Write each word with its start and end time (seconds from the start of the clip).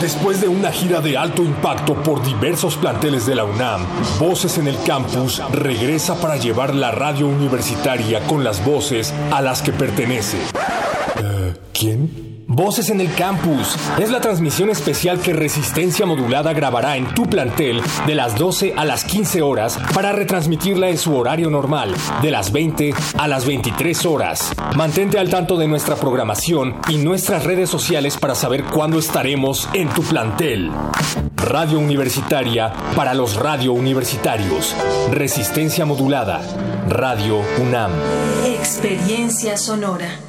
Después 0.00 0.40
de 0.40 0.46
una 0.46 0.70
gira 0.70 1.00
de 1.00 1.16
alto 1.16 1.42
impacto 1.42 1.94
por 1.94 2.22
diversos 2.22 2.76
planteles 2.76 3.26
de 3.26 3.34
la 3.34 3.44
UNAM, 3.44 3.84
Voces 4.20 4.56
en 4.58 4.68
el 4.68 4.76
Campus 4.86 5.42
regresa 5.50 6.20
para 6.20 6.36
llevar 6.36 6.74
la 6.74 6.92
radio 6.92 7.26
universitaria 7.26 8.20
con 8.26 8.44
las 8.44 8.64
voces 8.64 9.12
a 9.32 9.42
las 9.42 9.60
que 9.60 9.72
pertenece. 9.72 10.38
Eh, 11.20 11.54
¿Quién? 11.72 12.27
Voces 12.50 12.88
en 12.88 13.02
el 13.02 13.14
Campus 13.14 13.76
es 14.00 14.10
la 14.10 14.22
transmisión 14.22 14.70
especial 14.70 15.20
que 15.20 15.34
Resistencia 15.34 16.06
Modulada 16.06 16.54
grabará 16.54 16.96
en 16.96 17.12
tu 17.12 17.26
plantel 17.26 17.82
de 18.06 18.14
las 18.14 18.38
12 18.38 18.72
a 18.74 18.86
las 18.86 19.04
15 19.04 19.42
horas 19.42 19.78
para 19.94 20.12
retransmitirla 20.12 20.88
en 20.88 20.96
su 20.96 21.14
horario 21.14 21.50
normal, 21.50 21.94
de 22.22 22.30
las 22.30 22.50
20 22.50 22.94
a 23.18 23.28
las 23.28 23.44
23 23.44 24.06
horas. 24.06 24.54
Mantente 24.74 25.18
al 25.18 25.28
tanto 25.28 25.58
de 25.58 25.68
nuestra 25.68 25.96
programación 25.96 26.76
y 26.88 26.96
nuestras 26.96 27.44
redes 27.44 27.68
sociales 27.68 28.16
para 28.16 28.34
saber 28.34 28.64
cuándo 28.64 28.98
estaremos 28.98 29.68
en 29.74 29.90
tu 29.90 30.02
plantel. 30.02 30.70
Radio 31.36 31.78
Universitaria 31.78 32.72
para 32.96 33.12
los 33.12 33.36
radio 33.36 33.74
universitarios. 33.74 34.74
Resistencia 35.10 35.84
Modulada. 35.84 36.40
Radio 36.88 37.42
UNAM. 37.60 37.92
Experiencia 38.46 39.58
sonora. 39.58 40.27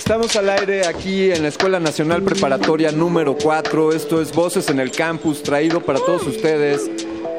Estamos 0.00 0.34
al 0.34 0.48
aire 0.48 0.86
aquí 0.86 1.30
en 1.30 1.42
la 1.42 1.48
Escuela 1.48 1.78
Nacional 1.78 2.22
Preparatoria 2.22 2.90
número 2.90 3.36
4. 3.36 3.92
Esto 3.92 4.22
es 4.22 4.32
Voces 4.32 4.70
en 4.70 4.80
el 4.80 4.90
Campus, 4.90 5.42
traído 5.42 5.82
para 5.82 5.98
todos 5.98 6.26
ustedes 6.26 6.90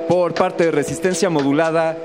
por 0.08 0.36
parte 0.36 0.66
de 0.66 0.72
Resistencia 0.72 1.32
Modulada, 1.32 1.98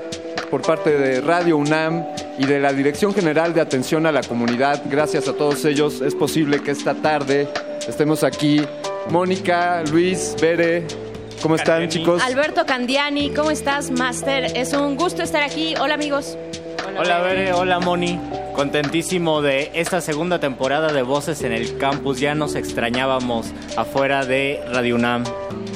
por 0.49 0.63
parte 0.63 0.97
de 0.97 1.21
Radio 1.21 1.57
UNAM 1.57 2.07
y 2.39 2.47
de 2.47 2.59
la 2.59 2.73
Dirección 2.73 3.13
General 3.13 3.53
de 3.53 3.61
Atención 3.61 4.07
a 4.07 4.11
la 4.11 4.23
Comunidad. 4.23 4.81
Gracias 4.89 5.27
a 5.27 5.33
todos 5.33 5.63
ellos 5.63 6.01
es 6.01 6.15
posible 6.15 6.59
que 6.63 6.71
esta 6.71 6.95
tarde 6.95 7.47
estemos 7.87 8.23
aquí. 8.23 8.59
Mónica, 9.11 9.83
Luis, 9.91 10.35
Bere, 10.41 10.87
¿cómo 11.39 11.55
están 11.55 11.87
chicos? 11.87 12.23
Alberto 12.23 12.65
Candiani, 12.65 13.29
¿cómo 13.29 13.51
estás, 13.51 13.91
Master? 13.91 14.57
Es 14.57 14.73
un 14.73 14.97
gusto 14.97 15.21
estar 15.21 15.43
aquí. 15.43 15.75
Hola 15.79 15.93
amigos. 15.93 16.35
Hola 16.99 17.19
Bere, 17.19 17.53
hola 17.53 17.79
Moni. 17.79 18.19
Contentísimo 18.57 19.43
de 19.43 19.69
esta 19.75 20.01
segunda 20.01 20.39
temporada 20.39 20.91
de 20.91 21.03
Voces 21.03 21.43
en 21.43 21.51
el 21.51 21.77
Campus. 21.77 22.19
Ya 22.19 22.33
nos 22.33 22.55
extrañábamos 22.55 23.53
afuera 23.77 24.25
de 24.25 24.63
Radio 24.73 24.95
UNAM. 24.95 25.25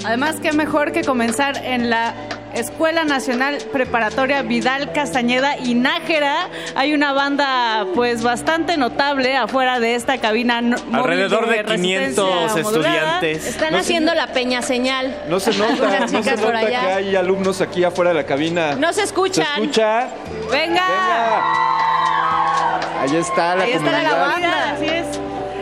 Además, 0.04 0.38
qué 0.42 0.52
mejor 0.52 0.92
que 0.92 1.04
comenzar 1.04 1.64
en 1.64 1.92
la 1.92 2.16
Escuela 2.56 3.04
Nacional 3.04 3.60
Preparatoria 3.72 4.42
Vidal 4.42 4.94
Castañeda 4.94 5.60
y 5.60 5.76
Nájera. 5.76 6.50
Hay 6.74 6.96
una 6.96 7.14
banda 7.14 7.86
pues 7.94 8.24
bastante 8.24 8.78
notable 8.78 9.38
afuera 9.38 9.80
de 9.80 9.94
esta 9.94 10.18
cabina. 10.18 10.58
Alrededor 10.92 11.50
de, 11.50 11.64
500 11.64 12.58
estudiantes. 12.58 13.46
Están 13.46 13.76
haciendo 13.76 14.16
la 14.16 14.34
peña 14.34 14.64
señal. 14.64 15.16
No 15.30 15.40
se 15.40 15.56
nota, 15.56 16.00
no 16.00 16.24
se 16.24 16.36
nota 16.36 16.66
que 16.66 16.76
hay 16.76 17.16
alumnos 17.16 17.62
aquí 17.62 17.84
afuera 17.84 18.10
de 18.10 18.16
la 18.16 18.26
cabina. 18.26 18.74
No 18.74 18.92
se 18.92 19.04
escuchan. 19.04 19.46
¿Se 19.46 19.62
escucha? 19.62 20.08
Venga. 20.50 22.02
Ahí 23.02 23.16
está 23.16 23.56
la 23.56 23.64
Ahí 23.64 23.74
comunidad. 23.74 24.02
está 24.02 24.16
la 24.16 24.26
banda, 24.28 24.72
así 24.72 24.86
es. 24.86 25.06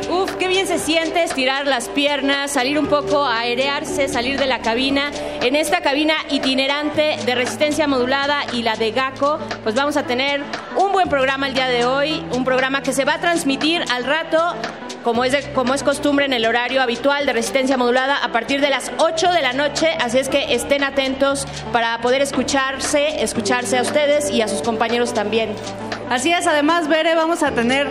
Uf, 0.10 0.32
qué 0.38 0.48
bien 0.48 0.66
se 0.66 0.80
siente 0.80 1.22
estirar 1.24 1.68
las 1.68 1.88
piernas, 1.88 2.52
salir 2.52 2.80
un 2.80 2.88
poco 2.88 3.24
a 3.24 3.40
airearse, 3.42 4.08
salir 4.08 4.40
de 4.40 4.48
la 4.48 4.60
cabina. 4.60 5.12
En 5.42 5.56
esta 5.56 5.82
cabina 5.82 6.16
itinerante 6.32 7.18
de 7.26 7.36
resistencia 7.36 7.88
modulada 7.88 8.40
y 8.54 8.64
la 8.64 8.76
de 8.76 8.92
GACO, 8.92 9.38
pues 9.64 9.76
vamos 9.76 9.98
a 9.98 10.04
tener 10.04 10.42
un 10.78 10.92
buen 10.92 11.10
programa 11.10 11.48
el 11.48 11.54
día 11.54 11.68
de 11.68 11.86
hoy, 11.86 12.26
un 12.32 12.44
programa 12.44 12.82
que 12.82 12.92
se 12.92 13.06
va 13.06 13.16
a 13.16 13.20
transmitir 13.20 13.84
al 13.92 14.04
rato 14.04 14.56
como 15.04 15.24
es, 15.24 15.48
como 15.48 15.74
es 15.74 15.84
costumbre 15.84 16.26
en 16.26 16.34
el 16.34 16.46
horario 16.46 16.82
habitual 16.82 17.26
de 17.26 17.34
resistencia 17.34 17.78
modulada 17.78 18.18
a 18.24 18.32
partir 18.32 18.62
de 18.62 18.70
las 18.70 18.92
8 18.98 19.32
de 19.32 19.42
la 19.42 19.54
noche, 19.54 19.90
así 20.00 20.20
es 20.20 20.30
que 20.30 20.54
estén 20.54 20.84
atentos 20.84 21.48
para 21.72 22.00
poder 22.02 22.22
escucharse, 22.22 23.24
escucharse 23.24 23.78
a 23.78 23.82
ustedes 23.82 24.30
y 24.30 24.42
a 24.42 24.48
sus 24.48 24.62
compañeros 24.62 25.14
también. 25.14 25.56
Así 26.10 26.32
es, 26.32 26.48
además, 26.48 26.88
Bere, 26.88 27.16
vamos 27.16 27.44
a 27.44 27.52
tener 27.52 27.88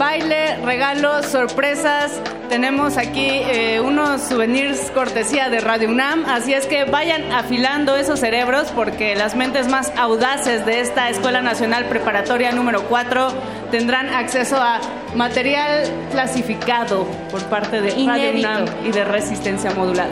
baile, 0.00 0.56
regalos, 0.64 1.26
sorpresas. 1.26 2.20
Tenemos 2.48 2.96
aquí 2.96 3.28
eh, 3.28 3.80
unos 3.80 4.22
souvenirs 4.22 4.90
cortesía 4.92 5.50
de 5.50 5.60
Radio 5.60 5.90
UNAM, 5.90 6.24
así 6.24 6.54
es 6.54 6.66
que 6.66 6.84
vayan 6.84 7.30
afilando 7.30 7.94
esos 7.96 8.18
cerebros 8.18 8.72
porque 8.74 9.14
las 9.14 9.36
mentes 9.36 9.68
más 9.68 9.92
audaces 9.96 10.64
de 10.64 10.80
esta 10.80 11.10
Escuela 11.10 11.42
Nacional 11.42 11.84
Preparatoria 11.84 12.50
número 12.50 12.84
4 12.88 13.28
tendrán 13.70 14.08
acceso 14.08 14.56
a 14.56 14.80
material 15.14 15.84
clasificado 16.12 17.04
por 17.30 17.42
parte 17.44 17.80
de 17.80 17.90
Radio 17.90 18.02
Inédito. 18.30 18.48
UNAM 18.48 18.64
y 18.86 18.92
de 18.92 19.04
Resistencia 19.04 19.70
Modulada. 19.72 20.10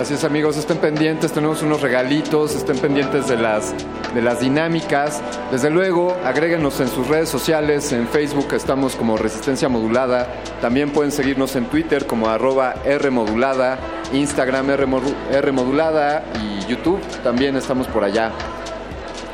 Así 0.00 0.14
es 0.14 0.24
amigos, 0.24 0.56
estén 0.56 0.78
pendientes, 0.78 1.32
tenemos 1.32 1.62
unos 1.62 1.80
regalitos, 1.82 2.54
estén 2.54 2.78
pendientes 2.78 3.28
de 3.28 3.36
las, 3.36 3.74
de 4.14 4.22
las 4.22 4.40
dinámicas. 4.40 5.20
Desde 5.50 5.70
luego, 5.70 6.16
agréguenos 6.24 6.80
en 6.80 6.88
sus 6.88 7.06
redes 7.08 7.28
sociales, 7.28 7.92
en 7.92 8.08
Facebook 8.08 8.48
estamos 8.54 8.96
como 8.96 9.16
Resistencia 9.16 9.68
Modulada, 9.68 10.26
también 10.60 10.90
pueden 10.90 11.12
seguirnos 11.12 11.54
en 11.56 11.66
Twitter 11.66 12.06
como 12.06 12.28
arroba 12.28 12.74
Rmodulada, 12.84 13.78
Instagram 14.12 14.68
Rmodu- 14.68 15.14
Rmodulada 15.42 16.22
y 16.42 16.70
YouTube 16.70 17.00
también 17.22 17.56
estamos 17.56 17.86
por 17.86 18.04
allá. 18.04 18.30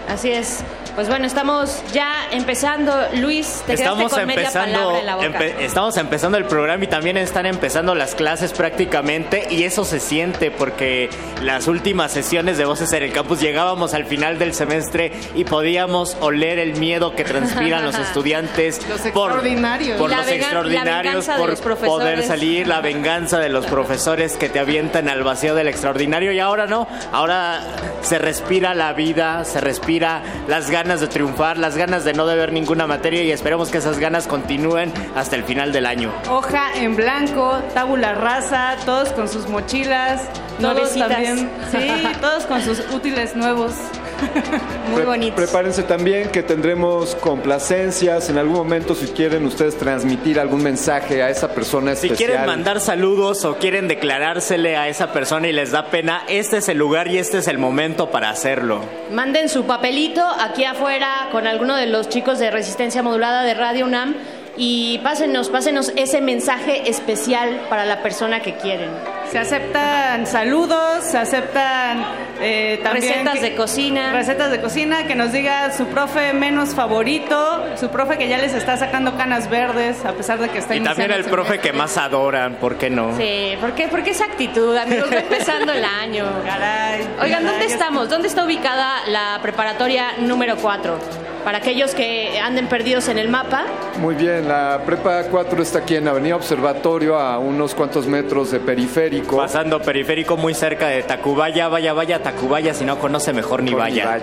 Así 0.09 0.31
es. 0.31 0.65
Pues 0.99 1.09
bueno, 1.09 1.27
estamos 1.29 1.81
ya 1.93 2.27
empezando. 2.33 2.93
Luis, 3.15 3.63
te 3.69 3.75
Estamos 3.75 4.13
con 4.13 4.27
media 4.27 4.41
empezando, 4.49 4.73
palabra 4.81 4.99
en 4.99 5.07
la 5.07 5.15
boca. 5.15 5.29
empe- 5.29 5.55
estamos 5.61 5.97
empezando 5.97 6.37
el 6.39 6.45
programa 6.47 6.83
y 6.83 6.87
también 6.89 7.17
están 7.17 7.47
empezando 7.47 7.95
las 7.95 8.17
clases 8.17 8.53
prácticamente 8.53 9.47
y 9.49 9.63
eso 9.63 9.85
se 9.85 10.01
siente 10.01 10.51
porque 10.51 11.09
las 11.41 11.69
últimas 11.69 12.11
sesiones 12.11 12.59
de 12.59 12.65
Voces 12.65 12.93
en 12.95 13.05
el 13.05 13.13
Campus 13.13 13.39
llegábamos 13.41 13.95
al 13.95 14.07
final 14.07 14.41
del 14.41 14.55
semestre 14.55 15.13
y 15.37 15.45
podíamos 15.45 16.17
oler 16.19 16.59
el 16.59 16.75
miedo 16.81 17.15
que 17.15 17.23
transpiran 17.23 17.85
los 17.85 17.95
estudiantes 18.01 18.81
Los 18.89 19.01
por, 19.13 19.31
extraordinarios. 19.31 19.99
por 20.01 20.11
los 20.11 20.27
extraordinarios, 20.27 21.27
por 21.29 21.51
los 21.51 21.61
poder 21.79 22.25
salir, 22.25 22.67
la 22.67 22.81
venganza 22.81 23.39
de 23.39 23.51
los 23.51 23.67
profesores 23.67 24.37
que 24.37 24.49
te 24.49 24.59
avientan 24.59 25.09
al 25.09 25.23
vacío 25.23 25.55
del 25.55 25.69
extraordinario 25.69 26.33
y 26.33 26.41
ahora 26.41 26.67
no, 26.67 26.89
ahora 27.13 27.61
se 28.03 28.19
respira 28.19 28.75
la 28.75 28.95
vida, 28.95 29.45
se 29.45 29.61
respira 29.61 30.25
las 30.49 30.69
ganas 30.71 30.88
de 30.97 31.07
triunfar, 31.07 31.59
las 31.59 31.77
ganas 31.77 32.05
de 32.05 32.15
no 32.15 32.27
deber 32.27 32.51
ninguna 32.53 32.87
materia 32.87 33.23
y 33.23 33.31
esperemos 33.31 33.69
que 33.69 33.79
esas 33.79 33.99
ganas 33.99 34.27
continúen 34.27 34.91
hasta 35.15 35.37
el 35.37 35.45
final 35.45 35.71
del 35.71 35.85
año. 35.85 36.11
Hoja 36.31 36.71
en 36.75 36.97
blanco, 36.97 37.61
tabula 37.75 38.15
rasa, 38.15 38.77
todos 38.87 39.11
con 39.11 39.29
sus 39.29 39.49
mochilas, 39.49 40.23
todos 40.59 40.75
Nuevecitas. 40.75 41.09
también, 41.09 41.51
sí, 41.71 42.09
todos 42.23 42.47
con 42.47 42.63
sus 42.63 42.81
útiles 42.91 43.37
nuevos. 43.37 43.75
Muy 44.93 45.03
bonitos. 45.03 45.37
Prepárense 45.37 45.83
también 45.83 46.31
que 46.31 46.43
tendremos 46.43 47.15
complacencias. 47.17 48.29
En 48.31 48.39
algún 48.39 48.57
momento, 48.57 48.95
si 48.95 49.07
quieren 49.09 49.45
ustedes 49.45 49.77
transmitir 49.77 50.41
algún 50.41 50.63
mensaje 50.63 51.23
a 51.23 51.31
esa 51.31 51.49
persona 51.49 51.95
Si 51.95 52.07
especial. 52.09 52.17
quieren 52.31 52.47
mandar 52.47 52.81
saludos 52.81 53.45
o 53.45 53.57
quieren 53.57 53.89
declarársele 53.89 54.77
a 54.77 54.89
esa 54.89 55.13
persona 55.13 55.49
y 55.49 55.53
les 55.53 55.71
da 55.73 55.87
pena, 55.87 56.23
este 56.29 56.59
es 56.59 56.69
el 56.69 56.79
lugar 56.79 57.09
y 57.09 57.19
este 57.19 57.39
es 57.39 57.49
el 57.49 57.59
momento 57.59 58.11
para 58.11 58.31
hacerlo. 58.31 58.81
Manden 59.13 59.49
su 59.49 59.65
papelito 59.65 60.23
aquí 60.41 60.65
afuera 60.65 61.29
con 61.33 61.47
alguno 61.47 61.77
de 61.77 61.87
los 61.87 62.09
chicos 62.09 62.39
de 62.39 62.51
Resistencia 62.51 63.03
Modulada 63.03 63.43
de 63.43 63.55
Radio 63.55 63.87
UNAM 63.87 64.15
y 64.57 64.99
pásenos, 64.99 65.49
pásenos 65.51 65.93
ese 65.97 66.21
mensaje 66.21 66.89
especial 66.91 67.61
para 67.69 67.85
la 67.85 68.03
persona 68.03 68.41
que 68.41 68.55
quieren. 68.57 68.91
Se 69.31 69.39
aceptan 69.39 70.27
saludos, 70.27 71.05
se 71.05 71.19
aceptan 71.19 72.03
eh, 72.41 72.81
también 72.83 73.13
Recetas 73.13 73.35
que- 73.35 73.41
de 73.41 73.55
cocina. 73.57 74.13
Recetas 74.13 74.51
de 74.51 74.61
cocina, 74.61 75.07
que 75.07 75.15
nos 75.15 75.33
diga 75.33 75.71
su 75.73 75.87
profe 75.87 76.33
menos 76.33 76.75
favorito, 76.75 77.65
su 77.77 77.91
profe 77.91 78.17
que 78.17 78.29
ya 78.29 78.39
les 78.39 78.55
está 78.55 78.77
sacando 78.77 79.17
canas 79.17 79.51
verdes 79.51 80.05
a 80.05 80.13
pesar 80.13 80.39
de 80.39 80.49
que 80.49 80.59
está 80.59 80.75
Y 80.75 80.81
también 80.81 81.11
el 81.13 81.25
profe 81.25 81.59
que 81.59 81.73
más 81.73 81.99
adoran, 81.99 82.55
¿por 82.57 82.77
qué 82.77 82.89
no? 82.91 83.17
Sí, 83.17 83.55
¿por 83.61 83.73
qué, 83.73 83.89
¿por 83.89 84.03
qué 84.03 84.11
esa 84.11 84.25
actitud, 84.25 84.75
amigos? 84.77 85.11
Va 85.13 85.19
empezando 85.19 85.73
el 85.73 85.85
año. 85.85 86.25
Caray. 86.45 87.07
Oigan, 87.21 87.45
¿dónde 87.45 87.61
caray, 87.61 87.73
estamos? 87.73 88.09
¿Dónde 88.09 88.29
está 88.29 88.45
ubicada 88.45 89.07
la 89.09 89.39
preparatoria 89.43 90.13
número 90.21 90.57
4? 90.57 90.99
Para 91.45 91.59
aquellos 91.59 91.95
que 91.95 92.39
anden 92.41 92.69
perdidos 92.69 93.09
en 93.09 93.19
el 93.19 93.29
mapa, 93.29 93.65
Muy 94.01 94.15
bien, 94.15 94.49
la 94.49 94.83
Prepa 94.85 95.25
4 95.25 95.63
está 95.63 95.79
aquí 95.81 95.97
en 95.97 96.09
Avenida 96.09 96.37
Observatorio, 96.37 97.19
a 97.19 97.39
unos 97.39 97.75
cuantos 97.75 98.07
metros 98.07 98.51
de 98.51 98.61
periférico. 98.61 99.37
Pasando 99.37 99.81
periférico 99.81 100.37
muy 100.37 100.55
cerca 100.55 100.89
de 100.89 101.03
Tacubaya, 101.03 101.69
vaya, 101.69 101.93
vaya, 101.93 102.23
Tacubaya, 102.23 102.75
si 102.75 102.85
no 102.85 102.99
conoce 102.99 103.33
mejor 103.33 103.63
ni 103.63 103.73
vaya. 103.73 104.21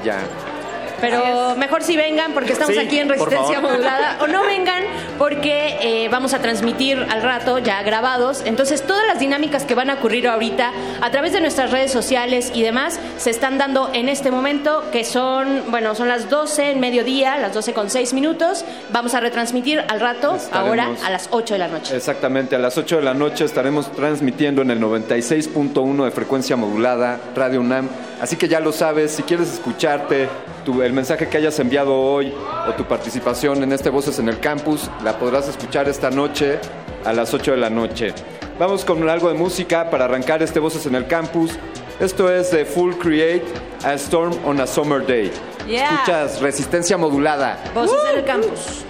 Pero 1.02 1.56
mejor 1.58 1.84
si 1.84 1.96
vengan 1.98 2.34
porque 2.34 2.54
estamos 2.54 2.76
Sí, 2.76 2.80
aquí 2.82 3.00
en 3.00 3.10
Resistencia. 3.10 3.60
Modulada 3.62 4.18
o 4.22 4.28
no 4.28 4.44
vengan 4.44 4.84
porque 5.18 5.78
eh, 5.82 6.10
vamos 6.10 6.34
a 6.34 6.40
transmitir 6.40 6.98
al 7.10 7.22
rato 7.22 7.60
ya 7.60 7.82
grabados. 7.84 8.42
Entonces 8.46 8.82
todas 8.84 9.06
las 9.08 9.20
dinámicas 9.20 9.64
que 9.64 9.76
van 9.76 9.90
a 9.90 9.96
ocurrir 9.96 10.28
ahorita 10.28 10.72
a 11.02 11.12
través 11.12 11.34
de 11.34 11.42
nuestras 11.42 11.72
redes 11.72 11.92
sociales 11.92 12.52
y 12.54 12.64
demás 12.64 13.00
se 13.18 13.30
están 13.30 13.58
dando 13.58 13.90
en 13.94 14.10
este 14.10 14.32
momento 14.32 14.84
que 14.92 15.04
son, 15.04 15.64
bueno, 15.70 15.96
son 15.96 16.08
las 16.08 16.30
12 16.30 16.72
en 16.72 16.80
mediodía, 16.80 17.38
las 17.38 17.54
12 17.54 17.74
con 17.74 17.90
6 17.90 18.14
minutos. 18.14 18.66
Vamos 18.92 19.14
a 19.14 19.20
retransmitir 19.20 19.80
al 19.88 20.00
rato, 20.00 20.36
Estaremos- 20.36 20.52
ahora 20.54 20.90
a 21.06 21.10
las 21.10 21.30
8 21.32 21.54
de 21.54 21.60
la 21.60 21.68
noche. 21.68 21.96
Exactamente, 21.96 22.56
a 22.56 22.60
las 22.60 22.78
8 22.78 22.98
de 22.98 23.04
la 23.04 23.14
noche 23.14 23.46
estaremos 23.46 23.92
transmitiendo 23.94 24.62
en 24.62 24.72
el 24.72 24.80
96.1 24.80 26.06
de 26.06 26.12
frecuencia 26.12 26.56
modulada 26.56 27.20
Radio 27.36 27.62
UNAM. 27.62 27.88
Así 28.22 28.36
que 28.38 28.48
ya 28.48 28.60
lo 28.60 28.72
sabes, 28.72 29.12
si 29.12 29.24
quieres 29.24 29.52
escucharte 29.54 30.28
tu- 30.66 30.82
el 30.82 30.92
mensaje 30.92 31.30
que 31.30 31.38
hayas 31.38 31.58
enviado 31.60 31.96
hoy 31.96 32.34
o 32.68 32.74
tu 32.74 32.84
participación 32.86 33.64
en 33.64 33.72
este 33.72 33.90
Voces 33.90 34.20
en 34.20 34.28
el 34.28 34.40
Campus, 34.42 34.90
la 35.04 35.18
podrás 35.18 35.48
escuchar 35.48 35.88
esta 35.88 36.10
noche 36.10 36.60
a 37.06 37.14
las 37.14 37.34
8 37.34 37.52
de 37.52 37.58
la 37.58 37.70
noche. 37.70 38.14
Vamos 38.60 38.84
con 38.84 39.08
algo 39.10 39.30
de 39.30 39.36
música 39.36 39.90
para 39.90 40.06
arrancar 40.06 40.42
este 40.44 40.60
Voces 40.60 40.86
en 40.86 40.96
el 40.96 41.08
Campus. 41.08 41.52
Esto 42.00 42.30
es 42.30 42.52
de 42.52 42.66
Full 42.66 42.96
Create, 42.96 43.46
A 43.86 43.94
Storm 43.94 44.34
on 44.44 44.60
a 44.60 44.68
Summer 44.68 45.06
Day. 45.06 45.32
Yeah. 45.68 45.94
Escuchas 45.94 46.42
Resistencia 46.42 46.98
Modulada. 46.98 47.58
Voces 47.74 47.98
en 48.12 48.20
el 48.20 48.26
campus. 48.26 48.84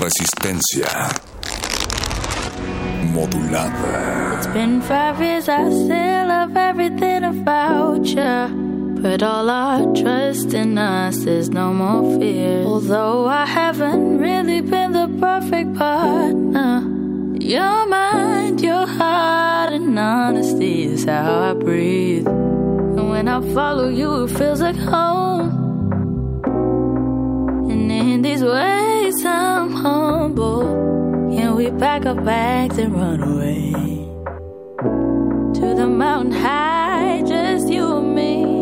Resistencia 0.00 0.86
modulada. 3.12 4.34
It's 4.38 4.46
been 4.48 4.80
five 4.82 5.20
years, 5.20 5.48
I 5.48 5.70
still 5.70 6.26
love 6.28 6.56
everything 6.56 7.24
about 7.24 8.04
you. 8.06 8.81
But 9.02 9.20
all 9.24 9.50
our 9.50 9.92
trust 9.96 10.54
in 10.54 10.78
us 10.78 11.26
is 11.26 11.48
no 11.48 11.74
more 11.74 12.20
fear. 12.20 12.62
Although 12.62 13.26
I 13.26 13.44
haven't 13.46 14.18
really 14.18 14.60
been 14.60 14.92
the 14.92 15.08
perfect 15.18 15.74
partner, 15.74 16.86
your 17.40 17.84
mind, 17.88 18.60
your 18.60 18.86
heart, 18.86 19.72
and 19.72 19.98
honesty 19.98 20.84
is 20.84 21.04
how 21.04 21.50
I 21.50 21.52
breathe. 21.54 22.28
And 22.28 23.10
when 23.10 23.26
I 23.26 23.40
follow 23.52 23.88
you, 23.88 24.22
it 24.22 24.30
feels 24.38 24.60
like 24.60 24.76
home. 24.76 25.50
And 27.72 27.90
in 27.90 28.22
these 28.22 28.44
ways, 28.44 29.24
I'm 29.24 29.72
humble. 29.72 30.62
Can 31.34 31.56
we 31.56 31.72
pack 31.72 32.06
our 32.06 32.14
bags 32.14 32.78
and 32.78 32.94
run 32.94 33.20
away 33.20 33.72
to 35.58 35.74
the 35.74 35.88
mountain 35.88 36.30
high, 36.30 37.24
just 37.26 37.68
you 37.68 37.96
and 37.96 38.14
me? 38.14 38.61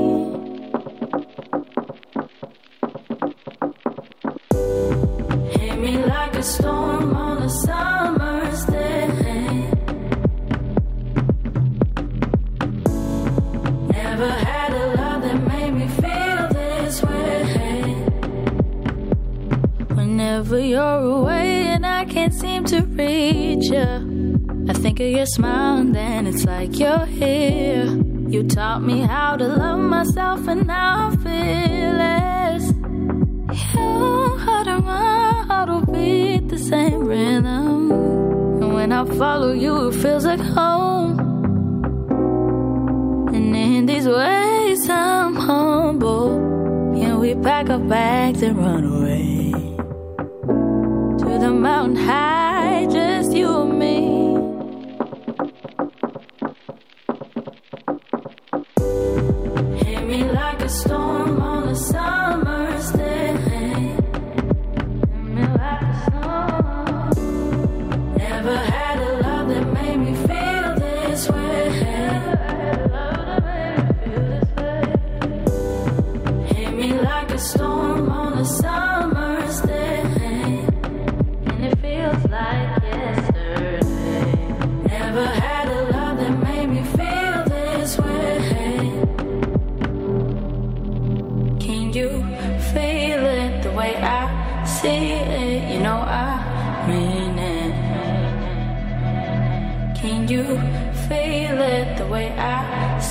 Whenever 19.95 20.59
you're 20.59 20.81
away 20.81 21.67
and 21.67 21.85
I 21.85 22.07
can't 22.07 22.33
seem 22.33 22.65
to 22.67 22.81
reach 22.87 23.67
you, 23.71 24.67
I 24.67 24.73
think 24.73 24.99
of 25.01 25.11
your 25.11 25.27
smile 25.27 25.77
and 25.77 25.95
then 25.95 26.27
it's 26.27 26.47
like 26.47 26.79
you're 26.79 27.05
here. 27.05 27.85
You 28.29 28.45
taught 28.49 28.83
me 28.83 29.01
how 29.01 29.37
to 29.37 29.47
love 29.47 29.81
myself 29.81 30.49
and 30.49 30.67
now 30.67 31.11
I 31.11 31.17
feel 31.17 32.01
it. 32.01 32.41
Your 33.75 34.39
heart 34.39 34.67
and 34.69 34.85
my 34.87 35.20
will 35.69 35.85
beat 35.87 36.49
the 36.49 36.59
same 36.59 37.05
rhythm. 37.07 37.91
And 38.62 38.73
when 38.75 38.93
I 38.93 39.05
follow 39.05 39.53
you, 39.53 39.89
it 39.89 39.95
feels 39.95 40.25
like 40.25 40.41
home. 40.41 41.19
And 43.35 43.57
in 43.57 43.87
these 43.87 44.07
ways, 44.07 44.89
I'm 44.89 45.35
humble. 45.37 46.39
Can 46.95 47.19
we 47.19 47.35
pack 47.35 47.71
our 47.71 47.79
bags 47.79 48.43
and 48.43 48.57
run 48.59 48.85
away 48.85 49.53
to 51.21 51.39
the 51.39 51.51
mountain 51.51 51.97
high, 51.97 52.87
just 52.91 53.33
you 53.33 53.49
and 53.62 53.79
me? 53.79 53.97
Hit 59.85 60.03
me 60.07 60.25
like 60.25 60.61
a 60.62 60.69
storm 60.69 61.41
on 61.41 61.69
a 61.69 61.77
summer's 61.77 62.30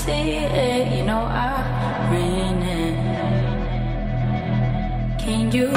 see 0.09 0.31
it? 0.65 0.85
You 0.97 1.03
know 1.09 1.23
I 1.49 1.53
mean 2.11 2.57
it. 2.81 2.95
Can 5.23 5.43
you 5.57 5.67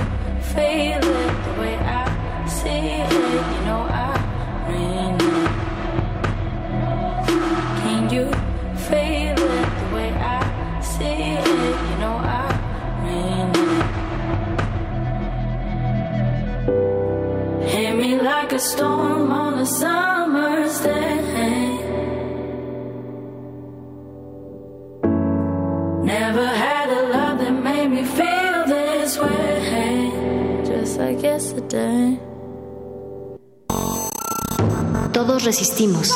feel 0.53 1.05
it 1.23 1.35
the 1.47 1.53
way 1.61 1.77
I 2.01 2.05
see 2.59 2.85
it? 3.01 3.13
You 3.53 3.61
know 3.69 3.83
I 4.07 4.13
mean 4.69 5.17
it. 5.37 5.51
Can 7.83 8.03
you 8.15 8.27
feel 8.89 9.39
it 9.59 9.71
the 9.81 9.89
way 9.97 10.11
I 10.39 10.43
see 10.93 11.21
it? 11.39 11.77
You 11.89 11.97
know 12.03 12.17
I 12.41 12.47
mean 13.05 13.51
it. 13.69 13.87
Hit 17.73 17.93
me 18.03 18.11
like 18.31 18.51
a 18.53 18.61
storm 18.71 19.27
on 19.33 19.53
a 19.59 19.67
summer's 19.67 20.22
Todos 35.13 35.45
resistimos. 35.45 36.15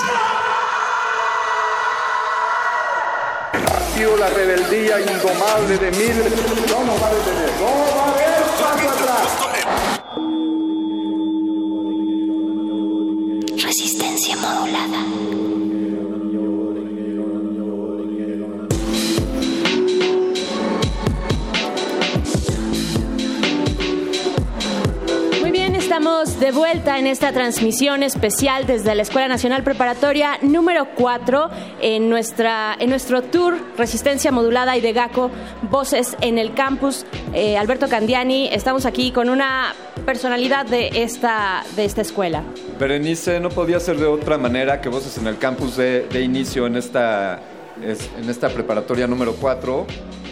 la 4.18 4.28
rebeldía 4.28 5.00
indomable 5.00 5.78
de 5.78 5.90
miles. 5.92 6.32
No 6.70 6.84
nos 6.84 7.02
va 7.02 7.08
a 7.08 7.14
detener, 7.14 7.50
no 7.60 7.66
va 7.96 8.02
a 8.02 8.12
haber 8.12 8.42
paso 8.60 8.88
atrás. 8.90 9.75
De 26.46 26.52
vuelta 26.52 26.96
en 27.00 27.08
esta 27.08 27.32
transmisión 27.32 28.04
especial 28.04 28.68
desde 28.68 28.94
la 28.94 29.02
Escuela 29.02 29.26
Nacional 29.26 29.64
Preparatoria 29.64 30.38
número 30.42 30.86
4 30.94 31.50
en, 31.80 32.08
nuestra, 32.08 32.76
en 32.78 32.88
nuestro 32.88 33.22
tour 33.22 33.56
Resistencia 33.76 34.30
Modulada 34.30 34.76
y 34.76 34.80
de 34.80 34.92
GACO, 34.92 35.28
Voces 35.68 36.16
en 36.20 36.38
el 36.38 36.54
Campus. 36.54 37.04
Eh, 37.34 37.58
Alberto 37.58 37.88
Candiani, 37.88 38.46
estamos 38.52 38.86
aquí 38.86 39.10
con 39.10 39.28
una 39.28 39.74
personalidad 40.04 40.66
de 40.66 41.02
esta, 41.02 41.64
de 41.74 41.84
esta 41.84 42.02
escuela. 42.02 42.44
Berenice, 42.78 43.40
no 43.40 43.48
podía 43.48 43.80
ser 43.80 43.96
de 43.96 44.06
otra 44.06 44.38
manera 44.38 44.80
que 44.80 44.88
Voces 44.88 45.18
en 45.18 45.26
el 45.26 45.38
Campus 45.38 45.76
de, 45.76 46.06
inicio 46.22 46.68
en 46.68 46.76
esta, 46.76 47.40
es- 47.84 48.08
en 48.22 48.30
esta 48.30 48.50
preparatoria 48.50 49.08
número 49.08 49.34
4 49.34 49.84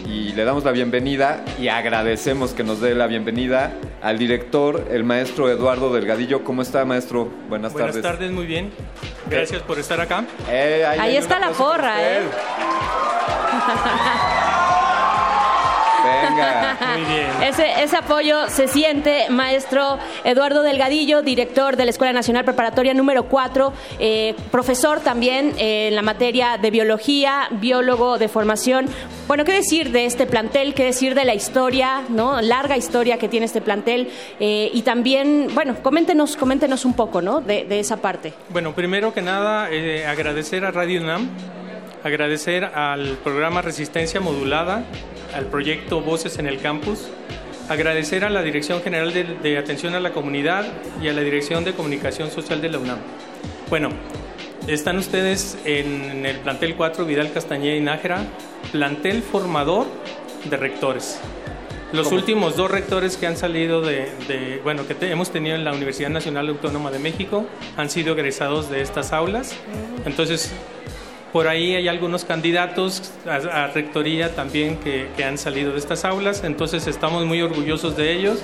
y 0.07 0.31
le 0.33 0.43
damos 0.45 0.63
la 0.63 0.71
bienvenida 0.71 1.43
y 1.59 1.67
agradecemos 1.67 2.53
que 2.53 2.63
nos 2.63 2.79
dé 2.81 2.95
la 2.95 3.07
bienvenida 3.07 3.73
al 4.01 4.17
director, 4.17 4.87
el 4.91 5.03
maestro 5.03 5.49
Eduardo 5.49 5.93
Delgadillo. 5.93 6.43
¿Cómo 6.43 6.61
está, 6.61 6.85
maestro? 6.85 7.27
Buenas, 7.49 7.73
Buenas 7.73 7.91
tardes. 7.95 8.03
tardes, 8.03 8.31
muy 8.31 8.45
bien. 8.45 8.71
Gracias 9.29 9.61
por 9.63 9.79
estar 9.79 9.99
acá. 9.99 10.23
Eh, 10.49 10.85
ahí 10.87 10.99
Ahí 10.99 11.17
está 11.17 11.39
la 11.39 11.51
porra, 11.51 11.95
¿eh? 12.01 12.21
Venga. 16.05 16.77
Muy 16.95 17.05
bien. 17.05 17.27
Ese, 17.43 17.83
ese 17.83 17.97
apoyo 17.97 18.47
se 18.49 18.67
siente, 18.67 19.29
maestro 19.29 19.97
Eduardo 20.23 20.63
Delgadillo, 20.63 21.21
director 21.21 21.75
de 21.75 21.85
la 21.85 21.91
Escuela 21.91 22.13
Nacional 22.13 22.45
Preparatoria 22.45 22.93
número 22.93 23.23
4, 23.23 23.73
eh, 23.99 24.35
profesor 24.51 24.99
también 24.99 25.53
eh, 25.57 25.87
en 25.89 25.95
la 25.95 26.01
materia 26.01 26.57
de 26.57 26.71
biología, 26.71 27.47
biólogo 27.51 28.17
de 28.17 28.27
formación. 28.27 28.87
Bueno, 29.27 29.43
¿qué 29.43 29.53
decir 29.53 29.91
de 29.91 30.05
este 30.05 30.25
plantel? 30.27 30.73
¿Qué 30.73 30.85
decir 30.85 31.15
de 31.15 31.25
la 31.25 31.33
historia, 31.33 32.03
no? 32.09 32.41
Larga 32.41 32.77
historia 32.77 33.17
que 33.17 33.27
tiene 33.27 33.45
este 33.47 33.61
plantel. 33.61 34.09
Eh, 34.39 34.69
y 34.73 34.81
también, 34.83 35.47
bueno, 35.53 35.75
coméntenos, 35.81 36.37
coméntenos 36.37 36.85
un 36.85 36.93
poco, 36.93 37.21
¿no? 37.21 37.41
De, 37.41 37.65
de 37.65 37.79
esa 37.79 37.97
parte. 37.97 38.33
Bueno, 38.49 38.73
primero 38.73 39.13
que 39.13 39.21
nada, 39.21 39.69
eh, 39.71 40.05
agradecer 40.05 40.65
a 40.65 40.71
Radio 40.71 41.01
UNAM, 41.01 41.29
agradecer 42.03 42.65
al 42.65 43.17
programa 43.23 43.61
Resistencia 43.61 44.19
Modulada, 44.19 44.83
al 45.35 45.45
proyecto 45.47 46.01
Voces 46.01 46.39
en 46.39 46.47
el 46.47 46.59
Campus, 46.59 47.07
agradecer 47.69 48.23
a 48.25 48.29
la 48.29 48.41
Dirección 48.41 48.81
General 48.81 49.13
de, 49.13 49.23
de 49.23 49.57
Atención 49.57 49.93
a 49.95 49.99
la 49.99 50.11
Comunidad 50.11 50.65
y 51.01 51.07
a 51.09 51.13
la 51.13 51.21
Dirección 51.21 51.63
de 51.63 51.73
Comunicación 51.73 52.31
Social 52.31 52.61
de 52.61 52.69
la 52.69 52.79
UNAM. 52.79 52.99
Bueno, 53.69 53.89
están 54.67 54.97
ustedes 54.97 55.57
en 55.65 56.25
el 56.25 56.37
plantel 56.37 56.75
4 56.75 57.05
Vidal 57.05 57.31
Castañeda 57.31 57.75
y 57.75 57.81
Nájera, 57.81 58.23
plantel 58.71 59.21
formador 59.21 59.85
de 60.49 60.57
rectores. 60.57 61.19
Los 61.93 62.07
¿Cómo? 62.07 62.17
últimos 62.19 62.55
dos 62.57 62.69
rectores 62.71 63.15
que 63.15 63.27
han 63.27 63.37
salido 63.37 63.81
de, 63.81 64.09
de- 64.27 64.59
bueno, 64.63 64.87
que 64.87 64.95
te- 64.95 65.09
hemos 65.11 65.31
tenido 65.31 65.55
en 65.55 65.63
la 65.63 65.71
Universidad 65.71 66.09
Nacional 66.09 66.49
Autónoma 66.49 66.91
de 66.91 66.99
México 66.99 67.45
han 67.77 67.89
sido 67.89 68.13
egresados 68.13 68.69
de 68.69 68.81
estas 68.81 69.13
aulas. 69.13 69.55
Entonces, 70.05 70.51
por 71.35 71.49
ahí 71.49 71.75
hay 71.75 71.89
algunos 71.89 72.23
candidatos 72.23 73.11
a, 73.27 73.63
a 73.65 73.67
rectoría 73.67 74.33
también 74.35 74.77
que, 74.77 75.09
que 75.17 75.25
han 75.25 75.37
salido 75.37 75.73
de 75.73 75.79
estas 75.79 76.05
aulas, 76.05 76.45
entonces 76.45 76.87
estamos 76.87 77.25
muy 77.25 77.41
orgullosos 77.41 77.97
de 77.97 78.13
ellos 78.13 78.39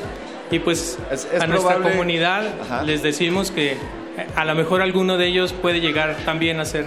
y 0.52 0.60
pues 0.60 1.00
es 1.10 1.26
a 1.40 1.48
nuestra 1.48 1.78
probable- 1.78 1.92
comunidad 1.92 2.44
les 2.84 3.02
decimos 3.02 3.50
que 3.50 3.72
eh, 3.72 3.78
a 4.36 4.44
lo 4.44 4.56
mejor 4.56 4.82
alguno 4.82 5.18
de 5.18 5.28
ellos 5.28 5.54
puede 5.54 5.80
llegar 5.80 6.18
también 6.26 6.60
a 6.60 6.66
ser 6.66 6.84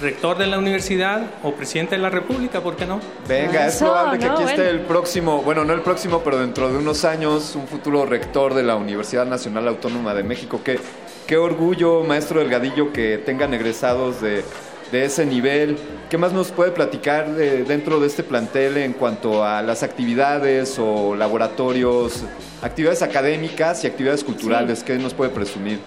rector 0.00 0.38
de 0.38 0.46
la 0.46 0.58
universidad 0.58 1.22
o 1.42 1.50
presidente 1.54 1.96
de 1.96 2.02
la 2.02 2.10
república, 2.10 2.60
¿por 2.60 2.76
qué 2.76 2.86
no? 2.86 3.00
Venga, 3.26 3.66
es 3.66 3.78
probable 3.78 4.20
que 4.20 4.26
aquí 4.26 4.44
esté 4.44 4.70
el 4.70 4.82
próximo, 4.82 5.42
bueno, 5.42 5.64
no 5.64 5.72
el 5.72 5.80
próximo, 5.80 6.20
pero 6.22 6.38
dentro 6.38 6.68
de 6.70 6.78
unos 6.78 7.04
años, 7.04 7.56
un 7.56 7.66
futuro 7.66 8.06
rector 8.06 8.54
de 8.54 8.62
la 8.62 8.76
Universidad 8.76 9.26
Nacional 9.26 9.66
Autónoma 9.66 10.14
de 10.14 10.22
México. 10.22 10.60
Qué, 10.62 10.78
qué 11.26 11.36
orgullo, 11.36 12.04
maestro 12.04 12.38
Delgadillo, 12.38 12.92
que 12.92 13.18
tengan 13.18 13.54
egresados 13.54 14.20
de, 14.20 14.44
de 14.92 15.04
ese 15.04 15.26
nivel. 15.26 15.76
¿Qué 16.10 16.18
más 16.18 16.32
nos 16.32 16.52
puede 16.52 16.70
platicar 16.70 17.34
de- 17.34 17.64
dentro 17.64 17.98
de 18.00 18.06
este 18.06 18.22
plantel 18.22 18.76
en 18.76 18.92
cuanto 18.92 19.44
a 19.44 19.62
las 19.62 19.82
actividades 19.82 20.78
o 20.78 21.16
laboratorios, 21.16 22.22
actividades 22.62 23.02
académicas 23.02 23.82
y 23.84 23.86
actividades 23.88 24.22
culturales? 24.24 24.82
¿Qué 24.84 24.96
nos 24.98 25.14
puede 25.14 25.30
presumir? 25.30 25.80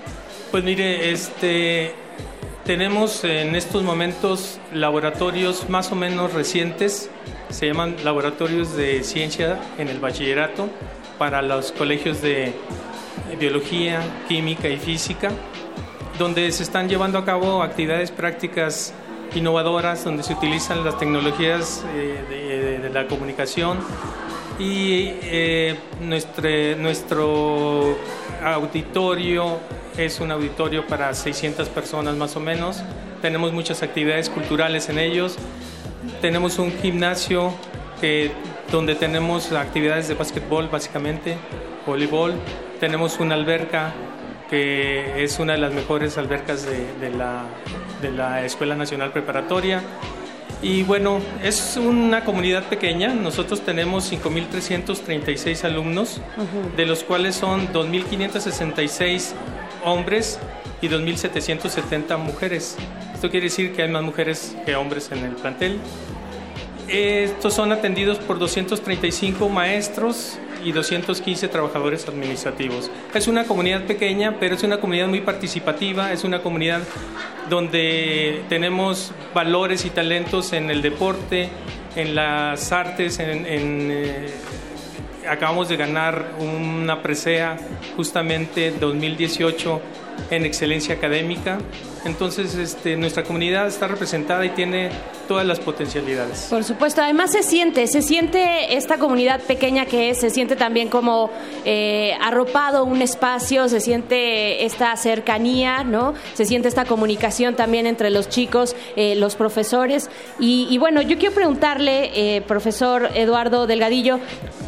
Pues 0.51 0.63
mire, 0.63 1.12
este 1.12 1.94
tenemos 2.65 3.24
en 3.24 3.56
estos 3.56 3.82
momentos 3.82 4.60
laboratorios 4.74 5.70
más 5.70 5.91
o 5.91 5.96
menos 5.96 6.34
recientes, 6.34 7.10
se 7.50 7.65
llaman 7.68 7.96
laboratorios 8.03 8.75
de 8.75 9.03
ciencia 9.03 9.58
en 9.79 9.88
el 9.88 10.00
bachillerato 10.00 10.70
para 11.18 11.41
los 11.41 11.72
colegios 11.72 12.22
de 12.22 12.53
biología, 13.39 14.01
química 14.27 14.68
y 14.70 14.77
física, 14.77 15.32
donde 16.19 16.51
se 16.51 16.63
están 16.63 16.89
llevando 16.89 17.17
a 17.17 17.23
cabo 17.25 17.63
actividades 17.63 18.11
prácticas 18.11 18.93
innovadoras, 19.33 20.03
donde 20.03 20.21
se 20.21 20.33
utilizan 20.33 20.83
las 20.83 20.99
tecnologías 20.99 21.83
eh, 21.95 22.79
de, 22.83 22.89
la 22.89 23.07
comunicación 23.07 23.77
y 24.59 25.13
eh, 25.23 25.77
nuestre- 26.01 26.75
nuestro 26.75 27.95
auditorio 28.43 29.59
es 29.97 30.19
un 30.19 30.31
auditorio 30.31 30.85
para 30.88 31.13
600 31.13 31.69
personas 31.69 32.15
más 32.15 32.35
o 32.35 32.39
menos. 32.39 32.83
Tenemos 33.21 33.53
muchas 33.53 33.81
actividades 33.83 34.29
culturales 34.29 34.89
en 34.89 34.97
ellos. 34.99 35.38
Tenemos 36.21 36.59
un 36.59 36.71
gimnasio 36.81 37.53
que, 38.01 38.31
donde 38.71 38.95
tenemos 38.95 39.51
actividades 39.51 40.07
de 40.07 40.15
básquetbol 40.15 40.67
básicamente, 40.69 41.38
voleibol. 41.85 42.33
Tenemos 42.79 43.19
una 43.19 43.35
alberca 43.35 43.93
que 44.50 45.24
es 45.24 45.39
una 45.39 45.53
de 45.53 45.60
las 45.60 45.74
mejores 45.74 46.18
albercas 46.18 46.65
de, 46.65 46.94
de 47.00 47.15
la, 47.15 47.44
de 48.01 48.12
la 48.12 48.46
Escuela 48.46 48.75
Nacional 48.75 49.12
Preparatoria. 49.12 49.84
Y 50.62 50.84
bueno, 50.84 51.22
es 51.41 51.77
una 51.77 52.25
comunidad 52.25 52.65
pequeña. 52.65 53.13
Nosotros 53.13 53.62
tenemos 53.62 54.12
5.336 54.12 55.63
alumnos, 55.63 56.20
de 56.75 56.86
los 56.86 57.03
cuales 57.03 57.36
son 57.36 57.72
2.566 57.72 59.32
hombres 59.86 60.38
y 60.82 60.89
2.770 60.89 62.18
mujeres. 62.18 62.75
Esto 63.13 63.29
quiere 63.29 63.46
decir 63.46 63.74
que 63.74 63.84
hay 63.84 63.89
más 63.89 64.03
mujeres 64.03 64.56
que 64.65 64.75
hombres 64.75 65.12
en 65.12 65.20
el 65.20 65.36
plantel. 65.36 65.79
Estos 66.89 67.53
son 67.53 67.72
atendidos 67.72 68.18
por 68.18 68.38
235 68.39 69.48
maestros 69.48 70.38
y 70.63 70.71
215 70.71 71.47
trabajadores 71.47 72.07
administrativos. 72.07 72.89
Es 73.13 73.27
una 73.27 73.45
comunidad 73.45 73.85
pequeña, 73.85 74.37
pero 74.39 74.55
es 74.55 74.63
una 74.63 74.79
comunidad 74.79 75.07
muy 75.07 75.21
participativa, 75.21 76.11
es 76.11 76.23
una 76.23 76.41
comunidad 76.41 76.81
donde 77.49 78.43
tenemos 78.49 79.11
valores 79.33 79.85
y 79.85 79.89
talentos 79.89 80.53
en 80.53 80.69
el 80.69 80.81
deporte, 80.81 81.49
en 81.95 82.15
las 82.15 82.71
artes, 82.71 83.17
eh, 83.19 84.29
acabamos 85.27 85.69
de 85.69 85.77
ganar 85.77 86.33
una 86.39 87.01
presea 87.01 87.57
justamente 87.95 88.71
2018 88.71 89.81
en 90.31 90.45
excelencia 90.45 90.95
académica. 90.95 91.59
Entonces, 92.06 92.56
este, 92.56 92.96
nuestra 92.96 93.24
comunidad 93.24 93.68
está 93.68 93.88
representada 93.88 94.46
y 94.46 94.50
tiene 94.50 94.89
todas 95.27 95.46
las 95.46 95.60
potencialidades. 95.60 96.48
Por 96.50 96.63
supuesto, 96.63 97.01
además 97.01 97.32
se 97.32 97.44
siente, 97.44 97.88
se 97.88 98.01
siente 98.01 98.75
esta 98.75 98.98
comunidad 98.98 99.41
pequeña 99.41 99.86
que 99.86 100.10
es, 100.10 100.20
se 100.20 100.29
siente 100.29 100.56
también 100.56 100.89
como 100.89 101.29
eh, 101.65 102.13
arropado 102.22 102.86
un 102.86 103.01
espacio, 103.01 103.70
se 103.70 103.79
siente 103.79 104.65
esta 104.65 104.96
cercanía, 104.96 105.84
¿no? 105.84 106.13
Se 106.34 106.46
siente 106.46 106.68
esta 106.68 106.86
comunicación 106.86 107.56
también 107.56 107.86
entre 107.86 108.10
los 108.10 108.29
chicos, 108.29 108.75
eh, 108.96 109.15
los 109.15 109.36
profesores. 109.36 110.10
Y, 110.39 110.77
bueno, 110.77 111.01
yo 111.01 111.18
quiero 111.18 111.36
preguntarle, 111.36 112.12
eh, 112.38 112.41
profesor 112.41 113.10
Eduardo 113.13 113.68
Delgadillo, 113.68 114.20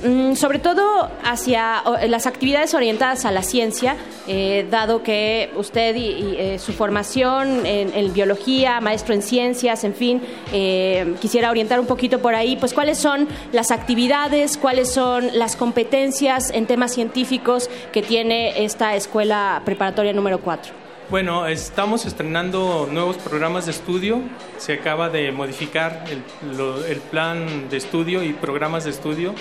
mm, 0.03 0.33
sobre 0.33 0.59
todo 0.59 1.09
hacia 1.23 1.81
las 2.07 2.27
actividades 2.27 2.73
orientadas 2.73 3.25
a 3.25 3.31
la 3.31 3.43
ciencia, 3.43 3.95
eh, 4.27 4.67
dado 4.69 5.01
que 5.03 5.51
usted 5.55 5.95
y, 5.95 6.05
y, 6.05 6.35
eh, 6.37 6.59
su 6.59 6.73
formación 6.73 7.20
en, 7.21 7.65
en 7.93 8.13
biología, 8.13 8.81
maestro 8.81 9.13
en 9.13 9.21
ciencias, 9.21 9.83
en 9.83 9.93
fin, 9.93 10.21
eh, 10.51 11.13
quisiera 11.21 11.51
orientar 11.51 11.79
un 11.79 11.85
poquito 11.85 12.19
por 12.19 12.33
ahí, 12.33 12.55
pues 12.57 12.73
cuáles 12.73 12.97
son 12.97 13.27
las 13.51 13.69
actividades, 13.71 14.57
cuáles 14.57 14.91
son 14.91 15.27
las 15.37 15.55
competencias 15.55 16.49
en 16.51 16.65
temas 16.65 16.93
científicos 16.93 17.69
que 17.93 18.01
tiene 18.01 18.63
esta 18.65 18.95
escuela 18.95 19.61
preparatoria 19.65 20.13
número 20.13 20.39
4. 20.41 20.73
Bueno, 21.09 21.45
estamos 21.45 22.05
estrenando 22.05 22.87
nuevos 22.91 23.17
programas 23.17 23.65
de 23.65 23.71
estudio. 23.71 24.19
Se 24.57 24.73
acaba 24.73 25.09
de 25.09 25.31
modificar 25.31 26.05
el, 26.09 26.57
lo- 26.57 26.85
el 26.85 26.97
plan 26.99 27.69
de 27.69 27.77
estudio 27.77 28.23
y 28.23 28.33
programas 28.33 28.85
de 28.85 28.91
estudio. 28.91 29.35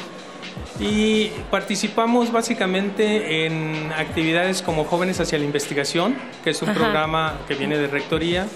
Y 0.78 1.30
participamos 1.50 2.32
básicamente 2.32 3.46
en 3.46 3.92
actividades 3.96 4.62
como 4.62 4.84
Jóvenes 4.84 5.20
hacia 5.20 5.38
la 5.38 5.44
Investigación, 5.44 6.16
que 6.42 6.50
es 6.50 6.62
un 6.62 6.70
Ajá. 6.70 6.78
programa 6.78 7.38
que 7.46 7.54
viene 7.54 7.76
de 7.78 7.86
Rectoría 7.86 8.46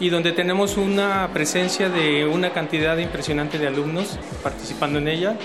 y 0.00 0.10
donde 0.10 0.32
tenemos 0.32 0.76
una 0.76 1.28
presencia 1.32 1.88
de 1.88 2.26
una 2.26 2.50
cantidad 2.50 2.98
impresionante 2.98 3.58
de 3.58 3.68
alumnos 3.68 4.18
participando 4.42 4.98
en 4.98 5.08
ella. 5.08 5.36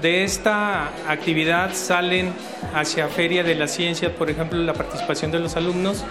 De 0.00 0.24
esta 0.24 0.88
actividad 1.08 1.72
salen 1.72 2.32
hacia 2.74 3.08
Feria 3.08 3.44
de 3.44 3.54
la 3.54 3.68
Ciencia, 3.68 4.14
por 4.14 4.28
ejemplo, 4.28 4.58
la 4.58 4.74
participación 4.74 5.30
de 5.30 5.38
los 5.38 5.56
alumnos 5.56 6.04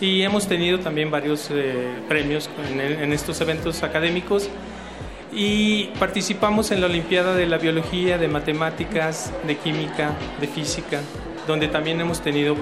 y 0.00 0.22
hemos 0.22 0.46
tenido 0.46 0.78
también 0.78 1.10
varios 1.10 1.48
eh, 1.50 1.88
premios 2.08 2.48
en, 2.70 2.80
en 2.80 3.12
estos 3.12 3.40
eventos 3.40 3.82
académicos 3.82 4.48
y 5.34 5.86
participamos 5.98 6.70
en 6.70 6.80
la 6.80 6.86
Olimpiada 6.86 7.34
de 7.34 7.46
la 7.46 7.58
Biología, 7.58 8.18
de 8.18 8.28
Matemáticas, 8.28 9.32
de 9.46 9.56
Química, 9.56 10.12
de 10.40 10.46
Física, 10.46 11.00
donde 11.46 11.68
también 11.68 12.00
hemos 12.00 12.20
tenido 12.20 12.56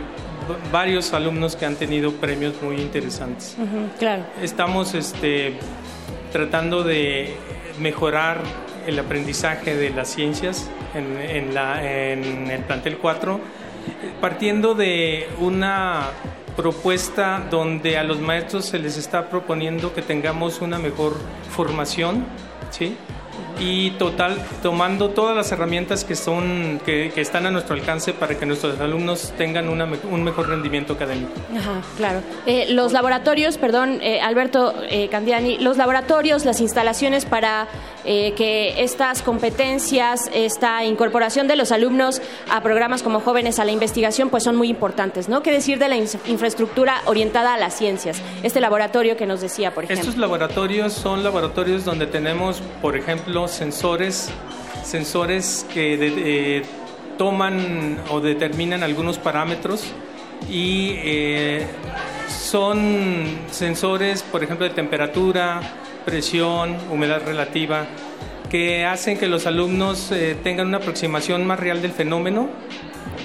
varios 0.72 1.12
alumnos 1.12 1.54
que 1.54 1.66
han 1.66 1.76
tenido 1.76 2.12
premios 2.12 2.54
muy 2.62 2.76
interesantes. 2.76 3.56
Claro. 3.98 4.24
Estamos 4.42 4.94
este, 4.94 5.54
tratando 6.32 6.82
de 6.82 7.36
mejorar 7.78 8.38
el 8.86 8.98
aprendizaje 8.98 9.76
de 9.76 9.90
las 9.90 10.08
ciencias 10.08 10.68
en, 10.94 11.16
en 11.20 11.54
la- 11.54 11.82
en 12.12 12.50
el 12.50 12.62
plantel 12.62 12.98
4, 12.98 13.38
partiendo 14.20 14.74
de 14.74 15.28
una 15.38 16.08
propuesta 16.56 17.42
donde 17.50 17.96
a 17.96 18.02
los 18.04 18.20
maestros 18.20 18.66
se 18.66 18.78
les 18.78 18.96
está 18.98 19.28
proponiendo 19.30 19.94
que 19.94 20.02
tengamos 20.02 20.60
una 20.60 20.78
mejor 20.78 21.16
formación, 21.50 22.24
¿sí? 22.72 22.96
y 23.58 23.90
total 23.92 24.38
tomando 24.62 25.10
todas 25.10 25.36
las 25.36 25.52
herramientas 25.52 26.04
que 26.04 26.16
son 26.16 26.80
que, 26.84 27.12
que 27.14 27.20
están 27.20 27.46
a 27.46 27.50
nuestro 27.50 27.74
alcance 27.74 28.12
para 28.12 28.36
que 28.36 28.46
nuestros 28.46 28.80
alumnos 28.80 29.32
tengan 29.36 29.68
una 29.68 29.88
un 30.10 30.24
mejor 30.24 30.48
rendimiento 30.48 30.94
académico. 30.94 31.32
Ajá, 31.56 31.80
claro. 31.96 32.22
Eh, 32.46 32.66
los 32.70 32.92
laboratorios, 32.92 33.58
perdón, 33.58 34.00
eh, 34.02 34.20
Alberto 34.20 34.74
eh, 34.88 35.08
Candiani, 35.08 35.58
los 35.58 35.76
laboratorios, 35.76 36.44
las 36.44 36.60
instalaciones 36.60 37.24
para 37.24 37.68
eh, 38.04 38.32
que 38.36 38.82
estas 38.82 39.22
competencias, 39.22 40.30
esta 40.34 40.84
incorporación 40.84 41.48
de 41.48 41.56
los 41.56 41.72
alumnos 41.72 42.20
a 42.50 42.62
programas 42.62 43.02
como 43.02 43.20
Jóvenes 43.20 43.58
a 43.58 43.64
la 43.64 43.72
Investigación, 43.72 44.30
pues 44.30 44.42
son 44.42 44.56
muy 44.56 44.68
importantes, 44.68 45.28
¿no? 45.28 45.42
¿Qué 45.42 45.52
decir 45.52 45.78
de 45.78 45.88
la 45.88 45.96
infraestructura 45.96 47.02
orientada 47.06 47.54
a 47.54 47.58
las 47.58 47.74
ciencias? 47.74 48.20
Este 48.42 48.60
laboratorio 48.60 49.16
que 49.16 49.26
nos 49.26 49.40
decía, 49.40 49.72
por 49.72 49.84
ejemplo. 49.84 50.02
Estos 50.02 50.18
laboratorios 50.18 50.92
son 50.92 51.22
laboratorios 51.22 51.84
donde 51.84 52.06
tenemos, 52.06 52.62
por 52.80 52.96
ejemplo, 52.96 53.48
sensores, 53.48 54.30
sensores 54.84 55.66
que 55.72 55.96
eh, 56.00 56.62
toman 57.18 57.98
o 58.10 58.20
determinan 58.20 58.82
algunos 58.82 59.18
parámetros 59.18 59.84
y 60.50 60.94
eh, 61.04 61.66
son 62.28 63.38
sensores, 63.50 64.22
por 64.22 64.42
ejemplo, 64.42 64.66
de 64.66 64.74
temperatura, 64.74 65.60
presión, 66.04 66.76
humedad 66.90 67.22
relativa, 67.24 67.86
que 68.50 68.84
hacen 68.84 69.18
que 69.18 69.26
los 69.26 69.46
alumnos 69.46 70.10
eh, 70.12 70.36
tengan 70.42 70.66
una 70.68 70.76
aproximación 70.78 71.46
más 71.46 71.58
real 71.58 71.80
del 71.80 71.92
fenómeno 71.92 72.48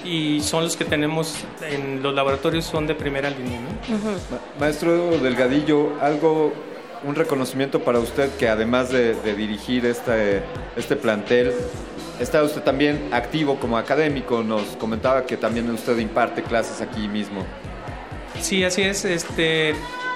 y 0.06 0.40
son 0.42 0.64
los 0.64 0.78
que 0.78 0.86
tenemos 0.86 1.36
en 1.70 2.02
los 2.02 2.14
laboratorios, 2.14 2.64
son 2.66 2.88
de 2.88 2.96
primera 2.96 3.30
línea. 3.30 3.60
¿no? 3.60 3.98
Ma- 3.98 4.40
Maestro 4.60 5.18
Delgadillo, 5.18 5.92
algo, 6.02 6.54
un 7.04 7.14
reconocimiento 7.16 7.82
para 7.82 8.00
usted 8.00 8.30
que 8.38 8.48
además 8.48 8.90
de, 8.90 9.16
de 9.16 9.36
dirigir 9.36 9.86
este, 9.86 10.44
este 10.78 10.96
plantel, 10.96 11.52
está 12.22 12.42
usted 12.42 12.62
también 12.62 13.10
activo 13.12 13.60
como 13.60 13.78
académico. 13.78 14.44
Nos 14.44 14.64
comentaba 14.78 15.26
que 15.26 15.36
también 15.36 15.70
usted 15.70 15.98
imparte 15.98 16.42
clases 16.42 16.80
aquí 16.80 17.08
mismo. 17.10 17.44
Sí, 18.40 18.64
así 18.64 18.84
es. 18.84 19.04
Este, 19.04 19.74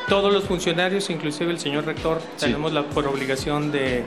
todos 0.09 0.31
los 0.33 0.43
funcionarios, 0.45 1.09
inclusive 1.09 1.51
el 1.51 1.59
señor 1.59 1.85
rector, 1.85 2.21
Sí. 2.37 2.45
tenemos 2.45 2.73
la 2.73 2.83
por 2.83 3.07
obligación 3.07 3.71
de 3.71 3.99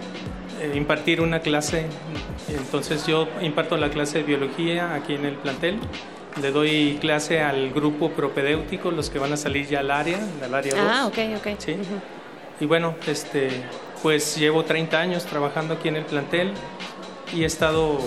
eh, 0.60 0.72
impartir 0.74 1.20
una 1.20 1.40
clase. 1.40 1.86
Entonces 2.48 3.06
yo 3.06 3.28
imparto 3.40 3.76
la 3.76 3.90
clase 3.90 4.18
de 4.18 4.24
biología 4.24 4.94
aquí 4.94 5.14
en 5.14 5.24
el 5.24 5.34
plantel. 5.34 5.78
Le 6.40 6.50
doy 6.50 6.98
clase 7.00 7.40
al 7.40 7.70
grupo 7.70 8.10
propedéutico, 8.10 8.90
los 8.90 9.08
que 9.10 9.18
van 9.18 9.32
a 9.32 9.36
salir 9.36 9.66
ya 9.68 9.80
al 9.80 9.90
área, 9.90 10.18
al 10.44 10.54
área 10.54 10.74
2. 10.74 10.84
Ah, 10.84 11.06
ok, 11.06 11.18
ok. 11.38 11.46
Sí. 11.58 11.76
Y 12.60 12.66
bueno, 12.66 12.94
este, 13.06 13.50
pues 14.02 14.36
llevo 14.36 14.64
30 14.64 14.98
años 15.00 15.24
trabajando 15.24 15.74
aquí 15.74 15.88
en 15.88 15.96
el 15.96 16.04
plantel 16.04 16.52
y 17.32 17.42
he 17.42 17.46
estado 17.46 17.98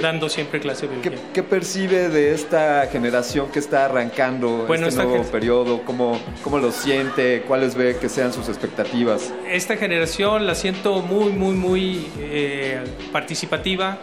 dando 0.00 0.28
siempre 0.28 0.60
clase 0.60 0.86
de 0.86 0.96
biología. 0.96 1.24
¿Qué 1.32 1.42
percibe 1.42 2.08
de 2.08 2.34
esta 2.34 2.86
generación 2.88 3.50
que 3.50 3.58
está 3.58 3.86
arrancando 3.86 4.64
Bueno, 4.66 4.88
este 4.88 5.04
nuevo 5.04 5.24
periodo? 5.24 5.82
¿Cómo, 5.84 6.18
¿Cómo 6.42 6.58
lo 6.58 6.72
siente? 6.72 7.42
¿Cuáles 7.46 7.74
ve 7.74 7.96
que 8.00 8.08
sean 8.08 8.32
sus 8.32 8.48
expectativas? 8.48 9.32
Esta 9.48 9.76
generación 9.76 10.46
la 10.46 10.54
siento 10.54 11.02
muy, 11.02 11.32
muy, 11.32 11.54
muy 11.54 12.06
eh, 12.18 12.82
participativa. 13.12 13.98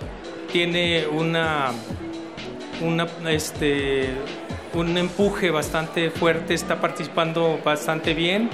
Tiene 0.51 1.08
una, 1.08 1.71
una, 2.82 3.08
este, 3.30 4.10
un 4.73 4.97
empuje 4.97 5.51
bastante 5.51 6.12
fuerte, 6.12 6.54
está 6.54 6.82
participando 6.82 7.60
bastante 7.63 8.13
bien 8.13 8.49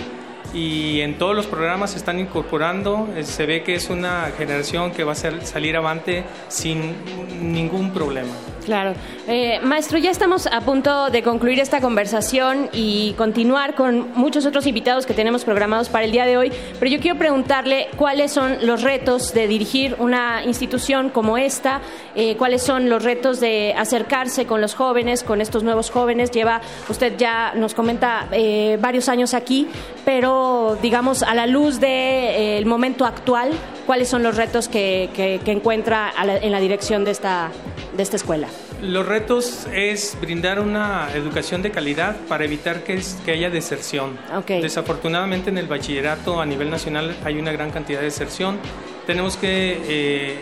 y 0.53 1.01
en 1.01 1.17
todos 1.17 1.35
los 1.35 1.45
programas 1.47 1.91
se 1.91 1.97
están 1.97 2.19
incorporando. 2.19 3.07
Eh, 3.15 3.23
Se 3.23 3.45
ve 3.45 3.63
que 3.63 3.75
es 3.75 3.89
una 3.89 4.31
generación 4.37 4.91
que 4.91 5.03
va 5.03 5.13
a 5.13 5.15
salir 5.15 5.75
avante 5.77 6.23
sin 6.47 6.95
ningún 7.41 7.91
problema. 7.91 8.33
Claro. 8.67 8.95
Eh, 9.29 9.61
maestro, 9.63 9.97
ya 9.97 10.11
estamos 10.11 10.45
a 10.45 10.59
punto 10.59 11.09
de 11.09 11.23
concluir 11.23 11.57
esta 11.61 11.79
conversación 11.79 12.69
y 12.73 13.13
continuar 13.13 13.75
con 13.75 14.11
muchos 14.13 14.45
otros 14.45 14.67
invitados 14.67 15.05
que 15.05 15.13
tenemos 15.13 15.45
programados 15.45 15.87
para 15.87 16.03
el 16.03 16.11
día 16.11 16.25
de 16.25 16.35
hoy, 16.35 16.51
pero 16.77 16.91
yo 16.91 16.99
quiero 16.99 17.17
preguntarle 17.17 17.87
cuáles 17.95 18.33
son 18.33 18.57
los 18.67 18.81
retos 18.81 19.33
de 19.33 19.47
dirigir 19.47 19.95
una 19.99 20.43
institución 20.43 21.11
como 21.11 21.37
esta, 21.37 21.79
eh, 22.13 22.35
cuáles 22.35 22.61
son 22.61 22.89
los 22.89 23.05
retos 23.05 23.39
de 23.39 23.73
acercarse 23.77 24.45
con 24.45 24.59
los 24.59 24.75
jóvenes, 24.75 25.23
con 25.23 25.39
estos 25.39 25.63
nuevos 25.63 25.89
jóvenes. 25.89 26.29
Lleva, 26.31 26.59
usted 26.89 27.15
ya 27.17 27.53
nos 27.55 27.73
comenta 27.73 28.27
eh, 28.33 28.77
varios 28.81 29.07
años 29.07 29.33
aquí, 29.33 29.69
pero 30.03 30.77
digamos 30.81 31.23
a 31.23 31.33
la 31.35 31.47
luz 31.47 31.79
del 31.79 32.65
momento 32.65 33.05
actual, 33.05 33.51
¿cuáles 33.87 34.07
son 34.09 34.21
los 34.21 34.35
retos 34.37 34.67
que, 34.67 35.09
que- 35.15 35.39
que 35.43 35.51
encuentra 35.51 36.13
la- 36.23 36.37
en 36.37 36.51
la 36.51 36.59
dirección 36.59 37.03
de 37.05 37.11
esta, 37.11 37.49
de 37.95 38.03
esta 38.03 38.17
escuela? 38.17 38.47
Los 38.83 39.07
retos 39.07 39.65
es 39.73 40.15
brindar 40.21 40.59
una 40.59 41.07
educación 41.15 41.63
de 41.63 41.71
calidad 41.71 42.15
para 42.27 42.45
evitar 42.45 42.83
que, 42.83 42.93
es- 42.93 43.17
que 43.25 43.31
haya 43.31 43.49
deserción. 43.49 44.19
Desafortunadamente 44.61 45.49
en 45.49 45.57
el 45.57 45.65
bachillerato 45.67 46.39
a 46.39 46.45
nivel 46.45 46.69
nacional 46.69 47.15
hay 47.25 47.39
una 47.39 47.51
gran 47.51 47.71
cantidad 47.71 47.99
de 47.99 48.05
deserción. 48.05 48.59
Tenemos 49.07 49.35
que 49.37 49.79
eh, 49.87 50.35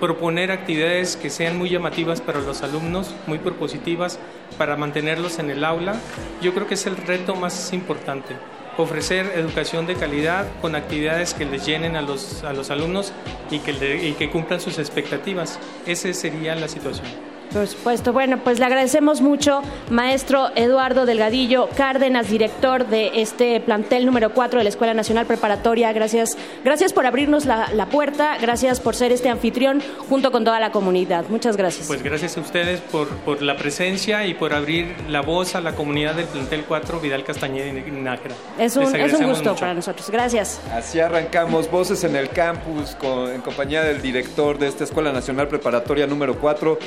proponer 0.00 0.50
actividades 0.50 1.16
que 1.16 1.30
sean 1.30 1.56
muy 1.56 1.70
llamativas 1.70 2.20
para 2.20 2.40
los 2.40 2.62
alumnos, 2.62 3.14
muy 3.26 3.38
propositivas 3.38 4.18
para 4.58 4.76
mantenerlos 4.76 5.38
en 5.38 5.50
el 5.50 5.64
aula. 5.64 5.94
Yo 6.42 6.52
creo 6.52 6.66
que 6.66 6.74
es 6.74 6.86
el 6.86 6.96
reto 6.96 7.34
más 7.36 7.72
importante. 7.72 8.34
Ofrecer 8.76 9.32
educación 9.36 9.86
de 9.86 9.94
calidad 9.94 10.46
con 10.62 10.74
actividades 10.74 11.34
que 11.34 11.44
les 11.44 11.66
llenen 11.66 11.96
a 11.96 12.02
los, 12.02 12.44
a 12.44 12.52
los 12.52 12.70
alumnos 12.70 13.12
y 13.50 13.58
que, 13.58 13.72
le- 13.74 14.08
y 14.08 14.12
que 14.12 14.30
cumplan 14.30 14.60
sus 14.60 14.78
expectativas. 14.78 15.58
Esa 15.86 16.12
sería 16.14 16.54
la 16.54 16.68
situación. 16.68 17.06
Por 17.52 17.66
supuesto. 17.66 18.12
Bueno, 18.12 18.38
pues 18.44 18.58
le 18.58 18.64
agradecemos 18.66 19.20
mucho, 19.20 19.62
maestro 19.90 20.50
Eduardo 20.54 21.04
Delgadillo 21.06 21.68
Cárdenas, 21.76 22.28
director 22.28 22.86
de 22.86 23.20
este 23.20 23.60
plantel 23.60 24.06
número 24.06 24.30
4 24.32 24.58
de 24.58 24.64
la 24.64 24.68
Escuela 24.70 24.94
Nacional 24.94 25.26
Preparatoria. 25.26 25.92
Gracias, 25.92 26.36
gracias 26.64 26.92
por 26.92 27.06
abrirnos 27.06 27.46
la, 27.46 27.68
la 27.74 27.86
puerta, 27.86 28.36
gracias 28.40 28.78
por 28.80 28.94
ser 28.94 29.10
este 29.12 29.28
anfitrión 29.28 29.82
junto 30.08 30.30
con 30.30 30.44
toda 30.44 30.60
la 30.60 30.70
comunidad. 30.70 31.24
Muchas 31.28 31.56
gracias. 31.56 31.88
Pues 31.88 32.02
gracias 32.02 32.36
a 32.36 32.40
ustedes 32.40 32.80
por, 32.80 33.08
por 33.08 33.42
la 33.42 33.56
presencia 33.56 34.24
y 34.26 34.34
por 34.34 34.54
abrir 34.54 34.94
la 35.08 35.20
voz 35.22 35.54
a 35.56 35.60
la 35.60 35.72
comunidad 35.74 36.14
del 36.14 36.26
plantel 36.26 36.64
4 36.68 37.00
Vidal 37.00 37.24
Castañeda 37.24 37.66
y 37.66 37.90
Nájera. 37.90 38.34
es 38.58 38.76
un, 38.76 38.94
es 38.94 39.12
un 39.12 39.26
gusto 39.26 39.50
mucho. 39.50 39.60
para 39.60 39.74
nosotros. 39.74 40.08
Gracias. 40.10 40.60
Así 40.72 41.00
arrancamos 41.00 41.70
Voces 41.70 42.04
en 42.04 42.14
el 42.16 42.28
Campus 42.30 42.90
con- 42.94 43.30
en 43.30 43.40
compañía 43.40 43.82
del 43.82 44.00
director 44.00 44.58
de 44.58 44.68
esta 44.68 44.84
Escuela 44.84 45.12
Nacional 45.12 45.48
Preparatoria 45.48 46.06
número 46.06 46.38
4. 46.38 46.78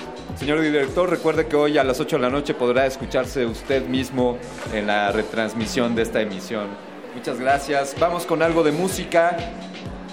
Señor 0.54 0.72
director, 0.72 1.10
recuerde 1.10 1.48
que 1.48 1.56
hoy 1.56 1.80
a 1.80 1.84
las 1.84 2.00
8 2.00 2.18
de 2.18 2.22
la 2.22 2.30
noche 2.30 2.54
podrá 2.54 2.86
escucharse 2.86 3.44
usted 3.44 3.88
mismo 3.88 4.38
en 4.72 4.86
la 4.86 5.12
retransmisión 5.12 5.96
de 5.96 6.04
esta 6.04 6.22
emisión. 6.22 6.68
Muchas 7.16 7.40
gracias. 7.40 7.96
Vamos 8.00 8.28
con 8.28 8.44
algo 8.44 8.62
de 8.62 8.72
música. 8.72 9.36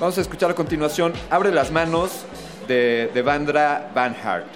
Vamos 0.00 0.16
a 0.16 0.22
escuchar 0.22 0.50
a 0.50 0.55
continuación 0.55 1.12
Abre 1.29 1.53
las 1.53 1.70
manos 1.70 2.24
de, 2.66 3.11
de 3.12 3.20
Vandra 3.20 3.90
Van 3.94 4.16
Hart. 4.24 4.46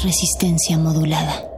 Resistencia 0.00 0.78
modulada. 0.78 1.51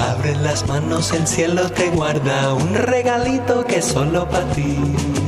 Abre 0.00 0.36
las 0.36 0.66
manos, 0.66 1.12
el 1.12 1.26
cielo 1.26 1.70
te 1.70 1.90
guarda 1.90 2.54
un 2.54 2.74
regalito 2.74 3.66
que 3.66 3.76
es 3.76 3.84
solo 3.84 4.26
para 4.28 4.50
ti. 4.52 5.27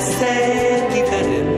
Ser 0.00 0.88
diferente. 0.92 1.57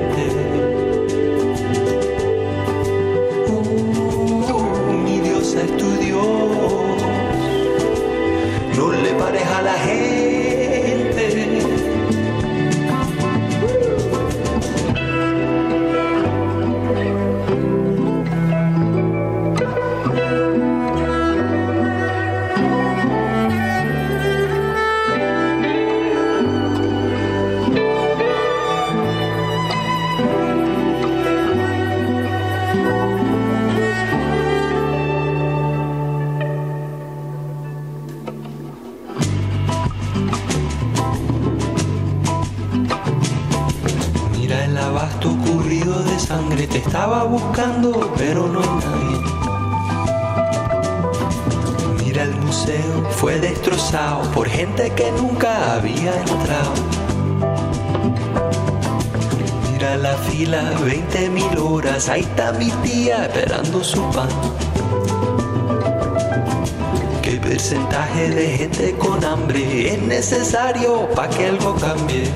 Necesario 70.51 71.09
para 71.15 71.29
que 71.31 71.47
algo 71.47 71.77
cambie? 71.77 72.29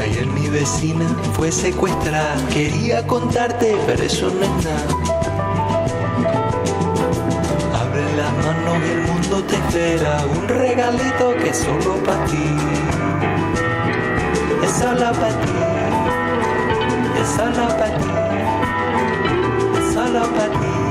Ayer 0.00 0.26
mi 0.26 0.48
vecina 0.48 1.06
fue 1.32 1.50
secuestrada, 1.50 2.36
quería 2.52 3.04
contarte, 3.04 3.76
pero 3.84 4.02
eso 4.02 4.30
no 4.30 4.42
es 4.42 4.64
nada. 4.64 4.86
Abre 7.80 8.04
las 8.16 8.32
manos, 8.44 8.76
el 8.90 9.00
mundo 9.12 9.42
te 9.44 9.56
espera, 9.56 10.24
un 10.38 10.46
regalito 10.46 11.34
que 11.42 11.48
es 11.48 11.56
solo 11.56 11.96
para 12.04 12.24
ti. 12.26 12.46
Es 14.62 14.70
solo 14.70 15.12
para 15.12 15.40
ti, 15.40 15.52
es 17.22 17.28
solo 17.28 17.68
para 17.76 17.98
ti, 17.98 18.10
es 19.78 19.94
solo 19.94 20.22
para 20.32 20.48
ti. 20.48 20.85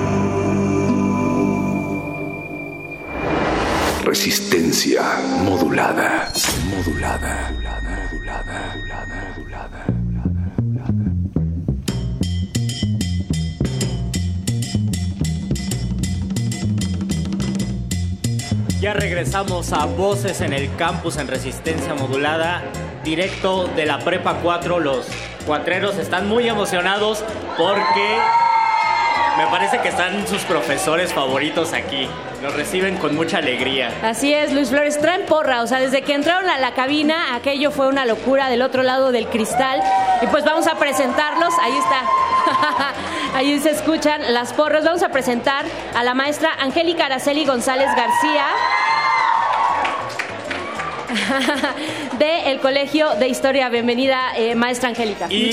Resistencia 4.05 5.01
modulada. 5.43 6.31
Modulada. 6.69 7.51
Modulada. 7.51 8.75
Modulada. 9.33 9.85
Ya 18.79 18.93
regresamos 18.93 19.73
a 19.73 19.85
Voces 19.85 20.41
en 20.41 20.53
el 20.53 20.75
Campus 20.75 21.17
en 21.17 21.27
Resistencia 21.27 21.95
Modulada, 21.95 22.61
directo 23.03 23.65
de 23.75 23.87
la 23.87 23.97
Prepa 23.97 24.35
4. 24.43 24.79
Los 24.81 25.07
cuatreros 25.47 25.97
están 25.97 26.29
muy 26.29 26.47
emocionados 26.47 27.25
porque 27.57 28.19
me 29.39 29.47
parece 29.47 29.79
que 29.79 29.87
están 29.87 30.27
sus 30.27 30.43
profesores 30.43 31.11
favoritos 31.11 31.73
aquí. 31.73 32.07
Los 32.45 32.53
reciben 32.53 32.97
con 32.97 33.15
mucha 33.15 33.39
alegría. 33.39 33.91
Así 34.03 34.31
es, 34.31 34.53
Luis 34.53 34.69
Flores, 34.69 35.01
traen 35.01 35.25
porra, 35.25 35.63
o 35.63 35.67
sea, 35.67 35.79
desde 35.79 36.03
que 36.03 36.13
entraron 36.13 36.47
a 36.47 36.59
la 36.59 36.75
cabina, 36.75 37.33
aquello 37.33 37.71
fue 37.71 37.87
una 37.87 38.05
locura 38.05 38.49
del 38.49 38.61
otro 38.61 38.83
lado 38.83 39.11
del 39.11 39.25
cristal. 39.29 39.81
Y 40.21 40.27
pues 40.27 40.45
vamos 40.45 40.67
a 40.67 40.77
presentarlos, 40.77 41.55
ahí 41.59 41.75
está. 41.75 42.03
Ahí 43.33 43.59
se 43.59 43.71
escuchan 43.71 44.31
las 44.31 44.53
porras. 44.53 44.85
Vamos 44.85 45.01
a 45.01 45.09
presentar 45.09 45.65
a 45.95 46.03
la 46.03 46.13
maestra 46.13 46.51
Angélica 46.59 47.07
Araceli 47.07 47.45
González 47.45 47.89
García. 47.95 48.45
del 52.19 52.59
Colegio 52.59 53.15
de 53.15 53.27
Historia. 53.27 53.69
Bienvenida, 53.69 54.37
eh, 54.37 54.53
maestra 54.53 54.89
Angélica. 54.89 55.25
Y 55.31 55.51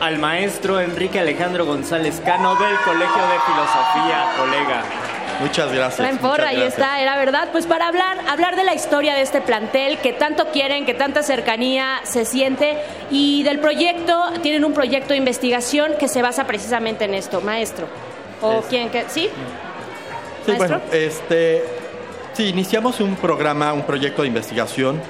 Al 0.00 0.18
maestro 0.18 0.80
Enrique 0.80 1.18
Alejandro 1.18 1.66
González 1.66 2.22
Cano 2.24 2.54
del 2.54 2.76
Colegio 2.76 3.22
de 3.22 3.40
Filosofía, 3.40 4.32
colega. 4.38 5.01
Muchas 5.42 5.72
gracias. 5.72 5.96
Traen 5.96 6.18
porra, 6.18 6.48
ahí 6.48 6.62
está, 6.62 7.00
era 7.00 7.16
verdad. 7.16 7.48
Pues 7.52 7.66
para 7.66 7.88
hablar, 7.88 8.18
hablar 8.28 8.56
de 8.56 8.64
la 8.64 8.74
historia 8.74 9.14
de 9.14 9.22
este 9.22 9.40
plantel 9.40 9.98
que 9.98 10.12
tanto 10.12 10.46
quieren, 10.52 10.86
que 10.86 10.94
tanta 10.94 11.22
cercanía 11.22 12.00
se 12.04 12.24
siente 12.24 12.78
y 13.10 13.42
del 13.42 13.58
proyecto, 13.58 14.32
tienen 14.42 14.64
un 14.64 14.72
proyecto 14.72 15.08
de 15.14 15.16
investigación 15.18 15.92
que 15.98 16.08
se 16.08 16.22
basa 16.22 16.46
precisamente 16.46 17.04
en 17.04 17.14
esto, 17.14 17.40
maestro. 17.40 17.86
¿O 18.40 18.60
Es- 18.60 18.66
quién? 18.66 18.88
Que, 18.90 19.02
¿Sí? 19.08 19.28
Sí, 20.44 20.50
¿Maestro? 20.52 20.78
bueno, 20.80 20.82
este, 20.92 21.64
sí, 22.32 22.46
iniciamos 22.48 23.00
un 23.00 23.16
programa, 23.16 23.72
un 23.72 23.82
proyecto 23.82 24.22
de 24.22 24.28
investigación, 24.28 25.00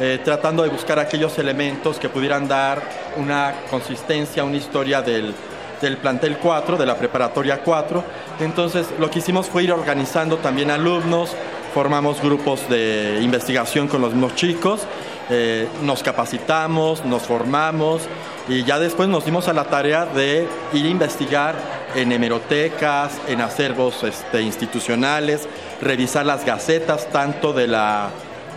eh, 0.00 0.18
tratando 0.24 0.62
de 0.62 0.68
buscar 0.70 0.98
aquellos 0.98 1.38
elementos 1.38 1.98
que 1.98 2.08
pudieran 2.08 2.48
dar 2.48 2.82
una 3.16 3.54
consistencia, 3.70 4.42
una 4.42 4.56
historia 4.56 5.00
del, 5.02 5.34
del 5.82 5.98
plantel 5.98 6.38
4, 6.38 6.78
de 6.78 6.86
la 6.86 6.96
preparatoria 6.96 7.62
4. 7.62 8.02
Entonces, 8.40 8.86
lo 8.98 9.10
que 9.10 9.18
hicimos 9.18 9.48
fue 9.48 9.64
ir 9.64 9.72
organizando 9.72 10.38
también 10.38 10.70
alumnos, 10.70 11.36
formamos 11.74 12.22
grupos 12.22 12.68
de 12.70 13.18
investigación 13.20 13.88
con 13.88 14.00
los 14.00 14.12
mismos 14.12 14.34
chicos, 14.34 14.86
eh, 15.28 15.68
nos 15.82 16.02
capacitamos, 16.02 17.04
nos 17.04 17.22
formamos 17.22 18.02
y 18.48 18.64
ya 18.64 18.78
después 18.78 19.08
nos 19.08 19.24
dimos 19.24 19.48
a 19.48 19.52
la 19.52 19.64
tarea 19.64 20.04
de 20.06 20.46
ir 20.72 20.86
a 20.86 20.88
investigar 20.88 21.54
en 21.94 22.12
hemerotecas, 22.12 23.20
en 23.28 23.40
acervos 23.40 24.02
este, 24.02 24.42
institucionales, 24.42 25.48
revisar 25.80 26.26
las 26.26 26.44
gacetas 26.44 27.08
tanto 27.10 27.52
de 27.52 27.66
la, 27.66 28.10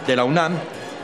de 0.08 0.16
la 0.16 0.24
UNAM 0.24 0.54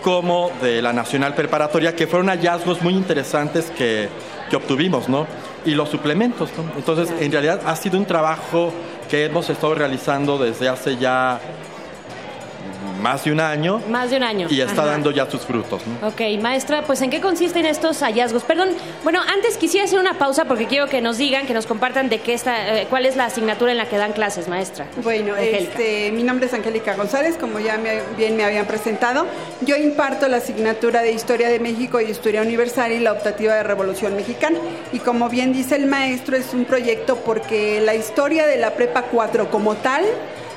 como 0.04 0.52
de 0.62 0.82
la 0.82 0.94
Nacional 0.94 1.36
Preparatoria, 1.36 1.96
que 1.96 2.08
fueron 2.08 2.30
hallazgos 2.30 2.82
muy 2.82 2.94
interesantes 2.94 3.72
que, 3.78 4.10
que 4.50 4.56
obtuvimos, 4.56 5.08
¿no? 5.08 5.28
Y 5.66 5.72
los 5.72 5.90
suplementos, 5.90 6.50
¿no? 6.58 6.64
Entonces, 6.76 7.14
en 7.20 7.32
realidad 7.32 7.62
ha 7.66 7.76
sido 7.76 7.98
un 7.98 8.06
trabajo 8.06 8.74
que 9.10 9.26
hemos 9.26 9.50
estado 9.50 9.76
realizando 9.76 10.38
desde 10.38 10.70
hace 10.70 10.98
ya 10.98 11.40
más 13.02 13.24
de 13.24 13.32
un 13.32 13.40
año 13.40 13.82
Más 13.90 14.10
de 14.10 14.18
un 14.18 14.24
año. 14.24 14.48
y 14.50 14.62
está 14.62 14.82
Ajá. 14.82 14.92
dando 14.92 15.12
ya 15.12 15.30
sus 15.30 15.42
frutos. 15.42 15.82
¿no? 16.02 16.08
Ok, 16.08 16.22
maestra, 16.42 16.84
pues 16.84 17.02
¿en 17.02 17.10
qué 17.10 17.22
consisten 17.22 17.66
estos 17.66 18.00
hallazgos? 18.02 18.44
Perdón, 18.44 18.70
bueno, 19.04 19.22
antes 19.34 19.58
quisiera 19.58 19.86
hacer 19.86 20.00
una 20.00 20.16
pausa 20.18 20.46
porque 20.46 20.66
quiero 20.68 20.88
que 20.88 21.02
nos 21.02 21.18
digan, 21.18 21.46
que 21.48 21.54
nos 21.54 21.66
compartan 21.66 22.10
de 22.10 22.20
qué 22.20 22.34
está, 22.34 22.80
eh, 22.82 22.88
cuál 22.90 23.06
es 23.06 23.16
la 23.16 23.26
asignatura 23.26 23.72
en 23.72 23.78
la 23.78 23.88
que 23.88 23.98
dan 23.98 24.14
clases, 24.14 24.48
maestra. 24.48 24.86
Bueno, 25.04 25.36
este, 25.36 26.12
mi 26.12 26.24
nombre 26.24 26.48
es 26.48 26.54
Angélica 26.54 26.96
González, 26.96 27.38
como 27.40 27.60
ya 27.60 27.78
me- 27.78 28.02
bien 28.18 28.36
me 28.36 28.44
habían 28.44 28.66
presentado. 28.66 29.26
Yo 29.62 29.76
imparto 29.76 30.28
la 30.28 30.38
asignatura 30.38 31.02
de 31.02 31.12
Historia 31.12 31.50
de 31.50 31.60
México 31.60 32.00
y 32.02 32.06
Historia 32.06 32.42
Universal 32.42 32.92
y 32.92 33.00
la 33.00 33.12
optativa 33.12 33.54
de 33.56 33.64
Revolución 33.64 34.16
Mexicana. 34.16 34.58
Y 34.94 35.00
como 35.00 35.30
bien 35.30 35.54
dice 35.54 35.76
el 35.76 35.86
maestro, 35.86 36.36
es 36.38 36.54
un 36.54 36.66
proyecto 36.66 37.18
porque 37.18 37.80
la 37.82 37.96
historia 37.96 38.46
de 38.46 38.58
la 38.58 38.72
Prepa 38.72 39.04
4 39.04 39.50
como 39.52 39.76
tal 39.76 40.04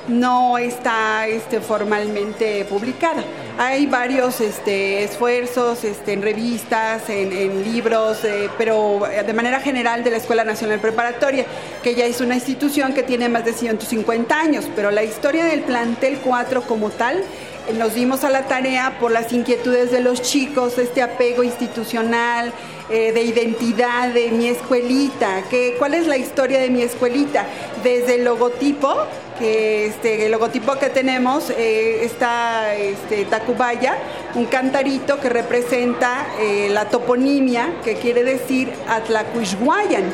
no 0.08 0.58
está 0.58 1.26
este, 1.26 1.60
formalmente 1.60 2.64
publicada. 2.64 3.24
Hay 3.58 3.86
varios 3.86 4.40
este, 4.40 5.04
esfuerzos 5.04 5.84
este, 5.84 6.12
en 6.12 6.22
revistas, 6.22 7.08
en, 7.08 7.62
libros, 7.64 8.24
eh, 8.24 8.50
pero 8.58 9.06
eh, 9.06 9.22
de 9.22 9.32
manera 9.32 9.60
general 9.60 10.04
de 10.04 10.10
la 10.10 10.16
Escuela 10.16 10.44
Nacional 10.44 10.80
Preparatoria, 10.80 11.46
que 11.82 11.94
ya 11.94 12.04
es 12.04 12.20
una 12.20 12.34
institución 12.34 12.92
que 12.92 13.02
tiene 13.02 13.28
más 13.28 13.44
de 13.44 13.52
150 13.52 14.38
años, 14.38 14.68
pero 14.74 14.90
la 14.90 15.04
historia 15.04 15.44
del 15.44 15.60
plantel 15.60 16.18
4 16.18 16.62
como 16.62 16.90
tal 16.90 17.18
eh, 17.18 17.72
nos 17.74 17.94
dimos 17.94 18.24
a 18.24 18.30
la 18.30 18.42
tarea 18.42 18.98
por 19.00 19.12
las 19.12 19.32
inquietudes 19.32 19.90
de 19.90 20.00
los 20.00 20.20
chicos, 20.20 20.76
este 20.78 21.02
apego 21.02 21.42
institucional, 21.42 22.52
eh, 22.90 23.12
de 23.12 23.22
identidad 23.22 24.10
de 24.10 24.30
mi 24.30 24.48
escuelita, 24.48 25.42
que, 25.48 25.76
cuál 25.78 25.94
es 25.94 26.06
la 26.06 26.18
historia 26.18 26.60
de 26.60 26.68
mi 26.68 26.82
escuelita, 26.82 27.46
desde 27.82 28.16
el 28.16 28.24
logotipo, 28.24 28.94
que 29.38 29.86
este, 29.86 30.26
el 30.26 30.32
logotipo 30.32 30.74
que 30.78 30.90
tenemos 30.90 31.48
eh, 31.50 32.04
está 32.04 32.74
este, 32.74 33.24
Tacubaya, 33.24 33.96
un 34.34 34.44
cantarito 34.46 35.18
que 35.18 35.28
representa 35.28 36.26
eh, 36.38 36.68
la 36.70 36.84
toponimia, 36.90 37.74
que 37.82 37.94
quiere 37.94 38.22
decir 38.22 38.70
Atlacuixguayan, 38.88 40.04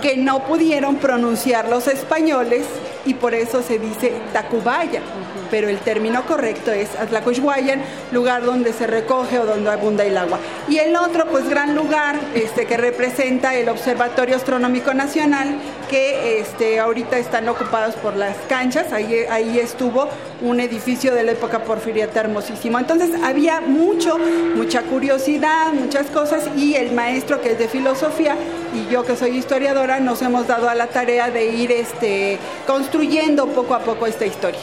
que 0.00 0.16
no 0.16 0.44
pudieron 0.44 0.96
pronunciar 0.96 1.68
los 1.68 1.88
españoles 1.88 2.64
y 3.04 3.14
por 3.14 3.34
eso 3.34 3.62
se 3.62 3.78
dice 3.78 4.12
Tacubaya. 4.32 5.02
Pero 5.50 5.68
el 5.68 5.78
término 5.78 6.24
correcto 6.26 6.72
es 6.72 6.94
Atlacuixguayan, 6.96 7.82
lugar 8.12 8.44
donde 8.44 8.72
se 8.72 8.86
recoge 8.86 9.38
o 9.38 9.46
donde 9.46 9.70
abunda 9.70 10.04
el 10.04 10.16
agua. 10.16 10.38
Y 10.68 10.78
el 10.78 10.96
otro, 10.96 11.26
pues 11.26 11.48
gran 11.48 11.74
lugar 11.74 12.18
este, 12.34 12.66
que 12.66 12.76
representa 12.76 13.54
el 13.54 13.68
Observatorio 13.68 14.36
Astronómico 14.36 14.94
Nacional, 14.94 15.56
que 15.90 16.40
este, 16.40 16.80
ahorita 16.80 17.18
están 17.18 17.48
ocupados 17.48 17.94
por 17.96 18.16
las 18.16 18.36
canchas. 18.48 18.92
Ahí, 18.92 19.14
ahí 19.30 19.58
estuvo 19.58 20.08
un 20.42 20.60
edificio 20.60 21.14
de 21.14 21.22
la 21.22 21.32
época 21.32 21.64
porfiriata 21.64 22.20
hermosísimo. 22.20 22.78
Entonces 22.78 23.10
había 23.22 23.60
mucho, 23.60 24.18
mucha 24.54 24.82
curiosidad, 24.82 25.72
muchas 25.72 26.06
cosas 26.06 26.48
y 26.56 26.74
el 26.74 26.92
maestro 26.92 27.40
que 27.40 27.52
es 27.52 27.58
de 27.58 27.68
filosofía 27.68 28.36
y 28.74 28.92
yo 28.92 29.04
que 29.04 29.16
soy 29.16 29.36
historiadora 29.36 30.00
nos 30.00 30.22
hemos 30.22 30.46
dado 30.46 30.68
a 30.68 30.74
la 30.74 30.88
tarea 30.88 31.30
de 31.30 31.46
ir 31.46 31.72
este, 31.72 32.38
construyendo 32.66 33.46
poco 33.48 33.74
a 33.74 33.80
poco 33.80 34.06
esta 34.06 34.26
historia. 34.26 34.60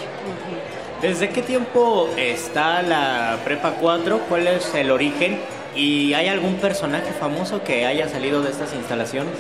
¿Desde 1.02 1.30
qué 1.30 1.42
tiempo 1.42 2.10
está 2.16 2.84
la 2.84 3.38
Prepa 3.44 3.72
4? 3.80 4.20
¿Cuál 4.30 4.46
es 4.48 4.74
el 4.76 4.92
origen? 4.92 5.40
¿Y 5.76 6.14
hay 6.14 6.28
algún 6.28 6.56
personaje 6.56 7.12
famoso 7.20 7.64
que 7.64 7.86
haya 7.88 8.08
salido 8.08 8.44
de 8.44 8.52
estas 8.52 8.74
instalaciones? 8.76 9.34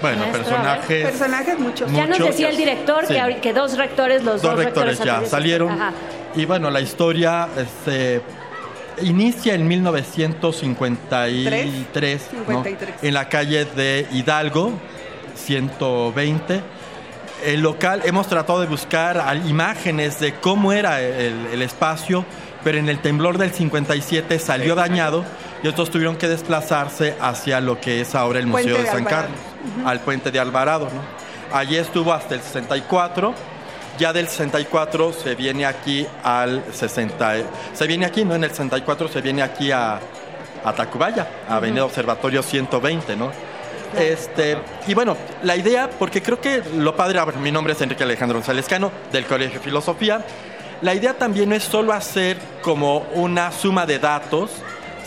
Bueno, 0.00 0.20
Maestra, 0.22 0.42
personajes. 0.42 1.04
Personajes 1.06 1.58
muchos. 1.58 1.92
Ya 1.92 2.06
nos 2.06 2.18
decía 2.18 2.48
el 2.48 2.56
director 2.56 3.06
que, 3.06 3.12
Sí. 3.14 3.20
ahori- 3.20 3.40
que 3.40 3.52
dos 3.52 3.76
rectores, 3.76 4.24
los 4.24 4.40
dos, 4.40 4.52
Dos 4.54 4.64
rectores 4.64 4.98
ya 5.00 5.22
salieron. 5.26 5.70
Ajá. 5.72 5.92
Y 6.34 6.46
bueno, 6.46 6.70
la 6.70 6.80
historia 6.80 7.46
este, 7.58 8.22
inicia 9.02 9.52
en 9.54 9.68
1953, 9.68 12.22
¿no? 12.32 12.38
53. 12.64 12.94
en 13.02 13.12
la 13.14 13.28
calle 13.28 13.66
de 13.66 14.06
Hidalgo, 14.12 14.72
120. 15.34 16.62
El 17.44 17.60
local, 17.60 18.02
hemos 18.04 18.26
tratado 18.26 18.60
de 18.60 18.66
buscar 18.66 19.36
imágenes 19.46 20.20
de 20.20 20.34
cómo 20.34 20.72
era 20.72 21.00
el, 21.00 21.46
el 21.52 21.62
espacio, 21.62 22.24
pero 22.62 22.78
en 22.78 22.88
el 22.88 23.00
temblor 23.00 23.38
del 23.38 23.52
57 23.52 24.38
salió 24.38 24.74
dañado 24.74 25.24
y 25.62 25.68
otros 25.68 25.90
tuvieron 25.90 26.16
que 26.16 26.28
desplazarse 26.28 27.16
hacia 27.20 27.60
lo 27.60 27.80
que 27.80 28.00
es 28.00 28.14
ahora 28.14 28.38
el 28.38 28.46
Museo 28.46 28.76
de, 28.76 28.84
de 28.84 28.90
San. 28.90 29.04
Carlos, 29.04 29.38
al 29.84 30.00
puente 30.00 30.30
de 30.30 30.38
Alvarado. 30.38 30.86
¿no? 30.86 31.56
Allí 31.56 31.76
estuvo 31.76 32.12
hasta 32.12 32.34
el 32.34 32.40
64. 32.40 33.34
Ya 33.98 34.12
del 34.12 34.28
64 34.28 35.12
se 35.12 35.34
viene 35.34 35.66
aquí 35.66 36.06
al 36.22 36.64
60. 36.72 37.34
Se 37.74 37.86
viene 37.86 38.06
aquí, 38.06 38.24
¿no? 38.24 38.34
En 38.34 38.44
el 38.44 38.50
64 38.50 39.08
se 39.08 39.20
viene 39.20 39.42
aquí 39.42 39.70
a, 39.72 40.00
a 40.64 40.72
Tacubaya, 40.72 41.28
a 41.48 41.56
Avenida 41.56 41.84
Observatorio 41.84 42.42
120, 42.42 43.16
¿no? 43.16 43.30
Este, 43.98 44.56
y 44.86 44.94
bueno, 44.94 45.16
la 45.42 45.56
idea, 45.56 45.90
porque 45.90 46.22
creo 46.22 46.40
que 46.40 46.62
lo 46.76 46.94
padre, 46.94 47.18
a 47.18 47.24
ver, 47.24 47.36
mi 47.36 47.50
nombre 47.50 47.72
es 47.72 47.80
Enrique 47.80 48.04
Alejandro 48.04 48.38
González 48.38 48.66
Cano, 48.66 48.92
del 49.12 49.26
Colegio 49.26 49.58
de 49.58 49.64
Filosofía. 49.64 50.24
La 50.82 50.94
idea 50.94 51.14
también 51.14 51.48
no 51.50 51.54
es 51.54 51.64
solo 51.64 51.92
hacer 51.92 52.38
como 52.62 53.06
una 53.14 53.52
suma 53.52 53.84
de 53.84 53.98
datos, 53.98 54.50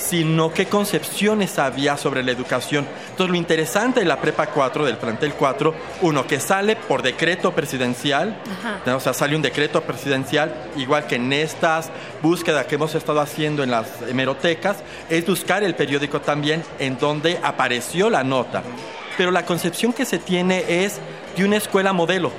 sino 0.03 0.53
qué 0.53 0.65
concepciones 0.65 1.57
había 1.59 1.97
sobre 1.97 2.23
la 2.23 2.31
educación. 2.31 2.85
Entonces, 3.09 3.31
lo 3.31 3.37
interesante 3.37 4.01
de 4.01 4.05
la 4.05 4.19
Prepa 4.19 4.47
4, 4.47 4.85
del 4.85 4.97
plantel 4.97 5.33
4, 5.33 5.73
uno, 6.01 6.27
que 6.27 6.39
sale 6.39 6.75
por 6.75 7.01
decreto 7.01 7.53
presidencial, 7.53 8.37
o 8.85 8.99
sea, 8.99 9.13
sale 9.13 9.35
un 9.35 9.41
decreto 9.41 9.81
presidencial, 9.81 10.53
igual 10.77 11.07
que 11.07 11.15
en 11.15 11.31
estas 11.31 11.89
búsquedas 12.21 12.65
que 12.65 12.75
hemos 12.75 12.95
estado 12.95 13.21
haciendo 13.21 13.63
en 13.63 13.71
las 13.71 13.87
hemerotecas, 14.07 14.77
es 15.09 15.25
buscar 15.25 15.63
el 15.63 15.75
periódico 15.75 16.21
también 16.21 16.63
en 16.79 16.97
donde 16.97 17.39
apareció 17.41 18.09
la 18.09 18.23
nota. 18.23 18.61
Pero 19.17 19.31
la 19.31 19.45
concepción 19.45 19.93
que 19.93 20.05
se 20.05 20.19
tiene 20.19 20.65
es 20.67 20.99
de 21.37 21.45
una 21.45 21.57
escuela 21.57 21.93
modelo, 21.93 22.31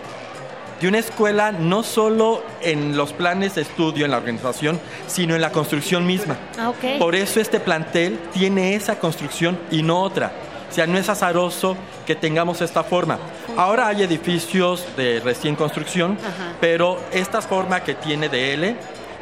de 0.81 0.89
una 0.89 0.99
escuela 0.99 1.53
no 1.53 1.83
solo 1.83 2.43
en 2.61 2.97
los 2.97 3.13
planes 3.13 3.55
de 3.55 3.63
estudio, 3.63 4.05
en 4.05 4.11
la 4.11 4.19
organización, 4.19 4.81
sino 5.07 5.35
en 5.35 5.41
la 5.41 5.51
construcción 5.51 6.07
misma. 6.07 6.37
Ah. 6.59 6.73
Por 6.99 7.15
eso 7.15 7.41
este 7.41 7.61
plantel 7.61 8.19
tiene 8.33 8.75
esa 8.75 8.99
construcción 8.99 9.59
y 9.71 9.83
no 9.83 10.01
otra. 10.01 10.33
O 10.71 10.75
sea, 10.75 10.89
no 10.89 10.99
es 10.99 11.09
azaroso 11.09 11.77
que 12.05 12.17
tengamos 12.17 12.61
esta 12.61 12.83
forma. 12.83 13.19
Ahora 13.57 13.87
hay 13.87 14.03
edificios 14.03 14.85
de 14.97 15.21
recién 15.21 15.55
construcción, 15.55 16.19
pero 16.61 16.99
esta 17.13 17.41
forma 17.41 17.81
que 17.85 17.95
tiene 17.95 18.29
de 18.29 18.55
L, 18.55 18.77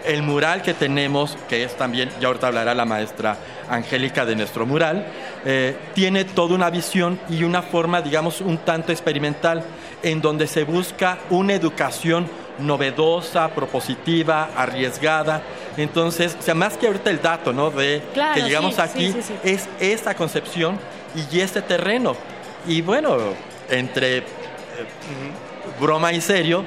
el 0.07 0.23
mural 0.23 0.63
que 0.63 0.73
tenemos, 0.73 1.37
que 1.51 1.65
es 1.65 1.77
también, 1.77 2.11
ya 2.21 2.29
ahorita 2.29 2.47
hablará 2.47 2.75
la 2.75 2.87
maestra 2.87 3.37
Angélica 3.69 4.25
de 4.25 4.37
nuestro 4.37 4.67
mural, 4.67 5.07
eh, 5.45 5.77
tiene 5.95 6.25
toda 6.25 6.55
una 6.55 6.71
visión 6.71 7.21
y 7.29 7.45
una 7.45 7.63
forma, 7.63 8.01
digamos, 8.01 8.41
un 8.41 8.59
tanto 8.59 8.93
experimental, 8.93 9.63
en 10.03 10.21
donde 10.21 10.47
se 10.47 10.65
busca 10.65 11.19
una 11.31 11.55
educación 11.55 12.29
novedosa, 12.59 13.49
propositiva, 13.49 14.51
arriesgada. 14.57 15.43
Entonces, 15.77 16.37
o 16.39 16.43
sea, 16.43 16.55
más 16.55 16.77
que 16.77 16.87
ahorita 16.87 17.11
el 17.11 17.21
dato, 17.23 17.53
¿no? 17.53 17.71
De 17.71 18.03
Claro, 18.13 18.35
que 18.35 18.43
llegamos 18.43 18.75
sí, 18.75 18.81
aquí, 18.81 19.13
sí, 19.13 19.23
sí, 19.23 19.35
es 19.43 19.69
esta 19.81 20.15
concepción 20.15 20.79
y 21.31 21.41
este 21.41 21.63
terreno. 21.63 22.15
Y 22.67 22.83
bueno, 22.83 23.17
entre 23.71 24.19
eh, 24.19 24.23
broma 25.81 26.13
y 26.13 26.21
serio, 26.21 26.65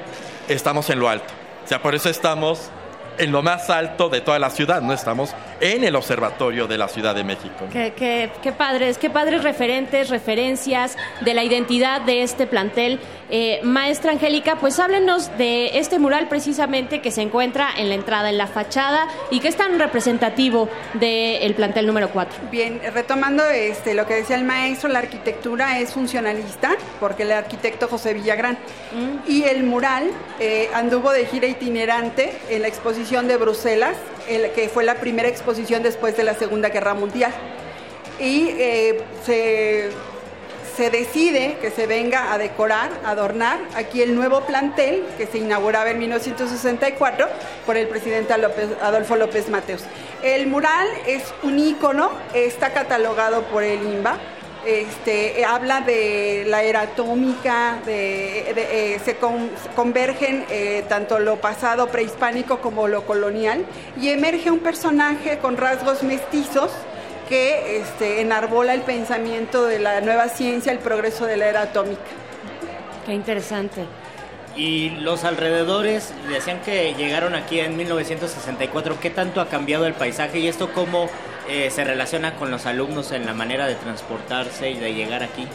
estamos 0.48 0.90
en 0.90 0.98
lo 1.00 1.08
alto. 1.08 1.32
O 1.64 1.68
sea, 1.68 1.80
por 1.80 1.94
eso 1.94 2.08
estamos 2.08 2.70
en 3.18 3.32
lo 3.32 3.42
más 3.42 3.70
alto 3.70 4.10
de 4.10 4.20
toda 4.20 4.38
la 4.38 4.50
ciudad, 4.50 4.82
no 4.82 4.92
estamos 4.92 5.34
en 5.60 5.84
el 5.84 5.96
observatorio 5.96 6.66
de 6.66 6.76
la 6.76 6.86
Ciudad 6.86 7.14
de 7.14 7.24
México. 7.24 7.64
Qué, 7.72 7.94
qué- 7.96 8.30
qué 8.42 8.52
padres, 8.52 8.98
qué 8.98 9.08
padres 9.08 9.42
referentes, 9.42 10.10
referencias 10.10 10.96
de 11.22 11.32
la 11.32 11.42
identidad 11.42 12.02
de 12.02 12.22
este 12.22 12.46
plantel. 12.46 13.00
Eh, 13.28 13.60
maestra 13.64 14.12
Angélica, 14.12 14.56
pues 14.56 14.78
háblenos 14.78 15.36
de 15.36 15.78
este 15.78 15.98
mural 15.98 16.28
precisamente 16.28 17.00
que 17.00 17.10
se 17.10 17.22
encuentra 17.22 17.70
en 17.76 17.88
la 17.88 17.96
entrada, 17.96 18.30
en 18.30 18.38
la 18.38 18.46
fachada, 18.46 19.08
y 19.30 19.40
que 19.40 19.48
es 19.48 19.56
tan 19.56 19.78
representativo 19.80 20.68
del 20.94 21.54
plantel 21.54 21.86
número 21.88 22.10
4. 22.10 22.38
Bien, 22.52 22.80
retomando 22.94 23.44
este, 23.48 23.94
lo 23.94 24.06
que 24.06 24.14
decía 24.14 24.36
el 24.36 24.44
maestro, 24.44 24.88
la 24.88 25.00
arquitectura 25.00 25.80
es 25.80 25.92
funcionalista, 25.92 26.76
porque 27.00 27.24
el 27.24 27.32
arquitecto 27.32 27.88
José 27.88 28.14
Villagrán. 28.14 28.58
Y 29.26 29.42
el 29.42 29.64
mural 29.64 30.10
eh, 30.38 30.70
anduvo 30.72 31.10
de 31.12 31.26
gira 31.26 31.48
itinerante 31.48 32.32
en 32.48 32.62
la 32.62 32.68
exposición 32.68 33.26
de 33.26 33.36
Bruselas, 33.38 33.96
el- 34.28 34.52
que 34.52 34.68
fue 34.68 34.84
la 34.84 34.94
primera 34.96 35.28
exposición 35.28 35.82
después 35.82 36.16
de 36.16 36.22
la 36.22 36.34
Segunda 36.34 36.68
Guerra 36.68 36.94
Mundial. 36.94 37.32
Y 38.20 38.50
eh, 38.58 39.00
se, 39.24 39.90
se 40.76 40.90
decide 40.90 41.56
que 41.60 41.70
se 41.70 41.86
venga 41.86 42.32
a 42.32 42.38
decorar, 42.38 42.90
a 43.04 43.10
adornar 43.10 43.58
aquí 43.74 44.02
el 44.02 44.14
nuevo 44.14 44.42
plantel 44.42 45.04
que 45.16 45.26
se 45.26 45.38
inauguraba 45.38 45.90
en 45.90 45.98
1964 45.98 47.26
por 47.64 47.76
el 47.76 47.88
presidente 47.88 48.34
Adolfo 48.82 49.16
López 49.16 49.48
Mateos. 49.48 49.84
El 50.22 50.46
mural 50.48 50.86
es 51.06 51.22
un 51.42 51.58
ícono, 51.58 52.10
está 52.34 52.72
catalogado 52.72 53.42
por 53.44 53.62
el 53.62 53.82
INBA. 53.82 54.18
este, 54.66 55.44
habla 55.44 55.80
de 55.82 56.44
la 56.48 56.64
era 56.64 56.80
atómica, 56.80 57.78
de, 57.86 58.50
eh, 58.50 58.98
se 59.04 59.14
con- 59.14 59.48
convergen 59.76 60.44
eh, 60.50 60.82
tanto 60.88 61.20
lo 61.20 61.36
pasado 61.36 61.86
prehispánico 61.86 62.58
como 62.58 62.88
lo 62.88 63.06
colonial 63.06 63.64
y 64.00 64.08
emerge 64.08 64.50
un 64.50 64.58
personaje 64.58 65.38
con 65.38 65.56
rasgos 65.56 66.02
mestizos 66.02 66.72
que 67.28 67.78
este, 67.78 68.20
enarbola 68.20 68.74
el 68.74 68.82
pensamiento 68.82 69.64
de 69.66 69.78
la 69.78 70.00
nueva 70.00 70.28
ciencia, 70.28 70.72
el 70.72 70.78
progreso 70.78 71.26
de 71.26 71.36
la 71.36 71.46
era 71.48 71.62
atómica. 71.62 72.00
Qué 73.04 73.12
interesante. 73.12 73.82
Y 74.56 74.90
los 75.00 75.24
alrededores 75.24 76.12
decían 76.30 76.60
que 76.64 76.94
llegaron 76.94 77.34
aquí 77.34 77.60
en 77.60 77.76
1964. 77.76 78.98
¿Qué 79.00 79.10
tanto 79.10 79.40
ha 79.40 79.48
cambiado 79.48 79.86
el 79.86 79.92
paisaje 79.92 80.38
y 80.38 80.48
esto 80.48 80.72
cómo 80.72 81.08
eh, 81.48 81.70
se 81.70 81.84
relaciona 81.84 82.36
con 82.36 82.50
los 82.50 82.64
alumnos 82.64 83.12
en 83.12 83.26
la 83.26 83.34
manera 83.34 83.66
de 83.66 83.74
transportarse 83.74 84.70
y 84.70 84.78
de 84.78 84.94
llegar 84.94 85.22
aquí? 85.22 85.46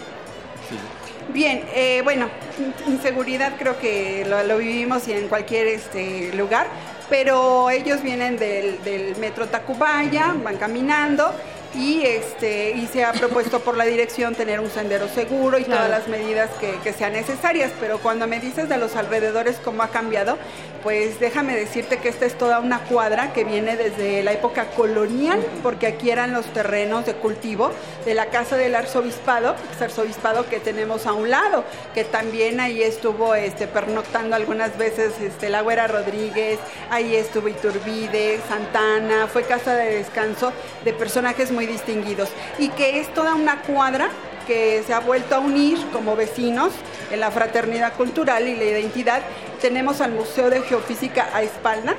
Bien, 1.30 1.64
eh, 1.74 2.02
bueno, 2.04 2.30
in- 2.60 2.94
inseguridad 2.94 3.54
creo 3.58 3.80
que 3.80 4.26
lo, 4.28 4.44
lo 4.44 4.58
vivimos 4.58 5.08
en 5.08 5.28
cualquier 5.30 5.68
este, 5.68 6.32
lugar, 6.34 6.68
pero 7.10 7.70
ellos 7.70 8.02
vienen 8.02 8.38
del, 8.38 8.84
del 8.84 9.16
metro 9.18 9.48
Tacubaya, 9.48 10.36
van 10.44 10.58
caminando 10.58 11.34
y, 11.76 12.04
este, 12.06 12.72
y 12.72 12.88
se 12.88 13.04
ha 13.04 13.14
propuesto 13.14 13.60
por 13.62 13.78
la 13.78 13.86
dirección 13.86 14.36
tener 14.36 14.60
un 14.60 14.70
sendero 14.70 15.08
seguro 15.08 15.58
y 15.58 15.64
Claro. 15.64 15.86
todas 15.86 16.00
las 16.00 16.08
medidas 16.10 16.50
que, 16.60 16.74
que 16.84 16.94
sean 16.94 17.14
necesarias, 17.14 17.72
pero 17.80 18.00
cuando 18.00 18.28
me 18.28 18.40
dices 18.40 18.68
de 18.70 18.78
los 18.78 18.96
alrededores 18.96 19.58
cómo 19.64 19.84
ha 19.84 19.88
cambiado, 19.90 20.38
pues 20.84 21.20
déjame 21.20 21.56
decirte 21.56 21.98
que 22.00 22.10
esta 22.10 22.26
es 22.26 22.36
toda 22.38 22.60
una 22.60 22.80
cuadra 22.80 23.34
que 23.34 23.44
viene 23.44 23.78
desde 23.78 24.24
la 24.24 24.32
época 24.34 24.66
colonial, 24.76 25.40
porque 25.62 25.86
aquí 25.88 26.10
eran 26.10 26.34
los 26.34 26.46
terrenos 26.48 27.06
de 27.06 27.14
cultivo 27.14 27.72
de 28.06 28.16
la 28.16 28.26
casa 28.28 28.58
del 28.58 28.74
arzobispado, 28.76 29.56
arzobispado 29.80 30.50
que 30.50 30.60
tenemos 30.60 31.06
a 31.06 31.14
un 31.14 31.30
lado, 31.30 31.64
que 31.94 32.04
también 32.04 32.60
ahí 32.60 32.82
estuvo 32.82 33.36
este, 33.36 33.68
pernoctando 33.68 34.36
algunas 34.36 34.76
veces 34.78 35.14
este, 35.22 35.50
la 35.50 35.62
Güera 35.62 35.88
Rodríguez, 35.88 36.58
ahí 36.90 37.16
estuvo 37.16 37.48
Iturbide, 37.48 38.40
Santana, 38.48 39.28
fue 39.28 39.44
casa 39.44 39.76
de 39.76 39.98
descanso 39.98 40.52
de 40.84 40.94
personajes 40.94 41.52
muy 41.52 41.61
distinguidos, 41.68 42.30
y 42.58 42.70
que 42.70 43.00
es 43.00 43.14
toda 43.14 43.36
una 43.36 43.62
cuadra 43.62 44.10
que 44.48 44.84
se 44.86 44.94
ha 44.94 45.00
vuelto 45.00 45.36
a 45.36 45.40
unir 45.40 45.78
como 45.92 46.16
vecinos 46.16 46.74
en 47.12 47.20
la 47.20 47.32
fraternidad 47.32 47.94
cultural 47.94 48.48
y 48.48 48.56
la 48.56 48.64
identidad. 48.66 49.22
Tenemos 49.62 50.02
al 50.02 50.12
Museo 50.12 50.50
de 50.50 50.62
Geofísica 50.62 51.30
a 51.34 51.44
espaldas, 51.44 51.98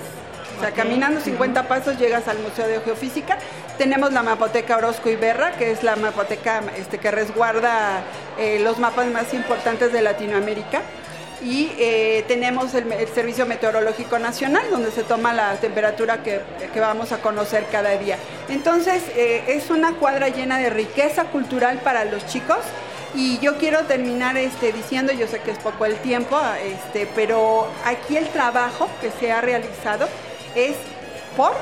o 0.59 0.61
sea, 0.61 0.73
caminando 0.73 1.21
50 1.21 1.69
pasos 1.69 1.99
llegas 1.99 2.29
al 2.29 2.39
Museo 2.39 2.67
de 2.67 2.81
Geofísica. 2.81 3.39
Tenemos 3.79 4.13
la 4.13 4.23
Mapoteca 4.23 4.77
Orozco 4.77 5.09
Iberra, 5.09 5.53
que 5.53 5.71
es 5.71 5.83
la 5.83 5.97
mapoteca 5.97 6.63
este, 6.77 6.99
que 6.99 7.11
resguarda 7.11 8.03
eh, 8.39 8.61
los 8.61 8.79
mapas 8.79 9.07
más 9.07 9.33
importantes 9.35 9.93
de 9.93 10.03
Latinoamérica. 10.03 10.83
Y 11.45 11.73
eh, 11.79 12.25
tenemos 12.29 12.73
el, 12.75 12.87
Servicio 13.15 13.47
Meteorológico 13.47 14.19
Nacional, 14.19 14.65
donde 14.71 14.91
se 14.93 15.03
toma 15.03 15.33
la 15.33 15.57
temperatura 15.57 16.23
que, 16.23 16.41
que 16.73 16.81
vamos 16.81 17.13
a 17.13 17.19
conocer 17.19 17.67
cada 17.71 17.91
día. 17.91 18.17
Entonces, 18.49 19.03
eh, 19.17 19.45
es 19.49 19.71
una 19.71 19.95
cuadra 19.95 20.29
llena 20.29 20.59
de 20.59 20.71
riqueza 20.71 21.25
cultural 21.25 21.79
para 21.79 22.05
los 22.05 22.27
chicos. 22.27 22.59
Y 23.15 23.39
yo 23.41 23.59
quiero 23.59 23.81
terminar 23.81 24.37
este, 24.39 24.73
diciendo, 24.73 25.13
yo 25.13 25.27
sé 25.27 25.41
que 25.41 25.51
es 25.51 25.59
poco 25.59 25.85
el 25.85 25.97
tiempo, 25.97 26.41
este, 26.65 27.07
pero 27.15 27.69
aquí 27.85 28.17
el 28.17 28.29
trabajo 28.29 28.89
que 29.01 29.11
se 29.11 29.31
ha 29.33 29.43
realizado 29.43 30.09
es 30.55 30.77
por 31.37 31.55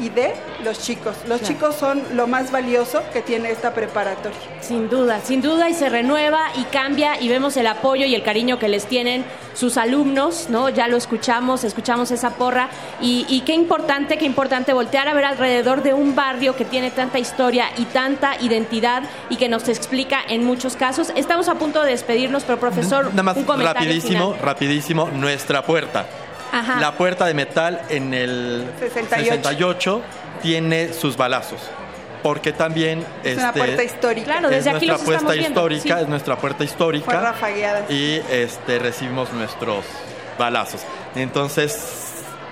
y, 0.00 0.06
y 0.06 0.08
de 0.10 0.34
los 0.64 0.78
chicos. 0.80 1.14
Los 1.28 1.40
Claro. 1.40 1.54
chicos 1.54 1.74
son 1.76 2.02
lo 2.14 2.26
más 2.26 2.50
valioso 2.50 3.02
que 3.12 3.22
tiene 3.22 3.50
esta 3.50 3.74
preparatoria. 3.74 4.38
Sin 4.60 4.88
duda, 4.88 5.20
sin 5.22 5.42
duda 5.42 5.68
y 5.68 5.74
se 5.74 5.88
renueva 5.88 6.46
y 6.56 6.64
cambia 6.64 7.20
y 7.20 7.28
vemos 7.28 7.56
el 7.56 7.66
apoyo 7.66 8.06
y 8.06 8.14
el 8.14 8.22
cariño 8.22 8.58
que 8.58 8.68
les 8.68 8.86
tienen 8.86 9.24
sus 9.54 9.76
alumnos, 9.76 10.46
¿no? 10.50 10.68
Ya 10.68 10.88
lo 10.88 10.96
escuchamos, 10.96 11.62
escuchamos 11.64 12.10
esa 12.10 12.30
porra 12.30 12.68
y, 13.00 13.24
y 13.28 13.42
qué 13.42 13.54
importante, 13.54 14.18
qué 14.18 14.24
importante 14.24 14.72
voltear 14.72 15.06
a 15.08 15.14
ver 15.14 15.24
alrededor 15.24 15.82
de 15.82 15.94
un 15.94 16.14
barrio 16.16 16.56
que 16.56 16.64
tiene 16.64 16.90
tanta 16.90 17.18
historia 17.18 17.66
y 17.76 17.84
tanta 17.84 18.36
identidad 18.40 19.02
y 19.30 19.36
que 19.36 19.48
nos 19.48 19.68
explica 19.68 20.20
en 20.28 20.44
muchos 20.44 20.76
casos. 20.76 21.12
Estamos 21.14 21.48
a 21.48 21.54
punto 21.56 21.82
de 21.82 21.90
despedirnos, 21.90 22.42
pero 22.44 22.58
profesor, 22.58 23.06
Nada 23.10 23.22
más 23.22 23.36
un 23.36 23.44
comentario 23.44 23.80
rapidísimo, 23.82 24.30
final. 24.32 24.42
rapidísimo, 24.44 25.08
nuestra 25.12 25.62
puerta. 25.62 26.06
Ajá. 26.58 26.80
La 26.80 26.92
puerta 26.92 27.26
de 27.26 27.34
metal 27.34 27.80
en 27.88 28.14
el 28.14 28.64
68. 28.78 29.24
68 29.34 30.02
tiene 30.42 30.92
sus 30.92 31.16
balazos. 31.16 31.60
Porque 32.22 32.52
también 32.52 33.04
Es 33.22 33.36
una 33.36 33.48
este, 33.48 33.58
puerta 33.58 33.84
histórica. 33.84 34.24
Claro, 34.24 34.48
es 34.48 34.64
desde 34.64 34.70
aquí 34.76 34.86
nuestra 34.86 35.04
puerta 35.04 35.32
viendo, 35.32 35.48
histórica, 35.48 35.96
sí. 35.96 36.02
es 36.02 36.08
nuestra 36.08 36.36
puerta 36.36 36.56
Fue 36.58 36.66
histórica 36.66 37.20
rafagueada. 37.20 37.84
y 37.90 38.22
este 38.30 38.78
recibimos 38.78 39.30
nuestros 39.32 39.84
balazos. 40.38 40.80
Entonces 41.16 42.03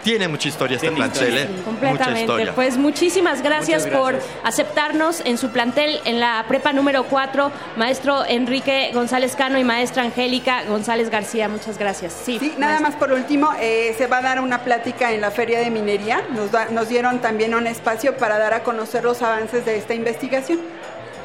tiene 0.03 0.29
mucha 0.29 0.49
historia 0.49 0.77
este 0.77 0.91
plantel, 0.91 1.23
historia. 1.29 1.43
¿eh? 1.45 1.49
mucha 1.49 1.65
Completamente. 1.65 2.21
historia. 2.21 2.55
Pues 2.55 2.77
muchísimas 2.77 3.43
gracias. 3.43 3.87
por 3.87 4.19
aceptarnos 4.45 5.23
en 5.25 5.39
su 5.39 5.51
plantel 5.51 6.01
en 6.05 6.21
la 6.21 6.45
prepa 6.49 6.73
número 6.73 7.05
4, 7.05 7.51
maestro 7.77 8.25
Enrique 8.27 8.91
González 8.93 9.35
Cano 9.37 9.59
y 9.59 9.65
maestra 9.65 10.03
Angélica 10.03 10.65
González 10.69 11.11
García. 11.11 11.49
Muchas 11.49 11.79
gracias. 11.79 12.13
Sí, 12.25 12.39
Sí, 12.39 12.55
nada 12.59 12.81
más 12.81 12.95
por 12.97 13.13
último, 13.13 13.51
eh, 13.61 13.95
se 13.97 14.07
va 14.07 14.19
a 14.19 14.23
dar 14.23 14.41
una 14.41 14.63
plática 14.65 15.13
en 15.13 15.21
la 15.21 15.31
Feria 15.31 15.61
de 15.61 15.71
Minería. 15.71 16.23
Nos, 16.31 16.51
da- 16.51 16.67
nos 16.71 16.89
dieron 16.89 17.21
también 17.21 17.55
un 17.55 17.67
espacio 17.67 18.17
para 18.17 18.39
dar 18.39 18.55
a 18.55 18.63
conocer 18.63 19.05
los 19.05 19.23
avances 19.23 19.65
de 19.65 19.77
esta 19.77 19.95
investigación. 19.95 20.61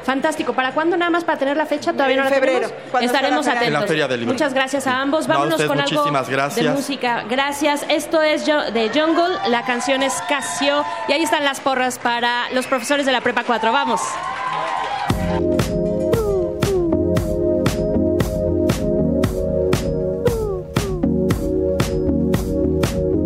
Fantástico. 0.08 0.54
¿Para 0.54 0.72
cuándo 0.72 0.96
nada 0.96 1.10
más 1.10 1.22
para 1.22 1.38
tener 1.38 1.54
la 1.54 1.66
fecha? 1.66 1.92
Todavía 1.92 2.16
no 2.16 2.22
En 2.22 2.30
la 2.30 2.34
febrero, 2.34 2.68
tenemos? 2.70 3.02
Estaremos 3.02 3.44
la. 3.44 3.52
En 3.52 3.58
la 3.58 3.60
atentos. 3.60 3.88
Feria 3.88 4.08
del 4.08 4.20
Libro. 4.20 4.32
Muchas 4.32 4.54
gracias 4.54 4.86
a 4.86 5.02
ambos. 5.02 5.28
No, 5.28 5.34
a 5.34 5.36
Vámonos 5.36 5.62
con 5.64 5.78
algo 5.78 6.04
de 6.54 6.70
música. 6.70 7.24
Gracias. 7.28 7.84
Esto 7.90 8.22
es 8.22 8.46
de 8.46 8.90
Jungle. 8.94 9.36
La 9.50 9.66
canción 9.66 10.02
es 10.02 10.14
Casio. 10.26 10.82
Y 11.08 11.12
ahí 11.12 11.22
están 11.22 11.44
las 11.44 11.60
porras 11.60 11.98
para 11.98 12.50
los 12.54 12.66
profesores 12.66 13.04
de 13.04 13.12
la 13.12 13.20
Prepa 13.20 13.44
4. 13.44 13.70
Vamos. 13.70 14.00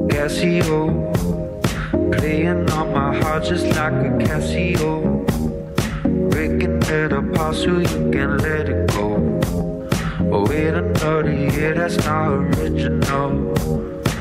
Casio, 0.09 1.13
playing 2.11 2.69
on 2.73 2.93
my 2.93 3.17
heart 3.21 3.45
just 3.45 3.67
like 3.67 3.93
a 3.93 4.19
Casio, 4.19 5.22
it 6.93 7.13
apart 7.13 7.57
so 7.57 7.79
you 7.79 8.11
can 8.13 8.39
let 8.39 8.69
it 8.69 8.91
go. 8.93 9.19
But 10.31 10.49
wait 10.49 10.75
another 10.75 11.33
year, 11.33 11.75
that's 11.75 11.97
not 12.05 12.29
original. 12.29 13.55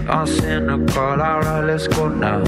I'm 0.10 0.26
cynical, 0.26 0.98
alright, 0.98 1.64
let's 1.66 1.88
go 1.88 2.08
now. 2.08 2.44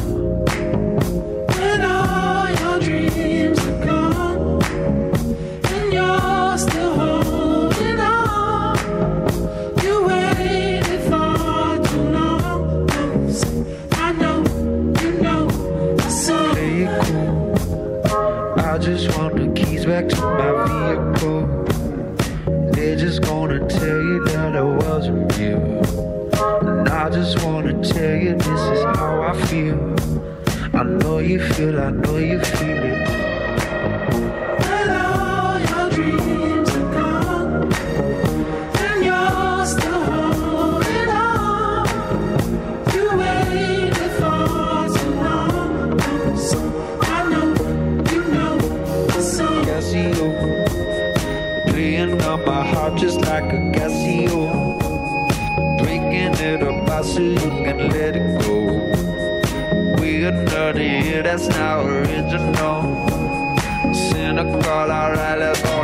When 1.58 1.82
all 1.86 2.50
your 2.62 2.80
dreams 2.80 3.60
are 3.68 3.86
gone 3.86 4.64
and 5.74 5.94
you're 5.94 6.58
still 6.58 6.94
holding 7.00 8.00
on, 8.00 8.78
you 9.84 9.96
waited 10.08 11.02
for 11.10 11.34
too 11.88 12.04
long. 12.18 12.90
I 13.92 14.12
know, 14.14 14.38
you 15.02 15.12
know, 15.22 15.44
I 16.00 16.08
saw. 16.10 16.54
Play 16.54 16.84
it 16.84 16.92
cool. 17.06 18.60
I 18.60 18.78
just 18.80 19.06
want 19.18 19.36
to 19.84 20.22
my 20.22 20.52
vehicle. 20.66 21.46
They're 22.72 22.96
just 22.96 23.22
gonna 23.22 23.60
tell 23.68 24.02
you 24.02 24.24
that 24.28 24.56
I 24.56 24.62
wasn't 24.62 25.38
real. 25.38 25.84
And 26.62 26.88
I 26.88 27.10
just 27.10 27.44
wanna 27.44 27.74
tell 27.84 28.16
you 28.16 28.34
this 28.36 28.48
is 28.48 28.84
how 28.96 29.24
I 29.24 29.34
feel. 29.48 29.94
I 30.74 30.84
know 30.84 31.20
you 31.20 31.42
feel, 31.42 31.82
I 31.82 31.90
know 31.90 32.18
you 32.18 32.40
feel 32.40 32.84
it. 32.84 32.93
Like 53.34 53.52
a 53.52 53.58
Casio. 53.74 54.78
Breaking 55.80 56.36
it 56.50 56.62
apart 56.62 57.04
so 57.04 57.20
you 57.20 57.50
can 57.66 57.90
let 57.90 58.16
it 58.16 58.28
go. 58.44 58.58
We 60.00 60.24
another 60.24 60.80
year, 60.80 61.24
that's 61.24 61.48
not 61.48 61.84
original. 61.84 62.80
Cynical, 63.92 64.86
let's 65.42 65.62
go 65.64 65.83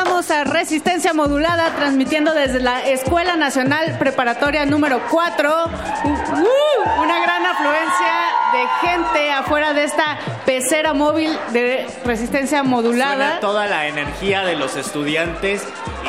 regresamos 0.00 0.30
a 0.30 0.44
Resistencia 0.44 1.12
Modulada, 1.12 1.74
transmitiendo 1.76 2.32
desde 2.32 2.60
la 2.60 2.86
Escuela 2.86 3.36
Nacional 3.36 3.98
Preparatoria 3.98 4.64
número 4.64 5.02
4. 5.10 5.50
Uh, 5.50 7.02
una 7.02 7.20
gran 7.20 7.44
afluencia 7.44 8.30
de 8.52 8.88
gente 8.88 9.30
afuera 9.30 9.74
de 9.74 9.84
esta 9.84 10.18
pecera 10.46 10.94
móvil 10.94 11.30
de 11.52 11.86
Resistencia 12.04 12.62
Modulada. 12.62 13.14
Suena 13.14 13.40
toda 13.40 13.66
la 13.66 13.88
energía 13.88 14.42
de 14.44 14.56
los 14.56 14.76
estudiantes 14.76 15.62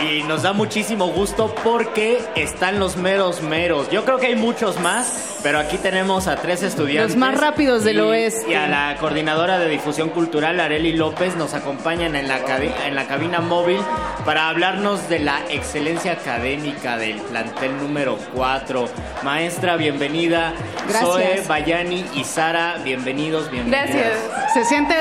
y 0.06 0.24
nos 0.24 0.44
da 0.44 0.54
muchísimo 0.54 1.08
gusto 1.08 1.54
porque 1.64 2.24
están 2.36 2.80
los 2.80 2.96
meros 2.96 3.42
meros. 3.42 3.90
Yo 3.92 4.06
creo 4.06 4.20
que 4.20 4.28
hay 4.28 4.36
muchos 4.36 4.80
más, 4.80 5.31
pero 5.44 5.60
aquí 5.60 5.78
tenemos 5.78 6.28
a 6.28 6.36
tres 6.36 6.64
estudiantes. 6.64 7.12
Los 7.12 7.18
más 7.20 7.40
rápidos 7.40 7.84
del 7.84 7.98
y- 7.98 8.02
oeste. 8.02 8.52
Y 8.52 8.54
a 8.56 8.68
la 8.68 8.96
coordinadora 9.00 9.58
de 9.60 9.68
difusión 9.70 10.10
cultural, 10.10 10.60
Areli 10.60 10.94
López, 10.94 11.36
nos 11.36 11.54
acompañan 11.54 12.16
en 12.16 12.28
la, 12.28 12.46
cabi- 12.46 12.74
en 12.86 12.96
la 12.96 13.06
cabina 13.08 13.40
móvil 13.40 13.80
para 14.26 14.50
hablarnos 14.50 15.10
de 15.10 15.20
la 15.20 15.40
excelencia 15.50 16.14
académica 16.14 16.98
del 16.98 17.18
plantel 17.18 17.78
número 17.78 18.18
4. 18.36 18.86
Maestra, 19.24 19.78
bienvenida. 19.78 20.54
Gracias. 20.88 21.02
Zoe, 21.10 21.44
Bayani 21.48 22.06
y 22.16 22.24
Sara, 22.24 22.76
bienvenidos, 22.84 23.50
bienvenidas. 23.52 23.90
¿Se 24.54 24.66
siente 24.66 24.96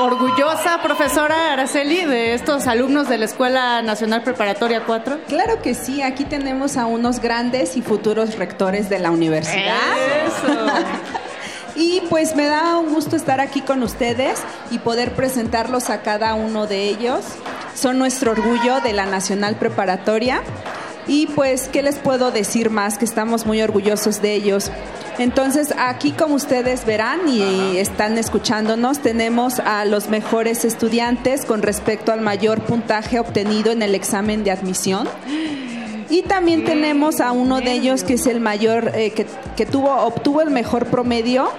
orgullosa, 0.00 0.80
profesora 0.82 1.52
Araceli, 1.52 2.04
de 2.04 2.34
estos 2.34 2.66
alumnos 2.66 3.08
de 3.08 3.18
la 3.18 3.24
Escuela 3.26 3.82
Nacional 3.82 4.22
Preparatoria 4.22 4.82
4? 4.86 5.18
Claro 5.28 5.60
que 5.62 5.74
sí, 5.74 6.00
aquí 6.02 6.24
tenemos 6.24 6.76
a 6.76 6.86
unos 6.86 7.20
grandes 7.20 7.76
y 7.76 7.82
futuros 7.82 8.36
rectores 8.38 8.88
de 8.88 8.98
la 8.98 9.10
universidad. 9.10 9.59
Y 11.76 12.02
pues 12.10 12.36
me 12.36 12.46
da 12.46 12.76
un 12.76 12.92
gusto 12.92 13.16
estar 13.16 13.40
aquí 13.40 13.62
con 13.62 13.82
ustedes 13.82 14.40
y 14.70 14.78
poder 14.78 15.14
presentarlos 15.14 15.88
a 15.88 16.02
cada 16.02 16.34
uno 16.34 16.66
de 16.66 16.88
ellos. 16.88 17.24
Son 17.74 17.98
nuestro 17.98 18.32
orgullo 18.32 18.80
de 18.82 18.92
la 18.92 19.06
Nacional 19.06 19.56
Preparatoria. 19.56 20.42
Y 21.06 21.28
pues, 21.28 21.68
¿qué 21.68 21.82
les 21.82 21.96
puedo 21.96 22.32
decir 22.32 22.68
más? 22.68 22.98
Que 22.98 23.06
estamos 23.06 23.46
muy 23.46 23.62
orgullosos 23.62 24.20
de 24.20 24.34
ellos. 24.34 24.70
Entonces, 25.18 25.74
aquí 25.78 26.12
como 26.12 26.34
ustedes 26.34 26.84
verán 26.84 27.28
y 27.28 27.78
están 27.78 28.18
escuchándonos, 28.18 29.00
tenemos 29.00 29.58
a 29.60 29.84
los 29.84 30.08
mejores 30.08 30.64
estudiantes 30.64 31.44
con 31.44 31.62
respecto 31.62 32.12
al 32.12 32.20
mayor 32.20 32.60
puntaje 32.60 33.18
obtenido 33.18 33.72
en 33.72 33.82
el 33.82 33.94
examen 33.94 34.44
de 34.44 34.50
admisión. 34.50 35.08
Y 36.10 36.22
también 36.22 36.64
tenemos 36.64 37.20
a 37.20 37.32
uno 37.32 37.60
de 37.60 37.72
ellos 37.72 38.02
que 38.04 38.14
es 38.14 38.26
el 38.26 38.40
mayor, 38.40 38.90
eh, 38.94 39.12
que, 39.12 39.26
que 39.56 39.64
tuvo, 39.64 39.94
obtuvo 39.94 40.42
el 40.42 40.50
mejor 40.50 40.86
promedio 40.86 41.50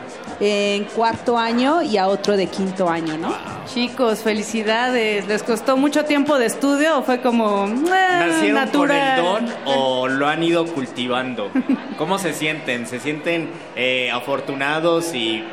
en 0.41 0.85
cuarto 0.85 1.37
año 1.37 1.83
y 1.83 1.97
a 1.97 2.07
otro 2.07 2.35
de 2.35 2.47
quinto 2.47 2.89
año, 2.89 3.15
¿no? 3.17 3.33
Chicos, 3.71 4.19
felicidades. 4.19 5.27
¿Les 5.27 5.43
costó 5.43 5.77
mucho 5.77 6.03
tiempo 6.05 6.37
de 6.39 6.47
estudio 6.47 6.97
o 6.97 7.03
fue 7.03 7.21
como 7.21 7.67
eh, 7.67 7.73
¿Nacieron 7.89 8.55
natural? 8.55 9.21
con 9.21 9.45
el 9.45 9.49
don 9.49 9.55
o 9.65 10.07
lo 10.07 10.27
han 10.27 10.43
ido 10.43 10.65
cultivando? 10.65 11.51
¿Cómo 11.97 12.17
se 12.17 12.33
sienten? 12.33 12.87
¿Se 12.87 12.99
sienten 12.99 13.49
eh, 13.75 14.09
afortunados 14.11 15.13
y 15.13 15.43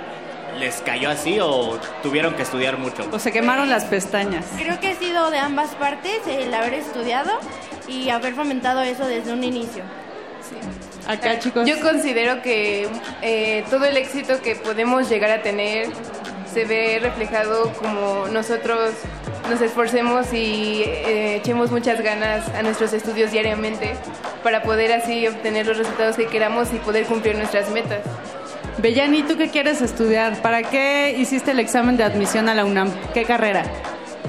les 0.58 0.76
cayó 0.82 1.10
así 1.10 1.38
o 1.40 1.78
tuvieron 2.02 2.34
que 2.34 2.42
estudiar 2.42 2.78
mucho? 2.78 3.08
O 3.12 3.18
se 3.18 3.32
quemaron 3.32 3.70
las 3.70 3.84
pestañas. 3.84 4.44
Creo 4.56 4.78
que 4.80 4.88
ha 4.88 4.94
sido 4.96 5.30
de 5.30 5.38
ambas 5.38 5.74
partes 5.76 6.20
el 6.26 6.52
haber 6.52 6.74
estudiado 6.74 7.30
y 7.86 8.10
haber 8.10 8.34
fomentado 8.34 8.82
eso 8.82 9.06
desde 9.06 9.32
un 9.32 9.44
inicio. 9.44 9.82
Acá, 11.06 11.38
chicos. 11.38 11.66
Yo 11.66 11.80
considero 11.80 12.42
que 12.42 12.88
eh, 13.22 13.64
todo 13.70 13.86
el 13.86 13.96
éxito 13.96 14.42
que 14.42 14.56
podemos 14.56 15.08
llegar 15.08 15.30
a 15.30 15.42
tener 15.42 15.88
se 16.52 16.64
ve 16.64 16.98
reflejado 17.00 17.72
como 17.74 18.26
nosotros 18.28 18.92
nos 19.48 19.60
esforcemos 19.62 20.32
y 20.32 20.82
eh, 20.82 21.36
echemos 21.36 21.70
muchas 21.70 22.02
ganas 22.02 22.48
a 22.50 22.62
nuestros 22.62 22.92
estudios 22.92 23.30
diariamente 23.30 23.94
para 24.42 24.62
poder 24.62 24.92
así 24.92 25.26
obtener 25.26 25.66
los 25.66 25.78
resultados 25.78 26.16
que 26.16 26.26
queramos 26.26 26.72
y 26.74 26.76
poder 26.76 27.06
cumplir 27.06 27.36
nuestras 27.36 27.70
metas. 27.70 28.00
Bellani, 28.80 29.24
¿tú 29.24 29.36
qué 29.36 29.48
quieres 29.48 29.82
estudiar? 29.82 30.40
¿Para 30.40 30.62
qué 30.62 31.16
hiciste 31.18 31.50
el 31.50 31.58
examen 31.58 31.96
de 31.96 32.04
admisión 32.04 32.48
a 32.48 32.54
la 32.54 32.64
UNAM? 32.64 32.92
¿Qué 33.12 33.24
carrera? 33.24 33.64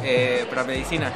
Eh, 0.03 0.45
para 0.49 0.63
medicina. 0.63 1.11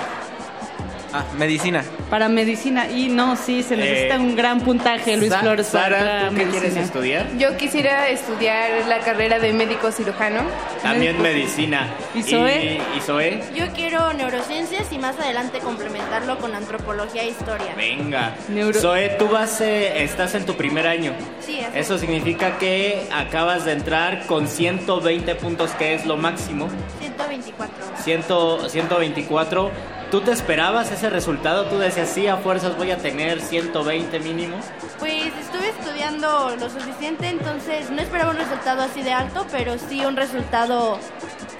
Ah, 1.14 1.24
medicina. 1.38 1.84
Para 2.10 2.28
medicina. 2.28 2.90
Y 2.90 3.08
no, 3.10 3.36
sí, 3.36 3.62
se 3.62 3.78
necesita 3.78 4.16
Eh, 4.16 4.20
un 4.20 4.36
gran 4.36 4.62
puntaje, 4.62 5.16
Luis 5.18 5.30
Sa- 5.32 5.40
Flores. 5.42 5.68
Sara, 5.68 5.98
para 6.00 6.30
¿tú 6.30 6.36
qué 6.36 6.46
quieres 6.48 6.76
estudiar? 6.76 7.28
Yo 7.38 7.56
quisiera 7.58 8.08
estudiar 8.10 8.88
la 8.88 9.00
carrera 9.00 9.38
de 9.40 9.54
médico 9.54 9.92
cirujano. 9.92 10.42
También 10.82 11.22
medicina. 11.22 11.88
¿Y 12.16 12.24
Zoe? 12.24 12.80
¿Y, 12.96 12.98
y 12.98 13.02
Zoe? 13.02 13.44
Yo 13.56 13.66
quiero 13.76 14.12
neurociencias 14.14 14.92
y 14.92 14.98
más 14.98 15.20
adelante 15.20 15.60
complementarlo 15.60 16.38
con 16.40 16.56
antropología 16.56 17.22
e 17.24 17.30
historia. 17.30 17.74
Venga. 17.78 18.36
Neuro- 18.50 18.80
Zoe, 18.80 19.10
tú 19.20 19.28
vas, 19.28 19.62
eh, 19.62 20.04
estás 20.04 20.34
en 20.36 20.46
tu 20.46 20.56
primer 20.56 20.88
año. 20.88 21.14
Sí, 21.46 21.60
así 21.60 21.78
Eso 21.78 21.98
significa 22.00 22.58
que 22.58 23.08
acabas 23.14 23.66
de 23.66 23.74
entrar 23.74 24.26
con 24.26 24.48
120 24.48 25.36
puntos, 25.36 25.70
que 25.72 25.94
es 25.94 26.06
lo 26.08 26.18
máximo. 26.18 26.70
124. 27.00 27.76
100, 28.04 28.24
124. 28.70 29.72
¿Tú 30.14 30.22
te 30.22 30.32
esperabas 30.32 30.92
ese 30.92 31.10
resultado? 31.10 31.66
¿Tú 31.66 31.80
decías, 31.80 32.08
sí, 32.08 32.28
a 32.28 32.38
fuerzas 32.38 32.78
voy 32.78 32.92
a 32.92 33.00
tener 33.00 33.42
120 33.42 34.20
mínimo? 34.20 34.58
Pues 35.00 35.34
estuve 35.42 35.70
estudiando 35.70 36.56
lo 36.56 36.70
suficiente, 36.70 37.30
entonces 37.30 37.90
no 37.90 38.00
esperaba 38.00 38.30
un 38.30 38.38
resultado 38.38 38.84
así 38.84 39.02
de 39.02 39.12
alto, 39.12 39.48
pero 39.52 39.80
sí 39.80 40.06
un 40.06 40.16
resultado 40.16 41.00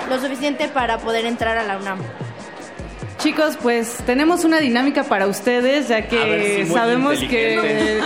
lo 0.08 0.20
suficiente 0.20 0.68
para 0.68 1.00
poder 1.00 1.26
entrar 1.26 1.58
a 1.58 1.64
la 1.64 1.78
UNAM. 1.78 1.98
Chicos, 3.24 3.58
pues 3.62 3.98
tenemos 4.06 4.44
una 4.44 4.60
dinámica 4.60 5.04
para 5.06 5.28
ustedes, 5.28 5.88
ya 5.88 6.02
que 6.08 6.66
si 6.68 6.74
sabemos 6.74 7.18
que, 7.20 8.02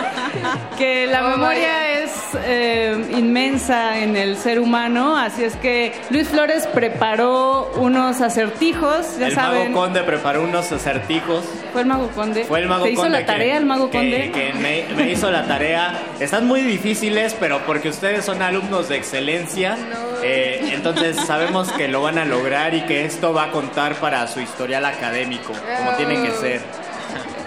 que 0.78 1.08
la 1.08 1.26
Oh, 1.26 1.30
memoria 1.32 1.74
vaya. 1.74 2.00
es 2.04 2.12
eh, 2.46 3.04
inmensa 3.18 3.98
en 3.98 4.16
el 4.16 4.38
ser 4.38 4.60
humano, 4.60 5.18
así 5.18 5.44
es 5.44 5.56
que 5.56 5.92
Luis 6.12 6.28
Flores 6.28 6.68
preparó 6.68 7.72
unos 7.78 8.22
acertijos, 8.22 9.18
ya 9.20 9.28
el 9.28 9.34
saben. 9.34 9.72
mago 9.74 9.86
conde 9.86 10.04
preparó 10.04 10.44
unos 10.44 10.72
acertijos. 10.72 11.44
Fue 11.74 11.82
el 11.82 11.88
mago 11.88 12.10
conde. 12.10 12.44
Fue 12.46 12.60
el 12.60 12.68
mago 12.68 12.84
¿Te 12.86 12.92
hizo 12.92 13.02
conde 13.02 13.20
la 13.20 13.26
tarea 13.26 13.54
que- 13.54 13.58
el 13.58 13.66
mago 13.66 13.90
que- 13.90 13.98
conde? 13.98 14.32
Que, 14.32 14.54
me, 14.54 14.86
me 14.96 15.12
hizo 15.12 15.32
la 15.32 15.48
tarea. 15.48 16.00
Están 16.20 16.46
muy 16.46 16.62
difíciles, 16.62 17.36
pero 17.40 17.60
porque 17.66 17.90
ustedes 17.90 18.24
son 18.24 18.42
alumnos 18.44 18.88
de 18.88 18.98
excelencia, 18.98 19.76
eh, 20.24 20.70
entonces 20.74 21.16
sabemos 21.26 21.72
que 21.72 21.88
lo 21.88 22.04
van 22.04 22.20
a 22.20 22.26
lograr 22.26 22.76
y 22.76 22.82
que 22.82 23.04
esto 23.06 23.34
va 23.34 23.46
a 23.46 23.52
contar 23.52 23.96
para 23.96 24.28
su 24.28 24.40
historial 24.42 24.86
académico, 24.86 25.07
como 25.46 25.92
tiene 25.98 26.22
que 26.24 26.32
ser. 26.32 26.62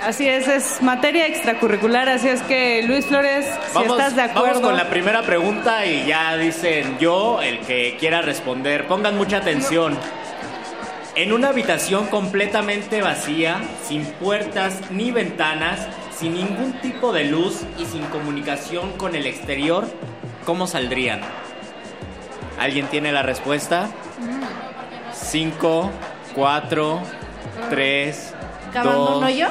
Así 0.02 0.26
es, 0.26 0.48
es 0.48 0.80
materia 0.80 1.26
extracurricular, 1.26 2.08
así 2.08 2.28
es 2.28 2.40
que 2.42 2.82
Luis 2.84 3.04
Flores, 3.04 3.44
si 3.68 3.74
Vamos, 3.74 3.98
estás 3.98 4.16
de 4.16 4.22
acuerdo. 4.22 4.46
vamos 4.54 4.60
con 4.62 4.76
la 4.76 4.88
primera 4.88 5.22
pregunta 5.22 5.84
y 5.84 6.06
ya 6.06 6.36
dicen 6.38 6.96
yo, 6.98 7.42
el 7.42 7.60
que 7.60 7.96
quiera 8.00 8.22
responder. 8.22 8.86
Pongan 8.86 9.16
mucha 9.18 9.36
atención. 9.38 9.98
En 11.16 11.32
una 11.34 11.48
habitación 11.48 12.06
completamente 12.06 13.02
vacía, 13.02 13.60
sin 13.86 14.04
puertas 14.06 14.80
ni 14.90 15.10
ventanas, 15.10 15.86
sin 16.16 16.32
ningún 16.34 16.72
tipo 16.80 17.12
de 17.12 17.24
luz 17.24 17.60
y 17.78 17.84
sin 17.84 18.02
comunicación 18.06 18.92
con 18.92 19.14
el 19.14 19.26
exterior, 19.26 19.86
¿cómo 20.46 20.66
saldrían? 20.66 21.20
¿Alguien 22.58 22.86
tiene 22.86 23.12
la 23.12 23.22
respuesta? 23.22 23.90
Cinco, 25.12 25.90
cuatro, 26.34 27.02
tres, 27.68 28.32
¿Cavando 28.72 29.00
dos. 29.04 29.18
un 29.18 29.24
hoyo? 29.24 29.48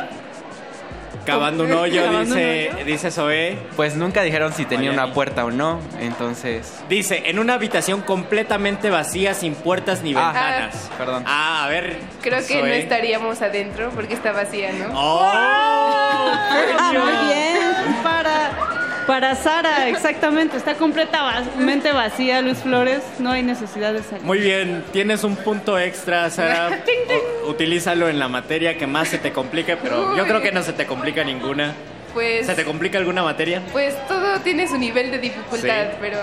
Cavando 1.26 1.64
un 1.66 1.72
hoyo, 1.74 2.02
Cavando 2.04 2.20
un 2.22 2.26
dice, 2.40 2.72
dice 2.86 3.12
Zoé. 3.12 3.58
Pues 3.76 3.96
nunca 3.96 4.22
dijeron 4.24 4.52
si 4.54 4.66
tenía 4.66 4.90
una 4.92 5.14
puerta 5.14 5.46
o 5.46 5.52
no, 5.52 5.80
entonces... 6.00 6.74
Dice, 6.90 7.24
en 7.30 7.38
una 7.38 7.54
habitación 7.56 8.02
completamente 8.02 8.90
vacía, 8.90 9.34
sin 9.36 9.54
puertas 9.54 10.02
ni 10.02 10.14
Ah, 10.16 10.32
ventanas. 10.34 10.90
perdón. 10.98 11.24
Ah, 11.28 11.66
a 11.66 11.68
ver. 11.70 11.98
Creo 12.22 12.46
que 12.48 12.62
no 12.62 12.68
estaríamos 12.68 13.42
adentro 13.44 13.92
porque 13.94 14.16
está 14.16 14.32
vacía, 14.32 14.72
¿no? 14.72 14.88
¡Oh! 14.94 15.20
Ah, 15.32 16.92
muy 16.94 17.28
bien. 17.28 18.02
Para, 18.02 18.79
para 19.10 19.34
Sara, 19.34 19.90
exactamente. 19.90 20.56
Está 20.56 20.76
completamente 20.76 21.92
vacía, 21.92 22.44
Luis 22.44 22.60
Flores. 22.60 23.02
No 23.18 23.32
hay 23.32 23.42
necesidad 23.42 23.92
de 23.92 24.04
salir. 24.04 24.24
Muy 24.24 24.38
bien, 24.38 24.84
tienes 24.94 25.24
un 25.24 25.36
punto 25.36 25.80
extra, 25.80 26.30
Sara. 26.30 26.70
U- 27.46 27.50
utilízalo 27.50 28.08
en 28.08 28.20
la 28.20 28.28
materia 28.28 28.78
que 28.78 28.86
más 28.86 29.08
se 29.08 29.18
te 29.18 29.32
complique, 29.32 29.78
pero 29.78 30.16
yo 30.16 30.26
creo 30.28 30.42
que 30.44 30.52
no 30.52 30.62
se 30.62 30.74
te 30.74 30.86
complica 30.86 31.24
ninguna. 31.24 31.74
Pues, 32.14 32.46
¿Se 32.46 32.54
te 32.54 32.64
complica 32.66 33.00
alguna 33.00 33.24
materia? 33.24 33.64
pues 33.72 33.96
todo 34.08 34.40
tiene 34.42 34.68
su 34.68 34.78
nivel 34.78 35.10
de 35.10 35.18
dificultad, 35.18 35.86
Sí. 35.92 35.98
pero 36.00 36.18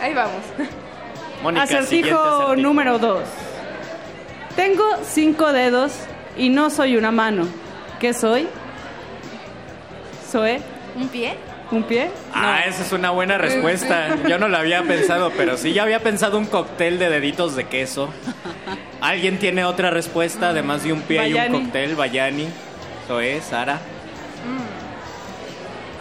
ahí 0.00 0.14
vamos. 0.14 0.42
Mónica, 1.42 1.66
siguiente 1.66 1.86
Acertijo 2.10 2.20
acertijo. 2.20 2.56
número 2.56 2.98
2. 3.00 3.22
Tengo 4.54 4.84
cinco 5.04 5.52
dedos 5.52 5.92
y 6.36 6.48
no 6.48 6.70
soy 6.70 6.96
una 6.96 7.10
mano. 7.10 7.48
¿Qué 7.98 8.14
soy? 8.14 8.46
¿Soy? 10.30 10.58
¿Un 10.96 11.08
pie? 11.08 11.34
¿Un 11.70 11.84
pie? 11.84 12.10
Ah, 12.34 12.62
esa 12.66 12.82
es 12.82 12.92
una 12.92 13.10
buena 13.10 13.38
respuesta. 13.38 14.16
Yo 14.28 14.38
no 14.38 14.48
la 14.48 14.58
había 14.58 14.82
pensado, 14.88 15.30
pero 15.36 15.56
sí, 15.56 15.72
ya 15.72 15.84
había 15.84 16.00
pensado 16.00 16.36
un 16.38 16.46
cóctel 16.46 16.98
de 16.98 17.08
deditos 17.08 17.54
de 17.54 17.64
queso. 17.64 18.08
¿Alguien 19.00 19.38
tiene 19.38 19.64
otra 19.64 19.90
respuesta, 19.90 20.48
además 20.50 20.82
de 20.82 20.92
un 20.92 21.02
pie 21.02 21.28
y 21.28 21.32
un 21.32 21.36
Bayani. 21.38 21.60
cóctel? 21.62 21.94
Bayani. 21.96 22.48
Zoé, 23.06 23.40
Sara. 23.40 23.78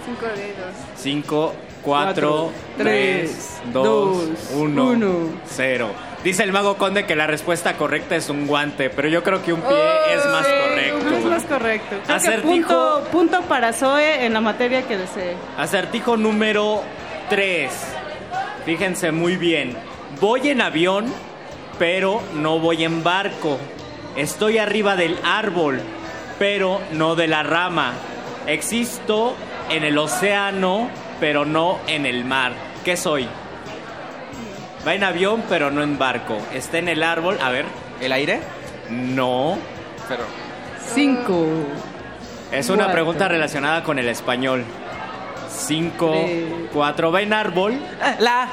Cinco 0.06 0.26
dedos. 0.36 0.76
5, 0.98 1.54
4, 1.54 1.84
Cuatro, 1.84 2.52
3, 2.78 2.84
tres, 3.32 3.62
2, 3.72 3.84
dos, 3.84 4.24
1, 4.56 4.84
uno. 4.84 5.16
0. 5.48 5.90
Dice 6.24 6.44
el 6.44 6.52
mago 6.52 6.78
conde 6.78 7.06
que 7.06 7.16
la 7.16 7.28
respuesta 7.28 7.78
correcta 7.78 8.16
es 8.16 8.30
un 8.30 8.48
guante, 8.48 8.90
pero 8.90 9.08
yo 9.08 9.24
creo 9.24 9.42
que 9.44 9.54
un 9.54 9.62
pie 9.62 9.78
es 10.14 10.26
más 10.26 10.46
Sí, 10.46 10.52
correcto. 10.88 11.18
Es 11.18 11.26
más 11.26 11.44
correcto. 11.44 11.88
Creo 11.90 12.04
que 12.06 12.12
Acertijo. 12.14 12.50
punto, 12.50 13.08
punto 13.12 13.42
para 13.44 13.74
Zoe 13.74 14.26
en 14.26 14.34
la 14.34 14.42
materia 14.42 14.84
que 14.88 14.98
desee. 14.98 15.36
Acertijo 15.58 16.18
número 16.18 16.82
3. 17.30 17.72
Fíjense 18.66 19.12
muy 19.12 19.36
bien. 19.36 19.76
Voy 20.20 20.50
en 20.50 20.62
avión, 20.62 21.06
pero 21.78 22.22
no 22.36 22.60
voy 22.60 22.84
en 22.84 23.04
barco. 23.04 23.58
Estoy 24.16 24.58
arriba 24.58 24.96
del 24.96 25.18
árbol, 25.24 25.80
pero 26.38 26.82
no 26.94 27.16
de 27.16 27.28
la 27.28 27.44
rama. 27.44 27.94
Existo 28.48 29.36
en 29.70 29.84
el 29.84 29.98
océano, 29.98 30.90
pero 31.20 31.46
no 31.46 31.80
en 31.88 32.06
el 32.06 32.26
mar. 32.26 32.52
¿Qué 32.84 32.98
soy? 32.98 33.28
Va 34.88 34.94
en 34.96 35.04
avión, 35.04 35.44
pero 35.50 35.72
no 35.72 35.84
en 35.84 35.98
barco. 35.98 36.38
Está 36.54 36.78
en 36.80 36.90
el 36.90 37.04
árbol. 37.04 37.38
A 37.42 37.50
ver. 37.50 37.66
¿El 38.02 38.12
aire? 38.12 38.40
No. 38.90 39.58
Pero... 40.08 40.24
Cinco. 40.94 41.46
Es 42.52 42.68
una 42.70 42.78
Cuatro. 42.86 42.94
pregunta 42.94 43.28
relacionada 43.28 43.84
con 43.84 44.00
el 44.00 44.08
español. 44.10 44.64
5, 45.50 46.12
Tres. 46.12 46.44
4. 46.74 47.12
Va 47.12 47.22
en 47.22 47.34
árbol. 47.34 47.80
La... 48.20 48.48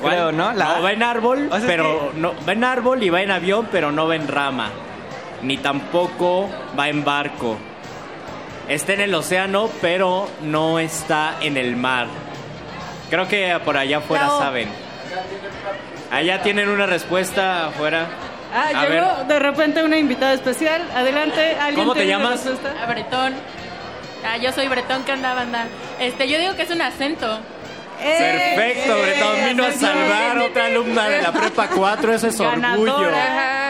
¿Cuál? 0.00 0.12
Creo, 0.14 0.32
¿no? 0.32 0.52
La- 0.52 0.76
No, 0.76 0.82
va 0.82 0.92
en 0.92 1.02
árbol, 1.02 1.46
O 1.46 1.50
sea, 1.50 1.58
es 1.58 1.64
pero 1.64 2.12
no, 2.16 2.34
va 2.46 2.52
en 2.52 2.64
árbol 2.64 3.02
y 3.02 3.08
va 3.10 3.22
en 3.22 3.30
avión, 3.30 3.68
pero 3.70 3.92
no 3.92 4.06
va 4.08 4.16
en 4.16 4.28
rama. 4.28 4.70
Ni 5.42 5.56
tampoco 5.58 6.48
va 6.78 6.88
en 6.88 7.04
barco. 7.04 7.56
Está 8.68 8.94
en 8.94 9.02
el 9.02 9.14
océano, 9.14 9.70
pero 9.80 10.28
no 10.42 10.78
está 10.78 11.36
en 11.40 11.56
el 11.56 11.76
mar. 11.76 12.06
Creo 13.10 13.28
que 13.28 13.58
por 13.64 13.76
allá 13.76 13.98
afuera 13.98 14.28
saben. 14.38 14.68
Allá 16.10 16.42
tienen 16.42 16.68
una 16.68 16.86
respuesta 16.86 17.66
afuera. 17.68 18.06
Ah, 18.54 18.68
A 18.74 18.86
llegó 18.86 19.16
ver. 19.18 19.26
de 19.26 19.38
repente 19.40 19.82
una 19.82 19.96
invitada 19.96 20.32
especial. 20.34 20.82
Adelante, 20.94 21.56
¿alguien 21.60 21.74
¿Cómo 21.86 21.94
te 21.94 22.06
llamas? 22.06 22.46
A 22.80 22.86
Bretón. 22.86 23.34
Ah, 24.24 24.36
yo 24.36 24.52
soy 24.52 24.68
Bretón, 24.68 25.02
¿qué 25.04 25.12
onda, 25.12 25.34
banda? 25.34 25.66
Este, 25.98 26.28
yo 26.28 26.38
digo 26.38 26.54
que 26.54 26.62
es 26.62 26.70
un 26.70 26.80
acento. 26.80 27.40
Perfecto, 28.00 28.98
Bretón 29.00 29.36
vino 29.48 29.64
a 29.64 29.72
salvar 29.72 30.38
a 30.38 30.44
otra 30.44 30.66
alumna 30.66 31.08
de 31.08 31.22
la 31.22 31.32
prepa 31.32 31.68
4. 31.68 32.14
Eso 32.14 32.28
es 32.28 32.40
orgullo. 32.40 33.10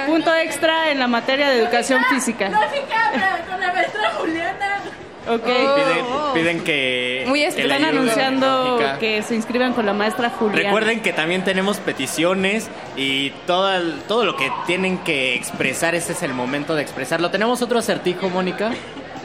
Punto 0.07 0.35
extra 0.35 0.91
en 0.91 0.99
la 0.99 1.07
materia 1.07 1.49
de 1.49 1.61
educación 1.61 2.05
física. 2.07 2.49
Lógica, 2.49 3.11
con 3.49 3.61
la 3.61 3.73
maestra 3.73 4.11
Juliana. 4.19 4.81
Ok. 5.29 5.43
Piden, 5.45 6.05
piden 6.35 6.61
que. 6.65 7.25
Muy 7.27 7.41
que 7.41 7.47
están 7.63 7.85
anunciando 7.85 8.81
que 9.01 9.23
se 9.23 9.35
inscriban 9.35 9.73
con 9.73 9.87
la 9.87 9.93
maestra 9.93 10.31
Juliana. 10.31 10.63
Recuerden 10.65 11.01
que 11.01 11.13
también 11.13 11.45
tenemos 11.45 11.79
peticiones 11.79 12.69
y 12.97 13.31
todo, 13.47 13.73
el- 13.75 14.01
todo 14.07 14.25
lo 14.25 14.37
que 14.37 14.51
tienen 14.67 14.99
que 14.99 15.35
expresar, 15.35 15.95
este 15.95 16.13
es 16.13 16.23
el 16.23 16.35
momento 16.35 16.75
de 16.75 16.83
expresarlo. 16.83 17.31
¿Tenemos 17.31 17.63
otro 17.63 17.79
acertijo, 17.79 18.29
Mónica? 18.29 18.73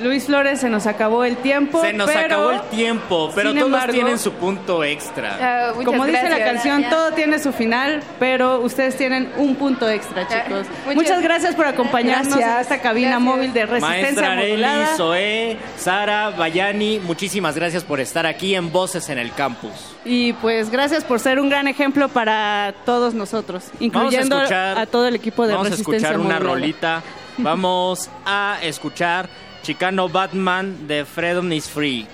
Luis 0.02 0.26
Flores, 0.26 0.60
se 0.62 0.70
nos 0.70 0.88
acabó 0.88 1.24
el 1.26 1.38
tiempo. 1.38 1.82
Se 1.82 1.94
nos 1.94 2.08
pero, 2.10 2.20
acabó 2.26 2.52
el 2.52 2.62
tiempo, 2.70 3.32
pero 3.36 3.52
todos 3.54 3.66
embargo- 3.66 3.94
tienen 3.94 4.20
su 4.20 4.32
punto 4.34 4.84
extra. 4.84 5.74
Como 5.86 6.06
dice 6.06 6.24
la 6.30 6.38
gracias. 6.38 6.54
canción, 6.54 6.90
todo 6.90 7.12
tiene 7.14 7.40
su 7.40 7.52
final, 7.52 8.02
pero 8.20 8.60
ustedes 8.62 8.96
tienen 8.98 9.32
un 9.38 9.56
punto 9.56 9.90
extra, 9.90 10.28
chicos. 10.28 10.66
muchas- 10.86 10.96
Muchas 10.96 11.22
gracias 11.24 11.56
por 11.56 11.66
acompañarnos 11.68 12.34
en 12.34 12.40
Gracias. 12.40 12.62
esta 12.62 12.82
cabina 12.82 13.10
Gracias. 13.12 13.24
móvil 13.36 13.54
de 13.54 13.66
resistencia 13.66 14.02
Maestra 14.04 14.32
Areli, 14.34 14.52
modulada. 14.52 14.96
Zoé, 14.98 15.58
Sara, 15.78 16.30
Bayani, 16.32 17.00
muchísimas 17.00 17.56
gracias 17.56 17.84
por 17.84 18.00
estar 18.00 18.26
aquí 18.26 18.56
en 18.56 18.72
Voces 18.72 19.10
en 19.10 19.18
el 19.18 19.32
Campus. 19.34 19.72
Y 20.06 20.34
pues 20.34 20.70
gracias 20.70 21.04
por 21.04 21.20
ser 21.20 21.40
un 21.40 21.50
gran 21.50 21.68
ejemplo 21.68 22.08
para 22.10 22.74
todos 22.86 23.14
nosotros, 23.14 23.66
incluyendo 23.80 24.36
Vamos 24.38 24.52
a, 24.52 24.56
escuchar, 24.56 24.80
a 24.80 24.86
todo 24.86 25.08
el 25.08 25.16
equipo 25.16 25.46
de 25.46 25.54
Vamos 25.54 25.68
a 25.68 25.70
resistencia 25.72 26.10
escuchar 26.12 26.26
una 26.26 26.40
rolita. 26.40 27.02
Vamos 27.38 28.10
a 28.26 28.58
escuchar 28.62 29.30
Chicano 29.70 30.10
Batman 30.10 30.88
de 30.88 31.06
Freedom 31.06 31.52
is 31.52 31.70
Free. 31.70 32.08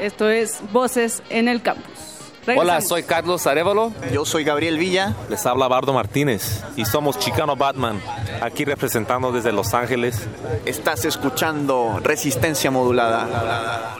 Esto 0.00 0.30
es 0.30 0.58
Voces 0.72 1.22
en 1.28 1.46
el 1.46 1.60
Campus. 1.60 2.32
Hola, 2.56 2.80
soy 2.80 3.02
Carlos 3.02 3.46
Arevalo. 3.46 3.92
Yo 4.10 4.24
soy 4.24 4.42
Gabriel 4.42 4.78
Villa. 4.78 5.14
Les 5.28 5.44
habla 5.44 5.68
Bardo 5.68 5.92
Martínez 5.92 6.64
y 6.76 6.86
somos 6.86 7.18
Chicano 7.18 7.56
Batman, 7.56 8.00
aquí 8.40 8.64
representando 8.64 9.32
desde 9.32 9.52
Los 9.52 9.74
Ángeles. 9.74 10.26
Estás 10.64 11.04
escuchando 11.04 12.00
Resistencia 12.02 12.70
Modulada. 12.70 13.98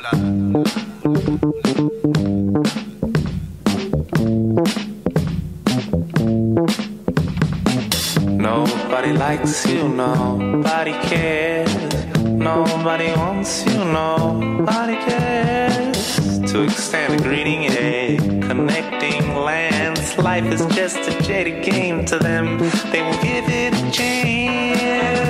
Nobody 8.39 9.12
likes 9.12 9.68
you, 9.68 9.91
nobody 9.91 10.93
cares. 11.11 12.18
Nobody 12.39 13.11
wants 13.16 13.66
you, 13.66 13.84
nobody 13.84 14.95
cares. 14.95 16.39
to 16.53 16.62
extend 16.62 17.14
a 17.14 17.22
greeting, 17.22 17.66
eh? 17.66 18.16
Connecting 18.47 19.34
lands, 19.34 20.16
life 20.18 20.45
is 20.45 20.64
just 20.74 20.99
a 20.99 21.22
jaded 21.22 21.64
game 21.64 22.05
to 22.07 22.16
them. 22.16 22.59
They 22.93 23.03
will 23.03 23.20
give 23.22 23.45
it 23.49 23.74
a 23.74 23.91
chance. 23.91 25.28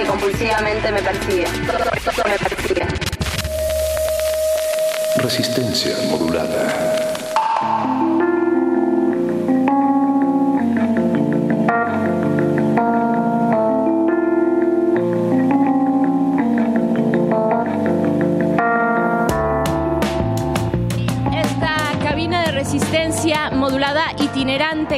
Que 0.00 0.06
compulsivamente 0.06 0.92
me 0.92 1.02
persigue. 1.02 1.46
Todo 1.66 2.24
me 2.24 2.38
persigue. 2.38 2.86
Resistencia 5.16 5.96
modulada. 6.10 6.99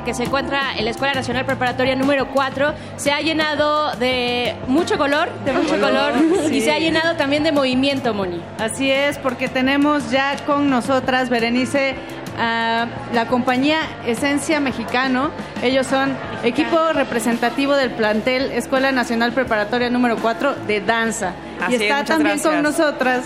Que 0.04 0.14
se 0.14 0.24
encuentra 0.24 0.74
en 0.76 0.84
la 0.84 0.90
Escuela 0.90 1.14
Nacional 1.14 1.44
Preparatoria 1.44 1.94
número 1.96 2.28
4 2.28 2.74
se 2.96 3.12
ha 3.12 3.20
llenado 3.20 3.92
de 3.96 4.54
mucho 4.66 4.98
color, 4.98 5.28
de 5.44 5.52
mucho 5.52 5.78
color 5.80 6.12
y 6.46 6.48
Sí. 6.48 6.60
se 6.62 6.72
ha 6.72 6.78
llenado 6.78 7.16
también 7.16 7.42
de 7.42 7.52
movimiento, 7.52 8.12
Moni. 8.14 8.40
Así 8.58 8.90
es, 8.90 9.18
porque 9.18 9.48
tenemos 9.48 10.10
ya 10.10 10.36
con 10.46 10.68
nosotras, 10.70 11.28
Berenice, 11.30 11.94
a 12.38 12.86
la 13.12 13.26
compañía 13.26 13.80
Esencia 14.06 14.58
Mexicano. 14.60 15.30
Ellos 15.62 15.86
son 15.86 16.16
equipo 16.42 16.78
representativo 16.94 17.74
del 17.74 17.90
plantel 17.90 18.50
Escuela 18.52 18.90
Nacional 18.92 19.32
Preparatoria 19.32 19.90
número 19.90 20.16
4 20.16 20.54
de 20.66 20.80
danza. 20.80 21.32
Así 21.60 21.72
y 21.72 21.76
es, 21.76 21.82
está 21.82 22.04
también 22.04 22.38
con 22.40 22.62
nosotras 22.62 23.24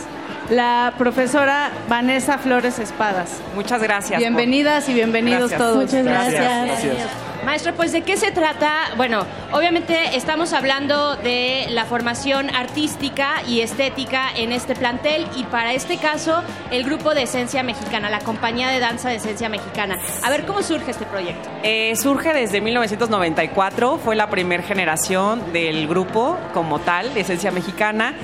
la 0.50 0.94
profesora 0.98 1.70
Vanessa 1.88 2.38
Flores 2.38 2.78
Espadas. 2.78 3.40
Muchas 3.54 3.82
gracias. 3.82 4.18
Bienvenidas 4.18 4.88
y 4.88 4.94
bienvenidos 4.94 5.50
Gracias. 5.50 5.60
todos. 5.60 5.84
Muchas 5.84 6.04
gracias. 6.04 6.66
Gracias. 6.66 7.26
Maestro, 7.46 7.74
pues 7.74 7.92
de 7.92 8.02
qué 8.02 8.16
se 8.16 8.32
trata? 8.32 8.72
Bueno, 8.96 9.24
obviamente 9.52 10.16
estamos 10.16 10.52
hablando 10.52 11.14
de 11.14 11.66
la 11.70 11.84
formación 11.84 12.52
artística 12.52 13.42
y 13.46 13.60
estética 13.60 14.30
en 14.36 14.50
este 14.50 14.74
plantel 14.74 15.28
y 15.36 15.44
para 15.44 15.72
este 15.72 15.96
caso 15.96 16.42
el 16.72 16.82
grupo 16.82 17.14
de 17.14 17.22
Esencia 17.22 17.62
Mexicana, 17.62 18.10
la 18.10 18.18
compañía 18.18 18.68
de 18.70 18.80
danza 18.80 19.10
de 19.10 19.16
Esencia 19.16 19.48
Mexicana. 19.48 19.96
A 20.24 20.30
ver, 20.30 20.44
¿cómo 20.44 20.60
surge 20.60 20.90
este 20.90 21.06
proyecto? 21.06 21.48
Eh, 21.62 21.94
surge 21.94 22.32
desde 22.32 22.60
1994, 22.60 23.98
fue 23.98 24.16
la 24.16 24.28
primera 24.28 24.64
generación 24.64 25.52
del 25.52 25.86
grupo 25.86 26.36
como 26.52 26.80
tal, 26.80 27.14
de 27.14 27.20
Esencia 27.20 27.52
Mexicana, 27.52 28.14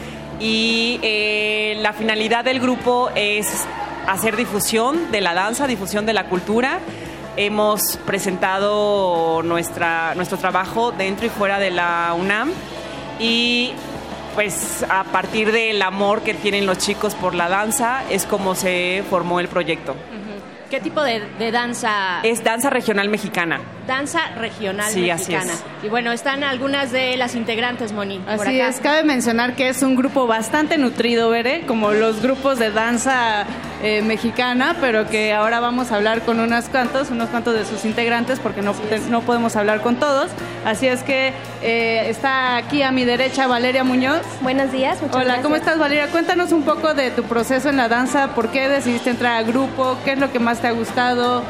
y 0.42 0.98
eh, 1.02 1.76
la 1.80 1.92
finalidad 1.92 2.44
del 2.44 2.58
grupo 2.58 3.10
es 3.14 3.64
hacer 4.08 4.36
difusión 4.36 5.12
de 5.12 5.20
la 5.20 5.34
danza, 5.34 5.68
difusión 5.68 6.04
de 6.04 6.12
la 6.12 6.24
cultura. 6.24 6.80
Hemos 7.36 7.96
presentado 7.98 9.42
nuestra, 9.44 10.16
nuestro 10.16 10.38
trabajo 10.38 10.90
dentro 10.90 11.26
y 11.26 11.30
fuera 11.30 11.60
de 11.60 11.70
la 11.70 12.12
UNAM 12.18 12.50
y 13.20 13.72
pues 14.34 14.84
a 14.88 15.04
partir 15.04 15.52
del 15.52 15.80
amor 15.80 16.22
que 16.22 16.34
tienen 16.34 16.66
los 16.66 16.78
chicos 16.78 17.14
por 17.14 17.36
la 17.36 17.48
danza 17.48 18.02
es 18.10 18.26
como 18.26 18.56
se 18.56 19.04
formó 19.08 19.38
el 19.38 19.46
proyecto. 19.46 19.94
¿Qué 20.70 20.80
tipo 20.80 21.02
de, 21.02 21.20
de 21.38 21.52
danza? 21.52 22.20
Es 22.24 22.42
danza 22.42 22.68
regional 22.68 23.08
mexicana. 23.08 23.60
Danza 23.86 24.20
regional 24.36 24.90
Sí, 24.92 25.10
así 25.10 25.32
mexicana. 25.32 25.52
es. 25.54 25.84
Y 25.84 25.88
bueno, 25.88 26.12
están 26.12 26.44
algunas 26.44 26.92
de 26.92 27.16
las 27.16 27.34
integrantes, 27.34 27.92
Moni. 27.92 28.18
por 28.20 28.46
Así 28.46 28.60
acá. 28.60 28.68
es, 28.68 28.80
cabe 28.80 29.02
mencionar 29.02 29.54
que 29.56 29.68
es 29.68 29.82
un 29.82 29.96
grupo 29.96 30.26
bastante 30.28 30.78
nutrido, 30.78 31.30
Bere, 31.30 31.62
como 31.66 31.90
los 31.90 32.22
grupos 32.22 32.58
de 32.60 32.70
danza 32.70 33.44
eh, 33.82 34.00
mexicana, 34.02 34.76
pero 34.80 35.08
que 35.08 35.32
ahora 35.32 35.58
vamos 35.58 35.90
a 35.90 35.96
hablar 35.96 36.22
con 36.22 36.38
unos 36.38 36.66
cuantos, 36.66 37.10
unos 37.10 37.28
cuantos 37.30 37.54
de 37.54 37.64
sus 37.64 37.84
integrantes, 37.84 38.38
porque 38.38 38.62
no, 38.62 38.72
te- 38.74 39.00
no 39.10 39.22
podemos 39.22 39.56
hablar 39.56 39.80
con 39.80 39.96
todos. 39.96 40.30
Así 40.64 40.86
es 40.86 41.02
que 41.02 41.32
eh, 41.62 42.04
está 42.08 42.56
aquí 42.56 42.82
a 42.84 42.92
mi 42.92 43.04
derecha 43.04 43.48
Valeria 43.48 43.82
Muñoz. 43.82 44.20
Buenos 44.42 44.70
días, 44.70 45.02
muchas 45.02 45.16
Hola, 45.16 45.42
¿cómo 45.42 45.56
estás 45.56 45.78
Valeria? 45.80 46.06
Cuéntanos 46.06 46.52
un 46.52 46.62
poco 46.62 46.94
de 46.94 47.10
tu 47.10 47.24
proceso 47.24 47.68
en 47.68 47.76
la 47.78 47.88
danza, 47.88 48.28
por 48.36 48.50
qué 48.50 48.68
decidiste 48.68 49.10
entrar 49.10 49.38
al 49.38 49.44
grupo, 49.46 49.98
qué 50.04 50.12
es 50.12 50.18
lo 50.20 50.30
que 50.30 50.38
más 50.38 50.60
te 50.60 50.68
ha 50.68 50.72
gustado, 50.72 51.42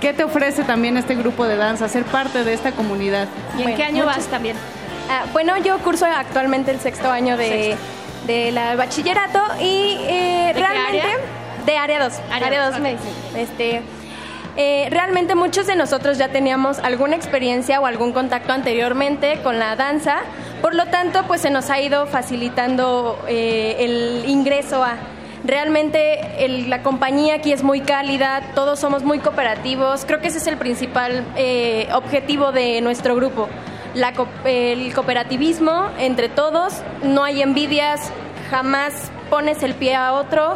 qué 0.00 0.12
te 0.12 0.24
ofrece 0.24 0.64
también 0.64 0.96
este 0.96 1.14
grupo 1.14 1.46
de 1.46 1.56
danza, 1.56 1.88
ser 1.88 2.04
parte 2.04 2.44
de 2.44 2.54
esta 2.54 2.72
comunidad. 2.72 3.28
¿Y 3.58 3.62
en 3.62 3.76
qué 3.76 3.84
año 3.84 4.06
vas 4.06 4.26
también? 4.26 4.56
bueno, 5.32 5.56
yo 5.56 5.78
curso 5.78 6.04
actualmente 6.04 6.70
el 6.70 6.80
sexto 6.80 7.10
año 7.10 7.36
de, 7.38 7.76
de 8.26 8.52
la 8.52 8.76
bachillerato 8.76 9.40
y 9.60 9.96
eh, 10.02 10.52
¿De 10.54 10.60
realmente 10.60 11.00
área? 11.00 11.16
de 11.64 11.76
área 11.76 12.04
2, 12.04 12.12
Área 12.30 12.46
área 12.46 12.60
dos, 12.64 12.70
2 12.72 12.76
ok. 12.76 12.82
medicina. 12.82 13.12
Este 13.36 13.82
eh, 14.60 14.88
realmente 14.90 15.36
muchos 15.36 15.68
de 15.68 15.76
nosotros 15.76 16.18
ya 16.18 16.28
teníamos 16.28 16.80
alguna 16.80 17.14
experiencia 17.14 17.80
o 17.80 17.86
algún 17.86 18.12
contacto 18.12 18.52
anteriormente 18.52 19.38
con 19.44 19.60
la 19.60 19.76
danza, 19.76 20.16
por 20.60 20.74
lo 20.74 20.86
tanto 20.86 21.22
pues 21.28 21.40
se 21.40 21.50
nos 21.50 21.70
ha 21.70 21.80
ido 21.80 22.06
facilitando 22.08 23.24
eh, 23.28 23.76
el 23.78 24.28
ingreso 24.28 24.82
a... 24.82 24.96
Realmente 25.44 26.44
el- 26.44 26.68
la 26.68 26.82
compañía 26.82 27.36
aquí 27.36 27.52
es 27.52 27.62
muy 27.62 27.80
cálida, 27.80 28.42
todos 28.54 28.78
somos 28.80 29.04
muy 29.04 29.18
cooperativos, 29.20 30.04
creo 30.04 30.20
que 30.20 30.28
ese 30.28 30.38
es 30.38 30.46
el 30.46 30.56
principal 30.56 31.24
eh, 31.36 31.88
objetivo 31.92 32.52
de 32.52 32.80
nuestro 32.80 33.14
grupo. 33.16 33.48
la 33.94 34.12
el 34.44 34.92
cooperativismo 34.94 35.88
entre 35.98 36.28
todos, 36.28 36.74
no 37.02 37.24
hay 37.24 37.40
envidias, 37.42 38.12
jamás 38.50 39.10
pones 39.30 39.62
el 39.62 39.74
pie 39.74 39.94
a 39.96 40.12
otro. 40.12 40.54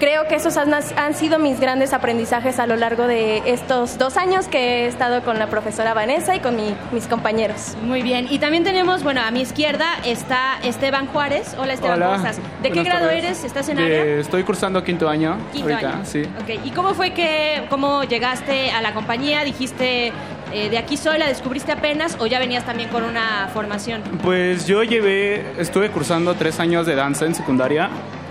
Creo 0.00 0.26
que 0.26 0.34
esos 0.34 0.56
han, 0.56 0.72
han 0.72 1.14
sido 1.14 1.38
mis 1.38 1.60
grandes 1.60 1.92
aprendizajes 1.92 2.58
a 2.58 2.66
lo 2.66 2.74
largo 2.76 3.06
de 3.06 3.42
estos 3.44 3.98
dos 3.98 4.16
años 4.16 4.48
que 4.48 4.58
he 4.58 4.86
estado 4.86 5.22
con 5.22 5.38
la 5.38 5.48
profesora 5.48 5.92
Vanessa 5.92 6.34
y 6.34 6.40
con 6.40 6.56
mi- 6.56 6.74
mis 6.90 7.06
compañeros. 7.06 7.76
Muy 7.82 8.00
bien. 8.00 8.26
Y 8.30 8.38
también 8.38 8.64
tenemos, 8.64 9.02
bueno, 9.02 9.20
a 9.20 9.30
mi 9.30 9.42
izquierda 9.42 9.86
está 10.02 10.58
Esteban 10.64 11.06
Juárez. 11.06 11.54
Hola 11.58 11.74
Esteban, 11.74 11.98
Hola. 11.98 12.06
¿cómo 12.06 12.16
estás? 12.16 12.38
¿De 12.62 12.70
qué 12.72 12.82
grado 12.82 13.08
tardes. 13.08 13.24
eres? 13.24 13.44
¿Estás 13.44 13.68
en 13.68 13.76
De- 13.76 13.84
área? 13.84 14.04
Estoy 14.20 14.42
cursando 14.42 14.82
quinto 14.82 15.06
año. 15.06 15.36
Quinto 15.52 15.68
ahorita, 15.74 15.90
año. 15.96 16.04
sí. 16.06 16.22
¿y 16.64 16.70
cómo 16.70 16.94
fue 16.94 17.12
que, 17.12 17.66
cómo 17.68 18.02
llegaste 18.04 18.70
a 18.70 18.80
la 18.80 18.94
compañía? 18.94 19.44
Dijiste, 19.44 20.12
eh, 20.54 20.70
de 20.70 20.78
aquí 20.78 20.96
soy, 20.96 21.18
la 21.18 21.26
descubriste 21.26 21.72
apenas 21.72 22.16
o 22.20 22.26
ya 22.26 22.38
venías 22.38 22.64
también 22.64 22.88
con 22.88 23.04
una 23.04 23.50
formación? 23.52 24.00
Pues 24.22 24.66
yo 24.66 24.82
llevé, 24.82 25.44
estuve 25.58 25.90
cursando 25.90 26.34
tres 26.36 26.58
años 26.58 26.86
de 26.86 26.94
danza 26.94 27.26
en 27.26 27.34
secundaria 27.34 27.90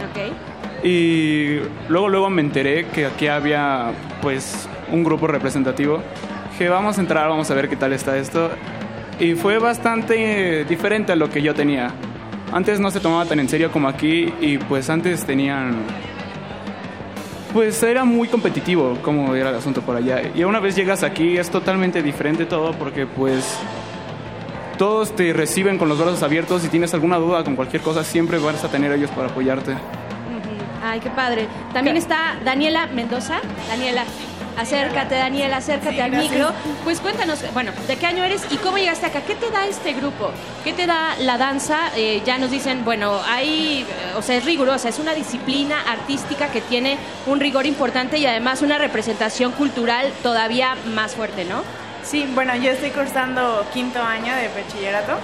Ok. 0.09 0.34
Y 0.84 1.59
luego 1.88 2.09
luego 2.09 2.30
me 2.30 2.41
enteré 2.41 2.86
que 2.88 3.05
aquí 3.05 3.27
había 3.27 3.91
pues 4.21 4.67
un 4.91 5.03
grupo 5.03 5.27
representativo. 5.27 6.01
Que 6.57 6.69
vamos 6.69 6.97
a 6.97 7.01
entrar, 7.01 7.30
vamos 7.30 7.49
a 7.51 7.53
ver 7.53 7.69
qué 7.69 7.75
tal 7.75 7.93
está 7.93 8.17
esto. 8.17 8.49
Y 9.19 9.34
fue 9.34 9.59
bastante 9.59 10.65
diferente 10.65 11.11
a 11.11 11.15
lo 11.15 11.30
que 11.30 11.41
yo 11.41 11.53
tenía. 11.53 11.91
Antes 12.51 12.80
no 12.80 12.91
se 12.91 12.99
tomaba 12.99 13.25
tan 13.25 13.39
en 13.39 13.47
serio 13.49 13.71
como 13.71 13.88
aquí 13.88 14.34
y 14.41 14.57
pues 14.57 14.89
antes 14.89 15.23
tenían 15.23 15.75
Pues 17.53 17.82
era 17.84 18.05
muy 18.05 18.27
competitivo 18.27 18.97
como 19.03 19.36
era 19.36 19.49
el 19.49 19.55
asunto 19.55 19.82
por 19.82 19.95
allá. 19.95 20.21
Y 20.36 20.43
una 20.43 20.59
vez 20.59 20.75
llegas 20.75 21.03
aquí 21.03 21.38
es 21.38 21.49
totalmente 21.49 22.01
diferente 22.01 22.45
todo 22.45 22.73
porque 22.73 23.05
pues 23.05 23.57
todos 24.77 25.13
te 25.15 25.34
reciben 25.34 25.77
con 25.77 25.89
los 25.89 25.97
brazos 25.99 26.23
abiertos. 26.23 26.61
Si 26.61 26.69
tienes 26.69 26.93
alguna 26.93 27.17
duda 27.17 27.43
con 27.43 27.55
cualquier 27.55 27.82
cosa, 27.82 28.03
siempre 28.03 28.39
vas 28.39 28.63
a 28.63 28.69
tener 28.69 28.91
ellos 28.93 29.11
para 29.11 29.27
apoyarte. 29.27 29.75
Ay, 30.84 30.99
qué 30.99 31.09
padre. 31.09 31.47
También 31.73 31.97
está 31.97 32.38
Daniela 32.43 32.88
Mendoza. 32.88 33.39
Daniela, 33.67 34.03
acércate, 34.57 35.15
Daniela, 35.15 35.57
acércate 35.57 35.95
Sí, 35.95 36.01
al 36.01 36.11
gracias. 36.11 36.32
micro. 36.32 36.51
Pues 36.84 36.99
cuéntanos, 37.01 37.39
bueno, 37.53 37.71
¿de 37.88 37.95
qué 37.97 38.05
año 38.05 38.23
eres 38.23 38.43
y 38.49 38.57
cómo 38.57 38.77
llegaste 38.77 39.05
acá? 39.05 39.21
¿Qué 39.21 39.36
te 39.36 39.49
da 39.51 39.65
este 39.65 39.93
grupo? 39.93 40.32
¿Qué 40.63 40.73
te 40.73 40.86
da 40.88 41.15
la 41.19 41.38
danza? 41.38 41.91
Eh, 41.95 42.21
ya 42.25 42.38
nos 42.38 42.51
dicen, 42.51 42.86
bueno, 42.86 43.19
hay, 43.27 43.82
eh, 43.82 44.13
o 44.17 44.21
sea, 44.21 44.36
es 44.38 44.45
rigurosa, 44.45 44.89
es 44.89 44.99
una 44.99 45.13
disciplina 45.13 45.75
artística 45.88 46.47
que 46.47 46.61
tiene 46.61 46.97
un 47.25 47.39
rigor 47.39 47.65
importante 47.65 48.17
y 48.17 48.25
además 48.25 48.61
una 48.61 48.77
representación 48.77 49.51
cultural 49.51 50.11
todavía 50.23 50.75
más 50.93 51.15
fuerte, 51.15 51.45
¿no? 51.45 51.63
Sí, 52.03 52.27
bueno, 52.34 52.55
yo 52.55 52.71
estoy 52.71 52.91
cursando 52.91 53.65
quinto 53.73 54.01
año 54.01 54.34
de 54.36 54.47
bachillerato 54.47 55.19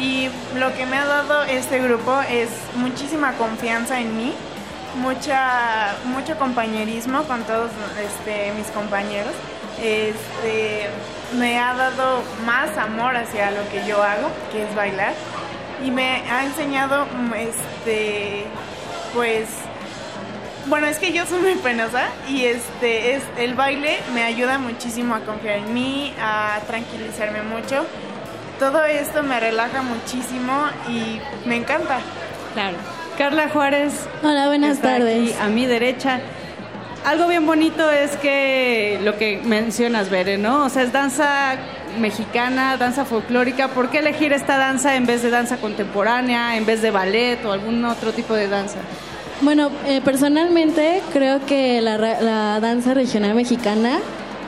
y 0.00 0.28
lo 0.56 0.74
que 0.74 0.84
me 0.86 0.96
ha 0.96 1.04
dado 1.04 1.44
este 1.44 1.78
grupo 1.78 2.18
es 2.28 2.48
muchísima 2.76 3.34
confianza 3.34 4.00
en 4.00 4.16
mí, 4.16 4.32
mucha, 4.96 5.94
mucho 6.04 6.36
compañerismo 6.38 7.24
con 7.24 7.42
todos 7.44 7.70
este, 8.02 8.52
mis 8.52 8.66
compañeros. 8.68 9.32
Este, 9.82 10.88
me 11.36 11.58
ha 11.58 11.74
dado 11.74 12.22
más 12.44 12.76
amor 12.78 13.16
hacia 13.16 13.50
lo 13.50 13.68
que 13.70 13.86
yo 13.86 14.02
hago, 14.02 14.30
que 14.52 14.62
es 14.62 14.74
bailar, 14.74 15.12
y 15.84 15.90
me 15.90 16.22
ha 16.30 16.44
enseñado, 16.44 17.06
este, 17.36 18.44
pues, 19.12 19.48
bueno, 20.66 20.86
es 20.86 20.98
que 20.98 21.12
yo 21.12 21.26
soy 21.26 21.40
muy 21.40 21.54
penosa 21.56 22.08
y 22.26 22.46
este 22.46 23.16
es 23.16 23.22
el 23.36 23.54
baile 23.54 23.98
me 24.14 24.22
ayuda 24.22 24.58
muchísimo 24.58 25.14
a 25.14 25.20
confiar 25.20 25.58
en 25.58 25.74
mí, 25.74 26.14
a 26.18 26.58
tranquilizarme 26.66 27.42
mucho. 27.42 27.84
Todo 28.58 28.82
esto 28.84 29.22
me 29.22 29.38
relaja 29.40 29.82
muchísimo 29.82 30.66
y 30.88 31.20
me 31.46 31.56
encanta. 31.56 31.98
Claro. 32.54 33.03
Carla 33.18 33.48
Juárez. 33.48 33.92
Hola, 34.22 34.48
buenas 34.48 34.76
está 34.76 34.98
tardes. 34.98 35.30
aquí 35.32 35.34
a 35.40 35.48
mi 35.48 35.66
derecha. 35.66 36.20
Algo 37.04 37.28
bien 37.28 37.46
bonito 37.46 37.90
es 37.90 38.16
que 38.16 38.98
lo 39.04 39.16
que 39.18 39.40
mencionas, 39.44 40.10
Bere, 40.10 40.38
¿no? 40.38 40.64
O 40.64 40.68
sea, 40.68 40.82
es 40.82 40.92
danza 40.92 41.56
mexicana, 41.98 42.76
danza 42.76 43.04
folclórica. 43.04 43.68
¿Por 43.68 43.90
qué 43.90 43.98
elegir 43.98 44.32
esta 44.32 44.56
danza 44.56 44.96
en 44.96 45.06
vez 45.06 45.22
de 45.22 45.30
danza 45.30 45.58
contemporánea, 45.58 46.56
en 46.56 46.66
vez 46.66 46.82
de 46.82 46.90
ballet 46.90 47.44
o 47.44 47.52
algún 47.52 47.84
otro 47.84 48.12
tipo 48.12 48.34
de 48.34 48.48
danza? 48.48 48.78
Bueno, 49.42 49.70
eh, 49.86 50.00
personalmente 50.04 51.02
creo 51.12 51.44
que 51.44 51.80
la, 51.82 51.98
la 51.98 52.58
danza 52.60 52.94
regional 52.94 53.34
mexicana 53.34 53.98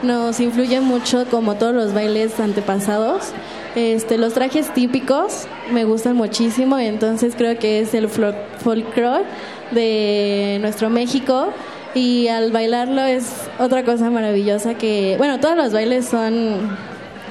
nos 0.01 0.39
influye 0.39 0.81
mucho 0.81 1.25
como 1.29 1.55
todos 1.55 1.73
los 1.73 1.93
bailes 1.93 2.39
antepasados. 2.39 3.31
Este, 3.77 4.17
los 4.17 4.33
trajes 4.33 4.73
típicos 4.73 5.47
me 5.71 5.85
gustan 5.85 6.15
muchísimo, 6.15 6.79
entonces 6.79 7.35
creo 7.37 7.59
que 7.59 7.79
es 7.79 7.93
el 7.93 8.09
folclore 8.09 9.23
de 9.69 10.57
nuestro 10.61 10.89
México 10.89 11.53
y 11.93 12.27
al 12.27 12.51
bailarlo 12.51 13.03
es 13.03 13.47
otra 13.59 13.83
cosa 13.83 14.09
maravillosa 14.09 14.73
que, 14.73 15.13
bueno, 15.19 15.39
todos 15.39 15.55
los 15.55 15.73
bailes 15.73 16.07
son 16.07 16.75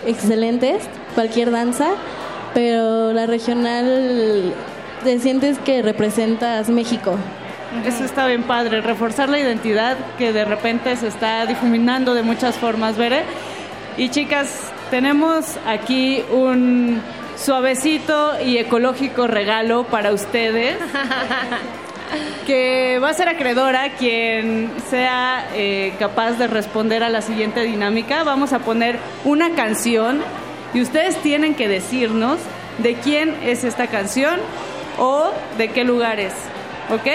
excelentes, 0.07 0.85
cualquier 1.17 1.51
danza, 1.51 1.89
pero 2.55 3.13
la 3.13 3.27
regional 3.27 4.55
te 5.03 5.19
sientes 5.19 5.59
que 5.59 5.83
representas 5.83 6.69
México. 6.69 7.17
Eso 7.85 8.05
está 8.05 8.25
bien 8.29 8.45
padre, 8.45 8.83
reforzar 8.83 9.29
la 9.31 9.41
identidad 9.41 9.97
que 10.17 10.33
de 10.33 10.45
repente 10.45 10.95
se 10.95 11.09
está 11.09 11.45
difuminando 11.45 12.15
de 12.15 12.23
muchas 12.23 12.55
formas, 12.55 12.97
Bere. 12.97 13.25
Y 13.97 14.11
chicas, 14.11 14.71
tenemos 14.91 15.59
aquí 15.67 16.23
un 16.31 17.01
suavecito 17.37 18.41
y 18.45 18.59
ecológico 18.59 19.27
regalo 19.27 19.85
para 19.85 20.13
ustedes. 20.13 20.77
que 22.47 23.01
va 23.03 23.11
a 23.11 23.15
ser 23.15 23.29
acreedora 23.29 23.95
quien 23.95 24.71
sea 24.89 25.49
eh, 25.55 25.93
capaz 25.99 26.33
de 26.33 26.47
responder 26.47 27.03
a 27.03 27.09
la 27.09 27.21
siguiente 27.21 27.63
dinámica. 27.63 28.23
Vamos 28.23 28.53
a 28.53 28.61
poner 28.61 28.99
una 29.25 29.55
canción 29.55 30.23
y 30.73 30.81
ustedes 30.81 31.17
tienen 31.23 31.55
que 31.55 31.69
decirnos 31.69 32.39
de 32.79 32.95
quién 32.95 33.35
es 33.43 33.65
esta 33.65 33.89
canción 33.89 34.41
o 34.99 35.31
de 35.59 35.69
qué 35.69 35.85
lugar 35.85 36.21
es. 36.21 36.35
¿Ok? 36.91 37.07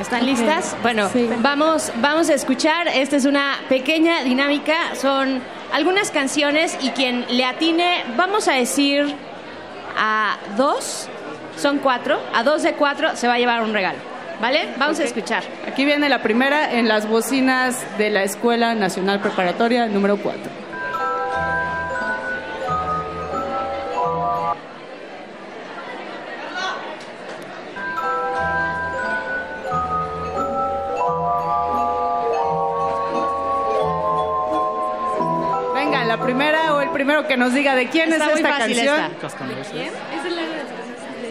¿Están 0.00 0.26
listas? 0.26 0.76
Bueno, 0.82 1.10
vamos, 1.40 1.92
vamos 1.96 2.28
a 2.28 2.34
escuchar. 2.34 2.86
Esta 2.88 3.16
es 3.16 3.24
una 3.24 3.56
pequeña 3.68 4.22
dinámica. 4.22 4.94
Son 4.94 5.40
algunas 5.72 6.10
canciones 6.10 6.78
y 6.80 6.90
quien 6.90 7.24
le 7.28 7.44
atine, 7.44 8.04
vamos 8.16 8.48
a 8.48 8.52
decir 8.52 9.14
a 9.96 10.36
dos, 10.56 11.08
son 11.56 11.78
cuatro, 11.78 12.20
a 12.34 12.42
dos 12.42 12.62
de 12.62 12.74
cuatro 12.74 13.16
se 13.16 13.26
va 13.26 13.34
a 13.34 13.38
llevar 13.38 13.62
un 13.62 13.72
regalo. 13.72 13.98
¿Vale? 14.40 14.68
Vamos 14.78 15.00
a 15.00 15.04
escuchar. 15.04 15.42
Aquí 15.66 15.84
viene 15.84 16.08
la 16.08 16.22
primera 16.22 16.72
en 16.72 16.86
las 16.86 17.08
bocinas 17.08 17.84
de 17.98 18.10
la 18.10 18.22
Escuela 18.22 18.76
Nacional 18.76 19.20
Preparatoria 19.20 19.86
número 19.86 20.16
4. 20.16 20.67
Primero 36.98 37.28
que 37.28 37.36
nos 37.36 37.54
diga 37.54 37.76
de 37.76 37.86
quién 37.88 38.12
Está 38.12 38.24
es 38.26 38.30
muy 38.32 38.40
esta 38.40 38.54
fácil 38.58 38.76
canción. 38.76 39.12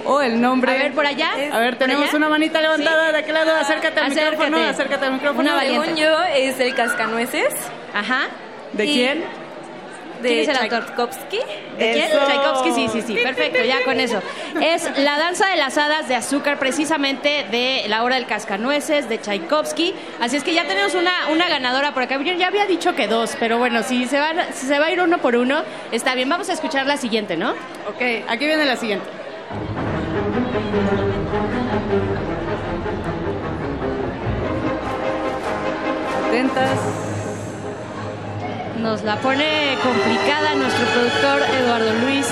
O 0.06 0.22
el 0.22 0.40
nombre. 0.40 0.72
A 0.72 0.76
ver, 0.76 0.94
por 0.94 1.06
allá. 1.06 1.32
A 1.52 1.60
ver, 1.60 1.78
¿Por 1.78 1.88
tenemos 1.88 2.14
una 2.14 2.30
manita 2.30 2.62
levantada 2.62 3.12
de 3.12 3.18
aquel 3.18 3.34
lado. 3.34 3.54
Acércate 3.58 4.00
al 4.00 4.06
Acércate. 4.06 4.32
micrófono. 4.38 4.58
Acércate 4.70 5.06
al 5.06 5.14
micrófono. 5.14 5.42
Una 5.42 5.56
valiente. 5.56 5.88
Según 5.88 6.02
yo, 6.02 6.24
es 6.34 6.58
el 6.62 6.74
Cascanueces. 6.74 7.54
Ajá. 7.94 8.28
¿De 8.72 8.86
Y- 8.86 8.94
quién? 8.94 9.24
De 10.22 10.30
¿Quién 10.30 10.40
es 10.40 10.48
el 10.48 10.58
Tchaikovsky. 10.70 11.40
¿De 11.78 11.92
quién? 11.94 12.10
Tchaikovsky, 12.10 12.72
sí, 12.72 12.88
sí, 12.92 13.02
sí, 13.02 13.16
perfecto, 13.24 13.64
ya 13.64 13.84
con 13.84 14.00
eso. 14.00 14.22
Es 14.62 14.98
la 14.98 15.18
danza 15.18 15.48
de 15.48 15.58
las 15.58 15.78
hadas 15.78 16.08
de 16.08 16.16
azúcar, 16.16 16.58
precisamente 16.58 17.46
de 17.52 17.86
la 17.88 18.04
hora 18.04 18.16
del 18.16 18.26
cascanueces, 18.26 19.10
de 19.10 19.20
Tchaikovsky. 19.20 19.94
Así 20.20 20.38
es 20.38 20.44
que 20.44 20.54
ya 20.54 20.66
tenemos 20.66 20.96
una, 20.96 21.12
una 21.32 21.48
ganadora 21.48 21.94
por 21.94 22.04
acá. 22.04 22.22
Yo 22.22 22.34
ya 22.34 22.48
había 22.48 22.66
dicho 22.66 22.96
que 22.96 23.08
dos, 23.08 23.36
pero 23.40 23.58
bueno, 23.58 23.84
si 23.84 24.08
se, 24.08 24.20
va, 24.20 24.52
si 24.54 24.66
se 24.66 24.80
va 24.80 24.88
a 24.88 24.92
ir 24.92 25.02
uno 25.02 25.20
por 25.20 25.36
uno, 25.36 25.64
está 25.92 26.16
bien. 26.16 26.30
Vamos 26.30 26.50
a 26.50 26.54
escuchar 26.54 26.88
la 26.88 26.98
siguiente, 26.98 27.38
¿no? 27.38 27.52
Ok, 27.52 28.26
aquí 28.28 28.46
viene 28.46 28.66
la 28.66 28.76
siguiente. 28.76 29.06
Atentas. 36.28 36.97
Nos 38.82 39.04
la 39.04 39.16
pone 39.18 39.76
complicada 39.84 40.56
nuestro 40.56 40.86
productor 40.86 41.42
Eduardo 41.60 41.94
Luis. 42.06 42.28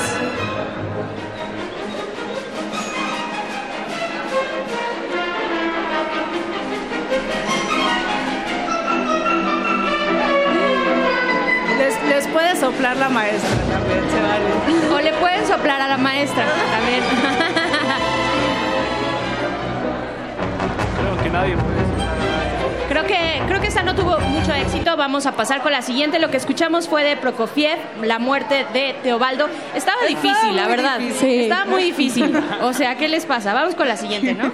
Les, 11.77 12.03
les 12.09 12.27
puede 12.27 12.55
soplar 12.55 12.95
la 12.97 13.09
maestra 13.09 13.49
también, 13.71 14.03
se 14.09 14.21
vale. 14.21 14.45
O 14.93 14.99
le 15.01 15.13
pueden 15.13 15.47
soplar 15.47 15.81
a 15.81 15.87
la 15.87 15.97
maestra 15.97 16.45
también. 16.71 17.03
Creo 20.99 21.23
que 21.23 21.29
nadie 21.29 21.57
puede 21.57 21.84
Creo 22.89 23.03
que, 23.05 23.41
creo 23.47 23.59
que 23.61 23.67
esta 23.67 23.83
no 23.83 23.95
tuvo 23.95 24.19
mucho 24.19 24.53
éxito. 24.53 24.95
Vamos 24.95 25.25
a 25.25 25.33
pasar 25.33 25.61
con 25.61 25.71
la 25.71 25.81
siguiente. 25.81 26.19
Lo 26.19 26.29
que 26.29 26.37
escuchamos 26.37 26.87
fue 26.87 27.03
de 27.03 27.17
Prokofiev, 27.17 27.77
la 28.03 28.19
muerte 28.19 28.65
de 28.73 28.95
Teobaldo. 29.03 29.47
Estaba 29.73 29.97
Estaba 30.05 30.07
difícil, 30.07 30.55
la 30.55 30.67
verdad. 30.67 30.99
difícil. 30.99 31.19
Sí. 31.29 31.43
Estaba 31.43 31.65
muy 31.65 31.83
difícil. 31.83 32.43
O 32.61 32.73
sea, 32.73 32.95
¿qué 32.95 33.07
les 33.07 33.25
pasa? 33.25 33.53
Vamos 33.53 33.75
con 33.75 33.87
la 33.87 33.97
siguiente, 33.97 34.33
¿no? 34.33 34.51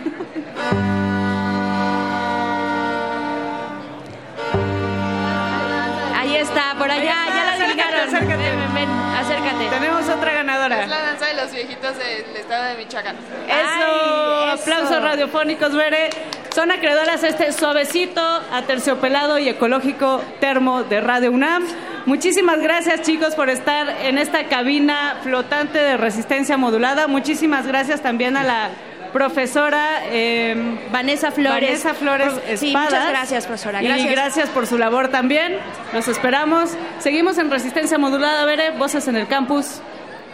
Ahí 6.17 6.35
está, 6.35 6.75
por 6.77 6.89
allá, 6.89 7.03
está, 7.03 7.35
ya 7.35 7.43
la 7.45 7.53
acércate, 7.53 7.95
acércate. 8.01 8.37
Ven, 8.37 8.59
ven, 8.59 8.73
ven, 8.75 8.89
acércate. 8.89 9.65
Tenemos 9.69 10.07
otra 10.09 10.33
ganadora. 10.33 10.83
Es 10.83 10.89
la 10.89 11.01
danza 11.01 11.25
de 11.27 11.33
los 11.35 11.51
viejitos 11.51 11.97
del 11.97 12.35
estado 12.35 12.63
de 12.65 12.75
Michoacán. 12.75 13.15
Eso, 13.15 13.25
Ay, 13.49 14.53
eso. 14.53 14.61
aplausos 14.61 15.01
radiofónicos, 15.03 15.73
Bere. 15.75 16.09
Son 16.53 16.69
acreedoras 16.69 17.23
a 17.23 17.29
este 17.29 17.51
suavecito, 17.53 18.21
aterciopelado 18.51 19.39
y 19.39 19.47
ecológico 19.47 20.21
termo 20.41 20.83
de 20.83 20.99
Radio 20.99 21.31
UNAM. 21.31 21.63
Muchísimas 22.05 22.59
gracias, 22.59 23.01
chicos, 23.03 23.35
por 23.35 23.49
estar 23.49 23.87
en 24.03 24.17
esta 24.17 24.45
cabina 24.47 25.17
flotante 25.23 25.77
de 25.77 25.95
resistencia 25.95 26.57
modulada. 26.57 27.07
Muchísimas 27.07 27.65
gracias 27.67 28.01
también 28.01 28.35
a 28.35 28.43
la 28.43 28.69
profesora 29.13 30.01
eh, 30.09 30.77
Vanessa 30.91 31.31
Flores. 31.31 31.83
Vanessa 31.83 31.93
Flores 31.93 32.33
Pro- 32.33 32.57
sí, 32.57 32.67
Espadas. 32.67 32.91
muchas 32.91 33.09
gracias, 33.09 33.45
profesora. 33.47 33.81
Y 33.83 34.07
Gracias. 34.07 34.49
por 34.49 34.67
su 34.67 34.77
labor 34.77 35.07
también. 35.07 35.57
Los 35.93 36.09
esperamos. 36.09 36.71
Seguimos 36.99 37.37
en 37.37 37.49
resistencia 37.49 37.97
modulada, 37.97 38.43
Bere. 38.45 38.71
Voces 38.71 39.07
en 39.07 39.15
el 39.15 39.27
campus. 39.27 39.79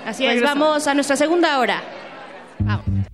Así 0.05 0.25
es, 0.25 0.41
vamos 0.41 0.87
a 0.87 0.93
nuestra 0.95 1.15
segunda 1.15 1.59
hora. 1.59 1.83
If 2.59 3.06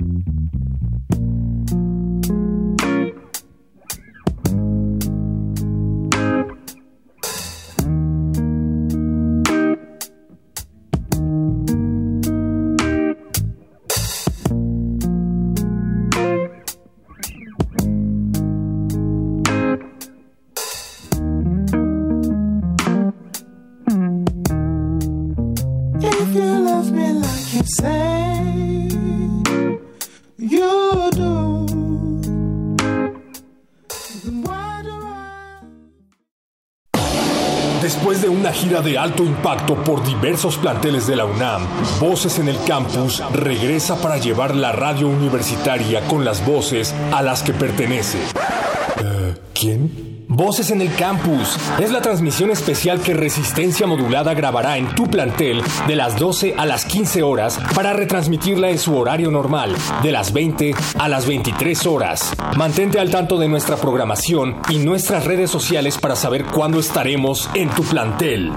de 38.84 38.98
alto 38.98 39.24
impacto 39.24 39.76
por 39.76 40.06
diversos 40.06 40.58
planteles 40.58 41.08
de 41.08 41.16
la 41.16 41.26
UNAM, 41.26 41.66
Voces 42.00 42.40
en 42.40 42.50
el 42.50 42.58
Campus 42.68 43.24
regresa 43.32 44.02
para 44.02 44.18
llevar 44.18 44.56
la 44.56 44.72
radio 44.72 45.08
universitaria 45.08 46.06
con 46.08 46.26
las 46.26 46.46
voces 46.46 46.94
a 47.12 47.22
las 47.22 47.44
que 47.44 47.54
pertenece. 47.54 48.20
Eh, 49.04 49.36
¿Quién? 49.54 50.13
Voces 50.36 50.72
en 50.72 50.82
el 50.82 50.92
Campus 50.96 51.56
es 51.80 51.92
la 51.92 52.02
transmisión 52.02 52.50
especial 52.50 53.00
que 53.00 53.14
Resistencia 53.14 53.86
Modulada 53.86 54.34
grabará 54.34 54.80
en 54.80 54.88
tu 54.96 55.06
plantel 55.06 55.62
de 55.86 55.96
las 55.96 56.18
12 56.18 56.56
a 56.58 56.66
las 56.66 56.86
15 56.86 57.22
horas 57.22 57.60
para 57.76 57.94
retransmitirla 57.94 58.72
en 58.72 58.80
su 58.80 58.98
horario 58.98 59.30
normal, 59.30 59.76
de 60.02 60.12
las 60.12 60.34
20 60.34 60.74
a 60.98 61.08
las 61.08 61.28
23 61.28 61.86
horas. 61.86 62.34
Mantente 62.58 63.00
al 63.00 63.12
tanto 63.12 63.38
de 63.38 63.48
nuestra 63.48 63.78
programación 63.78 64.58
y 64.70 64.80
nuestras 64.80 65.26
redes 65.26 65.52
sociales 65.52 66.00
para 66.00 66.16
saber 66.16 66.46
cuándo 66.46 66.80
estaremos 66.80 67.48
en 67.54 67.70
tu 67.70 67.84
plantel. 67.84 68.52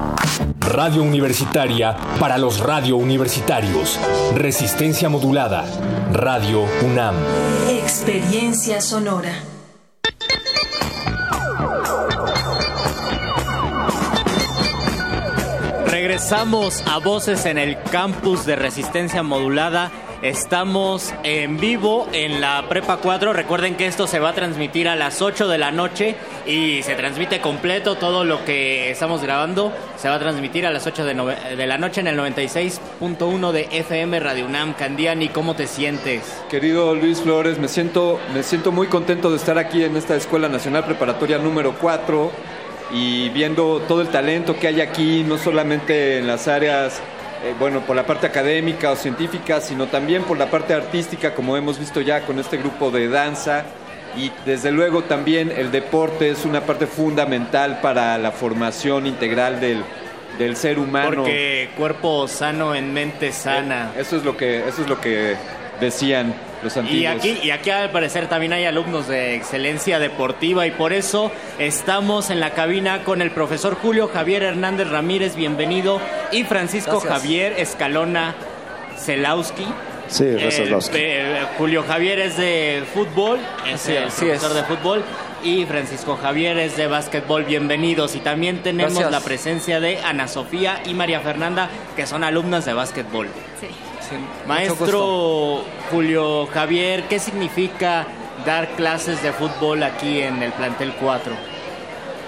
Radio 0.60 1.02
Universitaria 1.02 1.94
para 2.18 2.38
los 2.38 2.60
radio 2.60 2.96
universitarios. 2.96 4.00
Resistencia 4.34 5.10
Modulada. 5.10 5.66
Radio 6.10 6.64
UNAM. 6.82 7.16
Experiencia 7.68 8.80
sonora. 8.80 9.55
Regresamos 16.06 16.84
a 16.86 16.98
Voces 16.98 17.46
en 17.46 17.58
el 17.58 17.76
campus 17.90 18.46
de 18.46 18.54
Resistencia 18.54 19.24
Modulada. 19.24 19.90
Estamos 20.22 21.12
en 21.24 21.58
vivo 21.58 22.06
en 22.12 22.40
la 22.40 22.64
Prepa 22.68 22.98
4. 22.98 23.32
Recuerden 23.32 23.74
que 23.74 23.86
esto 23.86 24.06
se 24.06 24.20
va 24.20 24.28
a 24.28 24.32
transmitir 24.32 24.86
a 24.86 24.94
las 24.94 25.20
8 25.20 25.48
de 25.48 25.58
la 25.58 25.72
noche 25.72 26.14
y 26.46 26.80
se 26.84 26.94
transmite 26.94 27.40
completo 27.40 27.96
todo 27.96 28.22
lo 28.22 28.44
que 28.44 28.92
estamos 28.92 29.20
grabando. 29.20 29.72
Se 29.96 30.08
va 30.08 30.14
a 30.14 30.18
transmitir 30.20 30.64
a 30.64 30.70
las 30.70 30.86
8 30.86 31.04
de, 31.04 31.56
de 31.56 31.66
la 31.66 31.76
noche 31.76 32.02
en 32.02 32.06
el 32.06 32.16
96.1 32.16 33.50
de 33.50 33.68
FM 33.72 34.20
Radio 34.20 34.46
UNAM. 34.46 34.74
Candiani, 34.74 35.30
¿cómo 35.30 35.56
te 35.56 35.66
sientes? 35.66 36.22
Querido 36.48 36.94
Luis 36.94 37.20
Flores, 37.20 37.58
me 37.58 37.66
siento, 37.66 38.20
me 38.32 38.44
siento 38.44 38.70
muy 38.70 38.86
contento 38.86 39.28
de 39.28 39.38
estar 39.38 39.58
aquí 39.58 39.82
en 39.82 39.96
esta 39.96 40.14
Escuela 40.14 40.48
Nacional 40.48 40.84
Preparatoria 40.84 41.38
número 41.38 41.74
4 41.80 42.55
y 42.92 43.28
viendo 43.30 43.80
todo 43.88 44.00
el 44.00 44.08
talento 44.08 44.56
que 44.58 44.68
hay 44.68 44.80
aquí, 44.80 45.24
no 45.26 45.38
solamente 45.38 46.18
en 46.18 46.26
las 46.26 46.46
áreas, 46.48 47.00
eh, 47.44 47.54
bueno, 47.58 47.80
por 47.80 47.96
la 47.96 48.06
parte 48.06 48.26
académica 48.26 48.90
o 48.92 48.96
científica, 48.96 49.60
sino 49.60 49.86
también 49.86 50.22
por 50.22 50.38
la 50.38 50.46
parte 50.50 50.74
artística, 50.74 51.34
como 51.34 51.56
hemos 51.56 51.78
visto 51.78 52.00
ya 52.00 52.20
con 52.22 52.38
este 52.38 52.56
grupo 52.58 52.90
de 52.90 53.08
danza. 53.08 53.64
Y 54.16 54.32
desde 54.46 54.70
luego 54.70 55.02
también 55.02 55.52
el 55.54 55.70
deporte 55.70 56.30
es 56.30 56.44
una 56.46 56.62
parte 56.62 56.86
fundamental 56.86 57.80
para 57.82 58.16
la 58.16 58.30
formación 58.30 59.06
integral 59.06 59.60
del, 59.60 59.82
del 60.38 60.56
ser 60.56 60.78
humano. 60.78 61.16
Porque 61.16 61.68
cuerpo 61.76 62.26
sano 62.26 62.74
en 62.74 62.94
mente 62.94 63.32
sana. 63.32 63.90
Eh, 63.94 64.00
Eso 64.00 64.16
es 64.16 64.24
lo 64.24 64.36
que, 64.36 64.66
eso 64.66 64.82
es 64.82 64.88
lo 64.88 65.00
que 65.00 65.36
decían 65.80 66.34
los 66.62 66.76
antiguos. 66.76 67.02
Y 67.02 67.06
aquí, 67.06 67.38
y 67.42 67.50
aquí 67.50 67.70
al 67.70 67.90
parecer 67.90 68.28
también 68.28 68.52
hay 68.52 68.64
alumnos 68.64 69.08
de 69.08 69.34
excelencia 69.34 69.98
deportiva 69.98 70.66
y 70.66 70.70
por 70.70 70.92
eso 70.92 71.30
estamos 71.58 72.30
en 72.30 72.40
la 72.40 72.50
cabina 72.50 73.04
con 73.04 73.22
el 73.22 73.30
profesor 73.30 73.74
Julio 73.74 74.08
Javier 74.08 74.42
Hernández 74.42 74.88
Ramírez, 74.88 75.36
bienvenido, 75.36 76.00
y 76.32 76.44
Francisco 76.44 77.00
Gracias. 77.00 77.12
Javier 77.12 77.54
Escalona 77.58 78.34
Zelowski. 78.98 79.66
Sí, 80.08 80.24
Wesolowski. 80.24 80.96
Eh, 80.96 81.40
eh, 81.40 81.46
Julio 81.58 81.82
Javier 81.82 82.20
es 82.20 82.36
de 82.36 82.84
fútbol, 82.94 83.40
es. 83.66 83.88
Así 83.88 83.92
profesor 84.24 84.50
es. 84.50 84.56
de 84.56 84.62
fútbol, 84.62 85.04
y 85.42 85.64
Francisco 85.64 86.16
Javier 86.16 86.58
es 86.58 86.76
de 86.76 86.86
básquetbol, 86.86 87.44
bienvenidos. 87.44 88.14
Y 88.14 88.20
también 88.20 88.62
tenemos 88.62 88.94
Gracias. 88.94 89.10
la 89.12 89.20
presencia 89.20 89.80
de 89.80 89.98
Ana 89.98 90.28
Sofía 90.28 90.82
y 90.86 90.94
María 90.94 91.20
Fernanda, 91.20 91.68
que 91.96 92.06
son 92.06 92.24
alumnas 92.24 92.64
de 92.64 92.72
básquetbol. 92.72 93.28
Maestro 94.46 95.62
Julio 95.90 96.46
Javier, 96.46 97.04
¿qué 97.08 97.18
significa 97.18 98.06
dar 98.44 98.68
clases 98.76 99.22
de 99.22 99.32
fútbol 99.32 99.82
aquí 99.82 100.20
en 100.20 100.42
el 100.42 100.52
plantel 100.52 100.94
4? 101.00 101.32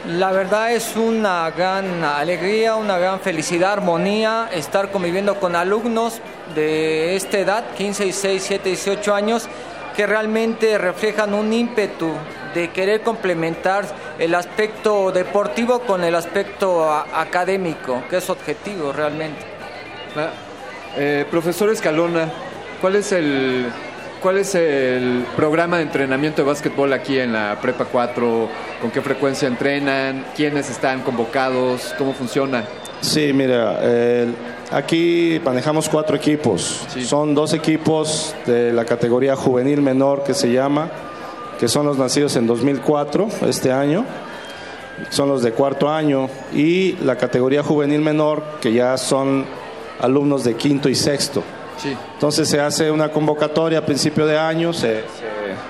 La 0.06 0.30
verdad 0.30 0.72
es 0.72 0.96
una 0.96 1.50
gran 1.50 2.02
alegría, 2.04 2.76
una 2.76 2.98
gran 2.98 3.20
felicidad, 3.20 3.72
armonía, 3.72 4.48
estar 4.52 4.90
conviviendo 4.90 5.38
con 5.38 5.56
alumnos 5.56 6.20
de 6.54 7.16
esta 7.16 7.38
edad, 7.38 7.64
15, 7.76 8.04
16, 8.04 8.32
17, 8.48 8.68
18 8.68 9.14
años, 9.14 9.48
que 9.96 10.06
realmente 10.06 10.78
reflejan 10.78 11.34
un 11.34 11.52
ímpetu 11.52 12.10
de 12.54 12.70
querer 12.70 13.02
complementar 13.02 13.84
el 14.18 14.34
aspecto 14.34 15.10
deportivo 15.12 15.80
con 15.80 16.04
el 16.04 16.14
aspecto 16.14 16.90
académico, 16.90 18.02
que 18.08 18.18
es 18.18 18.30
objetivo 18.30 18.92
realmente. 18.92 19.44
Ah, 20.16 20.30
eh, 20.98 21.24
profesor 21.30 21.70
Escalona, 21.70 22.28
¿cuál 22.80 22.96
es 22.96 23.12
el 23.12 23.66
cuál 24.20 24.38
es 24.38 24.54
el 24.56 25.24
programa 25.36 25.76
de 25.76 25.84
entrenamiento 25.84 26.42
de 26.42 26.48
básquetbol 26.48 26.92
aquí 26.92 27.18
en 27.18 27.32
la 27.32 27.58
Prepa 27.62 27.84
4? 27.84 28.48
¿Con 28.80 28.90
qué 28.90 29.00
frecuencia 29.00 29.46
entrenan? 29.48 30.26
¿Quiénes 30.36 30.68
están 30.70 31.02
convocados? 31.02 31.94
¿Cómo 31.96 32.12
funciona? 32.12 32.64
Sí, 33.00 33.32
mira, 33.32 33.78
aquí 34.72 35.40
manejamos 35.44 35.88
cuatro 35.88 36.16
equipos. 36.16 36.84
Son 37.04 37.32
dos 37.32 37.52
equipos 37.52 38.34
de 38.44 38.72
la 38.72 38.84
categoría 38.84 39.36
juvenil 39.36 39.80
menor 39.80 40.24
que 40.24 40.34
se 40.34 40.50
llama, 40.52 40.90
que 41.60 41.68
son 41.68 41.86
los 41.86 41.96
nacidos 41.96 42.34
en 42.34 42.48
2004, 42.48 43.28
este 43.46 43.70
año. 43.70 44.04
Son 45.10 45.28
los 45.28 45.42
de 45.42 45.52
cuarto 45.52 45.88
año. 45.88 46.28
Y 46.52 46.92
la 47.04 47.16
categoría 47.16 47.62
juvenil 47.62 48.00
menor, 48.00 48.42
que 48.60 48.72
ya 48.72 48.96
son 48.96 49.46
alumnos 50.00 50.44
de 50.44 50.54
quinto 50.54 50.88
y 50.88 50.94
sexto. 50.94 51.42
Sí. 51.82 51.96
Entonces 52.14 52.48
se 52.48 52.60
hace 52.60 52.90
una 52.90 53.10
convocatoria 53.10 53.78
a 53.78 53.86
principio 53.86 54.26
de 54.26 54.36
año, 54.38 54.72
se- 54.72 55.02
se- 55.02 55.68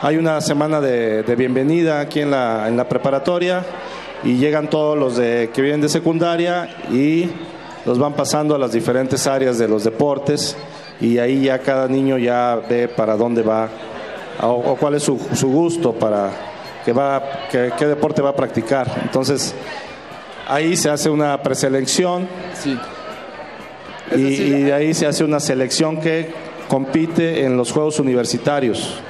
hay 0.00 0.16
una 0.16 0.40
semana 0.40 0.80
de, 0.80 1.22
de 1.22 1.36
bienvenida 1.36 2.00
aquí 2.00 2.20
en 2.20 2.30
la, 2.30 2.68
en 2.68 2.76
la 2.76 2.88
preparatoria 2.88 3.64
y 4.22 4.36
llegan 4.36 4.68
todos 4.70 4.96
los 4.96 5.16
de, 5.16 5.50
que 5.52 5.60
vienen 5.62 5.80
de 5.80 5.88
secundaria 5.88 6.68
y 6.92 7.30
los 7.84 7.98
van 7.98 8.12
pasando 8.12 8.54
a 8.54 8.58
las 8.58 8.72
diferentes 8.72 9.26
áreas 9.26 9.58
de 9.58 9.66
los 9.66 9.84
deportes 9.84 10.56
y 11.00 11.18
ahí 11.18 11.44
ya 11.44 11.58
cada 11.60 11.88
niño 11.88 12.18
ya 12.18 12.60
ve 12.68 12.86
para 12.88 13.16
dónde 13.16 13.42
va 13.42 13.68
o, 14.42 14.46
o 14.48 14.76
cuál 14.76 14.94
es 14.94 15.02
su, 15.02 15.18
su 15.34 15.48
gusto 15.48 15.92
para 15.92 16.30
que 16.84 16.92
va, 16.92 17.22
que- 17.50 17.72
qué 17.76 17.86
deporte 17.86 18.22
va 18.22 18.30
a 18.30 18.36
practicar. 18.36 18.88
Entonces, 19.02 19.54
ahí 20.46 20.76
se 20.76 20.90
hace 20.90 21.10
una 21.10 21.42
preselección 21.42 22.28
y, 24.16 24.20
y 24.20 24.62
de 24.64 24.72
ahí 24.72 24.94
se 24.94 25.06
hace 25.06 25.24
una 25.24 25.40
selección 25.40 26.00
que 26.00 26.30
compite 26.68 27.44
en 27.44 27.56
los 27.56 27.72
Juegos 27.72 27.98
Universitarios 28.00 29.00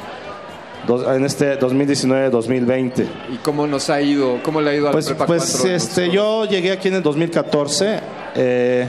en 1.15 1.25
este 1.25 1.59
2019-2020. 1.61 3.05
¿Y 3.35 3.37
cómo 3.39 3.67
nos 3.67 3.91
ha 3.91 4.01
ido? 4.01 4.41
¿Cómo 4.43 4.61
le 4.63 4.71
ha 4.71 4.75
ido 4.75 4.87
al 4.87 4.93
Pues, 4.93 5.13
pues 5.27 5.53
4? 5.59 5.71
este, 5.71 6.11
yo 6.11 6.47
llegué 6.47 6.73
aquí 6.73 6.89
en 6.89 6.95
el 6.95 7.03
2014. 7.03 8.01
eh, 8.37 8.87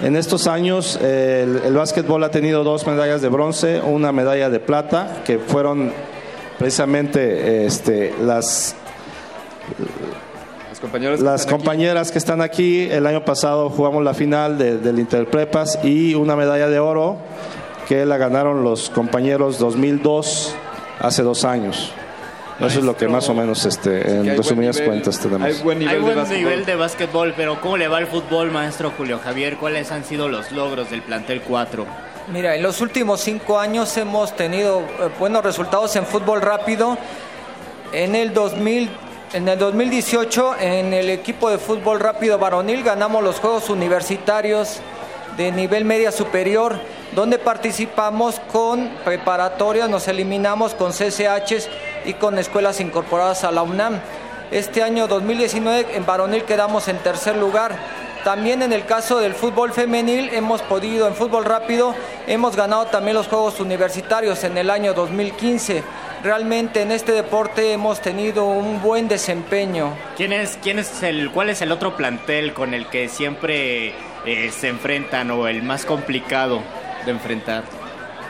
en 0.00 0.14
estos 0.16 0.46
años 0.46 0.96
eh, 1.02 1.42
el, 1.44 1.60
el 1.66 1.74
básquetbol 1.74 2.22
ha 2.22 2.30
tenido 2.30 2.62
dos 2.64 2.86
medallas 2.86 3.20
de 3.20 3.28
bronce, 3.28 3.80
una 3.80 4.12
medalla 4.12 4.48
de 4.48 4.60
plata, 4.60 5.22
que 5.24 5.38
fueron 5.40 5.92
precisamente 6.58 7.20
eh, 7.20 7.66
este, 7.66 8.14
las, 8.22 8.76
Los 10.78 10.90
compañeros 10.90 11.18
que 11.18 11.24
las 11.24 11.40
están 11.40 11.54
aquí. 11.54 11.64
compañeras 11.64 12.12
que 12.12 12.18
están 12.18 12.40
aquí. 12.40 12.88
El 12.90 13.06
año 13.06 13.24
pasado 13.24 13.68
jugamos 13.68 14.04
la 14.04 14.14
final 14.14 14.58
de- 14.58 14.78
del 14.78 15.00
Interprepas 15.00 15.78
y 15.82 16.14
una 16.14 16.36
medalla 16.36 16.68
de 16.68 16.78
oro 16.78 17.16
que 17.88 18.06
la 18.06 18.16
ganaron 18.16 18.62
los 18.62 18.88
compañeros 18.90 19.58
2002 19.58 20.54
hace 21.00 21.22
dos 21.22 21.44
años. 21.44 21.90
Eso 22.60 22.78
es 22.80 22.84
lo 22.84 22.96
que 22.96 23.06
más 23.08 23.28
o 23.28 23.34
menos 23.34 23.64
este, 23.66 24.08
en 24.18 24.36
resumidas 24.36 24.76
nivel. 24.76 24.88
cuentas 24.90 25.18
tenemos. 25.20 25.46
Hay 25.48 25.62
buen 25.62 25.78
nivel 25.78 25.94
Hay 25.94 25.98
de 26.00 26.04
buen 26.04 26.16
básquetbol. 26.16 26.38
nivel 26.44 26.64
de 26.64 26.74
básquetbol, 26.76 27.34
pero 27.36 27.60
¿cómo 27.60 27.76
le 27.76 27.86
va 27.88 27.98
el 28.00 28.06
fútbol, 28.08 28.50
maestro 28.50 28.92
Julio 28.96 29.20
Javier? 29.22 29.56
¿Cuáles 29.58 29.90
han 29.92 30.04
sido 30.04 30.28
los 30.28 30.50
logros 30.52 30.90
del 30.90 31.02
plantel 31.02 31.40
4? 31.42 31.86
Mira, 32.32 32.54
en 32.56 32.62
los 32.62 32.80
últimos 32.80 33.20
cinco 33.20 33.58
años 33.60 33.96
hemos 33.96 34.34
tenido 34.36 34.80
eh, 34.80 35.08
buenos 35.18 35.42
resultados 35.44 35.94
en 35.96 36.04
fútbol 36.04 36.40
rápido. 36.42 36.98
En 37.92 38.14
el 38.16 38.34
2000, 38.34 38.90
en 39.32 39.46
el 39.46 39.58
2018, 39.58 40.56
en 40.58 40.94
el 40.94 41.10
equipo 41.10 41.50
de 41.50 41.58
fútbol 41.58 42.00
rápido 42.00 42.38
varonil 42.38 42.82
ganamos 42.82 43.22
los 43.22 43.40
Juegos 43.40 43.68
Universitarios 43.68 44.78
de 45.36 45.52
nivel 45.52 45.84
media 45.84 46.10
superior, 46.12 46.80
donde 47.14 47.38
participamos 47.38 48.40
con 48.52 48.88
preparatorias, 49.04 49.90
nos 49.90 50.08
eliminamos 50.08 50.74
con 50.74 50.92
CCHs 50.92 51.68
y 52.06 52.14
con 52.14 52.38
escuelas 52.38 52.80
incorporadas 52.80 53.44
a 53.44 53.52
la 53.52 53.62
UNAM. 53.62 54.00
Este 54.50 54.82
año 54.82 55.06
2019 55.06 55.94
en 55.94 56.06
varonil 56.06 56.44
quedamos 56.44 56.88
en 56.88 56.96
tercer 56.98 57.36
lugar. 57.36 57.76
También 58.24 58.62
en 58.62 58.72
el 58.72 58.84
caso 58.86 59.18
del 59.18 59.34
fútbol 59.34 59.72
femenil 59.72 60.30
hemos 60.32 60.62
podido, 60.62 61.06
en 61.06 61.14
fútbol 61.14 61.44
rápido, 61.44 61.94
hemos 62.26 62.56
ganado 62.56 62.86
también 62.86 63.16
los 63.16 63.28
Juegos 63.28 63.60
Universitarios 63.60 64.42
en 64.44 64.56
el 64.56 64.70
año 64.70 64.94
2015. 64.94 65.84
Realmente 66.22 66.82
en 66.82 66.90
este 66.90 67.12
deporte 67.12 67.72
hemos 67.72 68.00
tenido 68.00 68.46
un 68.46 68.82
buen 68.82 69.06
desempeño. 69.06 69.96
¿Quién 70.16 70.32
es, 70.32 70.58
quién 70.60 70.80
es 70.80 71.02
el, 71.04 71.30
¿Cuál 71.30 71.48
es 71.50 71.62
el 71.62 71.70
otro 71.70 71.96
plantel 71.96 72.54
con 72.54 72.74
el 72.74 72.86
que 72.86 73.08
siempre 73.08 73.94
eh, 74.24 74.50
se 74.50 74.68
enfrentan 74.68 75.30
o 75.30 75.46
el 75.46 75.62
más 75.62 75.84
complicado 75.84 76.60
de 77.04 77.12
enfrentar? 77.12 77.62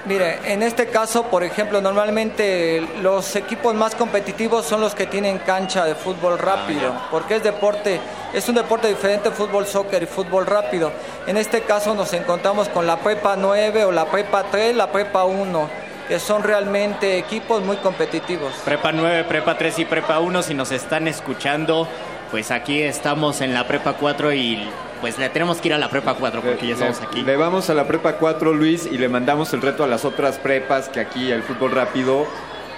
Mire, 0.05 0.39
en 0.53 0.63
este 0.63 0.89
caso, 0.89 1.25
por 1.25 1.43
ejemplo, 1.43 1.81
normalmente 1.81 2.87
los 3.03 3.35
equipos 3.37 3.75
más 3.75 3.95
competitivos 3.95 4.65
son 4.65 4.81
los 4.81 4.95
que 4.95 5.07
tienen 5.07 5.39
cancha 5.39 5.85
de 5.85 5.95
fútbol 5.95 6.39
rápido, 6.39 6.95
porque 7.11 7.37
es 7.37 7.43
deporte, 7.43 8.01
es 8.33 8.49
un 8.49 8.55
deporte 8.55 8.89
diferente 8.89 9.31
fútbol 9.31 9.67
soccer 9.67 10.03
y 10.03 10.07
fútbol 10.07 10.47
rápido. 10.47 10.93
En 11.27 11.37
este 11.37 11.63
caso 11.63 11.95
nos 11.95 12.13
encontramos 12.13 12.69
con 12.69 12.87
la 12.87 12.99
Prepa 12.99 13.37
9 13.37 13.85
o 13.85 13.93
la 13.93 14.07
Prepa 14.07 14.45
3, 14.45 14.77
la 14.77 14.91
Prepa 14.93 15.25
1, 15.25 15.88
que 16.09 16.19
son 16.19 16.43
realmente 16.43 17.19
equipos 17.19 17.63
muy 17.63 17.77
competitivos. 17.77 18.53
Prepa 18.65 18.93
9, 18.93 19.25
Prepa 19.25 19.59
3 19.59 19.79
y 19.81 19.85
Prepa 19.85 20.19
1, 20.21 20.43
si 20.43 20.55
nos 20.55 20.73
están 20.73 21.07
escuchando, 21.07 21.87
pues 22.31 22.51
aquí 22.51 22.83
estamos 22.83 23.41
en 23.43 23.53
la 23.55 23.67
Prepa 23.67 23.93
4 23.95 24.33
y 24.33 24.67
pues 25.03 25.19
le 25.19 25.29
tenemos 25.29 25.59
que 25.61 25.69
ir 25.69 25.75
a 25.75 25.79
la 25.79 25.91
Prepa 25.91 26.15
4 26.15 26.41
porque 26.41 26.67
ya 26.69 26.73
estamos 26.75 27.01
Le- 27.01 27.07
aquí. 27.07 27.23
Le 27.23 27.37
vamos 27.37 27.69
a 27.71 27.75
la 27.75 27.87
prepa 27.87 28.15
4, 28.15 28.53
Luis, 28.55 28.87
y 28.91 28.99
le 28.99 29.09
mandamos 29.09 29.53
el 29.53 29.61
reto 29.63 29.85
a 29.85 29.87
las 29.87 30.05
otras 30.05 30.39
prepas 30.39 30.89
que 30.89 30.99
aquí, 31.01 31.31
el 31.31 31.43
fútbol 31.43 31.71
rápido, 31.73 32.27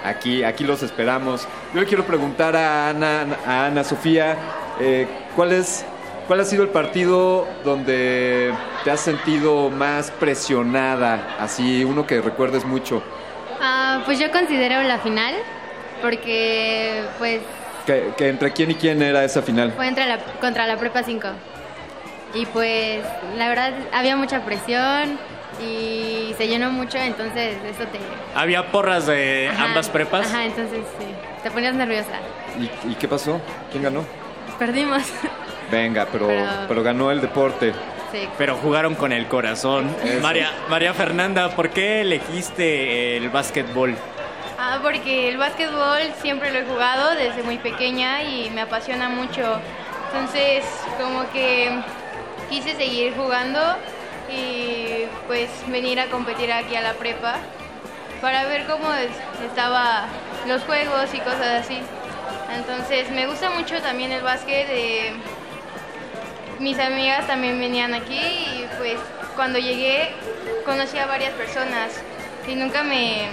aquí, 0.03 0.43
aquí 0.43 0.63
los 0.65 0.83
esperamos. 0.83 1.47
Yo 1.73 1.79
le 1.79 1.87
quiero 1.87 2.03
preguntar 2.05 2.55
a 2.55 2.89
Ana, 2.89 3.25
a 3.47 3.65
Ana 3.65 3.83
Sofía, 3.83 4.37
eh, 4.79 5.07
¿cuál, 5.35 5.51
es, 5.53 5.83
¿cuál 6.27 6.41
ha 6.41 6.45
sido 6.45 6.61
el 6.63 6.69
partido 6.69 7.47
donde 7.63 8.53
te 8.83 8.91
has 8.91 8.99
sentido 8.99 9.69
más 9.71 10.11
presionada? 10.11 11.37
Así, 11.39 11.83
uno 11.85 12.05
que 12.05 12.21
recuerdes 12.21 12.65
mucho. 12.65 13.01
Ah, 13.61 14.01
pues 14.05 14.19
yo 14.19 14.31
considero 14.31 14.81
la 14.83 14.97
final 14.99 15.35
porque 16.01 17.03
pues 17.19 17.41
Que, 17.85 18.11
que 18.17 18.29
¿Entre 18.29 18.51
quién 18.53 18.71
y 18.71 18.75
quién 18.75 19.01
era 19.01 19.23
esa 19.23 19.41
final? 19.41 19.71
fue 19.73 19.87
entre 19.87 20.07
la, 20.07 20.17
contra 20.39 20.65
la 20.67 20.77
Prepa 20.77 21.03
5 21.03 21.27
y 22.33 22.45
pues 22.47 23.03
la 23.37 23.49
verdad 23.49 23.73
había 23.93 24.15
mucha 24.15 24.43
presión 24.45 25.19
y 25.61 26.33
se 26.37 26.47
llenó 26.47 26.71
mucho, 26.71 26.97
entonces 26.97 27.57
eso 27.69 27.83
te... 27.89 27.99
¿Había 28.33 28.71
porras 28.71 29.05
de 29.05 29.49
Ajá, 29.53 29.65
ambas 29.65 29.89
prepas? 29.89 30.27
Ajá, 30.27 30.45
entonces 30.45 30.79
sí, 30.97 31.05
te 31.43 31.51
ponías 31.51 31.75
nerviosa. 31.75 32.13
¿Y, 32.57 32.91
y 32.91 32.95
qué 32.95 33.07
pasó? 33.07 33.39
¿Quién 33.69 33.83
ganó? 33.83 34.05
Perdimos. 34.57 35.03
Venga, 35.71 36.07
pero, 36.11 36.27
Pero- 36.27 36.45
pero 36.69 36.83
ganó 36.83 37.11
el 37.11 37.19
deporte. 37.21 37.73
Sí. 38.11 38.27
Pero 38.37 38.57
jugaron 38.57 38.95
con 38.95 39.11
el 39.13 39.27
corazón. 39.27 39.95
Eso. 40.03 40.21
María, 40.21 40.51
María 40.69 40.93
Fernanda, 40.93 41.49
¿por 41.55 41.69
qué 41.69 42.01
elegiste 42.01 43.17
el 43.17 43.29
básquetbol? 43.29 43.95
Ah, 44.59 44.79
porque 44.81 45.29
el 45.29 45.37
básquetbol 45.37 45.99
siempre 46.21 46.51
lo 46.51 46.59
he 46.59 46.65
jugado 46.65 47.11
desde 47.15 47.41
muy 47.43 47.57
pequeña 47.57 48.23
y 48.23 48.49
me 48.51 48.61
apasiona 48.61 49.09
mucho. 49.09 49.59
Entonces, 50.13 50.63
como 51.01 51.29
que 51.31 51.71
quise 52.49 52.75
seguir 52.75 53.13
jugando 53.15 53.59
y 54.29 55.05
pues 55.27 55.49
venir 55.67 55.99
a 55.99 56.07
competir 56.07 56.51
aquí 56.51 56.75
a 56.75 56.81
la 56.81 56.93
prepa 56.93 57.35
para 58.21 58.43
ver 58.45 58.65
cómo 58.65 58.93
es- 58.93 59.09
estaba 59.49 60.05
los 60.47 60.61
juegos 60.63 61.13
y 61.13 61.19
cosas 61.19 61.61
así. 61.65 61.79
Entonces, 62.55 63.09
me 63.11 63.25
gusta 63.27 63.49
mucho 63.51 63.79
también 63.81 64.11
el 64.11 64.21
básquet. 64.21 64.67
eh, 64.69 65.13
mis 66.61 66.77
amigas 66.79 67.27
también 67.27 67.59
venían 67.59 67.93
aquí 67.93 68.17
y 68.19 68.65
pues 68.77 68.97
cuando 69.35 69.59
llegué 69.59 70.09
conocí 70.65 70.97
a 70.97 71.07
varias 71.07 71.31
personas 71.33 71.91
y 72.47 72.55
nunca 72.55 72.83
me 72.83 73.27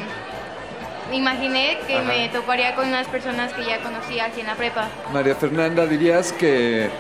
imaginé 1.13 1.79
que 1.87 1.95
Ajá. 1.97 2.05
me 2.05 2.29
toparía 2.31 2.75
con 2.75 2.89
unas 2.89 3.07
personas 3.07 3.53
que 3.53 3.65
ya 3.65 3.79
conocía 3.81 4.27
aquí 4.27 4.41
en 4.41 4.47
la 4.47 4.55
prepa. 4.55 4.89
María 5.13 5.35
Fernanda, 5.35 5.87
¿dirías 5.87 6.33
que, 6.33 6.91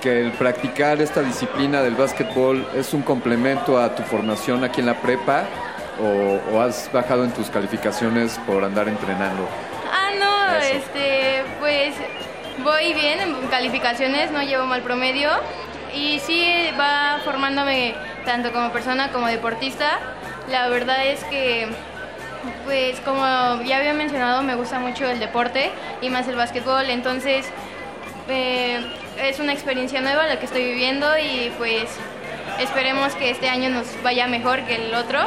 que 0.00 0.20
el 0.20 0.32
practicar 0.32 1.00
esta 1.00 1.20
disciplina 1.22 1.82
del 1.82 1.94
básquetbol 1.94 2.66
es 2.74 2.92
un 2.94 3.02
complemento 3.02 3.78
a 3.78 3.94
tu 3.94 4.02
formación 4.04 4.64
aquí 4.64 4.80
en 4.80 4.86
la 4.86 5.00
prepa 5.00 5.44
o, 6.00 6.40
o 6.56 6.60
has 6.60 6.90
bajado 6.92 7.24
en 7.24 7.32
tus 7.32 7.50
calificaciones 7.50 8.38
por 8.46 8.64
andar 8.64 8.88
entrenando? 8.88 9.48
Ah, 9.92 10.10
no, 10.18 10.56
Eso. 10.58 10.74
este, 10.76 11.42
pues 11.60 11.94
voy 12.64 12.92
bien 12.94 13.20
en 13.20 13.46
calificaciones, 13.48 14.30
no 14.30 14.42
llevo 14.42 14.64
mal 14.66 14.82
promedio 14.82 15.28
y 15.94 16.18
sí 16.20 16.70
va 16.78 17.20
formándome 17.24 17.94
tanto 18.24 18.52
como 18.52 18.70
persona 18.70 19.10
como 19.10 19.26
deportista. 19.26 19.98
La 20.50 20.68
verdad 20.68 21.04
es 21.06 21.22
que, 21.24 21.68
pues 22.64 23.00
como 23.00 23.22
ya 23.62 23.78
había 23.78 23.92
mencionado, 23.92 24.42
me 24.42 24.54
gusta 24.54 24.78
mucho 24.78 25.06
el 25.06 25.20
deporte 25.20 25.70
y 26.00 26.10
más 26.10 26.26
el 26.28 26.36
básquetbol, 26.36 26.90
entonces 26.90 27.46
eh, 28.28 28.80
es 29.20 29.38
una 29.40 29.52
experiencia 29.52 30.00
nueva 30.00 30.26
la 30.26 30.38
que 30.38 30.46
estoy 30.46 30.64
viviendo 30.64 31.06
y 31.18 31.52
pues 31.58 31.84
esperemos 32.58 33.14
que 33.14 33.30
este 33.30 33.48
año 33.48 33.70
nos 33.70 33.86
vaya 34.02 34.26
mejor 34.26 34.62
que 34.64 34.76
el 34.76 34.94
otro. 34.94 35.20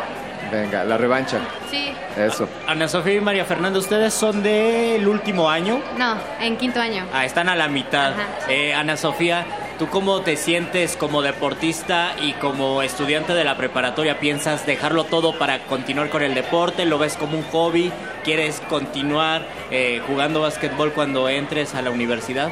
Venga, 0.51 0.83
la 0.83 0.97
revancha. 0.97 1.39
Sí. 1.71 1.91
Eso. 2.17 2.47
Ana 2.67 2.87
Sofía 2.87 3.15
y 3.15 3.21
María 3.21 3.45
Fernanda, 3.45 3.79
¿ustedes 3.79 4.13
son 4.13 4.43
del 4.43 5.07
último 5.07 5.49
año? 5.49 5.81
No, 5.97 6.17
en 6.39 6.55
quinto 6.57 6.79
año. 6.79 7.05
Ah, 7.13 7.25
están 7.25 7.49
a 7.49 7.55
la 7.55 7.67
mitad. 7.67 8.13
Eh, 8.47 8.73
Ana 8.73 8.95
Sofía, 8.95 9.45
¿tú 9.77 9.87
cómo 9.87 10.21
te 10.21 10.37
sientes 10.37 10.95
como 10.95 11.21
deportista 11.21 12.13
y 12.21 12.33
como 12.33 12.81
estudiante 12.81 13.33
de 13.33 13.43
la 13.43 13.57
preparatoria? 13.57 14.19
¿Piensas 14.19 14.65
dejarlo 14.65 15.03
todo 15.05 15.37
para 15.37 15.59
continuar 15.65 16.09
con 16.09 16.23
el 16.23 16.33
deporte? 16.33 16.85
¿Lo 16.85 16.97
ves 16.97 17.15
como 17.17 17.37
un 17.37 17.43
hobby? 17.45 17.91
¿Quieres 18.23 18.61
continuar 18.69 19.45
eh, 19.71 20.01
jugando 20.07 20.41
básquetbol 20.41 20.93
cuando 20.93 21.29
entres 21.29 21.75
a 21.75 21.81
la 21.81 21.91
universidad? 21.91 22.49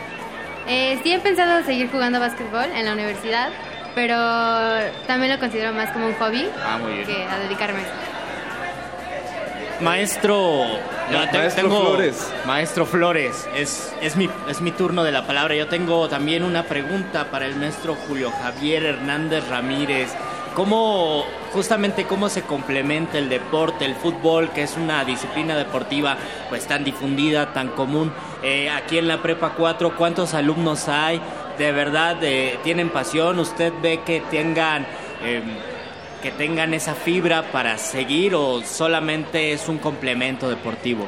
Eh, 0.68 1.00
sí 1.04 1.12
he 1.14 1.20
pensado 1.20 1.64
seguir 1.66 1.90
jugando 1.92 2.20
básquetbol 2.20 2.66
en 2.76 2.86
la 2.86 2.94
universidad, 2.94 3.50
pero 3.96 4.16
también 5.08 5.34
lo 5.34 5.40
considero 5.40 5.74
más 5.74 5.92
como 5.92 6.08
un 6.08 6.14
hobby 6.16 6.48
Ah, 6.66 6.78
muy 6.78 6.94
bien. 6.94 7.06
que 7.06 7.24
a 7.26 7.40
dedicarme. 7.40 7.82
Maestro, 9.84 10.64
te- 11.10 11.38
Maestro 11.38 11.64
tengo- 11.70 11.82
Flores. 11.82 12.34
Maestro 12.46 12.86
Flores, 12.86 13.48
es, 13.56 13.94
es, 14.02 14.16
mi, 14.16 14.30
es 14.50 14.62
mi 14.62 14.72
turno 14.72 15.04
de 15.04 15.12
la 15.12 15.28
palabra. 15.28 15.56
Yo 15.56 15.68
tengo 15.68 16.08
también 16.10 16.44
una 16.44 16.64
pregunta 16.64 17.26
para 17.32 17.46
el 17.46 17.56
maestro 17.56 17.96
Julio 18.08 18.32
Javier 18.42 18.84
Hernández 18.84 19.48
Ramírez. 19.50 20.10
¿Cómo, 20.56 21.26
justamente 21.52 22.06
cómo 22.06 22.30
se 22.30 22.44
complementa 22.44 23.18
el 23.18 23.28
deporte, 23.28 23.86
el 23.86 23.96
fútbol, 23.96 24.52
que 24.52 24.62
es 24.64 24.78
una 24.78 25.04
disciplina 25.04 25.58
deportiva 25.58 26.16
pues 26.50 26.68
tan 26.68 26.84
difundida, 26.84 27.54
tan 27.54 27.70
común? 27.70 28.12
Eh, 28.44 28.70
aquí 28.70 29.00
en 29.00 29.08
la 29.08 29.22
Prepa 29.22 29.54
4, 29.58 29.96
¿cuántos 29.98 30.36
alumnos 30.36 30.88
hay? 30.90 31.20
¿De 31.58 31.72
verdad 31.72 32.18
eh, 32.24 32.60
tienen 32.64 32.90
pasión? 32.90 33.40
¿Usted 33.40 33.74
ve 33.82 34.02
que 34.06 34.22
tengan... 34.30 34.86
em, 35.24 35.73
que 36.24 36.32
tengan 36.32 36.74
esa 36.74 36.96
fibra 36.96 37.52
para 37.52 37.78
seguir 37.78 38.34
o 38.34 38.62
solamente 38.64 39.52
es 39.52 39.68
un 39.68 39.78
complemento 39.78 40.50
deportivo? 40.50 41.06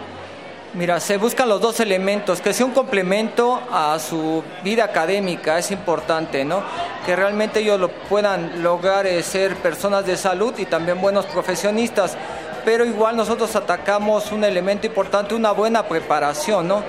Mira, 0.74 1.00
se 1.00 1.16
buscan 1.16 1.48
los 1.48 1.62
dos 1.62 1.80
elementos, 1.80 2.42
que 2.42 2.52
sea 2.52 2.66
un 2.66 2.74
complemento 2.74 3.62
a 3.72 3.98
su 3.98 4.44
vida 4.62 4.84
académica, 4.84 5.58
es 5.58 5.72
importante, 5.72 6.44
¿no? 6.44 6.62
Que 7.06 7.16
realmente 7.16 7.62
ellos 7.62 7.80
lo 7.80 7.88
puedan 7.88 8.62
lograr 8.62 9.08
eh, 9.08 9.24
ser 9.24 9.56
personas 9.56 10.06
de 10.06 10.18
salud 10.18 10.54
y 10.58 10.66
también 10.66 11.00
buenos 11.00 11.26
profesionistas, 11.28 12.18
pero 12.66 12.84
igual 12.84 13.16
nosotros 13.16 13.56
atacamos 13.56 14.34
un 14.34 14.44
elemento 14.44 14.86
importante, 14.86 15.34
una 15.34 15.54
buena 15.54 15.84
preparación, 15.84 16.68
¿no? 16.68 16.84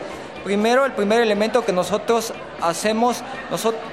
Primero, 0.46 0.84
el 0.84 0.92
primer 0.92 1.20
elemento 1.22 1.64
que 1.64 1.72
nosotros 1.72 2.32
hacemos, 2.62 3.24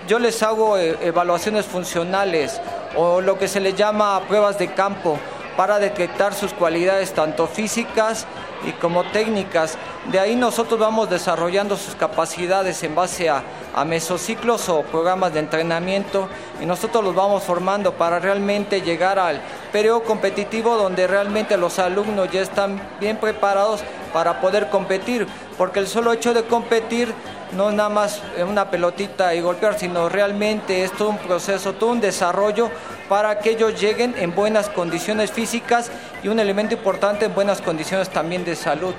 yo 0.08 0.20
les 0.20 0.43
hago 0.43 0.78
eh, 0.78 0.99
evaluaciones 1.01 1.66
funcionales 1.66 2.62
o 2.95 3.22
lo 3.22 3.39
que 3.39 3.47
se 3.47 3.60
le 3.60 3.74
llama 3.74 4.22
pruebas 4.28 4.60
de 4.60 4.72
campo 4.72 5.18
para 5.58 5.80
detectar 5.80 6.36
sus 6.36 6.54
cualidades 6.54 7.12
tanto 7.12 7.47
físicas 7.47 8.28
y 8.68 8.72
como 8.74 9.04
técnicas. 9.06 9.80
De 10.12 10.20
ahí 10.20 10.36
nosotros 10.36 10.78
vamos 10.78 11.10
desarrollando 11.10 11.78
sus 11.78 11.95
capacidades 11.95 12.84
en 12.84 12.93
base 12.93 13.30
a, 13.30 13.41
mesociclos 13.86 14.68
o 14.68 14.82
programas 14.82 15.34
de 15.34 15.39
entrenamiento 15.39 16.28
y 16.62 16.66
nosotros 16.66 17.04
los 17.04 17.16
vamos 17.16 17.43
formando 17.43 17.93
para 17.93 18.20
realmente 18.20 18.82
llegar 18.82 19.18
al 19.18 19.41
periodo 19.72 20.04
competitivo 20.04 20.76
donde 20.76 21.08
realmente 21.08 21.58
los 21.58 21.80
alumnos 21.80 22.30
ya 22.32 22.41
están 22.41 22.80
bien 22.99 23.18
preparados 23.18 23.82
para 24.12 24.41
poder 24.41 24.70
competir, 24.70 25.26
porque 25.58 25.80
el 25.80 25.88
solo 25.88 26.12
hecho 26.12 26.34
de 26.34 26.43
competir 26.43 27.14
no 27.54 27.70
es 27.70 27.76
nada 27.76 27.89
más 27.89 28.22
una 28.47 28.70
pelotita 28.70 29.34
y 29.34 29.41
golpear, 29.41 29.80
sino 29.80 30.10
realmente 30.10 30.84
es 30.84 30.91
todo 30.91 31.10
un 31.10 31.18
proceso, 31.18 31.74
todo 31.74 31.91
un 31.91 32.01
desarrollo 32.01 32.70
para 33.08 33.39
que 33.39 33.51
ellos 33.51 33.80
lleguen 33.80 34.14
en 34.18 34.36
buenas 34.36 34.70
condiciones 34.70 35.32
físicas 35.32 35.89
y 36.22 36.28
un 36.28 36.39
elemento 36.39 36.76
importante 36.76 37.26
en 37.26 37.34
buenas 37.34 37.62
condiciones 37.62 38.10
también 38.10 38.43
de 38.43 38.56
salud. 38.56 38.93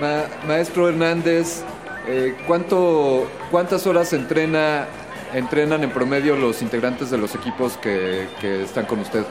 Ma- 0.00 0.24
maestro 0.46 0.88
Hernández, 0.88 1.62
eh, 2.06 2.36
¿cuánto, 2.46 3.26
¿cuántas 3.50 3.86
horas 3.86 4.12
entrena, 4.12 4.86
entrenan 5.34 5.82
en 5.84 5.90
promedio 5.90 6.36
los 6.36 6.62
integrantes 6.62 7.10
de 7.10 7.18
los 7.18 7.34
equipos 7.34 7.76
que, 7.78 8.28
que 8.40 8.62
están 8.62 8.86
con 8.86 9.00
usted? 9.00 9.24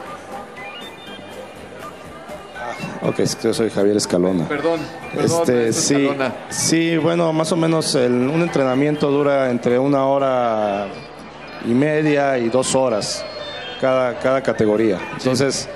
Ok, 3.02 3.20
es 3.20 3.36
que 3.36 3.44
yo 3.48 3.54
soy 3.54 3.70
Javier 3.70 3.96
Escalona. 3.98 4.48
Perdón, 4.48 4.80
perdón, 5.14 5.42
Este, 5.42 5.74
sí, 5.74 5.94
Escalona. 5.96 6.34
sí, 6.50 6.98
bueno, 6.98 7.32
más 7.32 7.52
o 7.52 7.56
menos 7.56 7.96
el- 7.96 8.12
un 8.28 8.42
entrenamiento 8.42 9.10
dura 9.10 9.50
entre 9.50 9.80
una 9.80 10.06
hora 10.06 10.88
y 11.66 11.70
media 11.70 12.38
y 12.38 12.50
dos 12.50 12.76
horas 12.76 13.24
cada, 13.80 14.20
cada 14.20 14.42
categoría. 14.42 15.00
Entonces, 15.14 15.70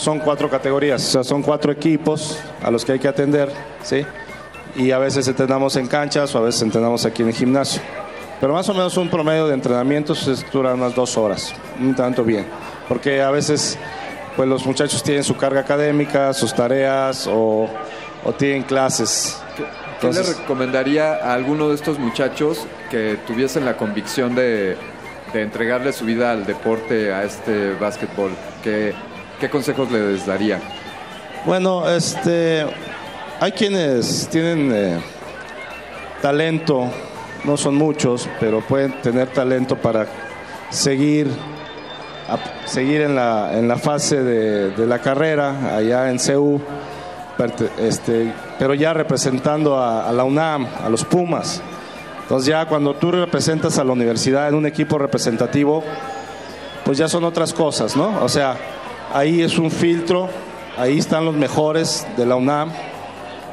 son 0.00 0.18
cuatro 0.18 0.48
categorías, 0.48 1.06
o 1.06 1.10
sea, 1.10 1.24
son 1.24 1.42
cuatro 1.42 1.70
equipos 1.72 2.38
a 2.62 2.70
los 2.70 2.84
que 2.84 2.92
hay 2.92 2.98
que 2.98 3.08
atender, 3.08 3.50
¿sí? 3.82 4.04
Y 4.76 4.92
a 4.92 4.98
veces 4.98 5.28
entrenamos 5.28 5.76
en 5.76 5.86
canchas 5.86 6.34
o 6.34 6.38
a 6.38 6.42
veces 6.42 6.62
entrenamos 6.62 7.04
aquí 7.04 7.22
en 7.22 7.28
el 7.28 7.34
gimnasio. 7.34 7.82
Pero 8.40 8.54
más 8.54 8.66
o 8.70 8.72
menos 8.72 8.96
un 8.96 9.10
promedio 9.10 9.46
de 9.46 9.52
entrenamientos 9.54 10.26
es- 10.26 10.50
dura 10.50 10.72
unas 10.72 10.94
dos 10.94 11.18
horas, 11.18 11.52
un 11.78 11.94
tanto 11.94 12.24
bien. 12.24 12.46
Porque 12.88 13.20
a 13.20 13.30
veces 13.30 13.78
pues 14.36 14.48
los 14.48 14.64
muchachos 14.64 15.02
tienen 15.02 15.22
su 15.24 15.36
carga 15.36 15.60
académica, 15.60 16.32
sus 16.32 16.54
tareas 16.54 17.26
o, 17.26 17.68
o 18.24 18.32
tienen 18.32 18.62
clases. 18.62 19.36
¿Qué 19.56 19.64
Entonces- 19.96 20.28
le 20.28 20.40
recomendaría 20.40 21.14
a 21.16 21.34
alguno 21.34 21.68
de 21.68 21.74
estos 21.74 21.98
muchachos 21.98 22.66
que 22.90 23.18
tuviesen 23.26 23.66
la 23.66 23.76
convicción 23.76 24.34
de, 24.34 24.76
de 25.34 25.42
entregarle 25.42 25.92
su 25.92 26.06
vida 26.06 26.30
al 26.32 26.46
deporte, 26.46 27.12
a 27.12 27.24
este 27.24 27.74
básquetbol? 27.74 28.30
¿Qué, 28.64 28.94
qué 29.40 29.48
consejos 29.50 29.90
les 29.90 30.26
daría? 30.26 30.60
Bueno, 31.46 31.88
este, 31.88 32.66
hay 33.40 33.52
quienes 33.52 34.28
tienen 34.28 34.70
eh, 34.72 35.00
talento, 36.20 36.88
no 37.44 37.56
son 37.56 37.74
muchos, 37.74 38.28
pero 38.38 38.60
pueden 38.60 38.92
tener 39.00 39.28
talento 39.28 39.76
para 39.76 40.06
seguir, 40.68 41.28
seguir 42.66 43.00
en 43.00 43.16
la, 43.16 43.58
en 43.58 43.66
la 43.66 43.78
fase 43.78 44.22
de, 44.22 44.86
la 44.86 44.98
carrera 44.98 45.76
allá 45.76 46.10
en 46.10 46.18
CEU, 46.18 46.60
este, 47.78 48.32
pero 48.58 48.74
ya 48.74 48.92
representando 48.92 49.82
a 49.82 50.12
la 50.12 50.24
UNAM, 50.24 50.68
a 50.84 50.90
los 50.90 51.04
Pumas. 51.06 51.62
Entonces 52.22 52.46
ya 52.46 52.66
cuando 52.66 52.94
tú 52.94 53.10
representas 53.10 53.78
a 53.78 53.84
la 53.84 53.92
universidad 53.92 54.48
en 54.48 54.54
un 54.54 54.66
equipo 54.66 54.98
representativo, 54.98 55.82
pues 56.84 56.98
ya 56.98 57.08
son 57.08 57.24
otras 57.24 57.52
cosas, 57.52 57.96
¿no? 57.96 58.22
O 58.22 58.28
sea, 58.28 58.56
ahí 59.12 59.42
es 59.42 59.58
un 59.58 59.70
filtro, 59.70 60.28
ahí 60.76 60.98
están 60.98 61.24
los 61.24 61.34
mejores 61.34 62.06
de 62.16 62.26
la 62.26 62.36
UNAM, 62.36 62.70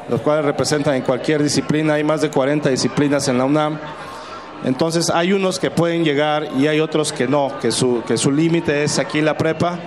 los 0.08 0.20
cuales 0.20 0.44
representan 0.44 0.94
en 0.94 1.02
cualquier 1.02 1.42
disciplina, 1.42 1.94
hay 1.94 2.04
más 2.04 2.20
de 2.20 2.30
40 2.30 2.68
disciplinas 2.70 3.28
en 3.28 3.38
la 3.38 3.44
UNAM. 3.44 3.78
Entonces 4.64 5.10
hay 5.10 5.32
unos 5.32 5.58
que 5.58 5.70
pueden 5.70 6.04
llegar 6.04 6.48
y 6.58 6.66
hay 6.66 6.80
otros 6.80 7.12
que 7.12 7.28
no, 7.28 7.52
que 7.60 7.70
su, 7.70 8.02
que 8.06 8.16
su 8.16 8.32
límite 8.32 8.82
es 8.82 8.98
aquí 8.98 9.20
la 9.20 9.36
prepa 9.36 9.78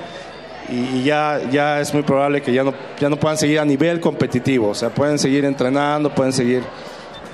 y, 0.70 1.04
ya, 1.04 1.41
ya 1.52 1.82
es 1.82 1.94
muy 1.94 2.04
probable 2.04 2.41
que 2.41 2.54
ya 2.54 2.64
no, 2.64 2.74
ya 3.00 3.10
no 3.10 3.18
puedan 3.18 3.38
seguir 3.38 3.60
a 3.60 3.66
nivel 3.66 4.00
competitivo, 4.00 4.70
o 4.70 4.76
sea, 4.76 4.90
pueden 4.90 5.20
seguir 5.20 5.44
entrenando, 5.44 6.14
pueden 6.16 6.32
seguir 6.32 6.64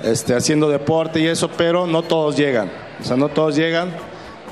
este, 0.02 0.34
haciendo 0.34 0.68
deporte 0.68 1.20
y 1.20 1.26
eso, 1.26 1.48
pero 1.48 1.86
no 1.86 2.02
todos 2.02 2.36
llegan, 2.36 2.70
o 3.00 3.04
sea, 3.04 3.16
no 3.16 3.28
todos 3.28 3.54
llegan. 3.54 3.90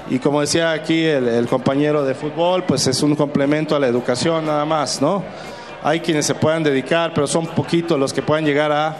Y 0.08 0.18
como 0.18 0.40
decía 0.40 0.72
aquí 0.72 1.04
el, 1.04 1.46
compañero 1.48 2.04
de 2.04 2.14
fútbol, 2.14 2.64
pues 2.64 2.86
es 2.86 3.02
un 3.02 3.16
complemento 3.16 3.74
a 3.74 3.80
la 3.80 3.88
educación 3.88 4.46
nada 4.46 4.64
más, 4.64 5.02
¿no? 5.02 5.24
Hay 5.82 6.00
quienes 6.00 6.26
se 6.26 6.34
puedan 6.34 6.62
dedicar, 6.62 7.12
pero 7.14 7.26
son 7.26 7.46
poquitos 7.46 7.98
los 7.98 8.12
que 8.12 8.22
puedan 8.22 8.44
llegar 8.44 8.72
a 8.72 8.96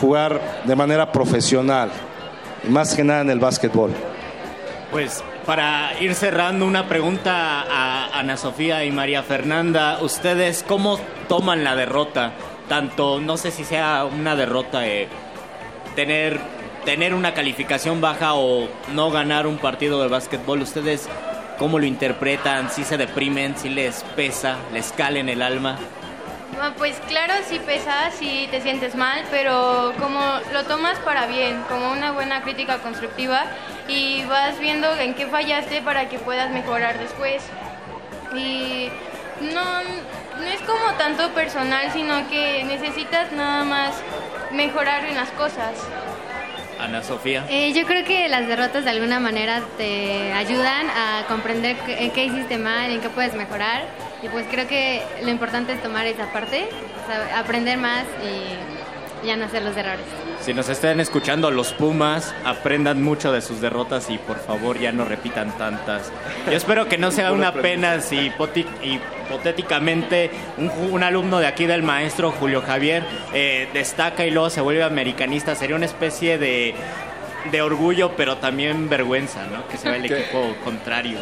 jugar 0.00 0.62
de 0.64 0.76
manera 0.76 1.10
profesional, 1.12 1.90
más 2.68 2.94
que 2.94 3.04
nada 3.04 3.20
en 3.22 3.30
el 3.30 3.38
básquetbol. 3.38 3.90
Pues 4.90 5.22
para 5.44 5.92
ir 6.00 6.14
cerrando 6.14 6.66
una 6.66 6.88
pregunta 6.88 7.62
a 7.62 8.18
Ana 8.18 8.36
Sofía 8.36 8.84
y 8.84 8.90
María 8.90 9.22
Fernanda, 9.22 9.98
¿ustedes 10.02 10.64
cómo 10.66 10.98
toman 11.28 11.64
la 11.64 11.76
derrota? 11.76 12.32
Tanto, 12.68 13.20
no 13.20 13.36
sé 13.36 13.50
si 13.50 13.64
sea 13.64 14.04
una 14.04 14.36
derrota 14.36 14.80
de 14.80 15.08
tener, 15.94 16.38
tener 16.88 17.12
una 17.12 17.34
calificación 17.34 18.00
baja 18.00 18.32
o 18.32 18.66
no 18.94 19.10
ganar 19.10 19.46
un 19.46 19.58
partido 19.58 20.00
de 20.00 20.08
básquetbol, 20.08 20.62
¿ustedes 20.62 21.06
cómo 21.58 21.78
lo 21.78 21.84
interpretan? 21.84 22.70
¿Si 22.70 22.82
se 22.82 22.96
deprimen? 22.96 23.58
¿Si 23.58 23.68
les 23.68 24.02
pesa? 24.16 24.56
¿Les 24.72 24.90
cala 24.92 25.18
en 25.18 25.28
el 25.28 25.42
alma? 25.42 25.76
Ah, 26.58 26.72
Pues 26.78 26.98
claro, 27.06 27.34
sí 27.46 27.58
pesa, 27.58 28.10
sí 28.12 28.48
te 28.50 28.62
sientes 28.62 28.94
mal, 28.94 29.22
pero 29.30 29.92
como 30.00 30.18
lo 30.54 30.64
tomas 30.64 30.98
para 31.00 31.26
bien, 31.26 31.62
como 31.68 31.92
una 31.92 32.12
buena 32.12 32.40
crítica 32.40 32.78
constructiva 32.78 33.44
y 33.86 34.24
vas 34.24 34.58
viendo 34.58 34.90
en 34.96 35.12
qué 35.12 35.26
fallaste 35.26 35.82
para 35.82 36.08
que 36.08 36.18
puedas 36.18 36.50
mejorar 36.50 36.98
después. 36.98 37.42
Y 38.34 38.88
no, 39.42 39.82
no 39.82 40.46
es 40.46 40.60
como 40.62 40.96
tanto 40.96 41.34
personal, 41.34 41.92
sino 41.92 42.26
que 42.30 42.64
necesitas 42.64 43.30
nada 43.32 43.62
más 43.64 43.94
mejorar 44.52 45.04
en 45.04 45.16
las 45.16 45.28
cosas. 45.32 45.74
Ana 46.78 47.02
Sofía. 47.02 47.44
Eh, 47.48 47.72
yo 47.72 47.86
creo 47.86 48.04
que 48.04 48.28
las 48.28 48.46
derrotas 48.46 48.84
de 48.84 48.90
alguna 48.90 49.20
manera 49.20 49.62
te 49.76 50.32
ayudan 50.32 50.86
a 50.88 51.24
comprender 51.28 51.76
en 51.86 52.10
qué 52.10 52.24
hiciste 52.24 52.58
mal, 52.58 52.90
en 52.90 53.00
qué 53.00 53.08
puedes 53.10 53.34
mejorar. 53.34 53.84
Y 54.22 54.28
pues 54.28 54.46
creo 54.50 54.66
que 54.66 55.02
lo 55.22 55.30
importante 55.30 55.72
es 55.72 55.82
tomar 55.82 56.06
esa 56.06 56.32
parte, 56.32 56.68
aprender 57.36 57.78
más 57.78 58.04
y 58.22 58.77
ya 59.24 59.36
no 59.36 59.44
hacer 59.46 59.62
los 59.62 59.76
errores. 59.76 60.04
Si 60.40 60.54
nos 60.54 60.68
están 60.68 61.00
escuchando 61.00 61.50
los 61.50 61.72
Pumas, 61.72 62.34
aprendan 62.44 63.02
mucho 63.02 63.32
de 63.32 63.40
sus 63.40 63.60
derrotas 63.60 64.08
y 64.10 64.18
por 64.18 64.38
favor 64.38 64.78
ya 64.78 64.92
no 64.92 65.04
repitan 65.04 65.56
tantas. 65.58 66.10
Yo 66.46 66.52
espero 66.56 66.86
que 66.88 66.96
no 66.98 67.10
sea 67.10 67.32
una 67.32 67.52
pena 67.52 68.00
si 68.00 68.30
hipotéticamente 68.82 70.30
un, 70.56 70.70
un 70.92 71.02
alumno 71.02 71.38
de 71.40 71.46
aquí 71.46 71.66
del 71.66 71.82
maestro 71.82 72.30
Julio 72.30 72.62
Javier 72.62 73.04
eh, 73.34 73.68
destaca 73.72 74.24
y 74.24 74.30
luego 74.30 74.50
se 74.50 74.60
vuelve 74.60 74.82
americanista. 74.84 75.54
Sería 75.54 75.76
una 75.76 75.86
especie 75.86 76.38
de, 76.38 76.74
de 77.50 77.62
orgullo, 77.62 78.12
pero 78.16 78.36
también 78.38 78.88
vergüenza, 78.88 79.44
¿no? 79.46 79.66
Que 79.68 79.76
sea 79.76 79.96
el 79.96 80.02
¿Qué? 80.08 80.20
equipo 80.20 80.54
contrario. 80.64 81.18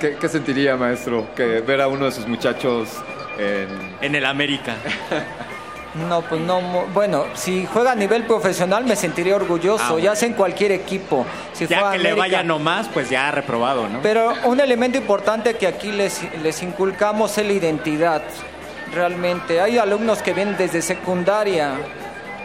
¿Qué, 0.00 0.16
qué 0.20 0.28
sentiría, 0.28 0.76
maestro, 0.76 1.34
que 1.34 1.60
ver 1.60 1.80
a 1.80 1.88
uno 1.88 2.04
de 2.06 2.12
sus 2.12 2.26
muchachos 2.26 2.90
en... 3.38 3.68
En 4.00 4.14
el 4.14 4.24
América. 4.26 4.76
No, 5.94 6.22
pues 6.22 6.40
no. 6.40 6.60
Bueno, 6.92 7.24
si 7.34 7.66
juega 7.66 7.92
a 7.92 7.94
nivel 7.94 8.24
profesional 8.24 8.84
me 8.84 8.94
sentiría 8.94 9.36
orgulloso, 9.36 9.96
Ah, 9.96 10.00
ya 10.00 10.14
sea 10.14 10.28
en 10.28 10.34
cualquier 10.34 10.72
equipo. 10.72 11.24
Si 11.52 11.66
ya 11.66 11.78
juega 11.80 11.92
que 11.92 11.98
le 11.98 12.14
vaya 12.14 12.42
nomás, 12.42 12.88
pues 12.88 13.08
ya 13.08 13.28
ha 13.28 13.30
reprobado, 13.30 13.88
¿no? 13.88 14.00
Pero 14.02 14.32
un 14.44 14.60
elemento 14.60 14.98
importante 14.98 15.54
que 15.54 15.66
aquí 15.66 15.90
les, 15.90 16.20
les 16.42 16.62
inculcamos 16.62 17.36
es 17.38 17.46
la 17.46 17.52
identidad. 17.52 18.22
Realmente, 18.94 19.60
hay 19.60 19.78
alumnos 19.78 20.22
que 20.22 20.32
vienen 20.34 20.56
desde 20.56 20.82
secundaria, 20.82 21.72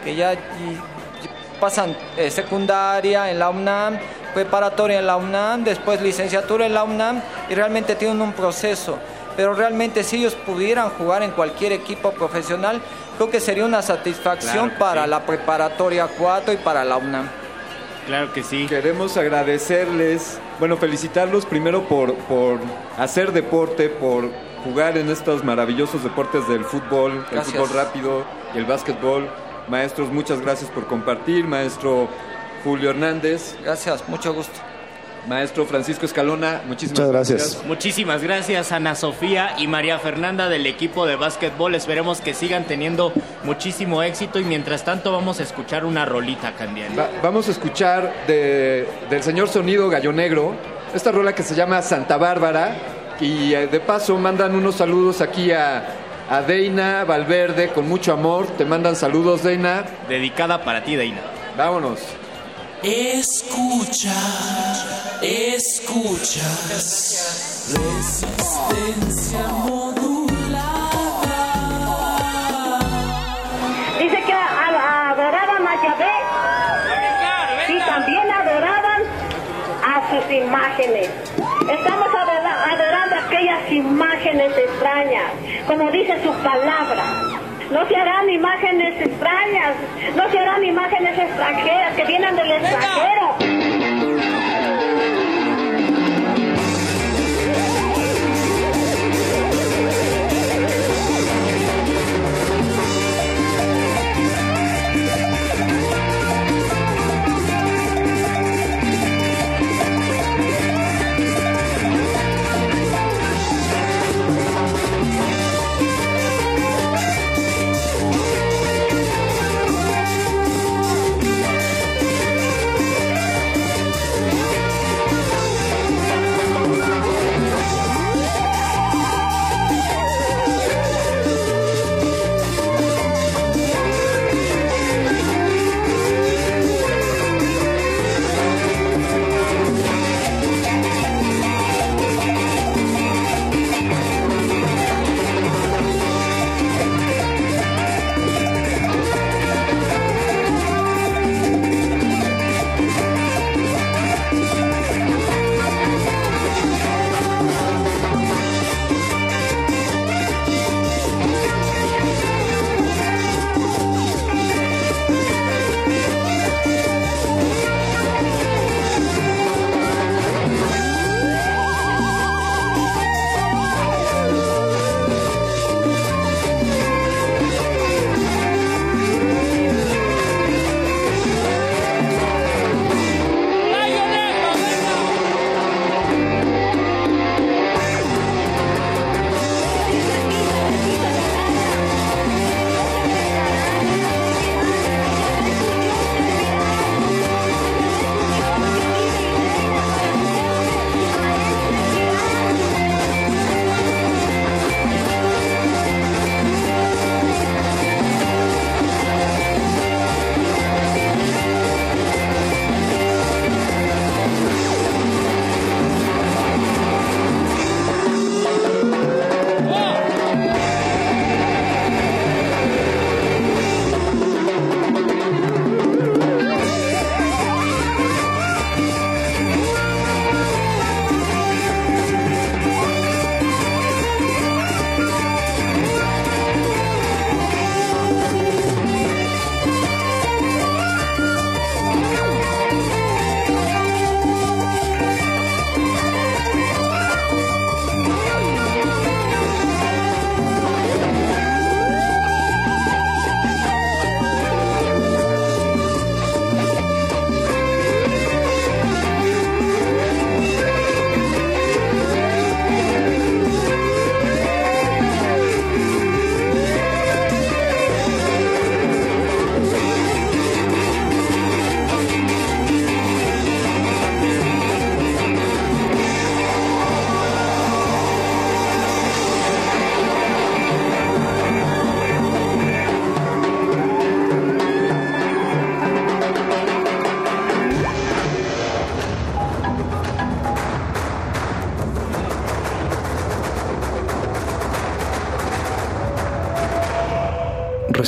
que 0.03 0.15
ya 0.15 0.35
pasan 1.59 1.95
eh, 2.17 2.29
secundaria 2.31 3.29
en 3.31 3.39
la 3.39 3.49
UNAM, 3.49 3.97
preparatoria 4.33 4.99
en 4.99 5.07
la 5.07 5.15
UNAM, 5.15 5.63
después 5.63 6.01
licenciatura 6.01 6.65
en 6.65 6.73
la 6.73 6.83
UNAM 6.83 7.21
y 7.49 7.55
realmente 7.55 7.95
tienen 7.95 8.21
un 8.21 8.33
proceso. 8.33 8.97
Pero 9.37 9.53
realmente 9.53 10.03
si 10.03 10.17
ellos 10.17 10.35
pudieran 10.35 10.89
jugar 10.91 11.23
en 11.23 11.31
cualquier 11.31 11.71
equipo 11.71 12.11
profesional, 12.11 12.81
creo 13.13 13.29
que 13.29 13.39
sería 13.39 13.65
una 13.65 13.81
satisfacción 13.81 14.69
Claro 14.69 14.79
para 14.79 15.03
sí. 15.03 15.09
la 15.09 15.25
preparatoria 15.25 16.07
4 16.07 16.53
y 16.53 16.57
para 16.57 16.83
la 16.83 16.97
UNAM. 16.97 17.29
Claro 18.05 18.33
que 18.33 18.43
sí. 18.43 18.65
Queremos 18.67 19.15
agradecerles, 19.17 20.37
bueno, 20.59 20.77
felicitarlos 20.77 21.45
primero 21.45 21.87
por, 21.87 22.13
por 22.15 22.59
hacer 22.97 23.31
deporte, 23.31 23.89
por 23.89 24.29
jugar 24.63 24.97
en 24.97 25.09
estos 25.09 25.43
maravillosos 25.43 26.03
deportes 26.03 26.47
del 26.47 26.65
fútbol, 26.65 27.25
el 27.31 27.41
fútbol 27.41 27.69
rápido 27.69 28.25
y 28.53 28.57
el 28.57 28.65
básquetbol. 28.65 29.29
Maestros, 29.67 30.09
muchas 30.09 30.41
gracias 30.41 30.69
por 30.69 30.87
compartir. 30.87 31.45
Maestro 31.45 32.09
Julio 32.63 32.89
Hernández. 32.89 33.55
Gracias, 33.63 34.07
mucho 34.09 34.33
gusto. 34.33 34.59
Maestro 35.27 35.65
Francisco 35.65 36.05
Escalona, 36.05 36.61
muchísimas 36.67 36.99
Muchas 36.99 37.11
gracias. 37.11 37.63
Muchísimas 37.65 38.21
gracias 38.21 38.71
Ana 38.71 38.93
Sofía 38.95 39.55
y 39.57 39.67
María 39.67 39.97
Fernanda 39.99 40.49
del 40.49 40.65
equipo 40.65 41.05
de 41.05 41.15
básquetbol. 41.15 41.75
Esperemos 41.75 42.19
que 42.21 42.33
sigan 42.33 42.65
teniendo 42.65 43.13
muchísimo 43.43 44.03
éxito 44.03 44.39
y 44.39 44.43
mientras 44.43 44.83
tanto 44.83 45.11
vamos 45.11 45.39
a 45.39 45.43
escuchar 45.43 45.85
una 45.85 46.03
rolita, 46.05 46.51
Candiani. 46.53 46.95
Va- 46.95 47.09
vamos 47.21 47.47
a 47.47 47.51
escuchar 47.51 48.11
de- 48.27 48.87
del 49.09 49.23
señor 49.23 49.47
Sonido 49.47 49.89
Gallo 49.89 50.11
Negro 50.11 50.55
esta 50.93 51.11
rola 51.11 51.33
que 51.33 51.43
se 51.43 51.55
llama 51.55 51.81
Santa 51.81 52.17
Bárbara 52.17 52.75
y 53.19 53.53
eh, 53.53 53.67
de 53.67 53.79
paso 53.79 54.17
mandan 54.17 54.53
unos 54.55 54.75
saludos 54.75 55.21
aquí 55.21 55.51
a, 55.51 55.85
a 56.29 56.41
Deina 56.41 57.03
Valverde 57.05 57.69
con 57.69 57.87
mucho 57.87 58.11
amor. 58.13 58.45
Te 58.57 58.65
mandan 58.65 58.95
saludos, 58.95 59.41
Deina. 59.43 59.85
Dedicada 60.09 60.63
para 60.63 60.83
ti, 60.83 60.95
Deina. 60.95 61.21
Vámonos. 61.57 61.99
Escucha, 62.83 64.11
escucha. 65.21 66.41
Resistencia 67.71 69.39
modulada. 69.63 70.19
Dice 73.99 74.21
que 74.25 74.33
adoraban 74.33 75.65
a 75.65 75.75
Yahvé 75.81 76.11
y 77.69 77.79
también 77.79 78.29
adoraban 78.29 79.01
a 79.85 80.09
sus 80.09 80.29
imágenes. 80.33 81.09
Estamos 81.71 82.09
adora- 82.09 82.65
adorando 82.73 83.15
aquellas 83.25 83.71
imágenes 83.71 84.51
extrañas, 84.57 85.31
como 85.67 85.89
dice 85.89 86.21
su 86.21 86.33
palabra. 86.43 87.03
No 87.73 87.87
se 87.87 87.95
harán 87.95 88.29
imágenes 88.29 89.01
extrañas, 89.01 89.75
no 90.15 90.29
se 90.29 90.37
harán 90.37 90.63
imágenes 90.63 91.17
extranjeras 91.17 91.95
que 91.95 92.05
vienen 92.05 92.35
del 92.35 92.51
extranjero. 92.51 94.12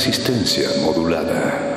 Resistencia 0.06 0.70
modulada. 0.84 1.76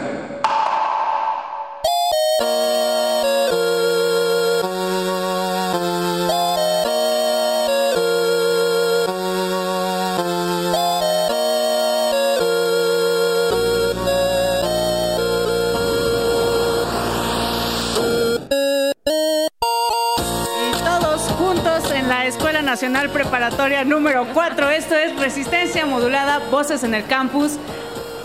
Nacional 22.70 23.10
Preparatoria 23.10 23.84
número 23.84 24.28
4. 24.32 24.70
Esto 24.70 24.96
es 24.96 25.20
Resistencia 25.20 25.88
Modulada, 25.88 26.38
Voces 26.52 26.84
en 26.84 26.94
el 26.94 27.04
Campus. 27.08 27.58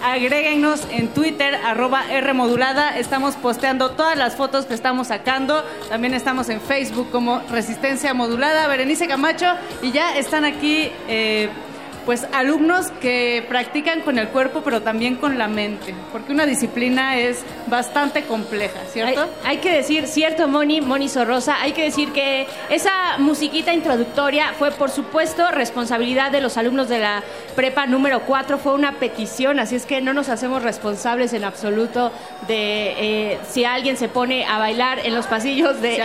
Agréguenos 0.04 0.86
en 0.90 1.08
Twitter, 1.08 1.54
arroba 1.64 2.04
R 2.10 2.34
modulada. 2.34 2.98
Estamos 2.98 3.36
posteando 3.36 3.92
todas 3.92 4.18
las 4.18 4.36
fotos 4.36 4.66
que 4.66 4.74
estamos 4.74 5.06
sacando. 5.06 5.64
También 5.88 6.12
estamos 6.12 6.50
en 6.50 6.60
Facebook 6.60 7.08
como 7.10 7.40
Resistencia 7.50 8.12
Modulada. 8.12 8.68
Berenice 8.68 9.08
Camacho. 9.08 9.46
Y 9.80 9.92
ya 9.92 10.14
están 10.18 10.44
aquí, 10.44 10.90
eh, 11.08 11.48
pues, 12.04 12.26
alumnos 12.34 12.90
que 13.00 13.46
practican 13.48 14.02
con 14.02 14.18
el 14.18 14.28
cuerpo, 14.28 14.60
pero 14.62 14.82
también 14.82 15.16
con 15.16 15.38
la 15.38 15.48
mente. 15.48 15.94
Porque 16.12 16.32
una 16.32 16.44
disciplina 16.44 17.16
es 17.16 17.42
bastante 17.68 18.24
compleja, 18.24 18.80
¿cierto? 18.92 19.22
Hay, 19.42 19.56
hay 19.56 19.56
que 19.56 19.72
decir, 19.72 20.06
cierto, 20.06 20.48
Moni, 20.48 20.82
Moni 20.82 21.08
Sorrosa, 21.08 21.62
hay 21.62 21.72
que 21.72 21.84
decir 21.84 22.12
que 22.12 22.46
esa 22.68 22.90
musiquita 23.18 23.72
introductoria 23.72 24.52
fue, 24.58 24.70
por 24.70 24.90
supuesto, 24.90 25.50
responsabilidad 25.50 26.30
de 26.30 26.40
los 26.40 26.56
alumnos 26.56 26.88
de 26.88 26.98
la 26.98 27.22
prepa 27.54 27.86
número 27.86 28.20
4, 28.20 28.58
fue 28.58 28.72
una 28.72 28.92
petición, 28.92 29.58
así 29.58 29.76
es 29.76 29.86
que 29.86 30.00
no 30.00 30.12
nos 30.12 30.28
hacemos 30.28 30.62
responsables 30.62 31.32
en 31.32 31.44
absoluto 31.44 32.12
de 32.48 33.32
eh, 33.32 33.38
si 33.48 33.64
alguien 33.64 33.96
se 33.96 34.08
pone 34.08 34.44
a 34.44 34.58
bailar 34.58 35.00
en 35.04 35.14
los 35.14 35.26
pasillos 35.26 35.80
de, 35.80 35.94
Si 35.94 36.00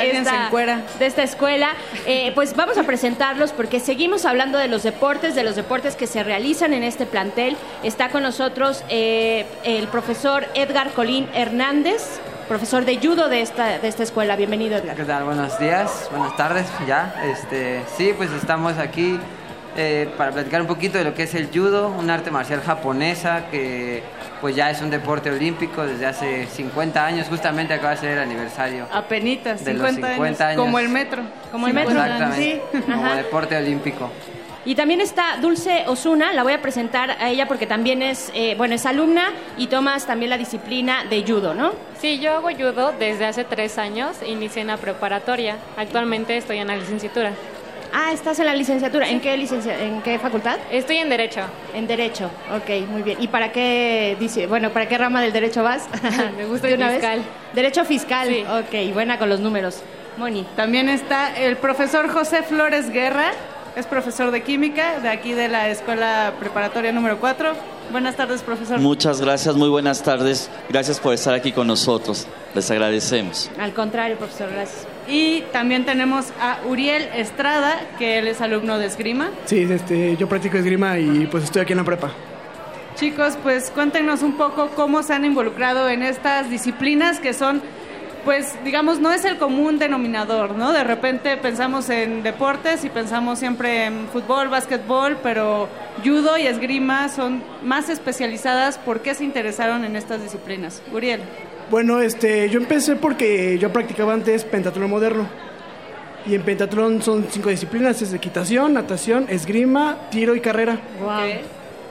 esta 1.00 1.24
escuela. 1.24 1.74
Eh, 2.06 2.32
pues 2.36 2.56
vamos 2.56 2.78
a 2.78 2.84
presentarlos 2.84 3.52
porque 3.52 3.80
seguimos 3.80 4.26
hablando 4.26 4.58
de 4.58 4.68
los 4.68 4.84
deportes, 4.84 5.36
de 5.36 5.44
los 5.44 5.56
deportes 5.56 5.96
que 5.96 6.08
se 6.08 6.24
realizan 6.24 6.74
en 6.74 6.84
este 6.84 7.06
plantel. 7.06 7.58
Está 7.84 8.10
con 8.10 8.24
nosotros 8.24 8.84
eh, 8.90 9.46
el 9.64 9.88
profesor 9.88 10.48
Edgar 10.54 10.92
Colín 10.92 11.28
Hernández, 11.34 12.20
profesor 12.50 12.84
de 12.84 12.98
judo 12.98 13.30
de 13.30 13.42
esta, 13.42 13.78
de 13.80 13.88
esta 13.88 14.04
escuela. 14.04 14.36
Bienvenido, 14.36 14.76
Edgar. 14.78 14.96
¿Qué 14.96 15.04
tal? 15.06 15.24
Buenos 15.24 15.58
días, 15.60 16.10
buenas 16.12 16.36
tardes, 16.36 16.66
ya. 16.88 17.14
Este, 17.32 17.82
sí, 17.96 18.12
pues 18.18 18.32
estamos 18.32 18.78
aquí 18.80 19.20
eh, 19.78 20.10
para 20.18 20.32
platicar 20.32 20.60
un 20.62 20.68
poquito 20.68 20.98
de 20.98 21.04
lo 21.04 21.14
que 21.14 21.24
es 21.24 21.36
el 21.36 21.48
judo, 21.54 21.90
un 21.90 22.10
arte 22.10 22.32
marcial 22.32 22.62
japonesa 22.62 23.46
que 23.52 24.02
pues 24.42 24.56
ya 24.56 24.72
es 24.72 24.82
un 24.82 24.90
deporte 24.90 25.30
olímpico 25.30 25.86
desde 25.86 26.08
hace 26.08 26.48
50 26.48 27.06
años, 27.06 27.28
justamente 27.30 27.74
acaba 27.74 27.92
de 27.92 27.98
ser 27.98 28.12
el 28.12 28.20
aniversario. 28.20 28.88
Apenitas, 28.92 29.64
De 29.64 29.74
los 29.76 29.88
50, 29.88 30.08
50 30.16 30.26
años. 30.26 30.42
años. 30.42 30.62
Como 30.66 30.80
el 30.80 30.90
metro. 30.90 31.22
Como 31.52 31.68
el 31.68 31.74
metro. 31.74 31.92
Exactamente, 31.92 32.64
Sí. 32.74 32.82
como 32.92 33.06
Ajá. 33.06 33.16
deporte 33.16 33.56
olímpico. 33.58 34.10
Y 34.70 34.76
también 34.76 35.02
está 35.02 35.38
Dulce 35.42 35.86
Osuna, 35.88 36.32
la 36.32 36.44
voy 36.44 36.54
a 36.54 36.62
presentar 36.62 37.10
a 37.20 37.32
ella 37.32 37.48
porque 37.48 37.66
también 37.66 38.04
es, 38.04 38.32
eh, 38.36 38.54
bueno, 38.56 38.76
es 38.76 38.86
alumna 38.86 39.32
y 39.58 39.66
tomas 39.66 40.06
también 40.06 40.30
la 40.30 40.38
disciplina 40.38 41.06
de 41.10 41.24
judo, 41.24 41.56
¿no? 41.56 41.72
Sí, 42.00 42.20
yo 42.20 42.34
hago 42.34 42.50
judo 42.52 42.94
desde 43.00 43.26
hace 43.26 43.46
tres 43.46 43.80
años, 43.80 44.18
inicié 44.28 44.62
en 44.62 44.68
la 44.68 44.78
preparatoria, 44.78 45.58
actualmente 45.76 46.38
estoy 46.38 46.60
en 46.60 46.68
la 46.68 46.76
licenciatura. 46.76 47.32
Ah, 47.92 48.12
estás 48.14 48.38
en 48.38 48.46
la 48.46 48.54
licenciatura. 48.54 49.10
¿En 49.10 49.20
qué, 49.22 49.36
licencia 49.38 49.76
en 49.76 50.04
qué 50.04 50.20
facultad? 50.20 50.60
Estoy 50.72 50.98
en 50.98 51.10
Derecho. 51.10 51.42
En 51.74 51.88
Derecho, 51.88 52.30
ok, 52.56 52.88
muy 52.90 53.02
bien. 53.02 53.18
¿Y 53.20 53.28
para 53.28 53.52
qué, 53.52 54.18
dice, 54.20 54.46
bueno, 54.46 54.70
para 54.70 54.88
qué 54.88 55.00
rama 55.00 55.20
del 55.24 55.34
Derecho 55.34 55.64
vas? 55.64 55.90
Me 56.38 56.46
gusta 56.46 56.68
¿De 56.68 56.74
el 56.74 56.80
una 56.80 56.90
vez? 56.90 56.98
fiscal. 56.98 57.22
Derecho 57.54 57.86
Fiscal, 57.86 58.28
Sí. 58.28 58.44
ok, 58.44 58.94
buena 58.94 59.18
con 59.18 59.30
los 59.30 59.40
números. 59.40 59.82
Moni. 60.18 60.46
También 60.56 60.90
está 60.90 61.36
el 61.36 61.58
profesor 61.58 62.08
José 62.10 62.44
Flores 62.44 62.92
Guerra, 62.92 63.32
es 63.80 63.86
profesor 63.86 64.32
de 64.32 64.44
química 64.44 65.00
de 65.00 65.08
aquí 65.08 65.32
de 65.32 65.48
la 65.48 65.70
Escuela 65.70 66.34
Preparatoria 66.38 66.92
número 66.92 67.18
4. 67.20 67.54
Buenas 67.92 68.16
tardes, 68.18 68.44
profesor. 68.44 68.78
Muchas 68.78 69.22
gracias, 69.22 69.56
muy 69.56 69.70
buenas 69.70 70.04
tardes. 70.04 70.50
Gracias 70.68 71.00
por 71.00 71.14
estar 71.14 71.34
aquí 71.34 71.54
con 71.54 71.66
nosotros. 71.66 72.28
Les 72.54 72.70
agradecemos. 72.70 73.50
Al 73.58 73.74
contrario, 73.74 74.18
profesor, 74.18 74.50
gracias. 74.52 74.86
Y 75.08 75.42
también 75.54 75.86
tenemos 75.86 76.26
a 76.42 76.60
Uriel 76.68 77.04
Estrada, 77.16 77.80
que 77.98 78.20
él 78.20 78.28
es 78.28 78.42
alumno 78.42 78.78
de 78.78 78.86
esgrima. 78.86 79.30
Sí, 79.46 79.66
este, 79.70 80.18
yo 80.18 80.28
practico 80.28 80.58
esgrima 80.58 81.00
y 81.00 81.26
pues 81.28 81.46
estoy 81.46 81.62
aquí 81.62 81.72
en 81.72 81.78
la 81.78 81.86
prepa. 81.86 82.12
Chicos, 82.96 83.38
pues 83.42 83.72
cuéntenos 83.72 84.24
un 84.24 84.34
poco 84.34 84.72
cómo 84.76 85.04
se 85.04 85.14
han 85.14 85.24
involucrado 85.24 85.88
en 85.88 86.04
estas 86.04 86.50
disciplinas 86.50 87.22
que 87.22 87.34
son, 87.34 87.62
pues 88.24 88.56
digamos, 88.64 89.00
no 89.00 89.12
es 89.12 89.26
el 89.26 89.38
común 89.38 89.80
denominador, 89.80 90.56
¿no? 90.56 90.72
De 90.72 90.84
repente 90.84 91.38
pensamos 91.38 91.90
en 91.90 92.24
deportes 92.24 92.84
y 92.86 92.90
pensamos 92.90 93.40
siempre 93.40 93.86
en 93.86 94.08
fútbol, 94.08 94.50
básquetbol, 94.50 95.18
pero 95.24 95.68
judo 96.04 96.38
y 96.38 96.48
esgrima 96.48 97.10
son 97.10 97.44
más 97.64 97.90
especializadas. 97.90 98.78
¿Por 98.78 99.02
qué 99.02 99.14
se 99.16 99.24
interesaron 99.24 99.84
en 99.84 99.96
estas 99.96 100.22
disciplinas? 100.22 100.82
Uriel. 100.94 101.22
Bueno, 101.70 102.02
este, 102.02 102.50
yo 102.50 102.60
empecé 102.60 102.96
porque 102.96 103.58
yo 103.60 103.72
practicaba 103.72 104.14
antes 104.14 104.44
pentatlón 104.44 104.90
moderno. 104.90 105.28
Y 106.26 106.36
en 106.36 106.42
pentatlón 106.42 107.02
son 107.02 107.26
cinco 107.30 107.50
disciplinas, 107.50 108.02
es 108.02 108.14
equitación, 108.14 108.74
natación, 108.74 109.26
esgrima, 109.30 109.98
tiro 110.12 110.36
y 110.36 110.42
carrera. 110.42 110.80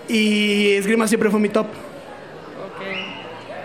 Y 0.08 0.72
esgrima 0.72 1.08
siempre 1.08 1.30
fue 1.30 1.40
mi 1.40 1.48
top. 1.48 1.66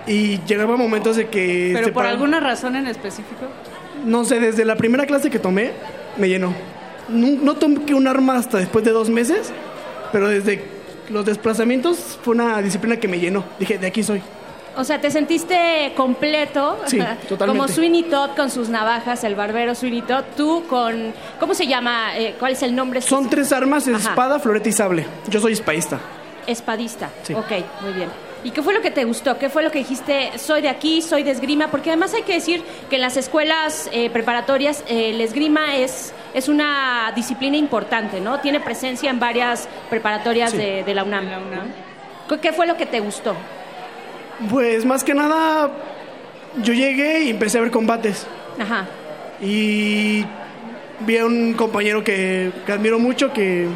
Y 0.08 0.40
llegaba 0.46 0.76
momentos 0.76 1.16
de 1.16 1.28
que... 1.28 1.72
¿Pero 1.74 1.94
por 1.94 2.06
alguna 2.06 2.40
razón 2.40 2.76
en 2.76 2.88
específico? 2.88 3.48
No 4.06 4.26
sé, 4.26 4.40
desde 4.40 4.66
la 4.66 4.76
primera 4.76 5.06
clase 5.06 5.30
que 5.30 5.40
tomé, 5.40 5.72
me 6.18 6.28
llenó. 6.28 6.54
No, 7.10 7.28
no 7.42 7.56
tomé 7.56 7.94
un 7.94 8.08
arma 8.08 8.38
hasta 8.38 8.58
después 8.58 8.84
de 8.84 8.92
dos 8.92 9.10
meses, 9.10 9.52
pero 10.12 10.28
desde 10.30 10.64
los 11.10 11.26
desplazamientos 11.26 12.20
fue 12.22 12.36
una 12.36 12.62
disciplina 12.62 12.98
que 12.98 13.08
me 13.08 13.20
llenó. 13.20 13.44
Dije, 13.60 13.78
de 13.78 13.88
aquí 13.88 14.04
soy. 14.04 14.22
O 14.76 14.84
sea, 14.84 15.00
¿te 15.00 15.12
sentiste 15.12 15.94
completo? 15.96 16.80
Sí, 16.86 16.98
totalmente. 17.30 17.46
Como 17.46 17.68
Sweeney 17.68 18.04
Todd 18.04 18.32
con 18.36 18.50
sus 18.50 18.70
navajas, 18.70 19.24
el 19.24 19.36
barbero 19.36 19.76
Sweeney 19.76 20.02
Todd, 20.02 20.24
tú 20.36 20.64
con... 20.68 21.14
¿Cómo 21.40 21.54
se 21.54 21.68
llama? 21.68 22.18
Eh, 22.18 22.36
¿Cuál 22.40 22.54
es 22.54 22.64
el 22.64 22.76
nombre? 22.76 23.02
Son 23.02 23.30
tres 23.30 23.52
armas, 23.52 23.88
Ajá. 23.88 23.98
espada, 23.98 24.40
floreta 24.40 24.70
y 24.70 24.72
sable. 24.72 25.06
Yo 25.30 25.40
soy 25.40 25.54
espadista. 25.54 26.00
Espadista. 26.48 27.10
Sí. 27.22 27.34
Ok, 27.34 27.52
muy 27.82 27.94
bien. 27.94 28.10
¿Y 28.44 28.52
qué 28.52 28.62
fue 28.62 28.74
lo 28.74 28.82
que 28.82 28.92
te 28.92 29.06
gustó? 29.06 29.38
¿Qué 29.40 29.50
fue 29.50 29.64
lo 29.64 29.72
que 29.72 29.80
dijiste? 29.80 30.38
Soy 30.38 30.62
de 30.62 30.68
aquí, 30.70 31.02
soy 31.02 31.24
de 31.24 31.32
esgrima, 31.32 31.70
porque 31.70 31.90
además 31.92 32.14
hay 32.14 32.24
que 32.24 32.34
decir 32.34 32.62
que 32.90 32.96
en 32.98 33.02
las 33.02 33.16
escuelas 33.16 33.90
eh, 33.94 34.10
preparatorias 34.10 34.84
eh, 34.88 35.12
el 35.12 35.22
esgrima 35.22 35.78
es, 35.78 36.14
es 36.34 36.50
una 36.50 37.14
disciplina 37.16 37.56
importante, 37.56 38.20
¿no? 38.20 38.40
Tiene 38.42 38.60
presencia 38.60 39.10
en 39.10 39.20
varias 39.20 39.70
preparatorias 39.90 40.52
Sí. 40.52 40.58
de, 40.58 40.84
de 40.84 40.94
la 40.94 41.04
UNAM. 41.06 41.26
¿no? 41.26 42.38
¿Qué 42.42 42.52
fue 42.52 42.68
lo 42.68 42.76
que 42.76 42.86
te 42.86 43.00
gustó? 43.00 43.34
Pues 44.50 44.84
más 44.86 45.04
que 45.04 45.14
nada, 45.14 45.72
yo 46.62 46.74
llegué 46.74 47.24
y 47.24 47.30
empecé 47.30 47.60
a 47.60 47.62
ver 47.62 47.72
combates. 47.72 48.28
Ajá. 48.60 48.86
Y 49.42 50.26
vi 51.02 51.18
a 51.18 51.26
un 51.26 51.54
compañero 51.54 52.04
que, 52.04 52.52
que 52.66 52.72
admiro 52.72 53.00
mucho, 53.00 53.32
que, 53.32 53.68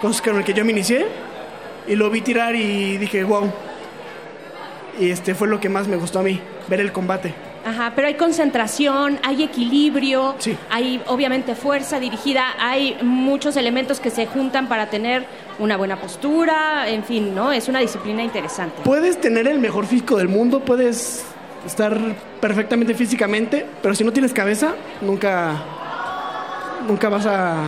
con 0.00 0.36
el 0.36 0.44
que 0.44 0.52
yo 0.52 0.64
me 0.64 0.72
inicié, 0.72 1.06
y 1.88 1.96
lo 1.96 2.08
vi 2.10 2.20
tirar 2.20 2.54
y 2.54 2.98
dije, 2.98 3.24
wow. 3.24 3.50
Y 4.98 5.10
este 5.10 5.34
fue 5.34 5.48
lo 5.48 5.60
que 5.60 5.68
más 5.68 5.88
me 5.88 5.96
gustó 5.96 6.20
a 6.20 6.22
mí, 6.22 6.40
ver 6.68 6.80
el 6.80 6.92
combate. 6.92 7.34
Ajá, 7.66 7.92
pero 7.96 8.06
hay 8.06 8.14
concentración, 8.14 9.18
hay 9.24 9.42
equilibrio, 9.42 10.36
hay 10.70 11.02
obviamente 11.08 11.56
fuerza 11.56 11.98
dirigida, 11.98 12.54
hay 12.60 12.96
muchos 13.02 13.56
elementos 13.56 13.98
que 13.98 14.10
se 14.10 14.26
juntan 14.26 14.68
para 14.68 14.88
tener 14.88 15.26
una 15.58 15.76
buena 15.76 16.00
postura, 16.00 16.88
en 16.88 17.02
fin, 17.02 17.34
¿no? 17.34 17.50
Es 17.50 17.66
una 17.68 17.80
disciplina 17.80 18.22
interesante. 18.22 18.82
Puedes 18.84 19.20
tener 19.20 19.48
el 19.48 19.58
mejor 19.58 19.86
físico 19.86 20.16
del 20.16 20.28
mundo, 20.28 20.60
puedes 20.60 21.24
estar 21.66 21.98
perfectamente 22.40 22.94
físicamente, 22.94 23.66
pero 23.82 23.96
si 23.96 24.04
no 24.04 24.12
tienes 24.12 24.32
cabeza, 24.32 24.74
nunca, 25.00 25.56
nunca 26.86 27.08
vas 27.08 27.26
a... 27.26 27.64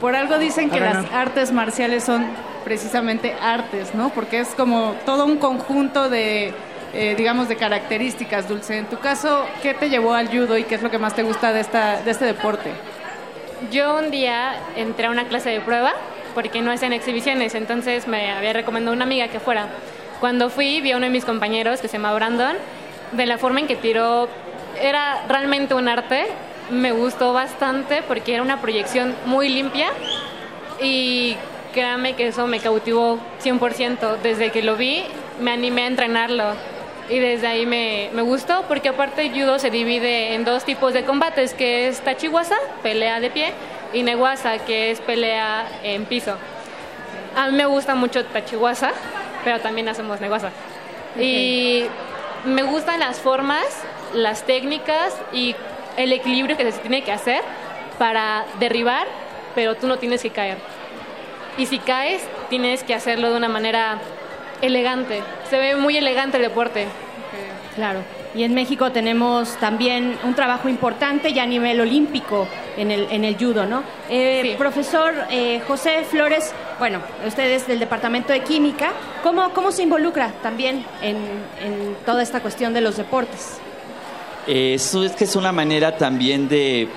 Por 0.00 0.16
algo 0.16 0.38
dicen 0.38 0.70
que 0.70 0.80
ganar. 0.80 1.02
las 1.02 1.12
artes 1.12 1.52
marciales 1.52 2.04
son 2.04 2.24
precisamente 2.64 3.34
artes, 3.38 3.94
¿no? 3.94 4.08
Porque 4.08 4.40
es 4.40 4.48
como 4.48 4.94
todo 5.04 5.26
un 5.26 5.36
conjunto 5.36 6.08
de, 6.08 6.54
eh, 6.92 7.14
digamos, 7.16 7.48
de 7.48 7.56
características, 7.56 8.48
Dulce. 8.48 8.78
En 8.78 8.86
tu 8.86 8.98
caso, 8.98 9.46
¿qué 9.62 9.74
te 9.74 9.88
llevó 9.88 10.14
al 10.14 10.28
judo 10.28 10.58
y 10.58 10.64
qué 10.64 10.74
es 10.74 10.82
lo 10.82 10.90
que 10.90 10.98
más 10.98 11.14
te 11.14 11.22
gusta 11.22 11.52
de, 11.52 11.60
esta, 11.60 12.02
de 12.02 12.10
este 12.10 12.24
deporte? 12.26 12.70
Yo 13.70 13.98
un 13.98 14.10
día 14.10 14.54
entré 14.76 15.06
a 15.06 15.10
una 15.10 15.24
clase 15.24 15.50
de 15.50 15.60
prueba 15.60 15.92
porque 16.34 16.62
no 16.62 16.70
hacían 16.70 16.92
exhibiciones, 16.92 17.54
entonces 17.54 18.06
me 18.08 18.30
había 18.32 18.52
recomendado 18.52 18.94
una 18.94 19.04
amiga 19.04 19.28
que 19.28 19.40
fuera. 19.40 19.68
Cuando 20.20 20.50
fui, 20.50 20.80
vi 20.80 20.92
a 20.92 20.96
uno 20.96 21.06
de 21.06 21.12
mis 21.12 21.24
compañeros 21.24 21.80
que 21.80 21.88
se 21.88 21.94
llama 21.94 22.12
Brandon, 22.14 22.56
de 23.12 23.26
la 23.26 23.38
forma 23.38 23.60
en 23.60 23.66
que 23.66 23.76
tiró, 23.76 24.28
era 24.80 25.24
realmente 25.28 25.74
un 25.74 25.88
arte, 25.88 26.26
me 26.70 26.92
gustó 26.92 27.32
bastante 27.32 28.02
porque 28.02 28.34
era 28.34 28.42
una 28.42 28.60
proyección 28.60 29.14
muy 29.26 29.48
limpia 29.48 29.88
y 30.80 31.36
créanme 31.72 32.14
que 32.14 32.28
eso 32.28 32.46
me 32.46 32.60
cautivó 32.60 33.18
100%. 33.42 34.18
Desde 34.22 34.50
que 34.50 34.62
lo 34.62 34.76
vi, 34.76 35.04
me 35.40 35.52
animé 35.52 35.82
a 35.82 35.86
entrenarlo. 35.86 36.54
Y 37.08 37.18
desde 37.18 37.46
ahí 37.46 37.66
me, 37.66 38.10
me 38.12 38.22
gustó 38.22 38.64
porque 38.68 38.88
aparte 38.88 39.30
judo 39.30 39.58
se 39.58 39.70
divide 39.70 40.34
en 40.34 40.44
dos 40.44 40.64
tipos 40.64 40.92
de 40.92 41.04
combates, 41.04 41.52
que 41.52 41.88
es 41.88 42.00
tachiwasa, 42.00 42.56
pelea 42.82 43.20
de 43.20 43.30
pie, 43.30 43.52
y 43.92 44.02
neguasa, 44.02 44.58
que 44.58 44.90
es 44.90 45.00
pelea 45.00 45.66
en 45.82 46.04
piso. 46.06 46.36
A 47.36 47.48
mí 47.48 47.56
me 47.56 47.66
gusta 47.66 47.94
mucho 47.94 48.24
tachiwasa, 48.24 48.92
pero 49.44 49.60
también 49.60 49.88
hacemos 49.88 50.20
neguasa. 50.20 50.50
Y 51.18 51.84
me 52.44 52.62
gustan 52.62 53.00
las 53.00 53.18
formas, 53.18 53.66
las 54.14 54.44
técnicas 54.44 55.14
y 55.32 55.54
el 55.96 56.12
equilibrio 56.12 56.56
que 56.56 56.70
se 56.70 56.78
tiene 56.78 57.02
que 57.02 57.12
hacer 57.12 57.42
para 57.98 58.44
derribar, 58.58 59.06
pero 59.54 59.74
tú 59.74 59.86
no 59.86 59.98
tienes 59.98 60.22
que 60.22 60.30
caer. 60.30 60.58
Y 61.58 61.66
si 61.66 61.78
caes, 61.78 62.22
tienes 62.48 62.82
que 62.82 62.94
hacerlo 62.94 63.30
de 63.30 63.36
una 63.36 63.48
manera 63.48 63.98
elegante. 64.62 65.22
Se 65.50 65.58
ve 65.58 65.76
muy 65.76 65.96
elegante 65.96 66.38
el 66.38 66.44
deporte. 66.44 66.86
Claro. 67.74 68.00
Y 68.34 68.44
en 68.44 68.54
México 68.54 68.92
tenemos 68.92 69.56
también 69.56 70.16
un 70.24 70.34
trabajo 70.34 70.68
importante 70.68 71.32
ya 71.34 71.42
a 71.42 71.46
nivel 71.46 71.80
olímpico 71.80 72.46
en 72.78 72.90
el, 72.90 73.06
en 73.10 73.24
el 73.24 73.36
judo, 73.36 73.66
¿no? 73.66 73.82
Eh, 74.08 74.54
Profesor 74.56 75.12
eh, 75.30 75.60
José 75.66 76.04
Flores, 76.10 76.52
bueno, 76.78 77.00
usted 77.26 77.50
es 77.50 77.66
del 77.66 77.78
Departamento 77.78 78.32
de 78.32 78.40
Química, 78.40 78.92
¿cómo, 79.22 79.50
cómo 79.50 79.70
se 79.70 79.82
involucra 79.82 80.32
también 80.42 80.84
en, 81.02 81.16
en 81.62 81.96
toda 82.06 82.22
esta 82.22 82.40
cuestión 82.40 82.72
de 82.72 82.80
los 82.80 82.96
deportes? 82.96 83.58
Eh, 84.46 84.74
Eso 84.74 85.04
es 85.04 85.12
que 85.12 85.24
es 85.24 85.36
una 85.36 85.52
manera 85.52 85.96
también 85.96 86.48
de, 86.48 86.88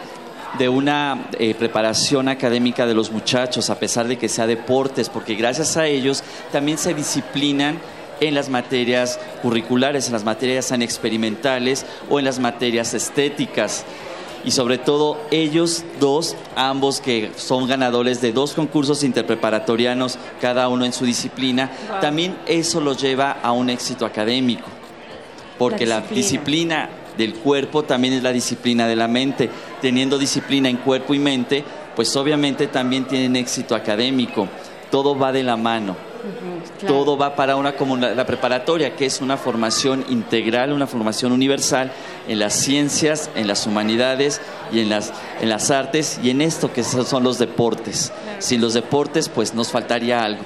de 0.57 0.69
una 0.69 1.27
eh, 1.39 1.53
preparación 1.55 2.27
académica 2.29 2.85
de 2.85 2.93
los 2.93 3.11
muchachos, 3.11 3.69
a 3.69 3.79
pesar 3.79 4.07
de 4.07 4.17
que 4.17 4.29
sea 4.29 4.47
deportes, 4.47 5.09
porque 5.09 5.35
gracias 5.35 5.77
a 5.77 5.87
ellos 5.87 6.23
también 6.51 6.77
se 6.77 6.93
disciplinan 6.93 7.79
en 8.21 8.33
las 8.33 8.49
materias 8.49 9.19
curriculares, 9.41 10.07
en 10.07 10.13
las 10.13 10.23
materias 10.23 10.71
experimentales 10.71 11.85
o 12.09 12.19
en 12.19 12.25
las 12.25 12.39
materias 12.39 12.93
estéticas. 12.93 13.83
Y 14.45 14.51
sobre 14.51 14.77
todo 14.77 15.17
ellos 15.31 15.83
dos, 15.99 16.35
ambos 16.55 17.01
que 17.01 17.31
son 17.35 17.67
ganadores 17.67 18.21
de 18.21 18.31
dos 18.31 18.53
concursos 18.53 19.03
interpreparatorianos, 19.03 20.19
cada 20.39 20.69
uno 20.69 20.85
en 20.85 20.93
su 20.93 21.03
disciplina, 21.05 21.71
Wow. 21.89 21.99
también 21.99 22.37
eso 22.45 22.79
los 22.79 23.01
lleva 23.01 23.37
a 23.41 23.51
un 23.51 23.69
éxito 23.69 24.05
académico 24.05 24.67
porque 25.57 25.85
La 25.85 26.01
la 26.01 26.07
disciplina. 26.07 26.89
Del 27.17 27.33
cuerpo 27.35 27.83
también 27.83 28.13
es 28.13 28.23
la 28.23 28.31
disciplina 28.31 28.87
de 28.87 28.95
la 28.95 29.07
mente. 29.07 29.49
Teniendo 29.81 30.17
disciplina 30.17 30.69
en 30.69 30.77
cuerpo 30.77 31.13
y 31.13 31.19
mente, 31.19 31.63
pues 31.95 32.15
obviamente 32.15 32.67
también 32.67 33.05
tienen 33.05 33.35
éxito 33.35 33.75
académico. 33.75 34.47
Todo 34.91 35.17
va 35.17 35.31
de 35.31 35.43
la 35.43 35.57
mano. 35.57 35.95
Todo 36.87 37.17
va 37.17 37.35
para 37.35 37.55
una 37.55 37.73
como 37.73 37.95
la, 37.97 38.15
la 38.15 38.25
preparatoria, 38.25 38.95
que 38.95 39.05
es 39.05 39.21
una 39.21 39.37
formación 39.37 40.05
integral, 40.09 40.71
una 40.71 40.87
formación 40.87 41.31
universal 41.31 41.91
en 42.27 42.39
las 42.39 42.53
ciencias, 42.53 43.29
en 43.35 43.47
las 43.47 43.67
humanidades 43.67 44.41
y 44.71 44.79
en 44.79 44.89
las, 44.89 45.13
en 45.41 45.49
las 45.49 45.69
artes 45.71 46.19
y 46.23 46.31
en 46.31 46.41
esto 46.41 46.73
que 46.73 46.83
son 46.83 47.05
son 47.05 47.23
los 47.23 47.37
deportes. 47.37 48.11
Sin 48.39 48.61
los 48.61 48.73
deportes, 48.73 49.29
pues 49.29 49.53
nos 49.53 49.71
faltaría 49.71 50.23
algo. 50.23 50.43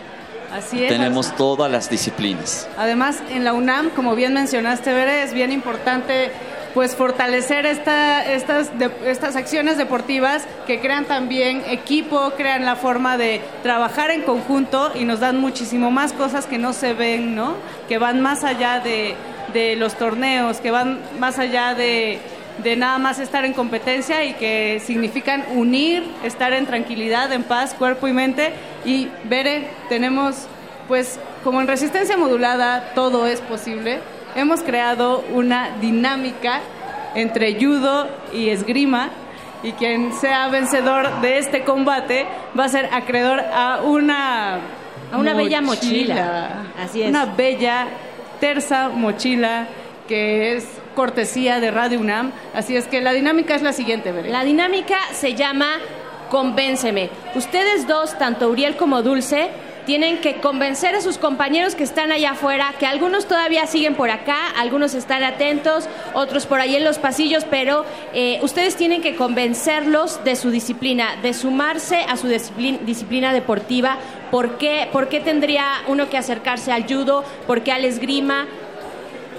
Así 0.53 0.83
es. 0.83 0.89
Tenemos 0.89 1.35
todas 1.35 1.71
las 1.71 1.89
disciplinas. 1.89 2.67
Además, 2.77 3.21
en 3.29 3.43
la 3.43 3.53
UNAM, 3.53 3.91
como 3.91 4.15
bien 4.15 4.33
mencionaste, 4.33 4.93
Bere, 4.93 5.23
es 5.23 5.33
bien 5.33 5.51
importante 5.51 6.31
pues 6.73 6.95
fortalecer 6.95 7.65
esta, 7.65 8.23
estas, 8.31 8.77
de- 8.77 8.91
estas 9.05 9.35
acciones 9.35 9.77
deportivas 9.77 10.45
que 10.67 10.79
crean 10.79 11.05
también 11.05 11.63
equipo, 11.67 12.31
crean 12.37 12.65
la 12.65 12.75
forma 12.75 13.17
de 13.17 13.41
trabajar 13.63 14.11
en 14.11 14.21
conjunto 14.21 14.91
y 14.95 15.03
nos 15.05 15.19
dan 15.19 15.39
muchísimo 15.39 15.89
más 15.91 16.13
cosas 16.13 16.45
que 16.45 16.57
no 16.57 16.73
se 16.73 16.93
ven, 16.93 17.35
¿no? 17.35 17.55
Que 17.87 17.97
van 17.97 18.21
más 18.21 18.43
allá 18.43 18.79
de, 18.79 19.15
de 19.53 19.75
los 19.75 19.95
torneos, 19.95 20.57
que 20.57 20.71
van 20.71 20.99
más 21.19 21.39
allá 21.39 21.73
de, 21.73 22.19
de 22.63 22.75
nada 22.75 22.99
más 22.99 23.19
estar 23.19 23.45
en 23.45 23.53
competencia 23.53 24.23
y 24.25 24.33
que 24.33 24.79
significan 24.85 25.45
unir, 25.55 26.03
estar 26.23 26.53
en 26.53 26.65
tranquilidad, 26.67 27.31
en 27.33 27.43
paz, 27.43 27.73
cuerpo 27.73 28.07
y 28.07 28.13
mente. 28.13 28.51
Y 28.85 29.07
Bere, 29.23 29.67
tenemos 29.89 30.47
pues 30.87 31.19
como 31.43 31.61
en 31.61 31.67
resistencia 31.67 32.17
modulada 32.17 32.91
todo 32.95 33.27
es 33.27 33.41
posible, 33.41 33.99
hemos 34.35 34.61
creado 34.61 35.23
una 35.33 35.77
dinámica 35.81 36.61
entre 37.15 37.59
judo 37.59 38.07
y 38.33 38.49
esgrima 38.49 39.09
y 39.63 39.73
quien 39.73 40.13
sea 40.13 40.47
vencedor 40.47 41.21
de 41.21 41.37
este 41.37 41.63
combate 41.63 42.25
va 42.57 42.65
a 42.65 42.69
ser 42.69 42.89
acreedor 42.93 43.39
a 43.39 43.81
una 43.83 44.59
A 45.11 45.17
una 45.17 45.33
bella 45.33 45.61
mochila. 45.61 46.63
Así 46.77 47.01
es. 47.01 47.09
Una 47.09 47.25
bella 47.25 47.87
terza 48.39 48.89
mochila 48.89 49.67
que 50.07 50.55
es 50.55 50.67
cortesía 50.95 51.59
de 51.59 51.71
Radio 51.71 51.99
UNAM. 51.99 52.31
Así 52.53 52.75
es 52.75 52.87
que 52.87 53.01
la 53.01 53.11
dinámica 53.11 53.55
es 53.55 53.61
la 53.61 53.73
siguiente. 53.73 54.13
La 54.23 54.43
dinámica 54.43 54.97
se 55.11 55.33
llama 55.35 55.75
Convénceme. 56.29 57.09
Ustedes 57.35 57.87
dos, 57.87 58.17
tanto 58.17 58.49
Uriel 58.49 58.75
como 58.75 59.01
Dulce, 59.01 59.49
tienen 59.89 60.21
que 60.21 60.35
convencer 60.35 60.93
a 60.93 61.01
sus 61.01 61.17
compañeros 61.17 61.73
que 61.73 61.83
están 61.83 62.11
allá 62.11 62.33
afuera, 62.33 62.75
que 62.77 62.85
algunos 62.85 63.27
todavía 63.27 63.65
siguen 63.65 63.95
por 63.95 64.11
acá, 64.11 64.51
algunos 64.55 64.93
están 64.93 65.23
atentos, 65.23 65.89
otros 66.13 66.45
por 66.45 66.59
ahí 66.61 66.75
en 66.75 66.83
los 66.83 66.99
pasillos, 66.99 67.43
pero 67.49 67.85
eh, 68.13 68.39
ustedes 68.43 68.75
tienen 68.75 69.01
que 69.01 69.15
convencerlos 69.15 70.23
de 70.23 70.35
su 70.35 70.51
disciplina, 70.51 71.15
de 71.23 71.33
sumarse 71.33 72.05
a 72.07 72.17
su 72.17 72.27
disciplina, 72.27 72.77
disciplina 72.85 73.33
deportiva. 73.33 73.97
¿Por 74.29 74.59
qué, 74.59 74.87
¿Por 74.91 75.09
qué 75.09 75.21
tendría 75.21 75.65
uno 75.87 76.07
que 76.07 76.19
acercarse 76.19 76.71
al 76.71 76.83
judo? 76.83 77.23
¿Por 77.47 77.63
qué 77.63 77.71
al 77.71 77.83
esgrima? 77.83 78.45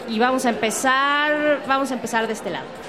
Y 0.09 0.19
vamos 0.19 0.47
a 0.47 0.49
empezar, 0.49 1.63
vamos 1.69 1.93
a 1.93 1.95
empezar 1.95 2.27
de 2.27 2.33
este 2.33 2.51
lado. 2.51 2.80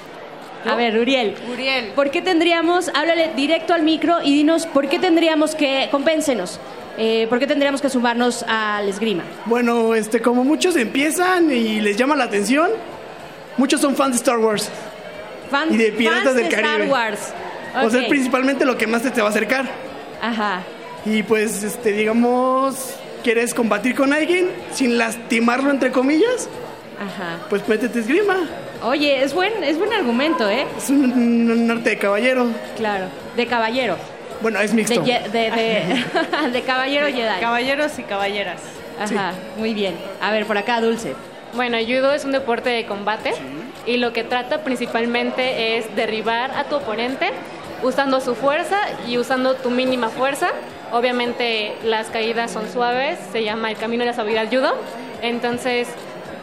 A 0.66 0.76
ver, 0.76 0.98
Uriel. 0.98 1.36
Uriel. 1.52 1.88
¿Por 1.96 2.12
qué 2.12 2.22
tendríamos, 2.22 2.90
háblale 2.94 3.32
directo 3.36 3.74
al 3.74 3.84
micro 3.84 4.18
y 4.24 4.34
dinos 4.34 4.66
por 4.68 4.88
qué 4.90 5.00
tendríamos 5.00 5.56
que, 5.56 5.88
convéncenos, 5.92 6.60
eh, 6.98 7.26
por 7.30 7.40
qué 7.40 7.48
tendríamos 7.48 7.82
que 7.82 7.90
sumarnos 7.90 8.44
al 8.48 8.88
esgrima? 8.88 9.24
Bueno, 9.46 9.96
este, 9.96 10.22
como 10.22 10.44
muchos 10.44 10.76
empiezan 10.76 11.52
y 11.52 11.82
les 11.82 11.98
llama 11.98 12.16
la 12.16 12.26
atención, 12.26 12.70
muchos 13.58 13.82
son 13.82 13.96
fans 13.96 14.12
de 14.12 14.18
Star 14.18 14.38
Wars. 14.38 14.70
Fan- 15.50 15.74
y 15.74 15.78
de 15.78 15.92
Piratas 15.92 16.24
fans 16.24 16.36
del 16.36 16.44
de 16.50 16.56
Caribe. 16.56 16.74
Star 16.86 16.90
Wars. 16.90 17.34
O 17.84 17.90
sea, 17.90 18.08
principalmente 18.08 18.66
lo 18.66 18.78
que 18.78 18.86
más 18.88 19.02
te, 19.02 19.12
te 19.12 19.22
va 19.22 19.28
a 19.28 19.32
acercar. 19.32 19.66
Ajá. 20.22 20.62
Y 21.06 21.24
pues, 21.24 21.64
este, 21.64 21.92
digamos, 21.94 22.94
quieres 23.24 23.54
combatir 23.54 23.96
con 23.96 24.14
alguien 24.14 24.50
sin 24.74 24.98
lastimarlo, 24.98 25.72
entre 25.72 25.92
comillas, 25.92 26.48
Ajá. 27.00 27.40
pues 27.50 27.68
métete 27.68 28.00
esgrima. 28.00 28.36
Oye, 28.84 29.24
es 29.24 29.34
buen, 29.34 29.64
es 29.64 29.78
buen 29.78 29.94
argumento, 29.94 30.50
¿eh? 30.50 30.66
Es 30.78 30.90
un, 30.90 31.12
un 31.52 31.72
arte 31.72 31.92
de 31.92 31.98
caballero. 31.98 32.48
Claro. 32.78 33.06
De 33.36 33.46
caballero. 33.46 33.96
Bueno, 34.42 34.60
es 34.60 34.74
mixto. 34.74 35.02
De, 35.02 35.06
ye- 35.06 35.30
de, 35.32 35.52
de- 35.52 36.50
de 36.52 36.62
caballero 36.64 37.08
Jedi. 37.08 37.40
Caballeros 37.40 38.00
y 38.00 38.04
caballeras. 38.04 38.60
Ajá, 39.00 39.34
muy 39.58 39.74
bien. 39.74 39.96
A 40.20 40.32
ver, 40.32 40.46
por 40.46 40.58
acá, 40.58 40.82
Dulce. 40.82 41.14
Bueno, 41.54 41.78
el 41.78 41.86
judo 41.86 42.14
es 42.14 42.26
un 42.26 42.32
deporte 42.32 42.70
de 42.70 42.86
combate 42.86 43.34
y 43.86 43.98
lo 43.98 44.14
que 44.14 44.24
trata 44.24 44.64
principalmente 44.64 45.78
es 45.78 45.96
derribar 45.96 46.52
a 46.52 46.64
tu 46.64 46.76
oponente 46.78 47.30
usando 47.84 48.20
su 48.22 48.36
fuerza 48.36 48.78
y 49.08 49.18
usando 49.18 49.56
tu 49.56 49.70
mínima 49.70 50.10
fuerza. 50.10 50.50
Obviamente 50.92 51.74
las 51.84 52.08
caídas 52.08 52.52
son 52.52 52.70
suaves, 52.72 53.20
se 53.32 53.44
llama 53.44 53.70
el 53.70 53.78
camino 53.78 54.04
de 54.04 54.12
la 54.12 54.16
suavidad 54.16 54.48
judo. 54.50 54.74
Entonces 55.22 55.88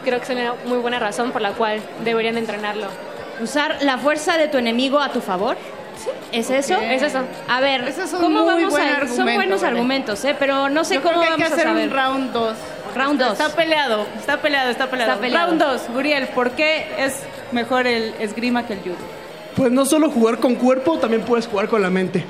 creo 0.03 0.19
que 0.19 0.23
es 0.25 0.29
una 0.29 0.53
muy 0.65 0.77
buena 0.79 0.99
razón 0.99 1.31
por 1.31 1.41
la 1.41 1.51
cual 1.51 1.81
deberían 2.03 2.37
entrenarlo. 2.37 2.87
Usar 3.41 3.77
la 3.81 3.97
fuerza 3.97 4.37
de 4.37 4.47
tu 4.47 4.57
enemigo 4.57 4.99
a 4.99 5.09
tu 5.11 5.21
favor. 5.21 5.55
¿Es 6.31 6.49
eso? 6.49 6.75
Ok. 6.75 6.81
Es 6.83 7.01
eso. 7.01 7.19
A 7.47 7.59
ver, 7.59 7.83
es 7.87 7.97
¿cómo 8.11 8.29
muy 8.43 8.45
vamos 8.45 8.71
buen 8.71 8.87
a 8.87 9.07
Son 9.07 9.25
buenos 9.25 9.61
Belén. 9.61 9.75
argumentos, 9.75 10.23
¿eh? 10.25 10.35
Pero 10.37 10.69
no 10.69 10.83
sé 10.83 10.95
Yo 10.95 11.01
cómo 11.03 11.19
creo 11.21 11.23
que 11.23 11.29
hay 11.29 11.35
que 11.37 11.43
vamos 11.43 11.57
hacer 11.57 11.67
a 11.67 11.71
saber. 11.71 11.87
un 11.89 11.95
round 11.95 12.33
2. 12.33 12.57
Round 12.95 13.19
dos. 13.21 13.31
Está 13.33 13.49
peleado, 13.55 14.05
está 14.17 14.41
peleado, 14.41 14.69
está 14.71 14.89
peleado. 14.89 15.11
Está 15.11 15.21
peleado. 15.21 15.47
Round 15.47 15.61
2, 15.61 15.81
Guriel, 15.93 16.27
¿por 16.29 16.51
qué 16.51 16.87
es 16.97 17.19
mejor 17.51 17.85
el 17.85 18.15
esgrima 18.19 18.65
que 18.65 18.73
el 18.73 18.79
judo? 18.79 18.95
Pues 19.55 19.71
no 19.71 19.85
solo 19.85 20.09
jugar 20.09 20.39
con 20.39 20.55
cuerpo, 20.55 20.97
también 20.97 21.21
puedes 21.23 21.47
jugar 21.47 21.67
con 21.67 21.81
la 21.81 21.89
mente. 21.89 22.23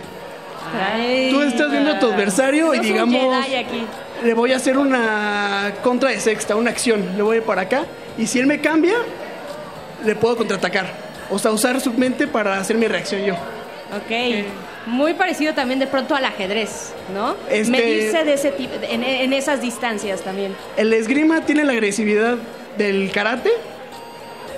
Tú 1.31 1.41
estás 1.41 1.71
viendo 1.71 1.91
a 1.91 1.99
tu 1.99 2.07
adversario 2.07 2.73
y 2.73 2.77
Sos 2.77 2.85
un 2.85 2.91
digamos, 2.91 3.45
Jedi 3.45 3.55
aquí. 3.55 3.85
Le 4.23 4.33
voy 4.33 4.53
a 4.53 4.57
hacer 4.57 4.77
una 4.77 5.73
contra 5.83 6.09
de 6.09 6.19
sexta, 6.19 6.55
una 6.55 6.69
acción. 6.71 7.15
Le 7.17 7.23
voy 7.23 7.35
a 7.35 7.39
ir 7.39 7.45
para 7.45 7.61
acá. 7.63 7.83
Y 8.17 8.27
si 8.27 8.39
él 8.39 8.47
me 8.47 8.59
cambia, 8.59 8.95
le 10.05 10.15
puedo 10.15 10.35
contraatacar. 10.37 10.87
O 11.29 11.37
sea, 11.39 11.51
usar 11.51 11.79
su 11.79 11.93
mente 11.93 12.27
para 12.27 12.57
hacer 12.59 12.75
mi 12.77 12.87
reacción 12.87 13.23
yo. 13.23 13.33
Ok. 13.35 14.45
Muy 14.85 15.13
parecido 15.13 15.53
también 15.53 15.79
de 15.79 15.87
pronto 15.87 16.15
al 16.15 16.25
ajedrez, 16.25 16.93
¿no? 17.13 17.35
Este- 17.49 17.71
Medirse 17.71 18.23
de 18.23 18.33
ese 18.33 18.51
tipo, 18.51 18.73
en, 18.81 19.03
en 19.03 19.33
esas 19.33 19.61
distancias 19.61 20.21
también. 20.21 20.55
El 20.77 20.91
esgrima 20.93 21.41
tiene 21.41 21.63
la 21.63 21.73
agresividad 21.73 22.37
del 22.77 23.11
karate, 23.11 23.51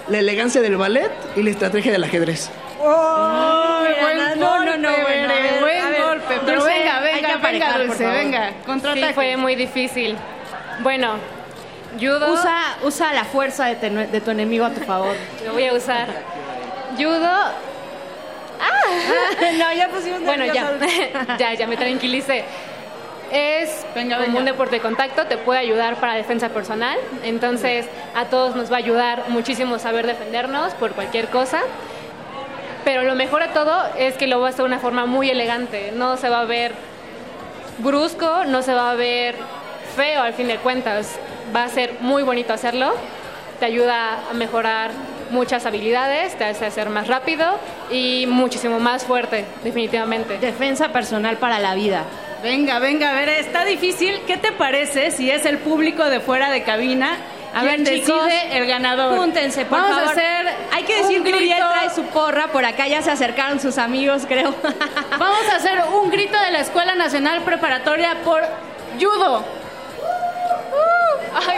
la 0.09 0.19
elegancia 0.19 0.61
del 0.61 0.77
ballet 0.77 1.11
y 1.35 1.43
la 1.43 1.49
estrategia 1.49 1.91
del 1.91 2.03
ajedrez. 2.03 2.49
¡Oh! 2.83 3.79
Mira, 3.87 4.01
buen 4.01 4.17
no, 4.17 4.35
no, 4.35 4.49
golpe, 4.57 4.77
no, 4.77 4.89
bueno, 4.89 5.27
ver, 5.27 5.59
buen 5.61 5.91
ver, 5.91 6.03
golpe. 6.03 6.39
Pero 6.45 6.63
venga, 6.63 6.99
venga, 6.99 7.37
venga, 7.37 7.77
Dulce, 7.77 8.05
venga. 8.05 8.49
Sí, 8.49 8.55
Contraataque. 8.65 9.13
fue 9.13 9.37
muy 9.37 9.55
difícil. 9.55 10.17
Bueno, 10.79 11.15
Judo. 11.99 12.33
Usa, 12.33 12.77
usa 12.83 13.13
la 13.13 13.25
fuerza 13.25 13.65
de, 13.65 14.21
tu 14.21 14.31
enemigo 14.31 14.65
a 14.65 14.71
tu 14.71 14.81
favor. 14.81 15.15
Lo 15.45 15.53
voy 15.53 15.67
a 15.67 15.73
usar. 15.73 16.07
Judo. 16.97 17.29
¡Ah! 18.61 18.81
no, 19.57 19.73
ya 19.73 19.89
pusimos 19.89 20.21
Bueno, 20.23 20.45
ya. 20.45 20.77
ya, 21.37 21.53
ya 21.53 21.67
me 21.67 21.77
tranquilicé. 21.77 22.45
Es 23.31 23.85
como 23.93 24.39
un 24.39 24.45
deporte 24.45 24.75
de 24.75 24.81
contacto, 24.81 25.25
te 25.25 25.37
puede 25.37 25.59
ayudar 25.59 25.95
para 26.01 26.15
defensa 26.15 26.49
personal. 26.49 26.97
Entonces, 27.23 27.85
a 28.13 28.25
todos 28.25 28.57
nos 28.57 28.69
va 28.69 28.75
a 28.75 28.79
ayudar 28.79 29.29
muchísimo 29.29 29.79
saber 29.79 30.05
defendernos 30.05 30.73
por 30.73 30.91
cualquier 30.91 31.29
cosa. 31.29 31.61
Pero 32.83 33.03
lo 33.03 33.15
mejor 33.15 33.43
de 33.43 33.49
todo 33.49 33.83
es 33.97 34.15
que 34.15 34.27
lo 34.27 34.39
va 34.39 34.47
a 34.47 34.49
hacer 34.49 34.63
de 34.63 34.65
una 34.65 34.79
forma 34.79 35.05
muy 35.05 35.29
elegante. 35.29 35.91
No 35.95 36.17
se 36.17 36.29
va 36.29 36.41
a 36.41 36.45
ver 36.45 36.73
brusco, 37.79 38.45
no 38.45 38.61
se 38.61 38.73
va 38.73 38.91
a 38.91 38.95
ver 38.95 39.35
feo 39.95 40.21
al 40.21 40.33
fin 40.33 40.47
de 40.47 40.57
cuentas. 40.57 41.19
Va 41.55 41.63
a 41.63 41.69
ser 41.69 41.95
muy 42.01 42.23
bonito 42.23 42.53
hacerlo. 42.53 42.93
Te 43.59 43.65
ayuda 43.65 44.29
a 44.29 44.33
mejorar 44.33 44.91
muchas 45.29 45.65
habilidades, 45.65 46.37
te 46.37 46.45
hace 46.45 46.69
ser 46.71 46.89
más 46.89 47.07
rápido 47.07 47.45
y 47.89 48.25
muchísimo 48.27 48.79
más 48.79 49.05
fuerte, 49.05 49.45
definitivamente. 49.63 50.37
Defensa 50.39 50.89
personal 50.89 51.37
para 51.37 51.59
la 51.59 51.73
vida. 51.75 52.03
Venga, 52.43 52.79
venga, 52.79 53.11
a 53.11 53.13
ver, 53.13 53.29
está 53.29 53.65
difícil. 53.65 54.21
¿Qué 54.25 54.37
te 54.37 54.51
parece 54.51 55.11
si 55.11 55.29
es 55.29 55.45
el 55.45 55.59
público 55.59 56.05
de 56.05 56.19
fuera 56.19 56.49
de 56.49 56.63
cabina 56.63 57.17
A 57.53 57.63
ver, 57.63 57.83
chicos, 57.83 58.25
decide 58.25 58.57
el 58.57 58.65
ganador? 58.65 59.17
Júntense, 59.17 59.65
por 59.65 59.79
Vamos 59.79 59.95
favor. 59.97 60.07
a 60.07 60.11
hacer 60.11 60.55
Hay 60.71 60.83
que 60.83 60.97
decir 60.97 61.21
que 61.23 61.33
Uriel 61.33 61.57
trae 61.57 61.89
su 61.89 62.03
porra. 62.05 62.47
Por 62.47 62.63
acá 62.65 62.87
ya 62.87 63.01
se 63.01 63.11
acercaron 63.11 63.59
sus 63.59 63.77
amigos, 63.77 64.23
creo. 64.27 64.55
Vamos 65.19 65.49
a 65.51 65.55
hacer 65.57 65.83
un 65.93 66.09
grito 66.09 66.39
de 66.39 66.51
la 66.51 66.59
Escuela 66.59 66.95
Nacional 66.95 67.41
Preparatoria 67.41 68.15
por 68.23 68.41
judo. 68.99 69.43
Ay, 71.33 71.57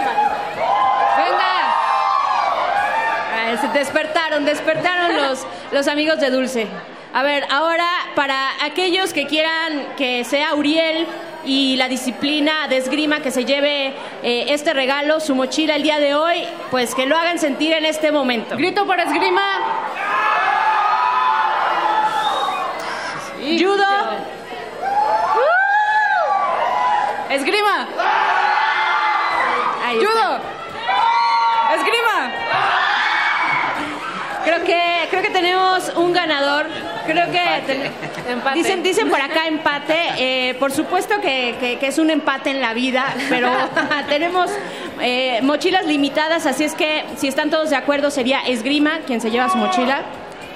Venga. 1.17 1.51
Se 3.61 3.67
despertaron, 3.67 4.45
despertaron 4.45 5.15
los, 5.15 5.45
los 5.71 5.87
amigos 5.87 6.19
de 6.19 6.31
Dulce. 6.31 6.67
A 7.15 7.21
ver, 7.21 7.45
ahora 7.51 7.87
para 8.15 8.49
aquellos 8.65 9.13
que 9.13 9.27
quieran 9.27 9.93
que 9.95 10.23
sea 10.23 10.55
Uriel 10.55 11.05
y 11.45 11.75
la 11.77 11.87
disciplina 11.87 12.67
de 12.67 12.77
esgrima 12.77 13.19
que 13.19 13.29
se 13.29 13.45
lleve 13.45 13.93
eh, 14.23 14.45
este 14.47 14.73
regalo, 14.73 15.19
su 15.19 15.35
mochila 15.35 15.75
el 15.75 15.83
día 15.83 15.99
de 15.99 16.15
hoy, 16.15 16.43
pues 16.71 16.95
que 16.95 17.05
lo 17.05 17.15
hagan 17.15 17.37
sentir 17.37 17.71
en 17.71 17.85
este 17.85 18.11
momento. 18.11 18.57
Grito 18.57 18.87
por 18.87 18.99
esgrima. 18.99 19.43
Judo. 23.39 23.83
Esgrima. 27.29 27.87
Ahí 29.85 29.97
Judo. 29.97 30.39
Esgrima. 31.75 32.31
Creo 34.43 34.63
que, 34.63 35.07
creo 35.11 35.21
que 35.21 35.29
tenemos 35.29 35.89
un 35.95 36.11
ganador. 36.11 36.92
Creo 37.05 37.29
que 37.31 38.31
Empate. 38.31 38.57
dicen, 38.57 38.83
dicen 38.83 39.09
por 39.09 39.19
acá 39.21 39.47
empate. 39.47 39.95
Eh, 40.17 40.53
por 40.55 40.71
supuesto 40.71 41.19
que, 41.21 41.55
que- 41.59 41.77
que 41.79 41.87
es 41.87 41.97
un 41.97 42.09
empate 42.09 42.49
en 42.51 42.61
la 42.61 42.73
vida, 42.73 43.05
pero 43.29 43.49
tenemos 44.09 44.49
eh, 45.01 45.39
mochilas 45.43 45.85
limitadas, 45.85 46.45
así 46.45 46.63
es 46.63 46.73
que 46.75 47.03
si 47.17 47.27
están 47.27 47.49
todos 47.49 47.69
de 47.69 47.75
acuerdo 47.75 48.09
sería 48.11 48.39
esgrima 48.41 48.99
quien 49.05 49.19
se 49.21 49.31
lleva 49.31 49.49
su 49.49 49.57
mochila. 49.57 50.01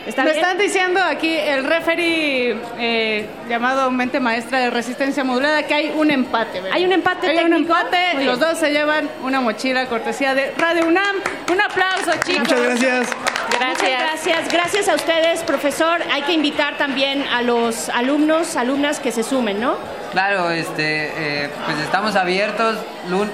¿Está 0.07 0.23
Me 0.23 0.31
bien? 0.31 0.41
están 0.41 0.57
diciendo 0.57 1.01
aquí 1.03 1.37
el 1.37 1.65
referee 1.65 2.57
eh, 2.79 3.25
llamado 3.49 3.91
mente 3.91 4.21
maestra 4.21 4.59
de 4.59 4.69
resistencia 4.69 5.25
modulada 5.25 5.63
que 5.63 5.73
hay 5.73 5.89
un 5.89 6.09
empate. 6.09 6.61
¿verdad? 6.61 6.77
Hay 6.77 6.85
un 6.85 6.93
empate 6.93 7.27
Hay 7.27 7.43
un 7.43 7.53
empate. 7.53 8.23
Los 8.23 8.39
dos 8.39 8.57
se 8.57 8.71
llevan 8.71 9.09
una 9.21 9.41
mochila 9.41 9.85
cortesía 9.87 10.33
de 10.33 10.53
Radio 10.57 10.87
UNAM. 10.87 11.17
Un 11.51 11.59
aplauso, 11.59 12.11
chicos. 12.25 12.39
Muchas 12.39 12.61
gracias. 12.61 13.07
Muchas 13.49 13.81
gracias. 13.81 14.53
Gracias 14.53 14.87
a 14.87 14.95
ustedes, 14.95 15.43
profesor. 15.43 16.01
Hay 16.11 16.21
que 16.21 16.31
invitar 16.31 16.77
también 16.77 17.23
a 17.27 17.41
los 17.41 17.89
alumnos, 17.89 18.55
alumnas 18.55 19.01
que 19.01 19.11
se 19.11 19.23
sumen, 19.23 19.59
¿no? 19.59 19.75
Claro, 20.13 20.51
este, 20.51 21.11
eh, 21.17 21.49
pues 21.65 21.79
estamos 21.79 22.15
abiertos 22.15 22.77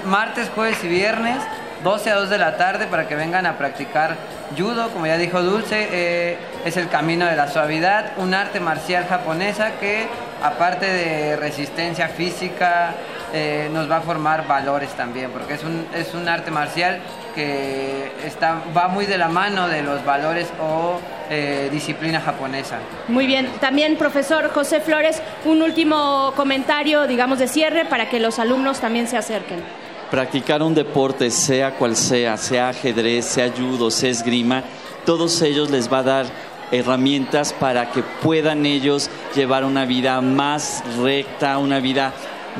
martes, 0.04 0.50
jueves 0.54 0.82
y 0.82 0.88
viernes, 0.88 1.38
12 1.84 2.10
a 2.10 2.16
2 2.16 2.30
de 2.30 2.38
la 2.38 2.56
tarde, 2.56 2.86
para 2.86 3.06
que 3.06 3.14
vengan 3.14 3.46
a 3.46 3.58
practicar 3.58 4.16
judo. 4.58 4.88
Como 4.88 5.06
ya 5.06 5.18
dijo 5.18 5.42
Dulce, 5.42 5.88
eh, 5.92 6.38
es 6.64 6.76
el 6.78 6.88
camino 6.88 7.26
de 7.26 7.36
la 7.36 7.46
suavidad, 7.48 8.12
un 8.16 8.32
arte 8.34 8.58
marcial 8.58 9.06
japonesa 9.06 9.72
que, 9.78 10.08
aparte 10.42 10.86
de 10.86 11.36
resistencia 11.36 12.08
física, 12.08 12.94
eh, 13.34 13.68
nos 13.72 13.90
va 13.90 13.98
a 13.98 14.00
formar 14.00 14.46
valores 14.46 14.90
también, 14.94 15.30
porque 15.30 15.54
es 15.54 15.64
un, 15.64 15.86
es 15.94 16.14
un 16.14 16.28
arte 16.28 16.50
marcial 16.50 17.00
que 17.34 18.12
está, 18.24 18.62
va 18.74 18.88
muy 18.88 19.06
de 19.06 19.18
la 19.18 19.28
mano 19.28 19.68
de 19.68 19.82
los 19.82 20.04
valores 20.04 20.48
o 20.62 21.00
eh, 21.28 21.68
disciplina 21.70 22.20
japonesa. 22.20 22.78
Muy 23.08 23.26
bien. 23.26 23.48
También, 23.60 23.96
profesor 23.96 24.50
José 24.50 24.80
Flores, 24.80 25.20
un 25.44 25.62
último 25.62 26.32
comentario, 26.36 27.06
digamos, 27.06 27.38
de 27.40 27.48
cierre 27.48 27.84
para 27.84 28.08
que 28.08 28.20
los 28.20 28.38
alumnos 28.38 28.80
también 28.80 29.06
se 29.06 29.18
acerquen. 29.18 29.62
Practicar 30.10 30.62
un 30.62 30.74
deporte, 30.74 31.30
sea 31.30 31.76
cual 31.76 31.96
sea, 31.96 32.36
sea 32.36 32.68
ajedrez, 32.68 33.24
sea 33.24 33.50
judo, 33.50 33.90
sea 33.90 34.10
esgrima, 34.10 34.62
todos 35.04 35.42
ellos 35.42 35.70
les 35.70 35.92
va 35.92 35.98
a 35.98 36.02
dar 36.02 36.26
herramientas 36.70 37.52
para 37.52 37.90
que 37.90 38.02
puedan 38.22 38.66
ellos 38.66 39.10
llevar 39.34 39.64
una 39.64 39.84
vida 39.84 40.20
más 40.20 40.82
recta, 41.00 41.58
una 41.58 41.80
vida 41.80 42.12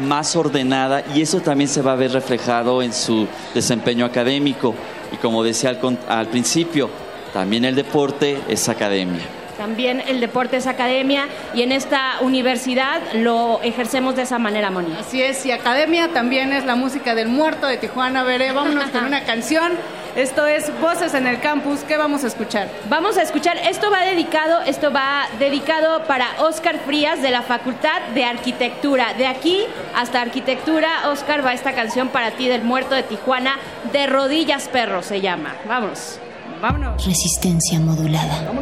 más 0.03 0.35
ordenada 0.37 1.05
y 1.15 1.23
eso 1.23 1.41
también 1.41 1.69
se 1.69 1.83
va 1.83 1.93
a 1.93 1.97
ver 1.97 2.13
reflejado 2.13 2.83
en 2.83 2.93
su 2.93 3.27
desempeño 3.55 4.05
académico. 4.05 4.75
Y 5.13 5.17
como 5.17 5.43
decía 5.43 5.71
al, 5.71 5.99
al 6.09 6.27
principio, 6.29 6.91
también 7.33 7.65
el 7.65 7.75
deporte 7.75 8.39
es 8.49 8.69
academia. 8.69 9.44
También 9.57 10.03
el 10.07 10.21
deporte 10.21 10.57
es 10.57 10.67
academia 10.67 11.27
y 11.55 11.63
en 11.63 11.73
esta 11.73 12.19
universidad 12.21 13.01
lo 13.15 13.61
ejercemos 13.63 14.17
de 14.17 14.23
esa 14.23 14.39
manera, 14.39 14.71
Moni. 14.71 14.95
Así 14.99 15.23
es, 15.23 15.45
y 15.47 15.53
Academia 15.53 16.09
también 16.09 16.53
es 16.53 16.65
la 16.65 16.75
música 16.75 17.15
del 17.15 17.29
muerto 17.29 17.67
de 17.67 17.77
Tijuana. 17.77 18.25
Veré, 18.25 18.53
vámonos 18.53 18.91
con 18.91 19.05
una 19.05 19.25
canción. 19.25 19.73
Esto 20.17 20.47
es 20.47 20.71
Voces 20.81 21.13
en 21.15 21.27
el 21.27 21.41
Campus. 21.41 21.81
¿Qué 21.81 21.97
vamos 21.97 22.23
a 22.23 22.29
escuchar? 22.29 22.69
Vamos 22.89 23.17
a 23.19 23.23
escuchar, 23.23 23.57
esto 23.57 23.91
va 23.91 24.03
dedicado, 24.03 24.61
esto 24.61 24.93
va 24.93 25.27
dedicado 25.41 26.05
para 26.05 26.27
Oscar 26.39 26.79
Frías 26.87 27.21
de 27.21 27.33
la 27.33 27.43
Facultad 27.43 28.01
de 28.15 28.25
Arquitectura. 28.25 29.15
De 29.15 29.27
aquí 29.27 29.65
hasta 29.97 30.21
Arquitectura, 30.21 31.09
Oscar, 31.11 31.45
va 31.45 31.53
esta 31.53 31.73
canción 31.73 32.09
para 32.09 32.31
ti 32.31 32.47
del 32.47 32.63
muerto 32.63 32.95
de 32.95 33.03
Tijuana, 33.03 33.59
de 33.93 34.07
rodillas 34.07 34.69
perro 34.69 35.03
se 35.03 35.21
llama. 35.21 35.55
Vamos. 35.67 36.21
Vámonos. 36.61 37.05
Resistencia 37.05 37.81
modulada. 37.81 38.53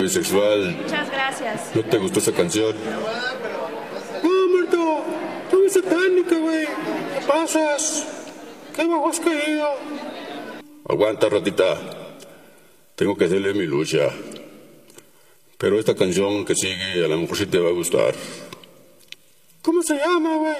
Bisexual, 0.00 0.76
Muchas 0.82 1.10
gracias. 1.10 1.76
¿no 1.76 1.84
te 1.84 1.98
gustó 1.98 2.18
esa 2.20 2.32
canción? 2.32 2.74
¡Oh, 4.22 4.48
muerto! 4.48 5.04
¡Tú 5.50 5.58
eres 5.60 5.72
satánica, 5.74 6.38
güey! 6.38 6.66
¿Qué 6.66 7.26
pasas? 7.26 8.06
¿Qué 8.74 8.86
bajo 8.86 9.10
has 9.10 9.20
caído? 9.20 9.68
Aguanta, 10.88 11.28
ratita. 11.28 11.78
Tengo 12.96 13.16
que 13.16 13.26
hacerle 13.26 13.52
mi 13.52 13.66
lucha. 13.66 14.08
Pero 15.58 15.78
esta 15.78 15.94
canción 15.94 16.46
que 16.46 16.54
sigue 16.54 17.04
a 17.04 17.08
lo 17.08 17.18
mejor 17.18 17.36
sí 17.36 17.46
te 17.46 17.58
va 17.58 17.68
a 17.68 17.72
gustar. 17.72 18.14
¿Cómo 19.60 19.82
se 19.82 19.96
llama, 19.96 20.36
güey? 20.36 20.56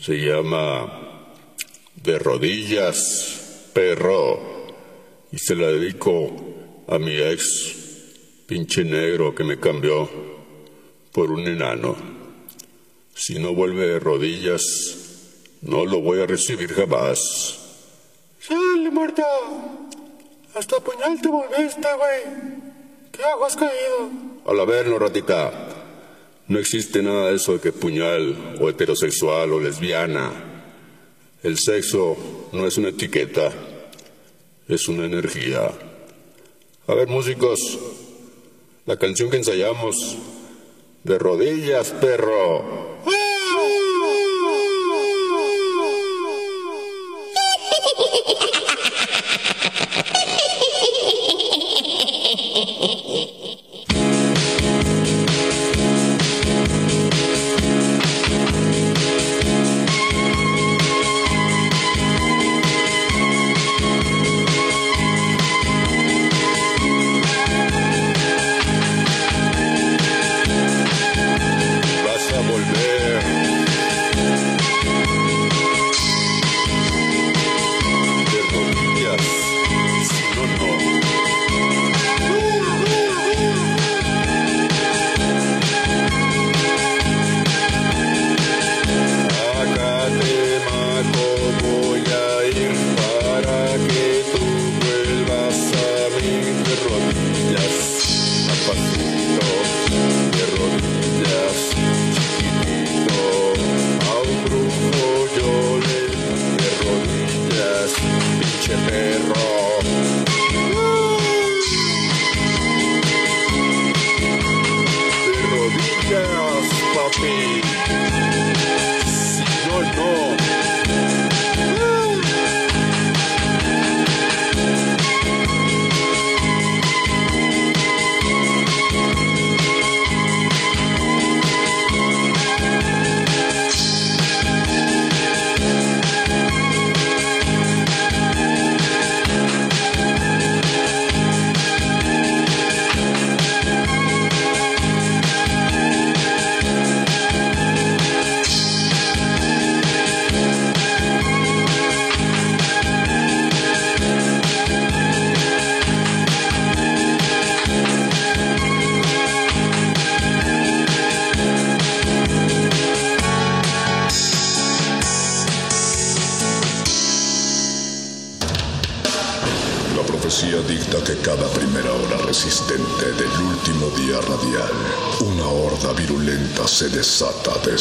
Se 0.00 0.14
llama 0.14 1.26
De 1.96 2.18
rodillas, 2.20 3.68
perro. 3.72 4.40
Y 5.32 5.38
se 5.38 5.56
la 5.56 5.66
dedico 5.66 6.30
a 6.86 6.98
mi 6.98 7.16
ex, 7.16 7.77
pinche 8.48 8.82
negro 8.82 9.34
que 9.34 9.44
me 9.44 9.60
cambió 9.60 10.08
por 11.12 11.30
un 11.30 11.46
enano. 11.46 11.94
Si 13.14 13.38
no 13.38 13.52
vuelve 13.54 13.86
de 13.86 14.00
rodillas, 14.00 14.62
no 15.60 15.84
lo 15.84 16.00
voy 16.00 16.20
a 16.22 16.26
recibir 16.26 16.72
jamás. 16.72 17.20
¡Sale, 18.40 18.90
muerto! 18.90 19.22
Hasta 20.54 20.80
puñal 20.80 21.20
te 21.20 21.28
volviste, 21.28 21.88
güey. 21.98 22.70
¿Qué 23.12 23.20
bajo 23.20 23.44
has 23.44 23.54
caído? 23.54 24.10
A 24.46 24.54
la 24.54 24.64
verlo, 24.64 24.98
ratita. 24.98 25.52
No 26.46 26.58
existe 26.58 27.02
nada 27.02 27.28
de 27.28 27.36
eso 27.36 27.52
de 27.52 27.60
que 27.60 27.72
puñal 27.72 28.56
o 28.58 28.70
heterosexual 28.70 29.52
o 29.52 29.60
lesbiana. 29.60 30.32
El 31.42 31.58
sexo 31.58 32.16
no 32.52 32.66
es 32.66 32.78
una 32.78 32.88
etiqueta, 32.88 33.52
es 34.66 34.88
una 34.88 35.04
energía. 35.04 35.70
A 36.86 36.94
ver, 36.94 37.08
músicos, 37.08 37.78
la 38.88 38.96
canción 38.96 39.28
que 39.28 39.36
ensayamos, 39.36 40.16
de 41.04 41.18
rodillas, 41.18 41.90
perro. 42.00 42.87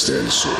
Desde 0.07 0.31
sur. 0.31 0.51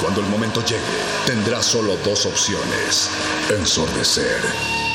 Cuando 0.00 0.20
el 0.20 0.26
momento 0.26 0.64
llegue, 0.64 0.80
tendrá 1.26 1.62
solo 1.62 1.96
dos 2.04 2.26
opciones, 2.26 3.08
ensordecer 3.50 4.40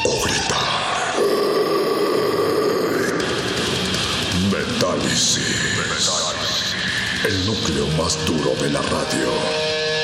o 0.03 0.21
gritar. 0.23 1.15
Metálisis. 4.51 5.39
El 7.23 7.45
núcleo 7.45 7.87
más 7.97 8.17
duro 8.25 8.53
de 8.61 8.69
la 8.69 8.81
radio. 8.81 9.31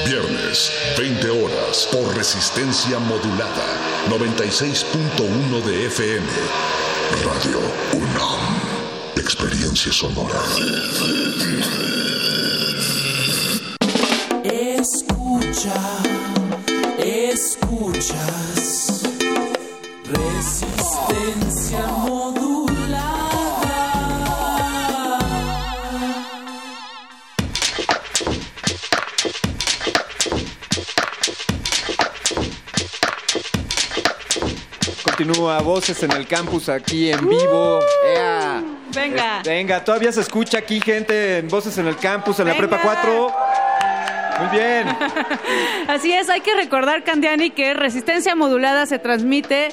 Viernes, 0.05 0.71
20 0.97 1.29
horas, 1.29 1.87
por 1.91 2.15
resistencia 2.15 2.97
modulada, 2.97 4.07
96.1 4.09 5.63
de 5.63 5.85
FM. 5.87 6.27
Radio 7.25 7.59
UNAM. 7.93 8.61
Experiencia 9.17 9.91
sonora. 9.91 10.41
En 35.91 36.11
el 36.13 36.25
Campus 36.25 36.69
aquí 36.69 37.11
en 37.11 37.27
vivo. 37.27 37.79
¡Ea! 38.05 38.63
Venga. 38.95 39.39
Eh, 39.39 39.49
venga, 39.49 39.83
todavía 39.83 40.09
se 40.13 40.21
escucha 40.21 40.59
aquí 40.59 40.79
gente 40.79 41.39
en 41.39 41.49
Voces 41.49 41.77
en 41.77 41.85
el 41.85 41.97
Campus, 41.97 42.39
en 42.39 42.47
la. 42.47 42.55
Prepa 42.55 42.79
4. 42.81 43.35
Muy 44.39 44.57
bien. 44.57 44.87
Así 45.89 46.13
es, 46.13 46.29
hay 46.29 46.39
que 46.39 46.55
recordar, 46.55 47.03
Candiani, 47.03 47.49
que 47.49 47.73
Resistencia 47.73 48.35
Modulada 48.35 48.85
se 48.85 48.99
transmite 48.99 49.67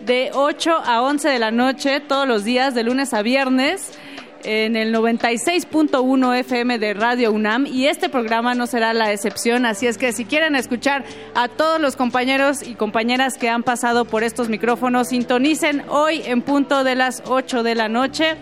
de 0.00 0.30
8 0.32 0.82
a 0.86 1.02
11 1.02 1.28
de 1.28 1.38
la 1.38 1.50
noche 1.50 2.00
todos 2.00 2.26
los 2.26 2.44
días, 2.44 2.74
de 2.74 2.82
lunes 2.82 3.12
a 3.12 3.20
viernes, 3.20 3.91
en 4.44 4.76
el 4.76 4.94
96.1 4.94 6.38
FM 6.38 6.78
de 6.78 6.94
Radio 6.94 7.32
UNAM 7.32 7.66
y 7.66 7.86
este 7.86 8.08
programa 8.08 8.54
no 8.54 8.66
será 8.66 8.94
la 8.94 9.12
excepción, 9.12 9.66
así 9.66 9.86
es 9.86 9.98
que 9.98 10.12
si 10.12 10.24
quieren 10.24 10.56
escuchar 10.56 11.04
a 11.34 11.48
todos 11.48 11.80
los 11.80 11.96
compañeros 11.96 12.62
y 12.62 12.74
compañeras 12.74 13.38
que 13.38 13.48
han 13.48 13.62
pasado 13.62 14.04
por 14.04 14.22
estos 14.22 14.48
micrófonos, 14.48 15.08
sintonicen 15.08 15.82
hoy 15.88 16.22
en 16.24 16.42
punto 16.42 16.84
de 16.84 16.94
las 16.94 17.22
8 17.26 17.62
de 17.62 17.74
la 17.74 17.88
noche. 17.88 18.36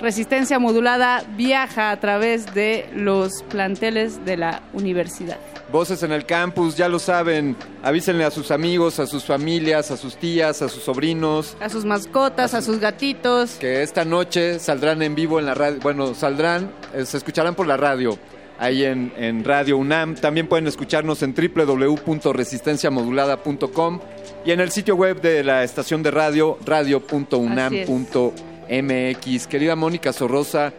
Resistencia 0.00 0.58
Modulada 0.58 1.24
viaja 1.36 1.90
a 1.90 1.98
través 1.98 2.54
de 2.54 2.88
los 2.94 3.42
planteles 3.44 4.24
de 4.24 4.36
la 4.36 4.62
universidad. 4.72 5.38
Voces 5.70 6.02
en 6.02 6.12
el 6.12 6.24
Campus, 6.24 6.76
ya 6.76 6.88
lo 6.88 6.98
saben. 6.98 7.54
Avísenle 7.82 8.24
a 8.24 8.30
sus 8.30 8.50
amigos, 8.50 8.98
a 8.98 9.06
sus 9.06 9.24
familias, 9.24 9.90
a 9.90 9.98
sus 9.98 10.16
tías, 10.16 10.62
a 10.62 10.68
sus 10.68 10.82
sobrinos. 10.82 11.58
A 11.60 11.68
sus 11.68 11.84
mascotas, 11.84 12.54
a 12.54 12.62
sus 12.62 12.80
gatitos. 12.80 13.56
Que 13.60 13.82
esta 13.82 14.06
noche 14.06 14.60
saldrán 14.60 15.02
en 15.02 15.14
vivo 15.14 15.38
en 15.38 15.44
la 15.44 15.52
radio. 15.54 15.78
Bueno, 15.82 16.14
saldrán, 16.14 16.72
eh, 16.94 17.04
se 17.04 17.18
escucharán 17.18 17.54
por 17.54 17.66
la 17.66 17.76
radio. 17.76 18.18
Ahí 18.58 18.82
en, 18.84 19.12
en 19.16 19.44
Radio 19.44 19.76
UNAM. 19.76 20.14
También 20.14 20.48
pueden 20.48 20.66
escucharnos 20.66 21.22
en 21.22 21.34
www.resistenciamodulada.com 21.34 24.00
y 24.44 24.52
en 24.52 24.60
el 24.60 24.70
sitio 24.70 24.94
web 24.96 25.20
de 25.20 25.44
la 25.44 25.64
estación 25.64 26.02
de 26.02 26.10
radio, 26.10 26.58
radio.unam.mx. 26.64 29.46
Querida 29.46 29.76
Mónica 29.76 30.12
Sorrosa, 30.12 30.72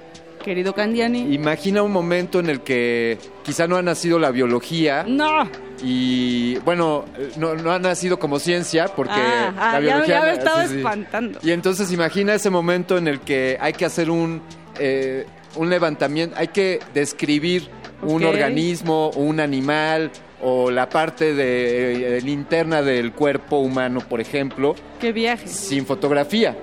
Querido 0.44 0.74
Candiani. 0.74 1.34
imagina 1.34 1.84
un 1.84 1.91
momento 1.91 2.40
en 2.40 2.49
el 2.49 2.61
que 2.61 3.18
quizá 3.44 3.68
no 3.68 3.76
ha 3.78 3.82
nacido 3.82 4.20
la 4.20 4.32
biología. 4.32 5.03
No. 5.07 5.49
Y 5.84 6.56
bueno, 6.60 7.06
eh, 7.18 7.32
no, 7.38 7.56
no 7.56 7.72
ha 7.72 7.80
nacido 7.80 8.20
como 8.20 8.40
ciencia 8.40 8.88
porque 8.88 9.14
Ah, 9.16 9.53
ah, 9.57 9.72
la 9.74 9.74
ya- 9.74 9.80
biología... 9.80 10.20
ya 10.20 10.26
me 10.26 10.32
estaba 10.34 10.64
sí, 10.64 10.70
sí. 10.74 10.78
espantando. 10.78 11.40
Y 11.44 11.52
entonces 11.52 11.91
imagina 11.91 12.34
ese 12.34 12.49
momento 12.49 12.98
en 12.98 13.07
el 13.07 13.20
que 13.22 13.57
hay 13.60 13.74
que 13.74 13.86
hacer 13.86 14.10
un, 14.10 14.41
eh, 14.80 15.26
un 15.56 15.70
levantamiento, 15.70 16.36
hay 16.38 16.48
que 16.49 16.80
describir 16.94 17.68
un 18.02 18.24
organismo, 18.24 19.10
un 19.11 19.40
animal 19.40 20.10
o 20.41 20.72
la 20.72 20.90
parte 20.90 21.34
de, 21.34 22.18
eh, 22.18 22.22
interna 22.26 22.82
del 22.82 23.11
cuerpo 23.11 23.57
humano, 23.60 23.99
por 23.99 24.22
ejemplo, 24.22 24.74
Qué 25.02 25.11
viaje. 25.11 25.48
sin 25.48 25.86
fotografía. 25.86 26.57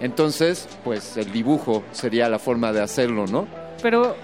Entonces, 0.00 0.68
pues 0.84 1.16
el 1.16 1.32
dibujo 1.32 1.82
sería 1.92 2.28
la 2.28 2.38
forma 2.38 2.72
de 2.72 2.82
hacerlo, 2.82 3.26
¿no? 3.26 3.46
Pero, 3.82 4.16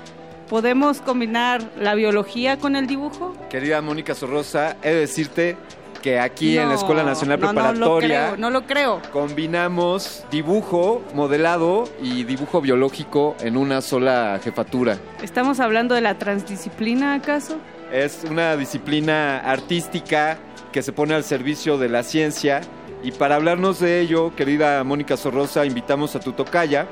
¿podemos 0.49 1.01
combinar 1.01 1.63
la 1.81 1.95
biología 1.95 2.59
con 2.59 2.77
el 2.77 2.87
dibujo? 2.87 3.35
Querida 3.49 3.81
Mónica 3.81 4.15
Sorrosa, 4.15 4.77
he 4.83 4.91
de 4.91 5.01
decirte 5.01 5.57
que 6.03 6.19
aquí 6.19 6.59
en 6.59 6.69
la 6.69 6.75
Escuela 6.75 7.05
Nacional 7.05 7.39
no, 7.41 7.53
no 7.53 7.53
lo 7.53 7.69
Preparatoria 7.69 8.27
creo, 8.27 8.37
no 8.37 8.51
lo 8.51 8.67
creo. 8.67 9.01
combinamos 9.13 10.25
dibujo, 10.31 11.01
modelado 11.15 11.85
y 12.03 12.25
dibujo 12.25 12.61
biológico 12.61 13.37
en 13.41 13.57
una 13.57 13.81
sola 13.81 14.41
jefatura. 14.43 14.99
¿Estamos 15.23 15.61
hablando 15.61 15.95
de 15.95 16.01
la 16.01 16.19
transdisciplina 16.19 17.15
acaso? 17.15 17.57
Es 17.93 18.25
una 18.29 18.57
disciplina 18.57 19.39
artística 19.39 20.39
que 20.73 20.83
se 20.83 20.93
pone 20.93 21.15
al 21.15 21.23
servicio 21.23 21.79
de 21.79 21.89
la 21.89 22.03
ciencia 22.03 22.63
y 23.03 23.13
para 23.13 23.37
hablarnos 23.37 23.81
de 23.81 24.01
ello, 24.01 24.35
querida 24.35 24.83
Mónica 24.85 25.17
Sorrosa, 25.17 25.65
invitamos 25.67 26.15
a 26.17 26.21
tu 26.21 26.33
tocaya, 26.33 26.87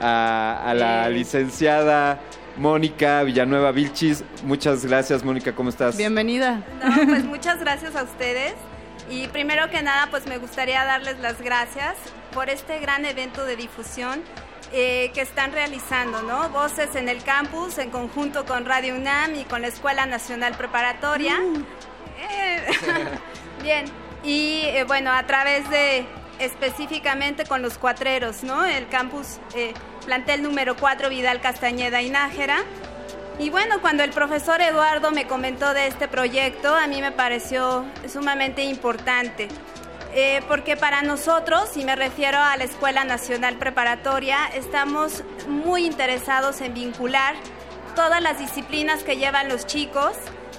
a, 0.00 0.62
a 0.66 0.74
la 0.74 1.08
licenciada 1.08 2.20
Mónica 2.56 3.22
Villanueva 3.22 3.72
Vilchis. 3.72 4.24
Muchas 4.44 4.84
gracias, 4.84 5.24
Mónica, 5.24 5.54
¿cómo 5.54 5.70
estás? 5.70 5.96
Bienvenida. 5.96 6.62
No, 6.82 7.06
pues 7.06 7.24
muchas 7.24 7.60
gracias 7.60 7.96
a 7.96 8.02
ustedes. 8.02 8.54
Y 9.10 9.28
primero 9.28 9.68
que 9.70 9.82
nada, 9.82 10.08
pues 10.10 10.26
me 10.26 10.38
gustaría 10.38 10.84
darles 10.84 11.18
las 11.20 11.40
gracias 11.40 11.96
por 12.32 12.48
este 12.48 12.78
gran 12.78 13.04
evento 13.04 13.44
de 13.44 13.56
difusión 13.56 14.22
eh, 14.72 15.10
que 15.14 15.20
están 15.20 15.52
realizando, 15.52 16.22
¿no? 16.22 16.48
Voces 16.48 16.94
en 16.96 17.08
el 17.08 17.22
campus, 17.22 17.78
en 17.78 17.90
conjunto 17.90 18.44
con 18.44 18.64
Radio 18.64 18.94
UNAM 18.96 19.34
y 19.34 19.44
con 19.44 19.62
la 19.62 19.68
Escuela 19.68 20.06
Nacional 20.06 20.54
Preparatoria. 20.56 21.38
Eh, 22.30 22.66
Bien, 23.62 23.84
y 24.24 24.62
eh, 24.64 24.84
bueno, 24.84 25.12
a 25.12 25.22
través 25.26 25.68
de 25.70 26.06
específicamente 26.38 27.44
con 27.44 27.62
los 27.62 27.78
cuatreros, 27.78 28.42
¿no? 28.42 28.64
El 28.64 28.88
campus 28.88 29.38
eh, 29.54 29.72
plantel 30.04 30.42
número 30.42 30.76
4 30.76 31.08
Vidal 31.08 31.40
Castañeda 31.40 32.02
y 32.02 32.10
Nájera. 32.10 32.58
Y 33.38 33.50
bueno, 33.50 33.80
cuando 33.80 34.04
el 34.04 34.10
profesor 34.10 34.60
Eduardo 34.60 35.10
me 35.10 35.26
comentó 35.26 35.74
de 35.74 35.88
este 35.88 36.06
proyecto, 36.06 36.74
a 36.74 36.86
mí 36.86 37.00
me 37.00 37.12
pareció 37.12 37.84
sumamente 38.08 38.62
importante. 38.62 39.48
Eh, 40.16 40.40
porque 40.46 40.76
para 40.76 41.02
nosotros, 41.02 41.76
y 41.76 41.84
me 41.84 41.96
refiero 41.96 42.38
a 42.38 42.56
la 42.56 42.62
Escuela 42.62 43.04
Nacional 43.04 43.56
Preparatoria, 43.56 44.46
estamos 44.54 45.24
muy 45.48 45.84
interesados 45.84 46.60
en 46.60 46.72
vincular 46.72 47.34
todas 47.96 48.22
las 48.22 48.38
disciplinas 48.38 49.02
que 49.02 49.16
llevan 49.16 49.48
los 49.48 49.66
chicos 49.66 50.12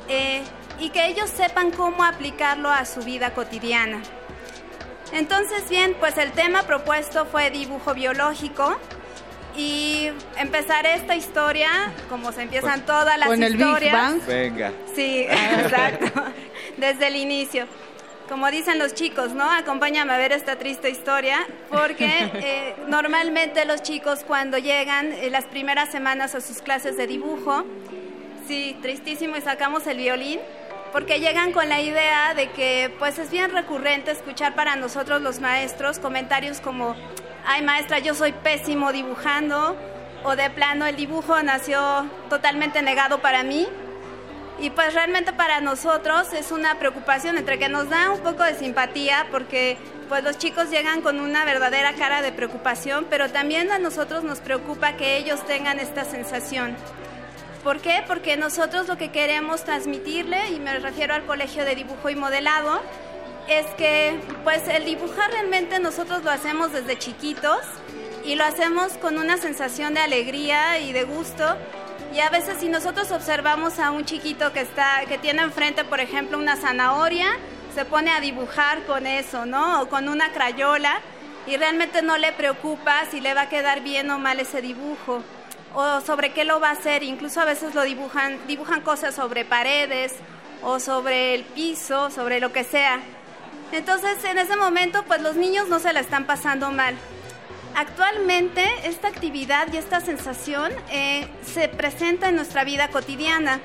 eh, 0.10 0.44
y 0.80 0.90
que 0.90 1.08
ellos 1.08 1.30
sepan 1.30 1.72
cómo 1.72 2.04
aplicarlo 2.04 2.70
a 2.70 2.86
su 2.86 3.02
vida 3.02 3.34
cotidiana. 3.34 4.02
Entonces, 5.12 5.70
bien, 5.70 5.96
pues 6.00 6.18
el 6.18 6.32
tema 6.32 6.64
propuesto 6.64 7.26
fue 7.26 7.50
dibujo 7.50 7.94
biológico 7.94 8.76
y 9.56 10.10
empezaré 10.38 10.96
esta 10.96 11.16
historia, 11.16 11.70
como 12.10 12.32
se 12.32 12.42
empiezan 12.42 12.82
Pues, 12.82 12.86
todas 12.88 13.18
las 13.18 13.28
con 13.28 13.42
el 13.42 13.54
Big 13.56 13.66
historias. 13.66 13.94
Bang. 13.94 14.26
Venga. 14.28 14.72
Sí, 14.96 15.22
exacto. 15.30 16.24
Desde 16.78 17.08
el 17.08 17.16
inicio. 17.16 17.68
Como 18.28 18.50
dicen 18.50 18.80
los 18.80 18.96
chicos, 18.96 19.34
¿no? 19.34 19.50
Acompáñame 19.50 20.12
a 20.12 20.18
ver 20.18 20.32
esta 20.32 20.58
triste 20.58 20.90
historia, 20.90 21.46
porque 21.70 22.08
eh, 22.34 22.76
normalmente 22.88 23.64
los 23.66 23.84
chicos 23.84 24.24
cuando 24.28 24.58
llegan 24.58 25.12
eh, 25.14 25.30
las 25.30 25.46
primeras 25.46 25.92
semanas 25.92 26.34
a 26.34 26.42
sus 26.42 26.58
clases 26.58 26.98
de 26.98 27.06
dibujo, 27.06 27.64
sí, 28.48 28.76
tristísimo, 28.82 29.38
y 29.38 29.42
sacamos 29.42 29.86
el 29.86 29.98
violín, 29.98 30.40
porque 30.96 31.20
llegan 31.20 31.52
con 31.52 31.68
la 31.68 31.82
idea 31.82 32.34
de 32.36 32.52
que 32.52 32.90
pues 33.00 33.20
es 33.20 33.30
bien 33.30 33.52
recurrente 33.52 34.12
escuchar 34.12 34.56
para 34.56 34.78
nosotros 34.78 35.22
los 35.22 35.42
maestros 35.42 36.00
comentarios 36.00 36.62
como, 36.62 36.96
ay 37.46 37.64
maestra, 37.64 38.00
yo 38.00 38.16
soy 38.16 38.32
pésimo 38.32 38.94
dibujando, 38.94 39.76
o 40.24 40.38
de 40.38 40.50
plano 40.52 40.86
el 40.86 40.96
dibujo 40.96 41.44
nació 41.44 42.10
totalmente 42.30 42.82
negado 42.82 43.20
para 43.20 43.44
mí. 43.44 43.68
Y 44.58 44.70
pues 44.70 44.94
realmente 44.94 45.34
para 45.34 45.60
nosotros 45.60 46.32
es 46.32 46.54
una 46.54 46.80
preocupación 46.80 47.38
entre 47.38 47.60
que 47.60 47.68
nos 47.68 47.90
da 47.90 48.12
un 48.12 48.22
poco 48.22 48.44
de 48.44 48.56
simpatía 48.56 49.28
porque 49.32 49.78
pues 50.08 50.24
los 50.24 50.38
chicos 50.38 50.70
llegan 50.70 51.02
con 51.02 51.20
una 51.20 51.44
verdadera 51.44 51.92
cara 51.96 52.22
de 52.22 52.32
preocupación, 52.32 53.06
pero 53.10 53.30
también 53.30 53.70
a 53.70 53.80
nosotros 53.80 54.24
nos 54.24 54.40
preocupa 54.40 54.94
que 54.94 55.18
ellos 55.18 55.46
tengan 55.46 55.78
esta 55.78 56.06
sensación. 56.06 56.78
¿Por 57.66 57.80
qué? 57.80 58.04
Porque 58.06 58.38
nosotros 58.38 58.88
lo 58.88 58.96
que 58.96 59.10
queremos 59.10 59.64
transmitirle, 59.64 60.50
y 60.52 60.60
me 60.60 60.78
refiero 60.78 61.16
al 61.16 61.26
Colegio 61.26 61.66
de 61.66 61.74
Dibujo 61.74 62.12
y 62.12 62.16
Modelado, 62.16 62.80
es 63.48 63.66
que 63.74 64.20
pues 64.44 64.68
el 64.68 64.86
dibujar 64.86 65.32
realmente 65.32 65.80
nosotros 65.80 66.24
lo 66.24 66.30
hacemos 66.30 66.74
desde 66.74 67.00
chiquitos 67.00 67.58
y 68.24 68.36
lo 68.36 68.46
hacemos 68.46 68.94
con 69.00 69.18
una 69.18 69.38
sensación 69.38 69.96
de 69.96 70.02
alegría 70.02 70.78
y 70.78 70.94
de 70.94 71.06
gusto. 71.06 71.58
Y 72.14 72.20
a 72.20 72.30
veces 72.30 72.58
si 72.60 72.70
nosotros 72.70 73.10
observamos 73.10 73.80
a 73.80 73.90
un 73.90 74.06
chiquito 74.06 74.54
que 74.54 74.62
está 74.62 75.04
que 75.08 75.18
tiene 75.18 75.42
enfrente, 75.42 75.84
por 75.86 76.00
ejemplo, 76.00 76.38
una 76.38 76.58
zanahoria, 76.58 77.30
se 77.74 77.84
pone 77.84 78.12
a 78.12 78.20
dibujar 78.20 78.84
con 78.84 79.08
eso, 79.08 79.48
¿no? 79.48 79.82
O 79.82 79.90
con 79.90 80.08
una 80.08 80.32
crayola 80.34 81.02
y 81.48 81.58
realmente 81.58 82.04
no 82.04 82.20
le 82.20 82.32
preocupa 82.32 83.06
si 83.10 83.22
le 83.22 83.34
va 83.34 83.42
a 83.42 83.50
quedar 83.50 83.82
bien 83.82 84.12
o 84.12 84.20
mal 84.20 84.40
ese 84.40 84.62
dibujo 84.62 85.24
o 85.76 86.02
sobre 86.02 86.34
qué 86.34 86.44
lo 86.46 86.60
va 86.60 86.70
a 86.70 86.74
hacer. 86.74 87.04
Incluso 87.04 87.42
a 87.42 87.46
veces 87.46 87.76
lo 87.76 87.84
dibujan, 87.84 88.40
dibujan 88.48 88.82
cosas 88.82 89.14
sobre 89.14 89.46
paredes 89.46 90.14
o 90.64 90.80
sobre 90.80 91.36
el 91.36 91.44
piso, 91.44 92.10
sobre 92.10 92.40
lo 92.40 92.52
que 92.52 92.64
sea. 92.64 93.00
Entonces, 93.72 94.24
en 94.24 94.38
ese 94.38 94.56
momento, 94.56 95.04
pues 95.04 95.22
los 95.22 95.36
niños 95.36 95.68
no 95.68 95.80
se 95.80 95.94
la 95.94 96.00
están 96.00 96.26
pasando 96.26 96.72
mal. 96.72 96.96
Actualmente, 97.76 98.64
esta 98.86 99.10
actividad 99.10 99.68
y 99.74 99.78
esta 99.78 100.00
sensación 100.00 100.72
eh, 100.92 101.28
se 101.46 101.68
presenta 101.68 102.30
en 102.30 102.38
nuestra 102.38 102.64
vida 102.64 102.88
cotidiana. 102.88 103.60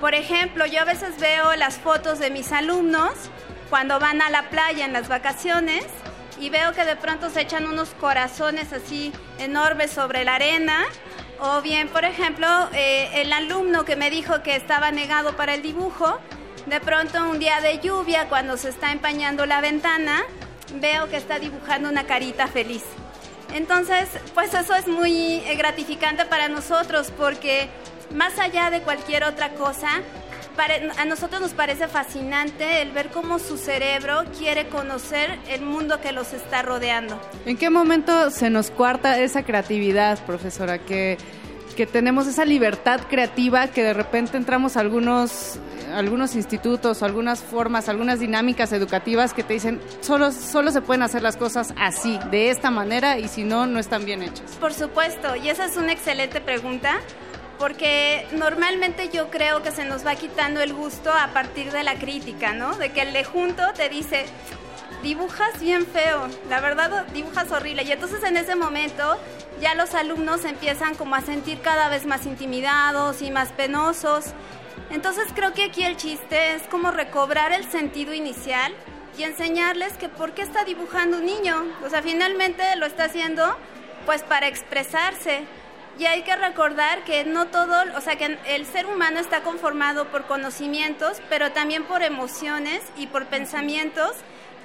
Por 0.00 0.14
ejemplo, 0.14 0.64
yo 0.66 0.80
a 0.80 0.84
veces 0.84 1.18
veo 1.18 1.54
las 1.56 1.76
fotos 1.76 2.18
de 2.18 2.30
mis 2.30 2.50
alumnos 2.52 3.12
cuando 3.68 3.98
van 3.98 4.22
a 4.22 4.30
la 4.30 4.48
playa 4.48 4.86
en 4.86 4.92
las 4.92 5.08
vacaciones 5.08 5.84
y 6.40 6.50
veo 6.50 6.72
que 6.72 6.84
de 6.84 6.96
pronto 6.96 7.30
se 7.30 7.42
echan 7.42 7.66
unos 7.66 7.90
corazones 8.00 8.72
así 8.72 9.12
enormes 9.38 9.90
sobre 9.90 10.24
la 10.24 10.36
arena. 10.36 10.84
O 11.40 11.60
bien, 11.60 11.88
por 11.88 12.04
ejemplo, 12.04 12.46
eh, 12.72 13.10
el 13.14 13.32
alumno 13.32 13.84
que 13.84 13.94
me 13.94 14.10
dijo 14.10 14.42
que 14.42 14.56
estaba 14.56 14.90
negado 14.90 15.36
para 15.36 15.54
el 15.54 15.62
dibujo, 15.62 16.18
de 16.64 16.80
pronto 16.80 17.22
un 17.28 17.38
día 17.38 17.60
de 17.60 17.78
lluvia, 17.78 18.28
cuando 18.28 18.56
se 18.56 18.70
está 18.70 18.90
empañando 18.92 19.44
la 19.44 19.60
ventana, 19.60 20.22
veo 20.80 21.08
que 21.10 21.16
está 21.16 21.38
dibujando 21.38 21.90
una 21.90 22.04
carita 22.04 22.46
feliz. 22.48 22.82
Entonces, 23.54 24.08
pues 24.34 24.54
eso 24.54 24.74
es 24.74 24.88
muy 24.88 25.42
eh, 25.46 25.54
gratificante 25.56 26.24
para 26.24 26.48
nosotros 26.48 27.12
porque 27.16 27.68
más 28.14 28.38
allá 28.38 28.70
de 28.70 28.80
cualquier 28.80 29.24
otra 29.24 29.50
cosa, 29.50 29.90
pare- 30.56 30.90
a 30.98 31.04
nosotros 31.04 31.40
nos 31.40 31.52
parece 31.52 31.86
fascinante 31.88 32.82
el 32.82 32.90
ver 32.92 33.08
cómo 33.10 33.38
su 33.38 33.56
cerebro 33.58 34.24
quiere 34.38 34.68
conocer 34.68 35.38
el 35.48 35.62
mundo 35.62 36.00
que 36.00 36.12
los 36.12 36.32
está 36.32 36.62
rodeando. 36.62 37.20
¿En 37.44 37.56
qué 37.56 37.70
momento 37.70 38.30
se 38.30 38.50
nos 38.50 38.70
cuarta 38.70 39.18
esa 39.20 39.42
creatividad, 39.44 40.18
profesora? 40.24 40.78
Que, 40.78 41.18
que 41.76 41.86
tenemos 41.86 42.26
esa 42.26 42.44
libertad 42.44 43.00
creativa 43.08 43.68
que 43.68 43.82
de 43.82 43.92
repente 43.92 44.38
entramos 44.38 44.76
a 44.76 44.80
algunos, 44.80 45.58
algunos 45.94 46.34
institutos, 46.34 47.02
algunas 47.02 47.40
formas, 47.40 47.88
algunas 47.90 48.18
dinámicas 48.18 48.72
educativas 48.72 49.34
que 49.34 49.42
te 49.42 49.52
dicen 49.54 49.80
solo, 50.00 50.32
solo 50.32 50.70
se 50.70 50.80
pueden 50.80 51.02
hacer 51.02 51.22
las 51.22 51.36
cosas 51.36 51.74
así, 51.78 52.18
de 52.30 52.48
esta 52.50 52.70
manera, 52.70 53.18
y 53.18 53.28
si 53.28 53.44
no, 53.44 53.66
no 53.66 53.78
están 53.78 54.06
bien 54.06 54.22
hechas. 54.22 54.52
Por 54.58 54.72
supuesto, 54.72 55.36
y 55.36 55.50
esa 55.50 55.66
es 55.66 55.76
una 55.76 55.92
excelente 55.92 56.40
pregunta, 56.40 56.98
porque 57.58 58.26
normalmente 58.32 59.08
yo 59.08 59.30
creo 59.30 59.62
que 59.62 59.70
se 59.70 59.84
nos 59.84 60.06
va 60.06 60.14
quitando 60.14 60.60
el 60.60 60.72
gusto 60.74 61.12
a 61.12 61.28
partir 61.28 61.72
de 61.72 61.82
la 61.82 61.94
crítica, 61.94 62.52
¿no? 62.52 62.76
De 62.76 62.90
que 62.92 63.02
el 63.02 63.12
de 63.12 63.24
junto 63.24 63.62
te 63.72 63.88
dice, 63.88 64.26
dibujas 65.02 65.60
bien 65.60 65.86
feo, 65.86 66.28
la 66.48 66.60
verdad 66.60 67.06
dibujas 67.08 67.50
horrible, 67.52 67.84
y 67.84 67.92
entonces 67.92 68.22
en 68.24 68.36
ese 68.36 68.56
momento 68.56 69.18
ya 69.60 69.74
los 69.74 69.94
alumnos 69.94 70.44
empiezan 70.44 70.94
como 70.94 71.14
a 71.14 71.20
sentir 71.22 71.60
cada 71.60 71.88
vez 71.88 72.06
más 72.06 72.26
intimidados 72.26 73.22
y 73.22 73.30
más 73.30 73.52
penosos. 73.52 74.26
Entonces 74.90 75.26
creo 75.34 75.52
que 75.52 75.64
aquí 75.64 75.82
el 75.82 75.96
chiste 75.96 76.54
es 76.54 76.62
como 76.64 76.90
recobrar 76.90 77.52
el 77.52 77.64
sentido 77.70 78.12
inicial 78.12 78.72
y 79.18 79.22
enseñarles 79.22 79.94
que 79.94 80.08
por 80.08 80.32
qué 80.32 80.42
está 80.42 80.64
dibujando 80.64 81.16
un 81.16 81.26
niño. 81.26 81.64
O 81.84 81.88
sea, 81.88 82.02
finalmente 82.02 82.62
lo 82.76 82.86
está 82.86 83.04
haciendo 83.04 83.56
pues 84.04 84.22
para 84.22 84.46
expresarse. 84.46 85.44
Y 85.98 86.04
hay 86.04 86.22
que 86.22 86.36
recordar 86.36 87.04
que 87.04 87.24
no 87.24 87.46
todo, 87.46 87.74
o 87.96 88.00
sea, 88.02 88.16
que 88.16 88.38
el 88.46 88.66
ser 88.66 88.86
humano 88.86 89.18
está 89.18 89.42
conformado 89.42 90.06
por 90.08 90.26
conocimientos, 90.26 91.22
pero 91.30 91.52
también 91.52 91.84
por 91.84 92.02
emociones 92.02 92.82
y 92.98 93.06
por 93.06 93.26
pensamientos 93.26 94.12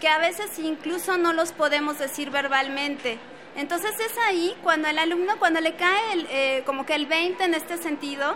que 0.01 0.09
a 0.09 0.17
veces 0.17 0.59
incluso 0.59 1.17
no 1.17 1.31
los 1.31 1.53
podemos 1.53 1.99
decir 1.99 2.31
verbalmente. 2.31 3.17
Entonces 3.55 3.91
es 3.99 4.13
ahí 4.27 4.55
cuando 4.63 4.89
el 4.89 4.97
alumno, 4.97 5.37
cuando 5.39 5.61
le 5.61 5.75
cae 5.75 6.13
el, 6.13 6.27
eh, 6.29 6.63
como 6.65 6.85
que 6.85 6.95
el 6.95 7.05
20 7.05 7.43
en 7.43 7.53
este 7.53 7.77
sentido, 7.77 8.35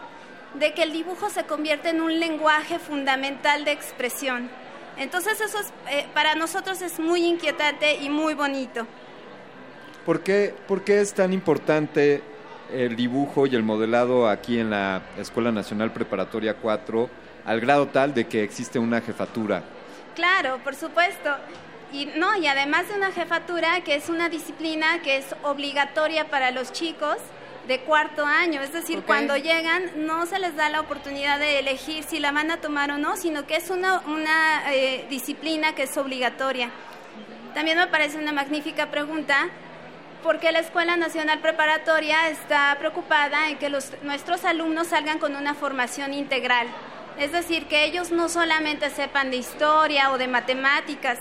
de 0.54 0.74
que 0.74 0.84
el 0.84 0.94
dibujo 0.94 1.30
se 1.30 1.44
convierte 1.44 1.90
en 1.90 2.02
un 2.02 2.18
lenguaje 2.20 2.80
fundamental 2.80 3.66
de 3.66 3.72
expresión. 3.72 4.50
Entonces 4.98 5.42
eso 5.42 5.60
es, 5.60 5.74
eh, 5.90 6.06
para 6.14 6.36
nosotros 6.36 6.82
es 6.82 7.00
muy 7.00 7.26
inquietante 7.26 7.96
y 7.96 8.10
muy 8.10 8.36
bonito. 8.36 8.88
¿Por 10.06 10.22
qué, 10.22 10.54
por 10.68 10.84
qué 10.84 11.02
es 11.02 11.14
tan 11.14 11.34
importante 11.34 12.22
el 12.72 12.96
dibujo 12.96 13.48
y 13.48 13.56
el 13.56 13.64
modelado 13.64 14.28
aquí 14.30 14.60
en 14.60 14.70
la 14.70 15.02
Escuela 15.18 15.52
Nacional 15.52 15.92
Preparatoria 15.92 16.56
4 16.56 17.10
al 17.46 17.60
grado 17.60 17.88
tal 17.88 18.14
de 18.14 18.28
que 18.28 18.44
existe 18.44 18.80
una 18.80 19.02
jefatura? 19.02 19.64
Claro, 20.16 20.60
por 20.64 20.76
supuesto. 20.76 21.30
Y 21.92 22.08
no, 22.18 22.36
y 22.36 22.48
además 22.48 22.88
de 22.88 22.96
una 22.96 23.12
jefatura 23.12 23.82
que 23.82 23.96
es 23.96 24.10
una 24.10 24.30
disciplina 24.30 25.02
que 25.02 25.18
es 25.18 25.36
obligatoria 25.44 26.30
para 26.30 26.52
los 26.52 26.72
chicos 26.72 27.18
de 27.68 27.80
cuarto 27.80 28.26
año, 28.26 28.62
es 28.62 28.74
decir, 28.74 29.02
cuando 29.02 29.38
llegan 29.38 30.06
no 30.06 30.26
se 30.28 30.38
les 30.38 30.56
da 30.56 30.70
la 30.70 30.82
oportunidad 30.82 31.40
de 31.40 31.60
elegir 31.60 32.04
si 32.04 32.20
la 32.20 32.32
van 32.32 32.52
a 32.52 32.58
tomar 32.58 32.92
o 32.92 32.98
no, 32.98 33.18
sino 33.18 33.48
que 33.48 33.56
es 33.56 33.70
una, 33.72 34.02
una 34.02 34.72
eh, 34.74 35.06
disciplina 35.10 35.74
que 35.74 35.84
es 35.84 35.98
obligatoria. 35.98 36.70
También 37.56 37.78
me 37.78 37.88
parece 37.88 38.18
una 38.18 38.34
magnífica 38.34 38.92
pregunta 38.92 39.50
porque 40.26 40.52
la 40.52 40.58
Escuela 40.60 40.98
Nacional 40.98 41.40
Preparatoria 41.40 42.30
está 42.30 42.76
preocupada 42.80 43.48
en 43.48 43.60
que 43.60 43.70
nuestros 43.70 44.44
alumnos 44.44 44.88
salgan 44.88 45.20
con 45.20 45.36
una 45.36 45.54
formación 45.54 46.16
integral. 46.16 46.66
Es 47.20 47.32
decir, 47.32 47.68
que 47.68 47.86
ellos 47.86 48.12
no 48.12 48.28
solamente 48.28 48.90
sepan 48.90 49.30
de 49.30 49.38
historia 49.38 50.12
o 50.12 50.18
de 50.18 50.28
matemáticas, 50.28 51.20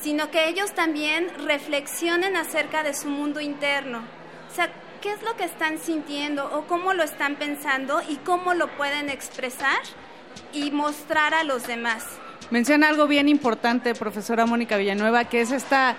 sino 0.00 0.32
que 0.32 0.48
ellos 0.48 0.74
también 0.74 1.28
reflexionen 1.46 2.36
acerca 2.36 2.82
de 2.82 2.94
su 2.94 3.08
mundo 3.08 3.40
interno. 3.40 4.02
O 4.50 4.54
sea, 4.54 4.68
¿qué 5.00 5.12
es 5.12 5.22
lo 5.22 5.36
que 5.36 5.44
están 5.44 5.78
sintiendo 5.78 6.50
o 6.52 6.66
cómo 6.66 6.94
lo 6.94 7.04
están 7.04 7.36
pensando 7.36 8.02
y 8.08 8.16
cómo 8.16 8.54
lo 8.54 8.66
pueden 8.76 9.08
expresar 9.08 9.78
y 10.52 10.72
mostrar 10.72 11.32
a 11.32 11.44
los 11.44 11.68
demás? 11.68 12.04
Menciona 12.50 12.88
algo 12.88 13.06
bien 13.06 13.28
importante, 13.28 13.94
profesora 13.94 14.46
Mónica 14.46 14.76
Villanueva, 14.76 15.24
que 15.26 15.40
es 15.40 15.52
esta, 15.52 15.96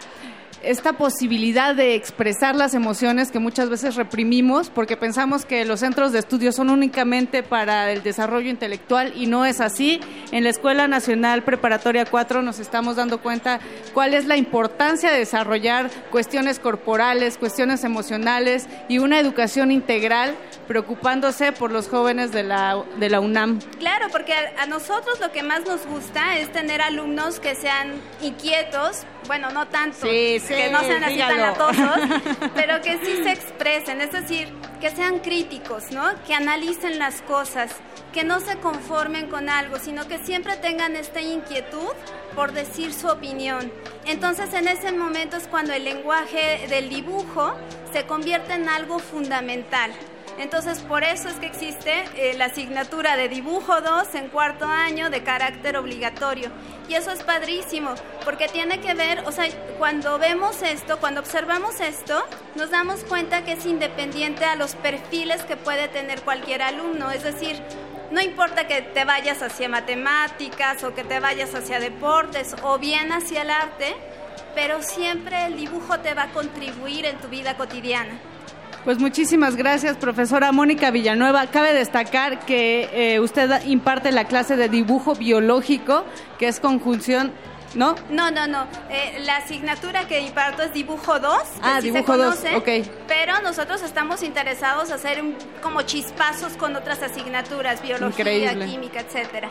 esta 0.64 0.94
posibilidad 0.94 1.76
de 1.76 1.94
expresar 1.94 2.56
las 2.56 2.73
emociones 2.73 3.31
que 3.31 3.38
muchas 3.38 3.69
veces 3.69 3.95
reprimimos 3.95 4.72
porque 4.72 4.98
pensamos 4.98 5.45
que 5.45 5.64
los 5.65 5.81
centros 5.81 6.11
de 6.11 6.19
estudio 6.19 6.52
son 6.52 6.72
únicamente 6.72 7.44
para 7.44 7.91
el 7.91 8.02
desarrollo 8.02 8.49
intelectual 8.49 9.14
y 9.15 9.27
no 9.27 9.45
es 9.45 9.61
así. 9.61 9.99
En 10.31 10.44
la 10.44 10.49
Escuela 10.49 10.88
Nacional 10.88 11.44
Preparatoria 11.44 12.06
4 12.06 12.41
nos 12.41 12.60
estamos 12.60 12.95
dando 12.95 13.19
cuenta 13.22 13.60
cuál 13.94 14.15
es 14.15 14.26
la 14.26 14.38
importancia 14.38 15.11
de 15.11 15.19
desarrollar 15.19 15.91
cuestiones 16.10 16.57
corporales, 16.57 17.38
cuestiones 17.38 17.84
emocionales 17.84 18.68
y 18.90 18.98
una 18.98 19.19
educación 19.19 19.72
integral 19.72 20.35
preocupándose 20.68 21.52
por 21.52 21.72
los 21.72 21.90
jóvenes 21.90 22.31
de 22.31 22.41
la, 22.41 22.84
de 22.98 23.10
la 23.10 23.19
UNAM. 23.19 23.60
Claro, 23.80 24.07
porque 24.11 24.34
a 24.34 24.64
a 24.64 24.65
nosotros 24.65 25.19
lo 25.19 25.30
que 25.34 25.44
más 25.44 25.65
nos 25.65 25.85
gusta 25.85 26.38
es 26.38 26.49
tener 26.53 26.81
alumnos 26.81 27.41
que 27.41 27.53
sean 27.53 27.91
inquietos, 28.22 29.02
bueno, 29.28 29.50
no 29.52 29.68
tanto, 29.68 30.08
Sí, 30.08 30.40
sí, 30.40 30.54
que 30.54 30.70
no 30.70 30.80
sean 30.82 31.04
así 31.04 31.18
tan 31.18 31.40
latosos, 31.40 32.00
pero 32.56 32.82
que 32.82 32.98
sí 33.04 33.24
se 33.24 33.32
expresen 33.32 33.54
expresen, 33.64 34.02
es 34.02 34.12
decir, 34.12 34.54
que 34.82 34.90
sean 34.90 35.20
críticos, 35.20 35.91
¿no? 35.91 36.04
Que 36.26 36.34
analicen 36.34 37.00
las 37.00 37.22
cosas, 37.22 37.72
que 38.12 38.24
no 38.24 38.40
se 38.40 38.58
conformen 38.58 39.30
con 39.30 39.50
algo, 39.50 39.80
sino 39.80 40.08
que 40.08 40.18
siempre 40.18 40.58
tengan 40.58 40.95
esta 40.95 41.22
inquietud 41.22 41.94
por 42.36 42.52
decir 42.52 42.94
su 42.94 43.08
opinión. 43.08 43.72
Entonces 44.06 44.54
en 44.54 44.68
ese 44.68 44.91
momento 44.91 45.38
es 45.38 45.48
cuando 45.48 45.72
el 45.74 45.86
lenguaje 45.86 46.68
del 46.68 46.90
dibujo 46.90 47.56
se 47.94 48.06
convierte 48.06 48.54
en 48.54 48.68
algo 48.68 49.00
fundamental. 49.00 49.91
Entonces, 50.39 50.80
por 50.80 51.03
eso 51.03 51.30
es 51.30 51.35
que 51.35 51.45
existe 51.45 52.05
eh, 52.15 52.34
la 52.35 52.45
asignatura 52.45 53.15
de 53.15 53.30
dibujo 53.30 53.81
2 53.81 54.15
en 54.15 54.30
cuarto 54.30 54.65
año 54.65 55.10
de 55.10 55.23
carácter 55.23 55.77
obligatorio. 55.77 56.49
Y 56.89 56.95
eso 56.95 57.11
es 57.11 57.23
padrísimo, 57.23 57.93
porque 58.26 58.47
tiene 58.47 58.81
que 58.81 58.93
ver, 58.93 59.23
o 59.26 59.31
sea, 59.31 59.45
cuando 59.77 60.18
vemos 60.18 60.61
esto, 60.64 60.97
cuando 60.99 61.22
observamos 61.22 61.80
esto, 61.80 62.23
nos 62.55 62.72
damos 62.72 63.03
cuenta 63.03 63.45
que 63.45 63.53
es 63.53 63.65
independiente 63.65 64.43
a 64.43 64.55
los 64.55 64.76
perfiles 64.76 65.43
que 65.43 65.55
puede 65.55 65.88
tener 65.88 66.22
cualquier 66.22 66.64
alumno. 66.64 67.11
Es 67.11 67.23
decir, 67.23 67.61
no 68.11 68.19
importa 68.19 68.68
que 68.68 68.81
te 68.81 69.05
vayas 69.05 69.41
hacia 69.41 69.69
matemáticas 69.69 70.84
o 70.84 70.93
que 70.93 71.03
te 71.03 71.19
vayas 71.19 71.53
hacia 71.55 71.80
deportes 71.80 72.55
o 72.64 72.80
bien 72.80 73.11
hacia 73.11 73.43
el 73.43 73.49
arte, 73.49 73.95
pero 74.55 74.81
siempre 74.81 75.45
el 75.45 75.57
dibujo 75.57 75.99
te 75.99 76.14
va 76.14 76.23
a 76.23 76.30
contribuir 76.31 77.05
en 77.05 77.18
tu 77.18 77.27
vida 77.27 77.55
cotidiana. 77.55 78.19
Pues 78.84 78.99
muchísimas 78.99 79.55
gracias, 79.55 79.95
profesora 79.95 80.51
Mónica 80.51 80.91
Villanueva. 80.91 81.47
Cabe 81.47 81.73
destacar 81.73 82.39
que 82.45 82.89
eh, 83.15 83.19
usted 83.22 83.64
imparte 83.65 84.11
la 84.11 84.26
clase 84.26 84.57
de 84.57 84.68
dibujo 84.68 85.15
biológico, 85.15 86.03
que 86.38 86.49
es 86.49 86.60
conjunción, 86.60 87.31
¿no? 87.76 87.95
No, 88.10 88.30
no, 88.30 88.45
no. 88.45 88.68
Eh, 88.89 89.19
la 89.26 89.38
asignatura 89.38 90.05
que 90.05 90.19
imparto 90.19 90.64
es 90.64 90.73
dibujo 90.73 91.18
2. 91.18 91.34
Ah, 91.61 91.77
así 91.77 91.91
dibujo 91.91 92.11
se 92.11 92.18
2, 92.23 92.35
conoce, 92.35 92.55
ok. 92.57 92.88
Pero 93.07 93.41
nosotros 93.41 93.81
estamos 93.84 94.22
interesados 94.22 94.89
en 94.89 94.95
hacer 94.95 95.22
un- 95.23 95.38
como 95.61 95.84
chispazos 95.84 96.53
con 96.57 96.76
otras 96.76 97.01
asignaturas, 97.01 97.81
biología, 97.81 98.10
Increíble. 98.19 98.65
química, 98.65 98.99
etcétera. 98.99 99.47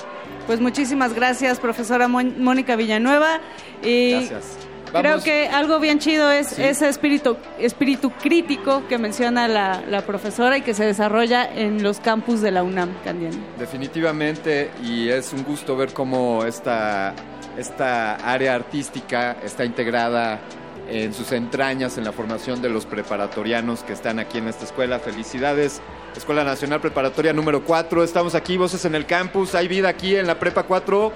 Pues 0.47 0.61
muchísimas 0.61 1.15
gracias, 1.15 1.59
profesora 1.59 2.07
Mónica 2.07 2.77
Villanueva. 2.77 3.41
Y 3.83 4.11
Gracias. 4.13 4.59
Creo 4.93 5.23
que 5.23 5.49
algo 5.49 5.79
bien 5.81 5.99
chido 5.99 6.31
es 6.31 6.49
Sí. 6.49 6.63
ese 6.63 6.89
espíritu, 6.89 7.37
espíritu 7.59 8.11
crítico 8.11 8.83
que 8.89 8.99
menciona 8.99 9.49
la, 9.49 9.83
la 9.89 10.03
profesora 10.03 10.59
y 10.59 10.63
que 10.63 10.75
se 10.75 10.85
desarrolla 10.85 11.45
en 11.45 11.83
los 11.83 11.99
campus 12.01 12.41
de 12.43 12.51
la 12.51 12.63
UNAM, 12.63 12.91
Candiani. 13.05 13.39
Definitivamente, 13.59 14.71
y 14.85 15.09
es 15.09 15.33
un 15.33 15.45
gusto 15.45 15.77
ver 15.77 15.93
cómo 15.93 16.45
esta, 16.45 17.15
esta 17.57 18.17
área 18.17 18.55
artística 18.55 19.37
está 19.43 19.65
integrada 19.65 20.41
en 20.89 21.15
sus 21.15 21.33
entrañas 21.33 21.97
en 21.97 22.05
la 22.05 22.13
formación 22.13 22.61
de 22.61 22.69
los 22.69 22.85
preparatorianos 22.87 23.83
que 23.85 23.93
están 23.95 24.19
aquí 24.19 24.39
en 24.39 24.49
esta 24.49 24.65
escuela. 24.65 24.99
Felicidades, 24.99 25.81
Escuela 26.17 26.45
Nacional 26.45 26.81
Preparatoria 26.81 27.33
número 27.33 27.65
4. 27.65 28.05
Estamos 28.05 28.35
aquí, 28.35 28.59
voces 28.59 28.85
en 28.85 28.95
el 28.95 29.07
campus. 29.07 29.55
Hay 29.55 29.69
vida 29.69 29.89
aquí 29.89 30.17
en 30.17 30.27
la 30.27 30.39
Prepa 30.39 30.65
4. 30.65 31.13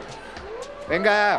Venga, 0.89 1.36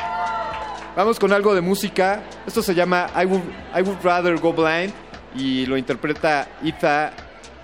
vamos 0.97 1.19
con 1.19 1.31
algo 1.31 1.55
de 1.55 1.61
música. 1.61 2.23
Esto 2.45 2.61
se 2.61 2.75
llama 2.75 3.07
I 3.15 3.25
Would, 3.25 3.43
I 3.73 3.81
Would 3.83 4.03
Rather 4.03 4.37
Go 4.37 4.51
Blind 4.51 4.91
y 5.35 5.65
lo 5.67 5.77
interpreta 5.77 6.47
Etha, 6.61 7.13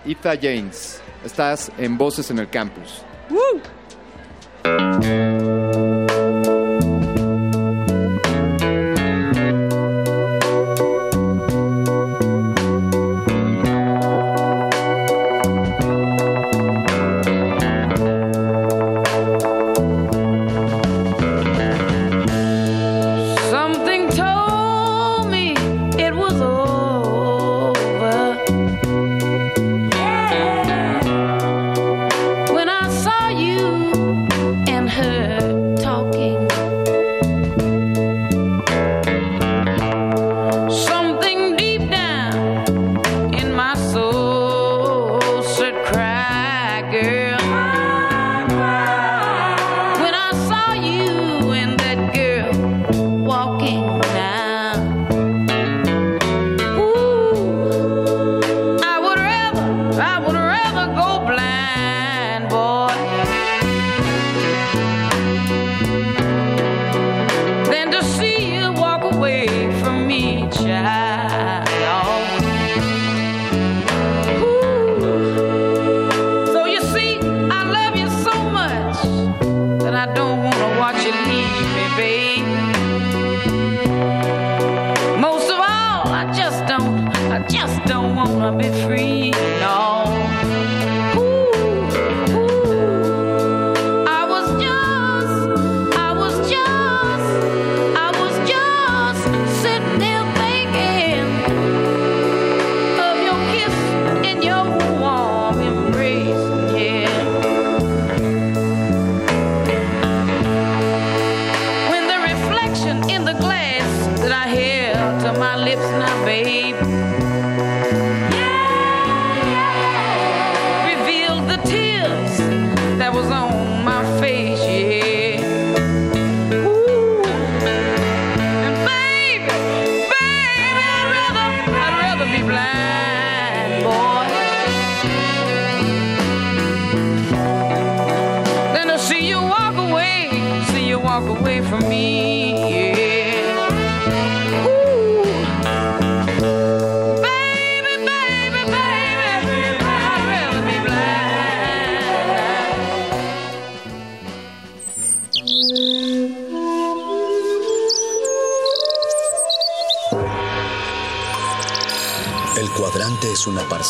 Etha 0.05 0.35
James. 0.41 1.01
Estás 1.25 1.71
en 1.77 1.97
Voces 1.97 2.29
en 2.31 2.39
el 2.39 2.49
Campus. 2.49 3.03
Something 4.63 5.52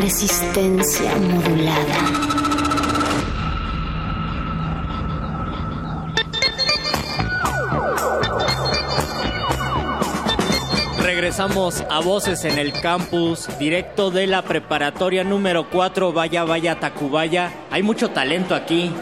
Resistencia 0.00 1.16
modulada. 1.16 1.96
Regresamos 11.02 11.82
a 11.90 12.00
Voces 12.00 12.44
en 12.44 12.58
el 12.58 12.72
Campus, 12.72 13.48
directo 13.58 14.10
de 14.10 14.26
la 14.26 14.42
preparatoria 14.42 15.24
número 15.24 15.70
4, 15.70 16.12
Vaya 16.12 16.44
Vaya 16.44 16.78
Tacubaya. 16.78 17.50
Hay 17.70 17.82
mucho 17.82 18.10
talento 18.10 18.54
aquí, 18.54 18.92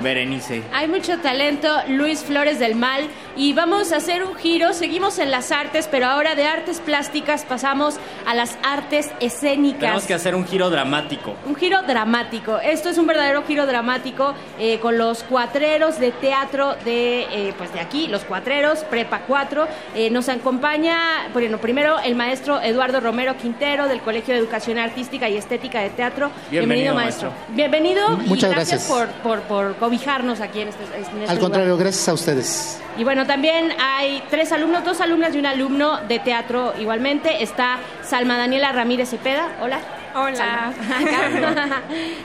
Berenice. 0.00 0.62
Hay 0.72 0.88
mucho 0.88 1.18
talento, 1.18 1.68
Luis 1.88 2.20
Flores 2.20 2.58
del 2.58 2.74
Mal, 2.74 3.08
y 3.36 3.52
vamos 3.52 3.92
a 3.92 3.96
hacer 3.96 4.22
un 4.24 4.34
giro. 4.34 4.72
Seguimos 4.74 5.18
en 5.18 5.30
las 5.30 5.50
artes, 5.52 5.88
pero 5.90 6.06
ahora 6.06 6.34
de 6.34 6.44
artes 6.44 6.80
plásticas 6.80 7.44
pasamos 7.44 7.96
a 8.26 8.34
las 8.34 8.58
artes 8.62 9.10
escénicas. 9.20 9.80
Tenemos 9.80 10.04
que 10.04 10.14
hacer 10.14 10.34
un 10.34 10.46
giro 10.46 10.70
dramático. 10.70 11.34
Un 11.46 11.54
giro 11.54 11.82
dramático. 11.82 12.58
Esto 12.58 12.88
es 12.88 12.98
un 12.98 13.06
verdadero 13.06 13.42
giro 13.44 13.66
dramático 13.66 14.34
eh, 14.64 14.78
con 14.78 14.96
los 14.96 15.24
cuatreros 15.24 15.98
de 15.98 16.12
teatro 16.12 16.76
de, 16.84 17.22
eh, 17.22 17.54
pues 17.58 17.72
de 17.72 17.80
aquí, 17.80 18.06
los 18.06 18.22
cuatreros, 18.22 18.84
Prepa 18.84 19.22
4. 19.26 19.66
Eh, 19.96 20.08
nos 20.08 20.28
acompaña, 20.28 21.28
bueno, 21.32 21.58
primero 21.58 21.98
el 21.98 22.14
maestro 22.14 22.60
Eduardo 22.60 23.00
Romero 23.00 23.36
Quintero 23.36 23.88
del 23.88 24.00
Colegio 24.02 24.34
de 24.34 24.38
Educación 24.38 24.78
Artística 24.78 25.28
y 25.28 25.36
Estética 25.36 25.80
de 25.80 25.90
Teatro. 25.90 26.30
Bienvenido, 26.48 26.94
maestro. 26.94 27.32
Bienvenido. 27.48 28.10
Muchas 28.10 28.52
y 28.52 28.54
gracias, 28.54 28.88
gracias. 28.88 29.08
Por, 29.24 29.40
por, 29.40 29.40
por 29.48 29.76
cobijarnos 29.78 30.40
aquí 30.40 30.60
en 30.60 30.68
este, 30.68 30.84
en 30.84 31.02
este 31.02 31.10
Al 31.12 31.20
lugar. 31.20 31.38
contrario, 31.40 31.76
gracias 31.76 32.08
a 32.08 32.12
ustedes. 32.12 32.80
Y 32.96 33.02
bueno, 33.02 33.26
también 33.26 33.72
hay 33.80 34.22
tres 34.30 34.52
alumnos, 34.52 34.84
dos 34.84 35.00
alumnas 35.00 35.34
y 35.34 35.38
un 35.38 35.46
alumno 35.46 35.98
de 36.06 36.20
teatro 36.20 36.72
igualmente. 36.78 37.42
Está 37.42 37.80
Salma 38.04 38.38
Daniela 38.38 38.70
Ramírez 38.70 39.10
Cepeda. 39.10 39.56
Hola. 39.60 39.80
Hola. 40.14 40.72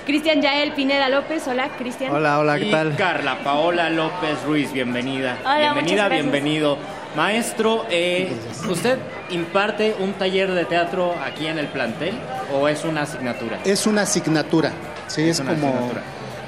Cristian 0.06 0.42
Yael 0.42 0.74
Pineda 0.74 1.10
López. 1.10 1.48
Hola, 1.48 1.70
Cristian. 1.78 2.12
Hola, 2.12 2.40
hola, 2.40 2.58
¿qué 2.58 2.66
Y 2.68 2.72
tal? 2.72 2.96
Carla 2.96 3.40
Paola 3.44 3.90
López 3.90 4.44
Ruiz, 4.46 4.72
bienvenida. 4.74 5.38
Hola, 5.44 5.74
bienvenida, 5.74 6.10
bienvenido. 6.10 6.78
Maestro, 7.16 7.86
eh, 7.90 8.32
¿usted 8.70 8.98
imparte 9.32 9.96
un 10.00 10.14
taller 10.14 10.52
de 10.52 10.66
teatro 10.66 11.16
aquí 11.26 11.48
en 11.48 11.58
el 11.58 11.68
plantel 11.68 12.14
o 12.54 12.68
es 12.68 12.84
una 12.84 13.04
asignatura? 13.04 13.60
Es 13.64 13.88
una 13.88 14.02
asignatura, 14.04 14.72
sí, 15.08 15.30
es, 15.30 15.40
una 15.40 15.54
como 15.56 15.68
asignatura. 15.68 16.02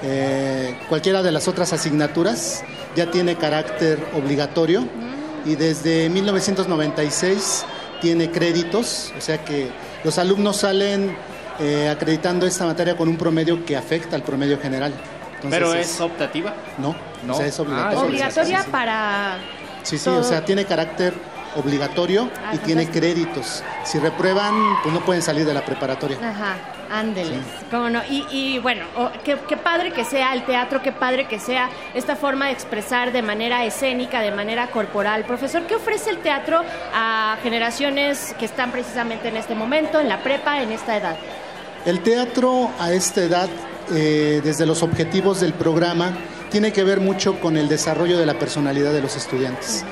eh, 0.04 0.78
cualquiera 0.90 1.24
de 1.24 1.32
las 1.32 1.48
otras 1.48 1.74
asignaturas, 1.74 2.64
ya 2.96 3.10
tiene 3.10 3.36
carácter 3.36 3.98
obligatorio 4.14 4.86
y 5.46 5.56
desde 5.56 6.10
1996 6.10 7.66
tiene 8.02 8.30
créditos, 8.30 9.14
o 9.18 9.22
sea 9.22 9.44
que 9.44 9.70
los 10.04 10.18
alumnos 10.20 10.58
salen 10.58 11.16
eh, 11.60 11.90
acreditando 11.90 12.46
esta 12.46 12.66
materia 12.66 12.96
con 12.96 13.08
un 13.10 13.18
promedio 13.18 13.64
que 13.66 13.76
afecta 13.78 14.16
al 14.16 14.24
promedio 14.24 14.60
general. 14.60 14.94
Entonces, 15.36 15.50
¿Pero 15.60 15.74
es 15.74 16.02
optativa? 16.02 16.54
No, 16.78 16.96
No. 17.26 17.34
o 17.34 17.38
sea, 17.38 17.46
es 17.46 17.60
Ah. 17.60 17.92
Obligatoria 17.96 18.60
Sí, 18.60 18.64
sí. 18.66 18.72
para. 18.72 19.38
Sí, 19.84 19.98
sí, 19.98 20.06
todo. 20.06 20.20
o 20.20 20.24
sea, 20.24 20.44
tiene 20.44 20.66
carácter 20.66 21.14
obligatorio 21.56 22.30
Ah, 22.46 22.54
y 22.54 22.58
tiene 22.60 22.88
créditos. 22.90 23.64
Si 23.84 23.98
reprueban, 24.00 24.54
pues 24.84 24.94
no 24.94 25.02
pueden 25.02 25.22
salir 25.24 25.46
de 25.46 25.54
la 25.54 25.62
preparatoria. 25.66 26.18
Ajá, 26.22 26.58
ándeles. 26.92 27.40
¿Cómo 27.72 27.90
no? 27.90 28.02
Y, 28.10 28.26
y 28.30 28.60
bueno, 28.60 28.86
oh, 28.98 29.10
qué, 29.24 29.36
qué 29.48 29.58
padre 29.58 29.92
que 29.92 30.04
sea 30.06 30.34
el 30.34 30.44
teatro, 30.44 30.82
qué 30.84 30.92
padre 30.92 31.28
que 31.28 31.40
sea 31.40 31.70
esta 31.96 32.16
forma 32.16 32.48
de 32.48 32.52
expresar 32.52 33.12
de 33.12 33.22
manera 33.24 33.66
escénica, 33.66 34.20
de 34.22 34.32
manera 34.32 34.68
corporal. 34.68 35.24
Profesor, 35.24 35.64
¿qué 35.64 35.76
ofrece 35.76 36.12
el 36.12 36.18
teatro 36.20 36.62
a 36.94 37.38
generaciones 37.42 38.36
que 38.38 38.46
están 38.46 38.72
precisamente 38.72 39.30
en 39.30 39.38
este 39.38 39.56
momento, 39.56 40.00
en 40.00 40.08
la 40.10 40.20
prepa, 40.22 40.62
en 40.62 40.72
esta 40.72 40.98
edad? 40.98 41.16
El 41.86 42.02
teatro 42.02 42.70
a 42.78 42.92
esta 42.92 43.24
edad, 43.24 43.50
eh, 43.92 44.42
desde 44.44 44.66
los 44.66 44.84
objetivos 44.84 45.40
del 45.40 45.54
programa, 45.54 46.14
tiene 46.52 46.74
que 46.74 46.84
ver 46.84 47.00
mucho 47.00 47.40
con 47.40 47.56
el 47.56 47.70
desarrollo 47.70 48.18
de 48.18 48.26
la 48.26 48.38
personalidad 48.38 48.92
de 48.92 49.02
los 49.02 49.16
estudiantes. 49.16 49.86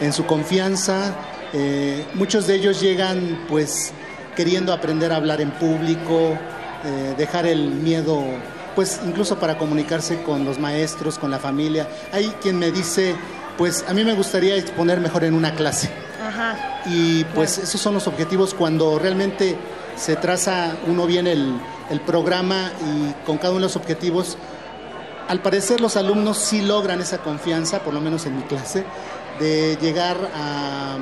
En 0.00 0.12
su 0.12 0.24
confianza, 0.24 1.14
eh, 1.52 2.04
muchos 2.14 2.46
de 2.46 2.54
ellos 2.54 2.80
llegan 2.80 3.44
pues 3.48 3.92
queriendo 4.36 4.72
aprender 4.72 5.12
a 5.12 5.16
hablar 5.16 5.40
en 5.40 5.50
público, 5.50 6.38
eh, 6.84 7.14
dejar 7.18 7.46
el 7.46 7.70
miedo, 7.70 8.22
pues 8.76 9.00
incluso 9.04 9.38
para 9.38 9.58
comunicarse 9.58 10.22
con 10.22 10.44
los 10.44 10.60
maestros, 10.60 11.18
con 11.18 11.30
la 11.30 11.38
familia. 11.38 11.88
Hay 12.12 12.32
quien 12.40 12.58
me 12.58 12.70
dice, 12.70 13.16
pues 13.58 13.84
a 13.88 13.94
mí 13.94 14.04
me 14.04 14.14
gustaría 14.14 14.54
exponer 14.56 15.00
mejor 15.00 15.24
en 15.24 15.34
una 15.34 15.54
clase. 15.54 15.90
Ajá. 16.24 16.82
Y 16.86 17.24
pues 17.34 17.58
esos 17.58 17.80
son 17.80 17.94
los 17.94 18.06
objetivos 18.06 18.54
cuando 18.54 18.98
realmente 18.98 19.56
se 20.02 20.16
traza 20.16 20.74
uno 20.88 21.06
bien 21.06 21.28
el, 21.28 21.60
el 21.88 22.00
programa 22.00 22.72
y 22.84 23.24
con 23.24 23.36
cada 23.36 23.50
uno 23.50 23.60
de 23.60 23.66
los 23.66 23.76
objetivos. 23.76 24.36
Al 25.28 25.40
parecer 25.40 25.80
los 25.80 25.96
alumnos 25.96 26.38
sí 26.38 26.60
logran 26.60 27.00
esa 27.00 27.18
confianza, 27.18 27.84
por 27.84 27.94
lo 27.94 28.00
menos 28.00 28.26
en 28.26 28.36
mi 28.36 28.42
clase, 28.42 28.82
de 29.38 29.78
llegar 29.80 30.16
a 30.34 30.98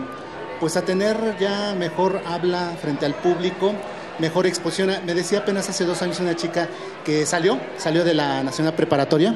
pues 0.60 0.76
a 0.76 0.82
tener 0.82 1.16
ya 1.40 1.74
mejor 1.78 2.20
habla 2.26 2.76
frente 2.78 3.06
al 3.06 3.14
público, 3.14 3.72
mejor 4.18 4.46
exposición. 4.46 4.94
Me 5.06 5.14
decía 5.14 5.38
apenas 5.38 5.70
hace 5.70 5.86
dos 5.86 6.02
años 6.02 6.20
una 6.20 6.36
chica 6.36 6.68
que 7.02 7.24
salió, 7.24 7.58
salió 7.78 8.04
de 8.04 8.12
la 8.12 8.42
Nacional 8.42 8.74
Preparatoria, 8.74 9.34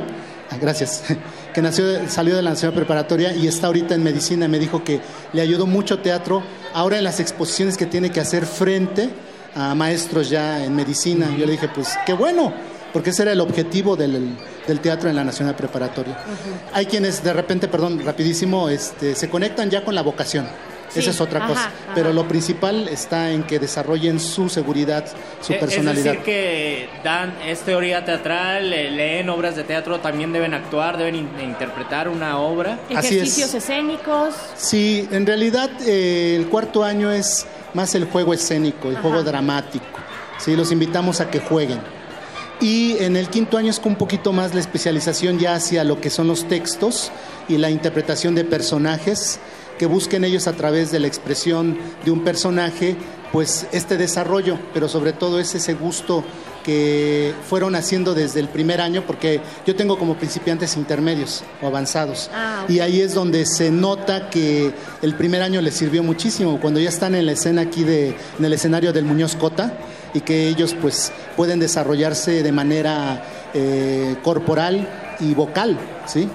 ah, 0.50 0.58
gracias, 0.60 1.04
que 1.54 1.62
nació, 1.62 2.06
salió 2.10 2.36
de 2.36 2.42
la 2.42 2.50
Nacional 2.50 2.76
Preparatoria 2.76 3.34
y 3.34 3.48
está 3.48 3.68
ahorita 3.68 3.94
en 3.94 4.02
medicina. 4.02 4.46
Me 4.46 4.58
dijo 4.58 4.84
que 4.84 5.00
le 5.32 5.40
ayudó 5.40 5.66
mucho 5.66 6.00
teatro 6.00 6.42
ahora 6.74 6.98
en 6.98 7.04
las 7.04 7.18
exposiciones 7.18 7.78
que 7.78 7.86
tiene 7.86 8.10
que 8.10 8.20
hacer 8.20 8.44
frente 8.44 9.08
a 9.54 9.74
maestros 9.74 10.30
ya 10.30 10.64
en 10.64 10.74
medicina. 10.74 11.34
Yo 11.36 11.46
le 11.46 11.52
dije, 11.52 11.68
pues 11.68 11.96
qué 12.06 12.12
bueno, 12.12 12.52
porque 12.92 13.10
ese 13.10 13.22
era 13.22 13.32
el 13.32 13.40
objetivo 13.40 13.96
del, 13.96 14.36
del 14.66 14.80
teatro 14.80 15.08
en 15.08 15.16
la 15.16 15.24
Nacional 15.24 15.54
Preparatoria. 15.56 16.16
Hay 16.72 16.86
quienes 16.86 17.22
de 17.22 17.32
repente, 17.32 17.68
perdón, 17.68 18.00
rapidísimo, 18.04 18.68
este, 18.68 19.14
se 19.14 19.28
conectan 19.28 19.70
ya 19.70 19.84
con 19.84 19.94
la 19.94 20.02
vocación. 20.02 20.46
Sí, 20.94 21.00
Esa 21.00 21.10
es 21.10 21.20
otra 21.20 21.40
ajá, 21.40 21.48
cosa. 21.48 21.60
ajá. 21.66 21.92
Pero 21.94 22.12
lo 22.12 22.26
principal 22.26 22.88
está 22.88 23.30
en 23.32 23.42
que 23.42 23.58
desarrollen 23.58 24.18
su 24.20 24.48
seguridad, 24.48 25.04
su 25.42 25.52
Eh, 25.52 25.56
personalidad. 25.58 25.98
Es 25.98 26.04
decir, 26.04 26.20
que 26.24 26.88
dan, 27.02 27.34
es 27.46 27.60
teoría 27.60 28.04
teatral, 28.04 28.72
eh, 28.72 28.90
leen 28.90 29.28
obras 29.28 29.56
de 29.56 29.64
teatro, 29.64 29.98
también 30.00 30.32
deben 30.32 30.54
actuar, 30.54 30.96
deben 30.96 31.16
in- 31.16 31.28
interpretar 31.42 32.08
una 32.08 32.38
obra. 32.38 32.78
Así 32.94 33.08
es. 33.08 33.12
Ejercicios 33.14 33.54
escénicos. 33.54 34.34
Sí, 34.56 35.08
en 35.10 35.26
realidad 35.26 35.68
eh, 35.84 36.36
el 36.38 36.46
cuarto 36.48 36.84
año 36.84 37.10
es 37.10 37.44
más 37.74 37.94
el 37.96 38.04
juego 38.04 38.32
escénico, 38.32 38.88
el 38.88 38.94
Ajá. 38.96 39.02
juego 39.02 39.22
dramático. 39.24 39.84
Sí, 40.38 40.54
los 40.56 40.70
invitamos 40.72 41.20
a 41.20 41.28
que 41.30 41.40
jueguen. 41.40 41.80
Y 42.60 42.96
en 43.02 43.16
el 43.16 43.28
quinto 43.28 43.58
año 43.58 43.70
es 43.70 43.80
con 43.80 43.92
un 43.92 43.98
poquito 43.98 44.32
más 44.32 44.54
la 44.54 44.60
especialización 44.60 45.38
ya 45.40 45.54
hacia 45.56 45.82
lo 45.82 46.00
que 46.00 46.08
son 46.08 46.28
los 46.28 46.46
textos 46.46 47.10
y 47.48 47.58
la 47.58 47.68
interpretación 47.68 48.34
de 48.36 48.44
personajes, 48.44 49.40
que 49.78 49.86
busquen 49.86 50.24
ellos 50.24 50.46
a 50.46 50.52
través 50.52 50.90
de 50.90 51.00
la 51.00 51.06
expresión 51.06 51.76
de 52.04 52.10
un 52.10 52.24
personaje, 52.24 52.96
pues 53.32 53.66
este 53.72 53.96
desarrollo, 53.96 54.58
pero 54.72 54.88
sobre 54.88 55.12
todo 55.12 55.40
es 55.40 55.54
ese 55.54 55.74
gusto 55.74 56.24
que 56.64 57.34
fueron 57.48 57.76
haciendo 57.76 58.14
desde 58.14 58.40
el 58.40 58.48
primer 58.48 58.80
año, 58.80 59.04
porque 59.06 59.40
yo 59.66 59.76
tengo 59.76 59.98
como 59.98 60.16
principiantes 60.16 60.76
intermedios 60.76 61.44
o 61.62 61.66
avanzados. 61.66 62.30
Ah. 62.32 62.64
Y 62.68 62.80
ahí 62.80 63.00
es 63.00 63.14
donde 63.14 63.44
se 63.44 63.70
nota 63.70 64.30
que 64.30 64.72
el 65.02 65.14
primer 65.14 65.42
año 65.42 65.60
les 65.60 65.74
sirvió 65.74 66.02
muchísimo, 66.02 66.58
cuando 66.60 66.80
ya 66.80 66.88
están 66.88 67.14
en 67.14 67.26
la 67.26 67.32
escena 67.32 67.62
aquí 67.62 67.84
de, 67.84 68.16
en 68.38 68.44
el 68.44 68.52
escenario 68.52 68.92
del 68.92 69.04
Muñoz 69.04 69.36
Cota 69.36 69.78
y 70.14 70.20
que 70.20 70.48
ellos 70.48 70.74
pues 70.80 71.12
pueden 71.36 71.60
desarrollarse 71.60 72.42
de 72.42 72.52
manera 72.52 73.24
eh, 73.52 74.16
corporal 74.22 74.88
y 75.20 75.34
vocal, 75.34 75.78
¿sí? 76.06 76.28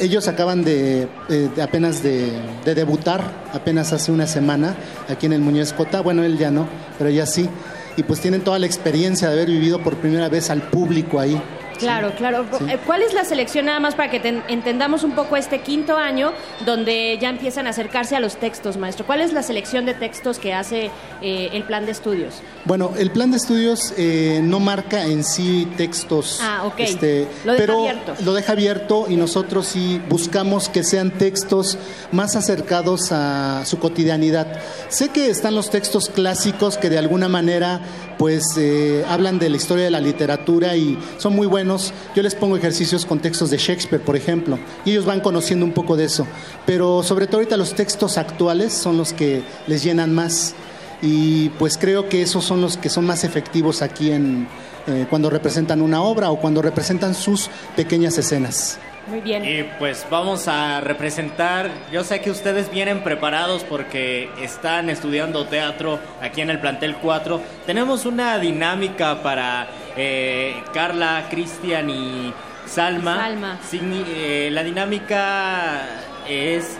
Ellos 0.00 0.28
acaban 0.28 0.64
de, 0.64 1.08
eh, 1.28 1.50
apenas 1.62 2.02
de, 2.02 2.32
de 2.64 2.74
debutar, 2.74 3.22
apenas 3.52 3.92
hace 3.92 4.12
una 4.12 4.26
semana, 4.26 4.76
aquí 5.08 5.26
en 5.26 5.32
el 5.32 5.40
Muñoz 5.40 5.72
Cota, 5.72 6.00
bueno, 6.00 6.24
él 6.24 6.38
ya 6.38 6.50
no, 6.50 6.68
pero 6.98 7.10
ella 7.10 7.26
sí, 7.26 7.48
y 7.96 8.02
pues 8.02 8.20
tienen 8.20 8.42
toda 8.42 8.58
la 8.58 8.66
experiencia 8.66 9.28
de 9.28 9.34
haber 9.34 9.48
vivido 9.48 9.82
por 9.82 9.96
primera 9.96 10.28
vez 10.28 10.50
al 10.50 10.62
público 10.62 11.20
ahí. 11.20 11.40
Claro, 11.78 12.12
claro. 12.16 12.44
Eh, 12.68 12.78
¿Cuál 12.86 13.02
es 13.02 13.12
la 13.14 13.24
selección 13.24 13.66
nada 13.66 13.80
más 13.80 13.94
para 13.94 14.10
que 14.10 14.20
ten- 14.20 14.42
entendamos 14.48 15.04
un 15.04 15.12
poco 15.12 15.36
este 15.36 15.60
quinto 15.60 15.96
año 15.96 16.32
donde 16.64 17.18
ya 17.20 17.28
empiezan 17.30 17.66
a 17.66 17.70
acercarse 17.70 18.16
a 18.16 18.20
los 18.20 18.36
textos, 18.36 18.76
maestro? 18.76 19.06
¿Cuál 19.06 19.20
es 19.20 19.32
la 19.32 19.42
selección 19.42 19.84
de 19.86 19.94
textos 19.94 20.38
que 20.38 20.54
hace 20.54 20.90
eh, 21.22 21.50
el 21.52 21.64
plan 21.64 21.84
de 21.86 21.92
estudios? 21.92 22.34
Bueno, 22.64 22.92
el 22.96 23.10
plan 23.10 23.30
de 23.30 23.36
estudios 23.36 23.92
eh, 23.96 24.40
no 24.42 24.60
marca 24.60 25.04
en 25.04 25.24
sí 25.24 25.68
textos, 25.76 26.38
Ah, 26.42 26.62
ok. 26.64 26.74
este, 26.80 27.26
Lo 27.44 27.52
deja 27.52 27.62
pero 27.66 27.78
abierto. 27.80 28.14
lo 28.24 28.32
deja 28.34 28.52
abierto 28.52 29.06
y 29.08 29.16
nosotros 29.16 29.66
sí 29.66 30.00
buscamos 30.08 30.68
que 30.68 30.84
sean 30.84 31.10
textos 31.10 31.78
más 32.12 32.36
acercados 32.36 33.10
a 33.12 33.62
su 33.66 33.78
cotidianidad. 33.78 34.46
Sé 34.88 35.08
que 35.08 35.28
están 35.28 35.54
los 35.54 35.70
textos 35.70 36.08
clásicos 36.08 36.78
que 36.78 36.90
de 36.90 36.98
alguna 36.98 37.28
manera 37.28 37.80
pues 38.18 38.56
eh, 38.56 39.04
hablan 39.08 39.38
de 39.38 39.48
la 39.48 39.56
historia 39.56 39.84
de 39.84 39.90
la 39.90 40.00
literatura 40.00 40.76
y 40.76 40.98
son 41.18 41.34
muy 41.34 41.46
buenos. 41.46 41.92
Yo 42.14 42.22
les 42.22 42.34
pongo 42.34 42.56
ejercicios 42.56 43.06
con 43.06 43.20
textos 43.20 43.50
de 43.50 43.58
Shakespeare, 43.58 44.02
por 44.02 44.16
ejemplo, 44.16 44.58
y 44.84 44.92
ellos 44.92 45.04
van 45.04 45.20
conociendo 45.20 45.64
un 45.64 45.72
poco 45.72 45.96
de 45.96 46.04
eso. 46.04 46.26
Pero 46.66 47.02
sobre 47.02 47.26
todo 47.26 47.38
ahorita 47.38 47.56
los 47.56 47.74
textos 47.74 48.18
actuales 48.18 48.72
son 48.72 48.96
los 48.96 49.12
que 49.12 49.42
les 49.66 49.82
llenan 49.82 50.14
más. 50.14 50.54
y 51.02 51.50
pues 51.58 51.76
creo 51.76 52.08
que 52.08 52.22
esos 52.22 52.44
son 52.44 52.62
los 52.62 52.78
que 52.78 52.88
son 52.88 53.04
más 53.04 53.24
efectivos 53.24 53.82
aquí 53.82 54.10
en 54.10 54.46
eh, 54.86 55.06
cuando 55.08 55.30
representan 55.30 55.80
una 55.80 56.02
obra 56.02 56.30
o 56.30 56.38
cuando 56.38 56.60
representan 56.60 57.14
sus 57.14 57.48
pequeñas 57.74 58.18
escenas. 58.18 58.78
Muy 59.06 59.20
bien. 59.20 59.44
Y 59.44 59.64
pues 59.78 60.06
vamos 60.10 60.48
a 60.48 60.80
representar, 60.80 61.68
yo 61.92 62.04
sé 62.04 62.20
que 62.20 62.30
ustedes 62.30 62.70
vienen 62.70 63.02
preparados 63.02 63.62
porque 63.64 64.30
están 64.40 64.88
estudiando 64.88 65.44
teatro 65.46 65.98
aquí 66.22 66.40
en 66.40 66.50
el 66.50 66.58
plantel 66.58 66.96
4. 66.96 67.40
Tenemos 67.66 68.06
una 68.06 68.38
dinámica 68.38 69.22
para 69.22 69.66
eh, 69.96 70.62
Carla, 70.72 71.24
Cristian 71.30 71.90
y 71.90 72.32
Salma. 72.66 73.16
Salma. 73.18 73.58
Signi- 73.70 74.04
eh, 74.08 74.48
la 74.50 74.62
dinámica 74.62 75.82
es 76.28 76.78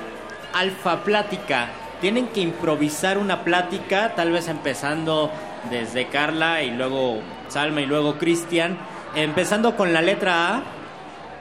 alfa 0.55 1.05
plática. 1.05 1.69
Tienen 2.01 2.29
que 2.29 2.41
improvisar 2.41 3.19
una 3.19 3.45
plática, 3.45 4.15
tal 4.15 4.31
vez 4.33 4.49
empezando 4.49 5.31
desde 5.71 6.07
Carla 6.09 6.63
y 6.63 6.71
luego 6.71 7.19
Salma 7.49 7.83
y 7.83 7.87
luego 7.87 8.17
Cristian. 8.19 8.79
Empezando 9.15 9.77
con 9.77 9.93
la 9.93 10.01
letra 10.03 10.57
A 10.57 10.63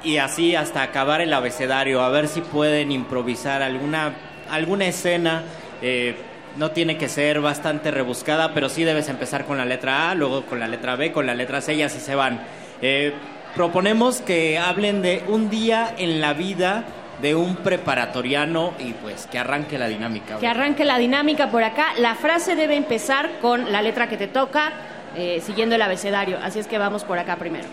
y 0.03 0.17
así 0.17 0.55
hasta 0.55 0.81
acabar 0.83 1.21
el 1.21 1.33
abecedario, 1.33 2.01
a 2.01 2.09
ver 2.09 2.27
si 2.27 2.41
pueden 2.41 2.91
improvisar 2.91 3.61
alguna, 3.61 4.13
alguna 4.49 4.85
escena. 4.85 5.43
eh, 5.81 6.15
no 6.55 6.71
tiene 6.71 6.97
que 6.97 7.09
ser 7.09 7.41
bastante 7.41 7.89
rebuscada, 7.91 8.53
pero 8.53 8.69
sí 8.69 8.83
debes 8.83 9.09
empezar 9.09 9.45
con 9.45 9.57
la 9.57 9.65
letra 9.65 10.11
A, 10.11 10.15
luego 10.15 10.43
con 10.43 10.59
la 10.59 10.67
letra 10.67 10.95
B, 10.95 11.11
con 11.11 11.25
la 11.25 11.33
letra 11.33 11.61
C 11.61 11.73
y 11.73 11.81
así 11.81 11.99
se 11.99 12.15
van. 12.15 12.41
Eh, 12.81 13.13
proponemos 13.55 14.21
que 14.21 14.59
hablen 14.59 15.01
de 15.01 15.23
un 15.27 15.49
día 15.49 15.93
en 15.97 16.21
la 16.21 16.33
vida 16.33 16.83
de 17.21 17.35
un 17.35 17.55
preparatoriano 17.55 18.73
y 18.79 18.93
pues 18.93 19.27
que 19.27 19.39
arranque 19.39 19.77
la 19.77 19.87
dinámica. 19.87 20.37
Que 20.39 20.47
arranque 20.47 20.85
la 20.85 20.97
dinámica 20.97 21.49
por 21.49 21.63
acá. 21.63 21.87
La 21.97 22.15
frase 22.15 22.55
debe 22.55 22.75
empezar 22.75 23.39
con 23.41 23.71
la 23.71 23.81
letra 23.81 24.07
que 24.07 24.17
te 24.17 24.27
toca, 24.27 24.73
eh, 25.15 25.41
siguiendo 25.43 25.75
el 25.75 25.81
abecedario. 25.81 26.37
Así 26.43 26.59
es 26.59 26.67
que 26.67 26.77
vamos 26.77 27.03
por 27.03 27.17
acá 27.17 27.37
primero. 27.37 27.65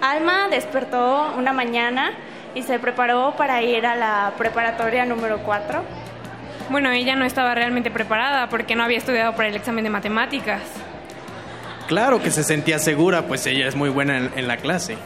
Alma 0.00 0.48
despertó 0.50 1.34
una 1.36 1.52
mañana 1.52 2.12
y 2.54 2.62
se 2.62 2.78
preparó 2.78 3.34
para 3.36 3.62
ir 3.62 3.86
a 3.86 3.96
la 3.96 4.32
preparatoria 4.38 5.04
número 5.04 5.38
4. 5.38 5.82
Bueno, 6.70 6.90
ella 6.90 7.16
no 7.16 7.24
estaba 7.24 7.54
realmente 7.54 7.90
preparada 7.90 8.48
porque 8.48 8.74
no 8.76 8.84
había 8.84 8.98
estudiado 8.98 9.34
para 9.34 9.48
el 9.48 9.56
examen 9.56 9.84
de 9.84 9.90
matemáticas. 9.90 10.60
Claro 11.86 12.20
que 12.22 12.30
se 12.30 12.44
sentía 12.44 12.78
segura, 12.78 13.22
pues 13.22 13.46
ella 13.46 13.66
es 13.66 13.74
muy 13.74 13.88
buena 13.88 14.18
en, 14.18 14.30
en 14.36 14.46
la 14.46 14.58
clase. 14.58 14.98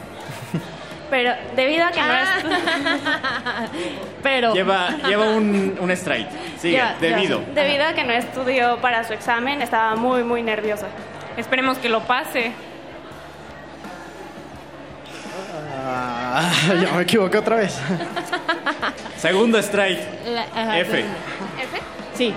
Pero 1.10 1.32
debido 1.54 1.84
a 1.84 1.90
que 1.90 2.00
no 2.00 2.06
Ah. 2.08 2.24
estu- 2.42 3.68
Pero 4.22 4.54
Lleva, 4.54 4.88
lleva 5.08 5.28
un, 5.30 5.76
un 5.78 5.90
strike. 5.92 6.28
Sigue, 6.58 6.82
debido. 7.00 7.42
debido 7.54 7.84
a 7.86 7.92
que 7.92 8.02
no 8.04 8.12
estudió 8.12 8.78
para 8.78 9.04
su 9.04 9.12
examen, 9.12 9.62
estaba 9.62 9.94
muy 9.94 10.24
muy 10.24 10.42
nerviosa. 10.42 10.86
Esperemos 11.36 11.78
que 11.78 11.88
lo 11.88 12.00
pase. 12.04 12.52
Ah, 16.34 16.50
ya 16.82 16.92
me 16.92 17.02
equivoqué 17.02 17.36
otra 17.38 17.56
vez. 17.56 17.78
Segundo 19.18 19.58
strike. 19.58 20.00
La- 20.26 20.42
ajá, 20.44 20.78
F. 20.78 20.98
¿F? 21.00 21.06
Sí. 22.14 22.34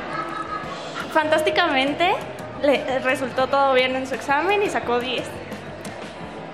Fantásticamente 1.14 2.14
le 2.62 3.00
resultó 3.00 3.48
todo 3.48 3.74
bien 3.74 3.96
en 3.96 4.06
su 4.06 4.16
examen 4.16 4.62
y 4.64 4.70
sacó 4.70 5.00
10. 5.00 5.24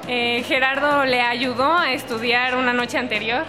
Eh, 0.07 0.43
Gerardo 0.47 1.03
le 1.05 1.21
ayudó 1.21 1.73
a 1.77 1.91
estudiar 1.93 2.55
una 2.55 2.73
noche 2.73 2.97
anterior. 2.99 3.43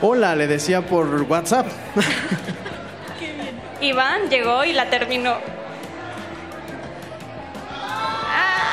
Hola, 0.00 0.34
le 0.36 0.46
decía 0.46 0.82
por 0.82 1.06
WhatsApp. 1.22 1.66
Iván 3.80 4.28
llegó 4.30 4.64
y 4.64 4.72
la 4.72 4.86
terminó. 4.86 5.36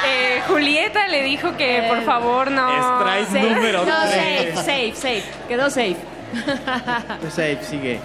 Eh, 0.05 0.41
Julieta 0.47 1.07
le 1.07 1.23
dijo 1.23 1.55
que 1.57 1.85
por 1.87 2.01
favor 2.03 2.51
no. 2.51 2.99
Strike 2.99 3.25
Safe. 3.27 3.49
número 3.55 3.85
No, 3.85 4.01
safe, 4.01 4.53
safe, 4.55 4.93
safe. 4.95 5.23
Quedó 5.47 5.69
safe. 5.69 5.97
Safe, 7.29 7.59
sigue. 7.63 7.99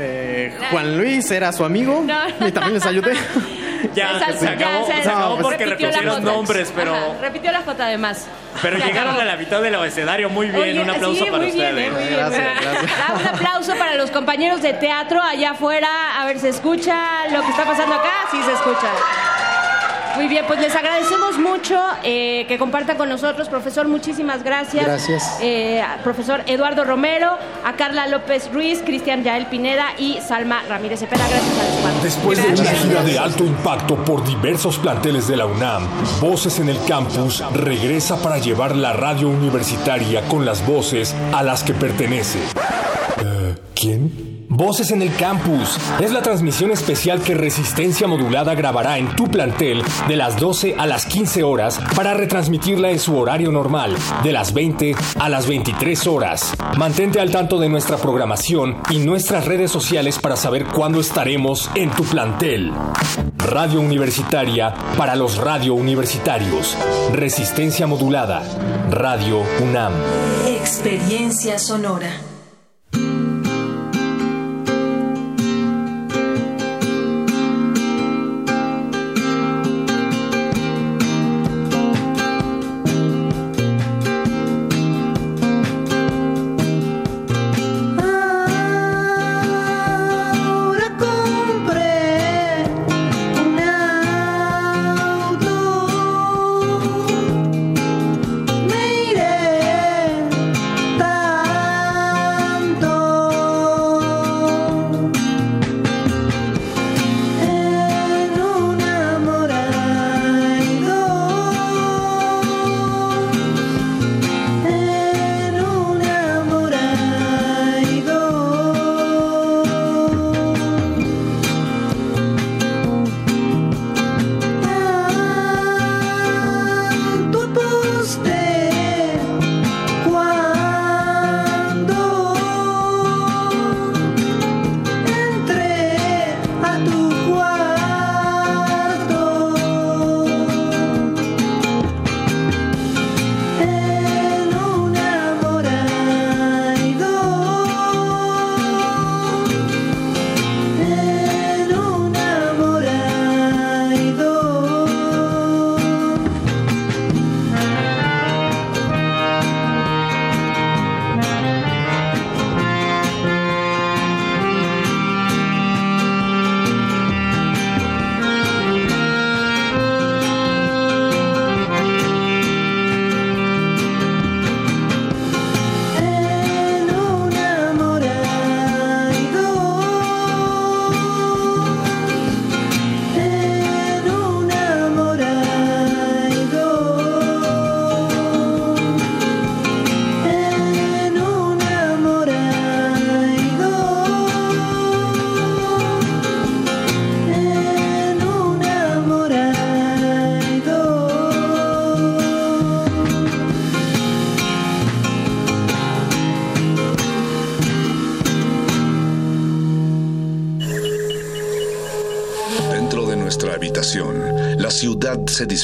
Eh, 0.00 0.56
Juan 0.70 0.96
Luis 0.96 1.30
era 1.30 1.52
su 1.52 1.64
amigo 1.64 2.02
No. 2.06 2.46
y 2.46 2.52
también 2.52 2.74
les 2.74 2.86
ayudé. 2.86 3.12
Ya, 3.94 4.18
se 4.36 4.48
acabó, 4.48 4.86
se- 4.88 4.92
se 5.04 5.08
acabó 5.08 5.36
No, 5.36 5.42
porque 5.42 5.64
repitió 5.64 5.86
la 5.86 5.92
repitieron 5.98 6.24
nombres, 6.24 6.72
pero, 6.74 6.94
Ajá, 6.96 7.04
repitió 7.20 7.52
la 7.52 7.60
J 7.62 7.84
además. 7.84 8.26
pero 8.60 8.76
Se 8.76 8.84
llegaron 8.84 9.10
acabó. 9.14 9.20
a 9.22 9.24
la 9.24 9.36
mitad 9.36 9.62
del 9.62 9.74
abecedario. 9.76 10.28
Muy 10.28 10.48
bien, 10.48 10.62
Oye, 10.62 10.82
un 10.82 10.90
aplauso 10.90 11.24
sí, 11.24 11.30
para 11.30 11.44
muy 11.44 11.52
bien, 11.52 11.68
ustedes. 11.68 11.86
eh, 11.86 11.90
muy 11.92 12.02
bien. 12.02 12.16
Gracias, 12.16 12.60
gracias. 12.60 12.98
Da 12.98 13.14
un 13.14 13.26
aplauso 13.28 13.76
para 13.76 13.94
los 13.94 14.10
compañeros 14.10 14.62
de 14.62 14.72
teatro 14.74 15.22
allá 15.22 15.52
afuera. 15.52 15.88
A 16.20 16.26
ver, 16.26 16.40
¿se 16.40 16.48
escucha 16.48 17.28
lo 17.30 17.40
que 17.42 17.50
está 17.50 17.64
pasando 17.64 17.94
acá? 17.94 18.10
Sí, 18.32 18.38
se 18.44 18.52
escucha. 18.52 18.88
Muy 20.18 20.26
bien, 20.26 20.44
pues 20.48 20.58
les 20.58 20.74
agradecemos 20.74 21.38
mucho 21.38 21.80
eh, 22.02 22.44
que 22.48 22.58
compartan 22.58 22.96
con 22.96 23.08
nosotros, 23.08 23.48
profesor. 23.48 23.86
Muchísimas 23.86 24.42
gracias. 24.42 24.84
Gracias. 24.84 25.38
Eh, 25.40 25.80
profesor 26.02 26.42
Eduardo 26.46 26.82
Romero, 26.82 27.38
a 27.64 27.74
Carla 27.74 28.08
López 28.08 28.50
Ruiz, 28.52 28.82
Cristian 28.84 29.22
Yael 29.22 29.46
Pineda 29.46 29.92
y 29.96 30.18
Salma 30.20 30.64
Ramírez 30.68 30.98
Cepeda. 30.98 31.24
Gracias 31.28 31.56
a 31.56 31.62
los 31.62 31.76
cuatro. 31.80 32.00
Después 32.02 32.42
de 32.42 32.60
una 32.60 32.70
gira 32.72 33.04
de 33.04 33.16
alto 33.16 33.44
impacto 33.44 33.94
por 33.94 34.24
diversos 34.26 34.76
planteles 34.78 35.28
de 35.28 35.36
la 35.36 35.46
UNAM, 35.46 35.86
Voces 36.20 36.58
en 36.58 36.68
el 36.68 36.84
Campus 36.88 37.44
regresa 37.52 38.20
para 38.20 38.38
llevar 38.38 38.74
la 38.74 38.94
radio 38.94 39.28
universitaria 39.28 40.22
con 40.22 40.44
las 40.44 40.66
voces 40.66 41.14
a 41.32 41.44
las 41.44 41.62
que 41.62 41.74
pertenece. 41.74 42.40
Eh, 43.20 43.54
¿Quién? 43.72 44.27
Voces 44.58 44.90
en 44.90 45.02
el 45.02 45.14
Campus 45.14 45.78
es 46.00 46.10
la 46.10 46.20
transmisión 46.20 46.72
especial 46.72 47.22
que 47.22 47.32
Resistencia 47.32 48.08
Modulada 48.08 48.56
grabará 48.56 48.98
en 48.98 49.14
tu 49.14 49.28
plantel 49.28 49.84
de 50.08 50.16
las 50.16 50.36
12 50.36 50.74
a 50.76 50.84
las 50.84 51.06
15 51.06 51.44
horas 51.44 51.80
para 51.94 52.12
retransmitirla 52.14 52.90
en 52.90 52.98
su 52.98 53.16
horario 53.16 53.52
normal, 53.52 53.96
de 54.24 54.32
las 54.32 54.52
20 54.52 54.96
a 55.20 55.28
las 55.28 55.46
23 55.46 56.08
horas. 56.08 56.54
Mantente 56.76 57.20
al 57.20 57.30
tanto 57.30 57.60
de 57.60 57.68
nuestra 57.68 57.98
programación 57.98 58.78
y 58.90 58.98
nuestras 58.98 59.44
redes 59.44 59.70
sociales 59.70 60.18
para 60.18 60.34
saber 60.34 60.64
cuándo 60.64 60.98
estaremos 60.98 61.70
en 61.76 61.92
tu 61.92 62.02
plantel. 62.02 62.72
Radio 63.36 63.80
Universitaria 63.80 64.74
para 64.96 65.14
los 65.14 65.36
radio 65.36 65.74
universitarios. 65.74 66.76
Resistencia 67.12 67.86
Modulada. 67.86 68.42
Radio 68.90 69.40
UNAM. 69.62 69.92
Experiencia 70.48 71.60
sonora. 71.60 72.27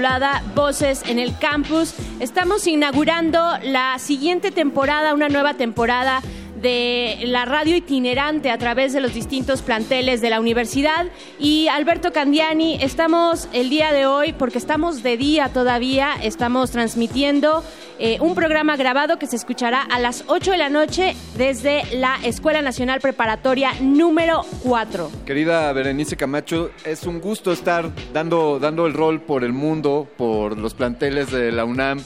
Modulada, 0.00 0.42
Voces 0.54 1.02
en 1.04 1.18
el 1.18 1.36
Campus. 1.36 1.92
Estamos 2.20 2.66
inaugurando 2.66 3.58
la 3.62 3.98
siguiente 3.98 4.50
temporada, 4.50 5.12
una 5.12 5.28
nueva 5.28 5.52
temporada 5.52 6.22
de 6.62 7.18
la 7.24 7.44
radio 7.44 7.76
itinerante 7.76 8.50
a 8.50 8.56
través 8.56 8.94
de 8.94 9.00
los 9.00 9.12
distintos 9.12 9.60
planteles 9.60 10.22
de 10.22 10.30
la 10.30 10.40
universidad. 10.40 11.04
Y 11.38 11.68
Alberto 11.68 12.14
Candiani, 12.14 12.78
estamos 12.80 13.46
el 13.52 13.68
día 13.68 13.92
de 13.92 14.06
hoy, 14.06 14.32
porque 14.32 14.56
estamos 14.56 15.02
de 15.02 15.18
día 15.18 15.50
todavía, 15.50 16.14
estamos 16.22 16.70
transmitiendo 16.70 17.62
eh, 18.02 18.16
un 18.20 18.34
programa 18.34 18.78
grabado 18.78 19.18
que 19.18 19.26
se 19.26 19.36
escuchará 19.36 19.82
a 19.82 19.98
las 19.98 20.24
8 20.26 20.52
de 20.52 20.56
la 20.56 20.70
noche 20.70 21.14
desde 21.36 21.84
la 21.96 22.16
Escuela 22.24 22.62
Nacional 22.62 22.98
Preparatoria 22.98 23.72
número 23.82 24.40
4. 24.62 25.10
Querida 25.26 25.70
Berenice 25.74 26.16
Camacho, 26.16 26.70
es 26.86 27.04
un 27.04 27.20
gusto 27.20 27.52
estar 27.52 27.90
dando, 28.14 28.58
dando 28.58 28.86
el 28.86 28.94
rol 28.94 29.20
por 29.20 29.44
el 29.44 29.52
mundo, 29.52 30.08
por 30.16 30.56
los 30.56 30.72
planteles 30.72 31.30
de 31.30 31.52
la 31.52 31.66
UNAM 31.66 32.02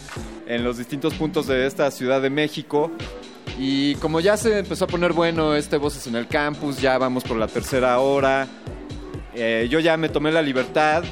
en 0.48 0.64
los 0.64 0.78
distintos 0.78 1.14
puntos 1.14 1.46
de 1.46 1.64
esta 1.64 1.88
Ciudad 1.92 2.20
de 2.20 2.30
México. 2.30 2.90
Y 3.56 3.94
como 3.96 4.18
ya 4.18 4.36
se 4.36 4.58
empezó 4.58 4.86
a 4.86 4.88
poner 4.88 5.12
bueno 5.12 5.54
este 5.54 5.76
Voces 5.76 6.08
en 6.08 6.16
el 6.16 6.26
Campus, 6.26 6.80
ya 6.80 6.98
vamos 6.98 7.22
por 7.22 7.36
la 7.36 7.46
tercera 7.46 8.00
hora. 8.00 8.48
Eh, 9.32 9.68
yo 9.70 9.78
ya 9.78 9.96
me 9.96 10.08
tomé 10.08 10.32
la 10.32 10.42
libertad 10.42 11.04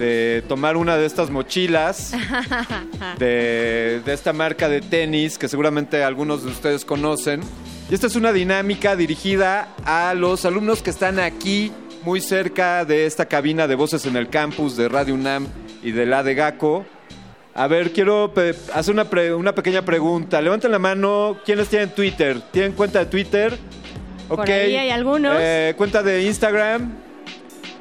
de 0.00 0.42
tomar 0.48 0.76
una 0.76 0.96
de 0.96 1.06
estas 1.06 1.30
mochilas 1.30 2.12
de, 3.18 4.00
de 4.04 4.12
esta 4.12 4.32
marca 4.32 4.68
de 4.68 4.80
tenis 4.80 5.38
que 5.38 5.46
seguramente 5.48 6.02
algunos 6.02 6.42
de 6.42 6.50
ustedes 6.50 6.84
conocen. 6.84 7.40
Y 7.90 7.94
esta 7.94 8.06
es 8.06 8.16
una 8.16 8.32
dinámica 8.32 8.96
dirigida 8.96 9.68
a 9.84 10.14
los 10.14 10.44
alumnos 10.44 10.82
que 10.82 10.90
están 10.90 11.18
aquí 11.20 11.70
muy 12.02 12.20
cerca 12.20 12.84
de 12.84 13.06
esta 13.06 13.26
cabina 13.26 13.66
de 13.68 13.74
voces 13.74 14.06
en 14.06 14.16
el 14.16 14.28
campus 14.30 14.76
de 14.76 14.88
Radio 14.88 15.14
UNAM 15.14 15.46
y 15.82 15.90
de 15.92 16.06
la 16.06 16.22
de 16.22 16.34
GACO. 16.34 16.84
A 17.54 17.66
ver, 17.66 17.92
quiero 17.92 18.32
hacer 18.72 18.94
una, 18.94 19.04
pre- 19.10 19.34
una 19.34 19.54
pequeña 19.54 19.84
pregunta. 19.84 20.40
Levanten 20.40 20.70
la 20.70 20.78
mano. 20.78 21.36
¿Quiénes 21.44 21.68
tienen 21.68 21.90
Twitter? 21.90 22.40
¿Tienen 22.52 22.72
cuenta 22.72 23.00
de 23.00 23.06
Twitter? 23.06 23.58
Por 24.28 24.40
Ok. 24.40 24.48
ahí 24.48 24.76
hay 24.76 24.90
algunos. 24.90 25.36
Eh, 25.38 25.74
¿Cuenta 25.76 26.02
de 26.02 26.22
Instagram? 26.22 26.92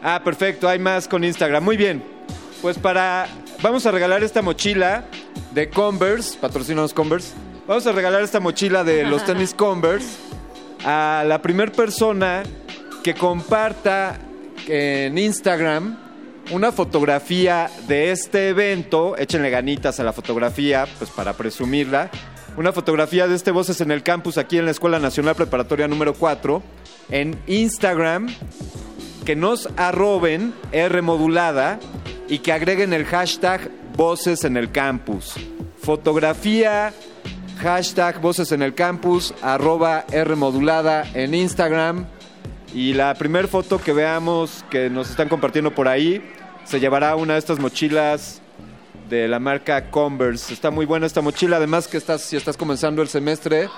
Ah, 0.04 0.22
perfecto. 0.24 0.68
Hay 0.68 0.80
más 0.80 1.08
con 1.08 1.24
Instagram. 1.24 1.64
Muy 1.64 1.78
bien. 1.78 2.04
Pues 2.62 2.78
para... 2.78 3.28
Vamos 3.62 3.86
a 3.86 3.92
regalar 3.92 4.24
esta 4.24 4.42
mochila 4.42 5.06
de 5.52 5.70
Converse. 5.70 6.38
Patrocinanos 6.40 6.94
Converse. 6.94 7.34
Vamos 7.68 7.86
a 7.86 7.92
regalar 7.92 8.24
esta 8.24 8.40
mochila 8.40 8.84
de 8.84 9.04
los 9.04 9.26
tenis 9.28 9.54
Converse 9.54 10.18
a 10.86 11.24
la 11.28 11.42
primera 11.42 11.72
persona 11.72 12.44
que 13.04 13.14
comparta 13.14 14.18
en 14.68 15.18
Instagram 15.18 15.98
una 16.52 16.72
fotografía 16.72 17.70
de 17.88 18.12
este 18.12 18.50
evento. 18.50 19.18
Échenle 19.18 19.50
ganitas 19.50 20.00
a 20.00 20.04
la 20.04 20.14
fotografía, 20.14 20.88
pues 20.98 21.10
para 21.10 21.34
presumirla. 21.34 22.10
Una 22.58 22.74
fotografía 22.74 23.28
de 23.28 23.36
este 23.36 23.52
Voces 23.52 23.80
en 23.82 23.92
el 23.92 24.04
Campus 24.04 24.38
aquí 24.38 24.58
en 24.58 24.66
la 24.66 24.72
Escuela 24.72 25.00
Nacional 25.00 25.36
Preparatoria 25.36 25.88
número 25.88 26.14
4 26.14 26.62
en 27.12 27.40
Instagram. 27.48 28.28
Que 29.30 29.36
nos 29.36 29.70
arroben 29.78 30.56
R 30.72 31.04
modulada 31.04 31.80
y 32.28 32.40
que 32.40 32.52
agreguen 32.52 32.94
el 32.94 33.06
hashtag 33.06 33.70
Voces 33.96 34.44
en 34.44 34.58
el 34.58 34.72
Campus. 34.72 35.36
Fotografía, 35.78 36.92
hashtag 37.60 38.22
Voces 38.22 38.52
en 38.54 38.64
el 38.64 38.74
Campus, 38.74 39.36
arroba 39.44 40.04
R 40.12 40.36
modulada 40.36 41.06
en 41.14 41.36
Instagram. 41.36 42.08
Y 42.74 42.94
la 42.94 43.14
primera 43.14 43.48
foto 43.48 43.78
que 43.80 43.94
veamos 43.94 44.66
que 44.72 44.90
nos 44.90 45.12
están 45.12 45.30
compartiendo 45.30 45.76
por 45.76 45.88
ahí 45.88 46.28
se 46.66 46.80
llevará 46.80 47.16
una 47.16 47.34
de 47.34 47.40
estas 47.40 47.60
mochilas 47.60 48.42
de 49.12 49.28
la 49.28 49.38
marca 49.38 49.92
Converse. 49.92 50.52
Está 50.52 50.72
muy 50.72 50.88
buena 50.88 51.06
esta 51.06 51.22
mochila, 51.22 51.58
además 51.58 51.88
que 51.88 51.98
estás, 51.98 52.24
si 52.24 52.36
estás 52.36 52.58
comenzando 52.58 53.04
el 53.04 53.10
semestre, 53.10 53.70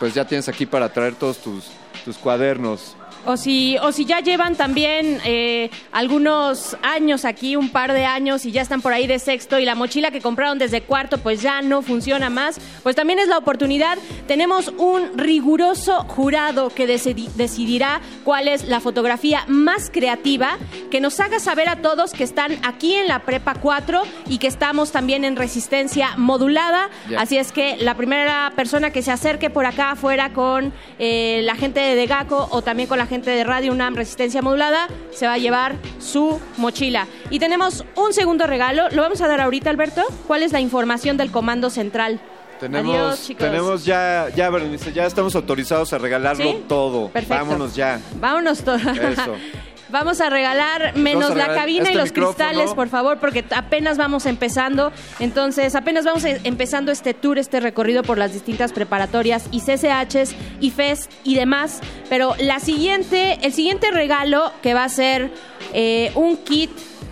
pues 0.00 0.12
ya 0.12 0.26
tienes 0.26 0.50
aquí 0.50 0.66
para 0.66 0.92
traer 0.92 1.14
todos 1.14 1.38
tus, 1.38 1.70
tus 2.04 2.18
cuadernos. 2.18 2.94
O 3.26 3.36
si, 3.36 3.76
o 3.82 3.92
si 3.92 4.04
ya 4.04 4.20
llevan 4.20 4.54
también 4.56 5.20
eh, 5.24 5.70
algunos 5.92 6.76
años 6.82 7.24
aquí, 7.24 7.56
un 7.56 7.68
par 7.70 7.92
de 7.92 8.04
años, 8.06 8.46
y 8.46 8.52
ya 8.52 8.62
están 8.62 8.80
por 8.80 8.92
ahí 8.92 9.06
de 9.06 9.18
sexto 9.18 9.58
y 9.58 9.64
la 9.64 9.74
mochila 9.74 10.10
que 10.10 10.20
compraron 10.20 10.58
desde 10.58 10.80
cuarto 10.80 11.18
pues 11.18 11.42
ya 11.42 11.60
no 11.60 11.82
funciona 11.82 12.30
más, 12.30 12.58
pues 12.82 12.96
también 12.96 13.18
es 13.18 13.28
la 13.28 13.36
oportunidad. 13.38 13.98
Tenemos 14.26 14.68
un 14.78 15.18
riguroso 15.18 16.04
jurado 16.04 16.70
que 16.70 16.86
decidi- 16.88 17.28
decidirá 17.34 18.00
cuál 18.24 18.48
es 18.48 18.64
la 18.64 18.80
fotografía 18.80 19.44
más 19.48 19.90
creativa, 19.90 20.56
que 20.90 21.00
nos 21.00 21.18
haga 21.20 21.40
saber 21.40 21.68
a 21.68 21.76
todos 21.82 22.12
que 22.12 22.24
están 22.24 22.52
aquí 22.64 22.94
en 22.94 23.08
la 23.08 23.18
Prepa 23.20 23.54
4 23.54 24.02
y 24.28 24.38
que 24.38 24.46
estamos 24.46 24.92
también 24.92 25.24
en 25.24 25.36
resistencia 25.36 26.10
modulada. 26.16 26.88
Así 27.18 27.36
es 27.36 27.52
que 27.52 27.76
la 27.78 27.94
primera 27.96 28.52
persona 28.56 28.90
que 28.90 29.02
se 29.02 29.10
acerque 29.10 29.50
por 29.50 29.66
acá 29.66 29.90
afuera 29.92 30.32
con 30.32 30.72
eh, 30.98 31.40
la 31.44 31.56
gente 31.56 31.80
de 31.80 31.94
Degaco 31.94 32.48
o 32.50 32.62
también 32.62 32.88
con 32.88 32.98
la 32.98 33.06
gente 33.08 33.30
de 33.30 33.42
Radio 33.44 33.72
UNAM 33.72 33.94
Resistencia 33.96 34.42
Modulada 34.42 34.88
se 35.10 35.26
va 35.26 35.32
a 35.34 35.38
llevar 35.38 35.76
su 35.98 36.40
mochila. 36.56 37.06
Y 37.30 37.38
tenemos 37.38 37.84
un 37.96 38.12
segundo 38.12 38.46
regalo. 38.46 38.88
¿Lo 38.90 39.02
vamos 39.02 39.20
a 39.20 39.28
dar 39.28 39.40
ahorita, 39.40 39.70
Alberto? 39.70 40.02
¿Cuál 40.26 40.42
es 40.42 40.52
la 40.52 40.60
información 40.60 41.16
del 41.16 41.30
Comando 41.30 41.70
Central? 41.70 42.20
Tenemos, 42.60 42.94
Adiós, 42.94 43.26
chicos. 43.26 43.46
tenemos 43.46 43.84
ya, 43.84 44.26
ya, 44.34 44.50
Berenice, 44.50 44.92
ya 44.92 45.06
estamos 45.06 45.34
autorizados 45.36 45.92
a 45.92 45.98
regalarlo 45.98 46.44
¿Sí? 46.44 46.64
todo. 46.68 47.08
Perfecto. 47.08 47.44
Vámonos 47.44 47.74
ya. 47.76 48.00
Vámonos 48.20 48.62
todos. 48.62 48.82
Eso. 48.84 49.36
Vamos 49.90 50.20
a 50.20 50.28
regalar 50.28 50.96
menos 50.96 51.34
la 51.34 51.54
cabina 51.54 51.84
y 51.84 51.92
este 51.92 51.94
los 51.94 52.08
micrófono. 52.10 52.34
cristales, 52.36 52.74
por 52.74 52.88
favor, 52.88 53.18
porque 53.18 53.44
apenas 53.56 53.96
vamos 53.96 54.26
empezando. 54.26 54.92
Entonces, 55.18 55.74
apenas 55.74 56.04
vamos 56.04 56.24
e- 56.24 56.40
empezando 56.44 56.92
este 56.92 57.14
tour, 57.14 57.38
este 57.38 57.60
recorrido 57.60 58.02
por 58.02 58.18
las 58.18 58.32
distintas 58.32 58.72
preparatorias 58.72 59.46
y 59.50 59.60
CCHs 59.60 60.34
y 60.60 60.70
FEST 60.70 61.10
y 61.24 61.34
demás. 61.36 61.80
Pero 62.08 62.34
la 62.38 62.60
siguiente, 62.60 63.38
el 63.42 63.52
siguiente 63.52 63.90
regalo 63.90 64.52
que 64.62 64.74
va 64.74 64.84
a 64.84 64.88
ser 64.88 65.30
eh, 65.72 66.12
un 66.14 66.36
kit 66.36 66.70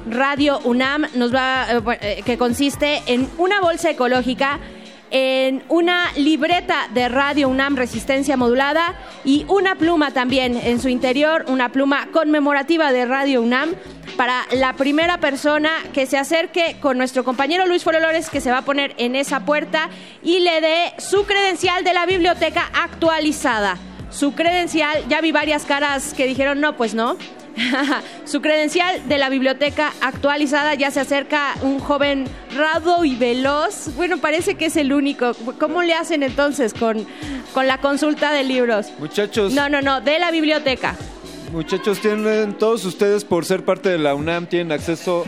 Radio 0.09 0.61
UNAM 0.65 1.07
nos 1.15 1.35
va 1.35 1.66
eh, 1.69 1.81
eh, 2.01 2.23
que 2.24 2.39
consiste 2.39 3.03
en 3.07 3.28
una 3.39 3.61
bolsa 3.61 3.90
ecológica 3.90 4.61
en 5.18 5.62
una 5.70 6.12
libreta 6.14 6.88
de 6.93 7.09
Radio 7.09 7.48
UNAM 7.48 7.74
Resistencia 7.74 8.36
Modulada 8.36 8.94
y 9.24 9.47
una 9.48 9.74
pluma 9.76 10.10
también 10.10 10.59
en 10.59 10.78
su 10.78 10.90
interior, 10.90 11.47
una 11.48 11.70
pluma 11.70 12.09
conmemorativa 12.12 12.93
de 12.93 13.06
Radio 13.06 13.40
UNAM 13.40 13.70
para 14.18 14.43
la 14.52 14.74
primera 14.74 15.16
persona 15.16 15.70
que 15.94 16.05
se 16.05 16.18
acerque 16.18 16.76
con 16.82 16.98
nuestro 16.98 17.24
compañero 17.24 17.66
Luis 17.66 17.82
Forolores 17.82 18.28
que 18.28 18.43
se 18.43 18.51
va 18.51 18.59
a 18.59 18.64
poner 18.66 18.94
en 18.98 19.16
esa 19.16 19.47
puerta 19.47 19.88
y 20.22 20.40
le 20.40 20.60
dé 20.60 20.93
su 20.98 21.24
credencial 21.24 21.82
de 21.82 21.94
la 21.94 22.05
biblioteca 22.05 22.68
actualizada. 22.74 23.78
Su 24.10 24.34
credencial, 24.34 25.02
ya 25.09 25.22
vi 25.22 25.32
varias 25.32 25.64
caras 25.64 26.12
que 26.12 26.26
dijeron 26.26 26.60
no, 26.60 26.76
pues 26.76 26.93
no. 26.93 27.16
Su 28.24 28.41
credencial 28.41 29.09
de 29.09 29.19
la 29.19 29.28
biblioteca 29.28 29.93
actualizada 30.01 30.74
ya 30.74 30.91
se 30.91 31.01
acerca 31.01 31.55
un 31.62 31.78
joven 31.78 32.24
rado 32.55 33.05
y 33.05 33.15
veloz. 33.16 33.95
Bueno, 33.97 34.19
parece 34.19 34.57
que 34.57 34.66
es 34.66 34.77
el 34.77 34.93
único. 34.93 35.33
¿Cómo 35.59 35.83
le 35.83 35.95
hacen 35.95 36.23
entonces 36.23 36.74
con, 36.74 37.07
con 37.55 37.66
la 37.66 37.78
consulta 37.78 38.33
de 38.33 38.45
libros? 38.45 38.89
Muchachos, 38.99 39.53
No, 39.53 39.69
no, 39.69 39.81
no, 39.83 40.01
de 40.01 40.19
la 40.19 40.31
biblioteca. 40.31 40.97
muchachos, 41.53 42.01
tienen 42.01 42.55
todos 42.59 42.85
ustedes 42.85 43.24
por 43.24 43.45
ser 43.45 43.65
parte 43.65 43.89
de 43.89 43.99
la 43.99 44.15
UNAM 44.15 44.47
tienen 44.47 44.73
acceso 44.73 45.24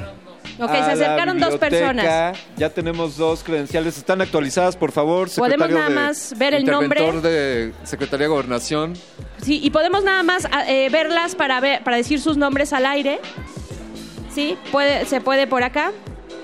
Ok, 0.60 0.70
se 0.70 0.76
acercaron 0.92 1.38
dos 1.38 1.56
personas. 1.56 2.36
Ya 2.56 2.70
tenemos 2.70 3.16
dos 3.16 3.42
credenciales, 3.44 3.96
están 3.96 4.20
actualizadas, 4.20 4.76
por 4.76 4.92
favor. 4.92 5.28
Podemos 5.36 5.70
nada 5.70 5.88
de- 5.88 5.94
más 5.94 6.34
ver 6.36 6.54
el 6.54 6.64
nombre. 6.64 7.00
de 7.22 7.72
Secretaría 7.84 8.24
de 8.24 8.28
Gobernación. 8.30 8.94
Sí, 9.42 9.60
y 9.62 9.70
podemos 9.70 10.02
nada 10.04 10.22
más 10.22 10.46
a- 10.46 10.68
eh, 10.68 10.88
verlas 10.90 11.34
para 11.34 11.60
ver, 11.60 11.82
para 11.84 11.96
decir 11.96 12.20
sus 12.20 12.36
nombres 12.36 12.72
al 12.72 12.86
aire. 12.86 13.20
Sí, 14.34 14.56
puede, 14.72 15.04
se 15.06 15.20
puede 15.20 15.46
por 15.46 15.62
acá. 15.62 15.92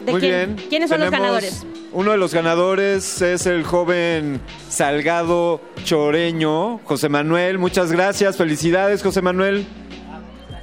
¿De 0.05 0.13
Muy 0.13 0.21
quién? 0.21 0.55
bien. 0.57 0.69
¿Quiénes 0.69 0.91
son 0.91 1.01
los 1.01 1.11
ganadores? 1.11 1.65
Uno 1.93 2.11
de 2.11 2.17
los 2.19 2.35
ganadores 2.35 3.23
es 3.23 3.47
el 3.47 3.63
joven 3.63 4.41
Salgado 4.69 5.61
Choreño, 5.85 6.79
José 6.85 7.09
Manuel. 7.09 7.59
Muchas 7.59 7.93
gracias, 7.93 8.37
felicidades, 8.37 9.03
José 9.03 9.23
Manuel. 9.23 9.65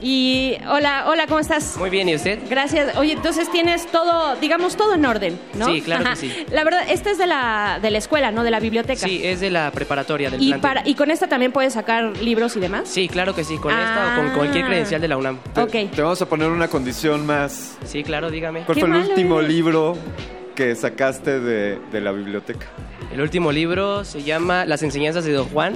Y 0.03 0.57
hola, 0.67 1.05
hola, 1.07 1.27
¿cómo 1.27 1.39
estás? 1.39 1.77
Muy 1.77 1.91
bien, 1.91 2.09
¿y 2.09 2.15
usted? 2.15 2.39
Gracias. 2.49 2.97
Oye, 2.97 3.13
entonces 3.13 3.51
tienes 3.51 3.85
todo, 3.85 4.35
digamos, 4.37 4.75
todo 4.75 4.95
en 4.95 5.05
orden, 5.05 5.39
¿no? 5.53 5.67
Sí, 5.67 5.81
claro 5.81 6.05
que 6.09 6.15
sí. 6.15 6.33
La 6.51 6.63
verdad, 6.63 6.81
esta 6.89 7.11
es 7.11 7.19
de 7.19 7.27
la, 7.27 7.77
de 7.79 7.91
la 7.91 7.99
escuela, 7.99 8.31
¿no? 8.31 8.43
De 8.43 8.49
la 8.49 8.59
biblioteca. 8.59 8.99
Sí, 9.07 9.21
es 9.23 9.39
de 9.41 9.51
la 9.51 9.69
preparatoria 9.69 10.31
del 10.31 10.41
Y, 10.41 10.47
plantel. 10.49 10.61
para, 10.61 10.89
y 10.89 10.95
con 10.95 11.11
esta 11.11 11.27
también 11.27 11.51
puedes 11.51 11.73
sacar 11.73 12.17
libros 12.17 12.55
y 12.55 12.59
demás. 12.59 12.89
Sí, 12.89 13.07
claro 13.09 13.35
que 13.35 13.43
sí, 13.43 13.57
con 13.57 13.71
esta 13.77 14.15
o 14.17 14.21
con 14.23 14.31
cualquier 14.35 14.63
Ah. 14.65 14.67
credencial 14.69 15.01
de 15.01 15.07
la 15.07 15.17
UNAM. 15.17 15.37
Te, 15.53 15.85
te 15.85 16.01
vamos 16.01 16.19
a 16.21 16.25
poner 16.27 16.47
una 16.49 16.67
condición 16.67 17.23
más. 17.27 17.77
Sí, 17.85 18.03
claro, 18.03 18.31
dígame. 18.31 18.61
¿Cuál 18.61 18.79
fue 18.79 18.89
el 18.89 18.95
último 18.95 19.39
libro 19.39 19.95
que 20.55 20.73
sacaste 20.75 21.39
de, 21.39 21.79
de 21.91 22.01
la 22.01 22.11
biblioteca? 22.11 22.65
El 23.13 23.21
último 23.21 23.51
libro 23.51 24.03
se 24.03 24.23
llama 24.23 24.65
Las 24.65 24.81
enseñanzas 24.81 25.25
de 25.25 25.33
Don 25.33 25.47
Juan, 25.49 25.75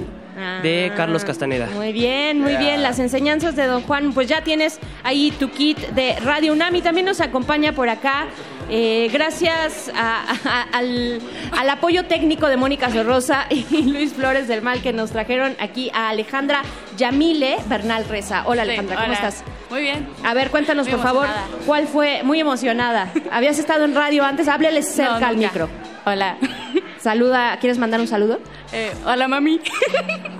de 0.62 0.90
Ah. 0.92 0.94
Carlos 0.96 1.24
Castaneda. 1.24 1.66
Muy 1.74 1.92
bien, 1.92 2.40
muy 2.40 2.50
Yeah. 2.52 2.60
bien. 2.60 2.82
Las 2.82 2.98
enseñanzas 2.98 3.56
de 3.56 3.66
Don 3.66 3.82
Juan, 3.82 4.12
pues 4.12 4.28
ya 4.28 4.42
tienes 4.42 4.78
ahí 5.02 5.30
tu 5.38 5.50
kit 5.50 5.78
de 5.78 6.14
Radio 6.20 6.52
UNAM 6.52 6.74
y 6.76 6.82
también 6.82 7.06
nos 7.06 7.20
acompaña 7.20 7.72
por 7.72 7.88
acá. 7.88 8.26
eh, 8.68 9.08
gracias 9.12 9.92
a- 9.94 10.24
a- 10.44 10.62
al, 10.76 11.20
al 11.56 11.70
apoyo 11.70 12.06
técnico 12.06 12.48
de 12.48 12.56
Mónica 12.56 12.90
Sorrosa 12.90 13.46
y 13.48 13.64
Luis 13.92 14.12
Flores 14.12 14.48
del 14.48 14.60
Mal 14.60 14.82
que 14.82 14.92
nos 14.92 15.12
trajeron 15.12 15.54
aquí 15.60 15.88
a 15.94 16.08
Alejandra 16.08 16.62
Yamile 16.96 17.56
Bernal 17.66 18.04
Reza. 18.08 18.42
Hola 18.46 18.62
Alejandra, 18.62 18.96
¿cómo 18.96 19.06
hola. 19.06 19.14
estás? 19.14 19.44
Muy 19.70 19.82
bien. 19.82 20.08
A 20.24 20.34
ver, 20.34 20.50
cuéntanos 20.50 20.86
Muy 20.86 20.94
por 20.94 21.02
favor. 21.04 21.26
¿cuál 21.66 21.86
fue? 21.86 22.22
Muy 22.22 22.40
emocionada. 22.40 23.10
¿Habías 23.30 23.58
estado 23.58 23.84
en 23.84 23.94
radio 23.94 24.24
antes? 24.24 24.48
Háblales 24.48 24.88
cerca 24.88 25.20
No, 25.20 25.26
al 25.26 25.36
micro. 25.36 25.68
Hola. 26.04 26.36
saluda, 27.00 27.56
¿quieres 27.60 27.78
mandar 27.78 28.00
un 28.00 28.08
saludo? 28.08 28.38
Eh, 28.72 28.92
hola, 29.04 29.28
mami. 29.28 29.60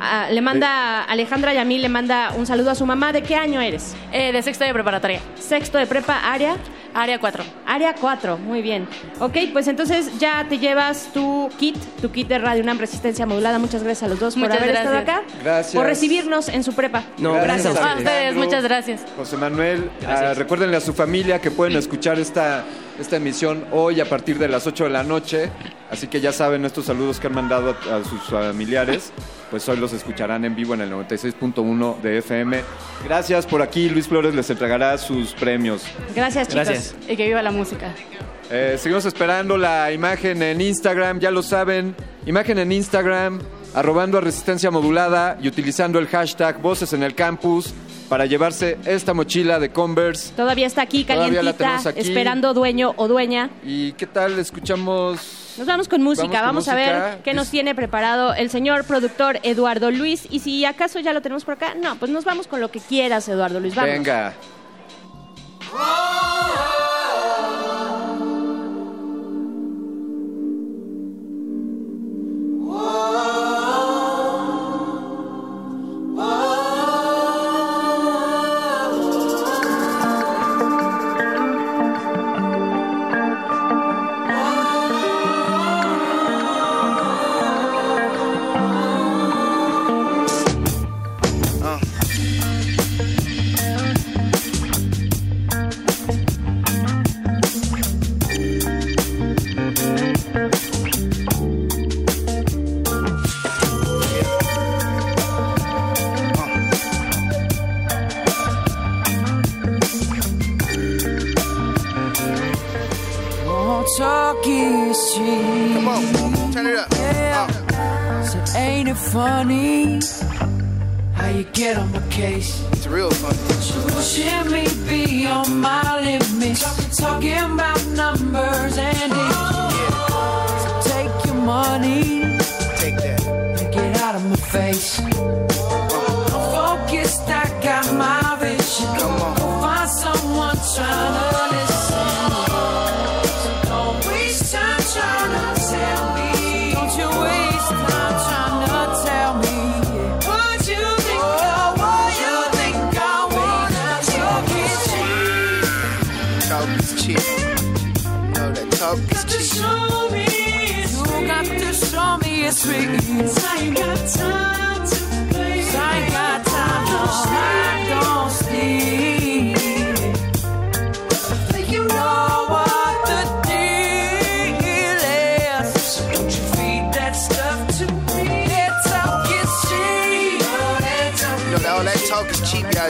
Ah, 0.01 0.29
le 0.31 0.41
manda, 0.41 1.03
Alejandra 1.05 1.53
Yamil 1.55 1.83
le 1.83 1.89
manda 1.89 2.33
un 2.37 2.47
saludo 2.47 2.71
a 2.71 2.75
su 2.75 2.87
mamá. 2.87 3.13
¿De 3.13 3.23
qué 3.23 3.35
año 3.35 3.61
eres? 3.61 3.97
Eh, 4.13 4.33
de 4.33 4.43
sexto 4.43 4.65
de 4.65 4.73
preparatoria. 4.73 5.21
Sexto 5.37 5.79
de 5.79 5.87
prepa, 5.87 6.19
área. 6.31 6.57
Área 6.95 7.19
4. 7.19 7.45
Área 7.67 7.95
4, 7.95 8.39
muy 8.39 8.63
bien. 8.63 8.89
Ok, 9.21 9.37
pues 9.53 9.69
entonces 9.69 10.19
ya 10.19 10.47
te 10.49 10.59
llevas 10.59 11.11
tu 11.13 11.51
kit, 11.59 11.77
tu 12.01 12.11
kit 12.11 12.27
de 12.27 12.39
Radio 12.39 12.63
UNAM 12.63 12.79
Resistencia 12.79 13.27
Modulada. 13.27 13.59
Muchas 13.59 13.83
gracias 13.83 14.05
a 14.05 14.09
los 14.09 14.19
dos 14.19 14.35
Muchas 14.37 14.57
por 14.57 14.63
haber 14.65 14.77
estado 14.77 14.97
acá. 14.97 15.23
Gracias. 15.45 15.75
Por 15.75 15.85
recibirnos 15.85 16.46
en 16.49 16.65
su 16.65 16.73
prepa. 16.75 17.05
No, 17.19 17.35
gracias, 17.35 17.77
A 17.77 17.97
ustedes, 17.97 18.35
muchas 18.35 18.65
gracias. 18.65 19.03
José 19.17 19.37
Manuel, 19.37 19.91
ah, 20.07 20.35
recuérdenle 20.35 20.77
a 20.77 20.81
su 20.81 20.93
familia 20.93 21.41
que 21.41 21.51
pueden 21.51 21.77
escuchar 21.77 22.19
esta, 22.19 22.65
esta 22.99 23.17
emisión 23.17 23.65
hoy 23.73 24.01
a 24.01 24.09
partir 24.09 24.39
de 24.39 24.49
las 24.49 24.67
8 24.67 24.85
de 24.85 24.91
la 24.91 25.03
noche. 25.03 25.51
Así 25.91 26.09
que 26.09 26.21
ya 26.21 26.33
saben 26.33 26.65
estos 26.65 26.87
saludos 26.87 27.21
que 27.21 27.29
han 27.29 27.35
mandado 27.35 27.77
a, 27.91 27.97
a 27.97 28.05
sus 28.05 28.23
familiares. 28.23 29.13
Pues 29.51 29.69
hoy 29.69 29.77
los 29.77 29.93
escucharán 29.93 30.45
en 30.45 30.57
vivo 30.57 30.75
en 30.75 30.81
el 30.81 30.91
96.1 30.91 32.01
de 32.01 32.19
FM. 32.19 32.63
Gracias 33.05 33.47
por 33.47 33.63
aquí. 33.63 33.89
Luis 33.89 34.09
Flores 34.09 34.35
les 34.35 34.51
entregará 34.51 34.99
sus 34.99 35.33
premios. 35.35 35.85
Gracias, 36.15 36.49
chicos. 36.49 36.95
Y 37.09 37.17
que 37.17 37.27
viva 37.27 37.43
la 37.43 37.53
música. 37.53 37.95
Eh, 38.51 38.77
seguimos 38.79 39.05
esperando 39.05 39.57
la 39.57 39.91
imagen 39.91 40.41
en 40.43 40.61
Instagram, 40.61 41.19
ya 41.19 41.31
lo 41.31 41.43
saben. 41.43 41.95
Imagen 42.27 42.59
en 42.59 42.73
Instagram, 42.73 43.41
arrobando 43.77 44.17
a 44.19 44.21
resistencia 44.23 44.71
modulada 44.71 45.37
y 45.41 45.49
utilizando 45.49 45.99
el 45.99 46.09
hashtag 46.09 46.61
Voces 46.61 46.93
en 46.95 47.03
el 47.03 47.15
Campus 47.15 47.73
para 48.09 48.25
llevarse 48.25 48.79
esta 48.87 49.13
mochila 49.15 49.59
de 49.59 49.71
Converse. 49.71 50.33
Todavía 50.35 50.67
está 50.67 50.83
aquí, 50.83 51.05
calientita, 51.05 51.53
tenemos 51.53 51.87
aquí. 51.87 52.01
esperando 52.01 52.55
dueño 52.55 52.95
o 52.97 53.07
dueña. 53.07 53.51
¿Y 53.65 53.93
qué 53.93 54.07
tal? 54.07 54.39
Escuchamos. 54.39 55.55
Nos 55.59 55.67
vamos 55.67 55.89
con 55.89 56.03
música, 56.03 56.41
Vamos 56.41 56.43
vamos, 56.43 56.65
con 56.65 56.75
a 56.75 56.77
música. 56.79 57.07
ver 57.07 57.23
qué 57.23 57.35
nos 57.35 57.51
tiene 57.51 57.75
preparado 57.75 58.35
el 58.35 58.49
señor 58.51 58.85
productor 58.85 59.41
Eduardo 59.43 59.91
Luis. 59.91 60.27
Y 60.31 60.41
si 60.41 60.65
acaso 60.65 61.01
ya 61.01 61.13
lo 61.13 61.21
tenemos 61.21 61.45
por 61.45 61.55
acá, 61.55 61.75
no, 61.75 61.97
pues 61.97 62.11
nos 62.11 62.25
vamos 62.25 62.47
con 62.47 62.61
lo 62.61 62.71
que 62.71 62.81
quieras, 62.81 63.29
Eduardo 63.29 63.61
Luis. 63.61 63.75
Vamos. 63.75 63.91
Venga. 63.91 64.35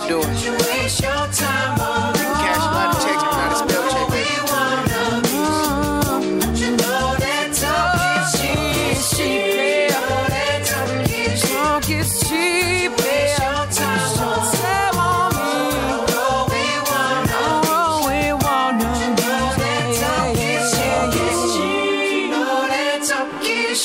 You 0.09 0.23
can 0.23 0.31
cash 0.31 1.03
a 1.03 2.71
lot 2.71 2.95
of 2.95 3.03
checks, 3.03 3.23
but 3.25 3.35
not 3.35 3.51
a 3.51 3.57
spell 3.57 3.85
check, 3.91 4.07
baby. 4.11 4.27
You 6.61 6.71
know 6.77 7.17
that 7.19 7.51
talk 7.53 7.99
is 8.15 9.11
cheap. 9.11 9.91
Talk 11.51 11.91
is 11.91 12.11
cheap. 12.21 12.91
Waste 12.97 13.39
your 13.41 13.67
time 13.67 14.19
on 14.23 14.39
Tell 14.55 14.95
on 14.97 15.35
me. 15.35 15.51
Oh, 16.15 16.47
we 16.53 16.63
wanna 16.87 17.67
Oh, 17.67 18.07
we 18.07 18.21
wanna 18.47 18.91
Talk 19.99 20.39
is 20.39 20.67
cheap. 20.77 22.31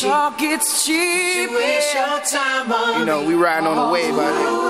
Talk 0.07 0.41
is 0.43 0.65
cheap. 0.85 1.49
Waste 1.49 1.93
your 1.95 2.19
time 2.19 2.71
on 2.71 2.99
You 2.99 3.05
know, 3.05 3.23
we 3.23 3.33
riding 3.33 3.65
on 3.65 3.75
the 3.75 3.87
wave 3.91 4.19
out 4.19 4.35
here. 4.37 4.60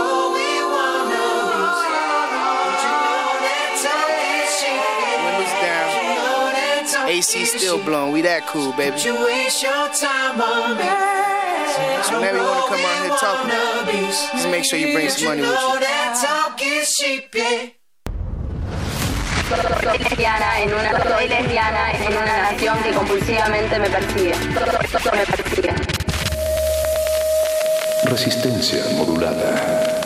AC 7.22 7.45
still 7.45 7.77
blowing. 7.85 8.11
We 8.14 8.22
that 8.23 8.48
cool, 8.48 8.73
baby. 8.73 8.98
You 9.06 9.14
waste 9.14 9.61
your 9.61 9.85
time 9.93 10.41
on 10.41 10.73
me. 10.73 10.89
So 12.02 12.18
whenever 12.18 12.41
you 12.41 12.49
want 12.49 12.65
to 12.65 12.73
come 12.73 12.81
out 12.81 12.98
here 13.06 13.14
talking, 13.22 14.10
just 14.10 14.49
make 14.49 14.65
sure 14.65 14.80
you 14.81 14.89
bring 14.89 15.06
some 15.06 15.30
money 15.30 15.45
with 15.45 15.53
you. 15.53 15.85
Talk 16.18 16.57
is 16.65 16.89
cheap, 16.98 17.30
yeah. 17.35 17.77
Soy 19.85 19.98
lesbiana 20.02 20.61
en 20.61 20.73
una 20.73 20.98
soy 20.98 21.27
lesbiana 21.30 21.91
en 21.93 22.10
una 22.10 22.38
nación 22.41 22.81
que 22.81 22.91
compulsivamente 22.91 23.77
me 23.77 23.89
persigue. 23.89 24.35
Me 25.14 25.26
persigue. 25.30 25.73
Resistencia 28.06 28.84
modulada. 28.98 30.02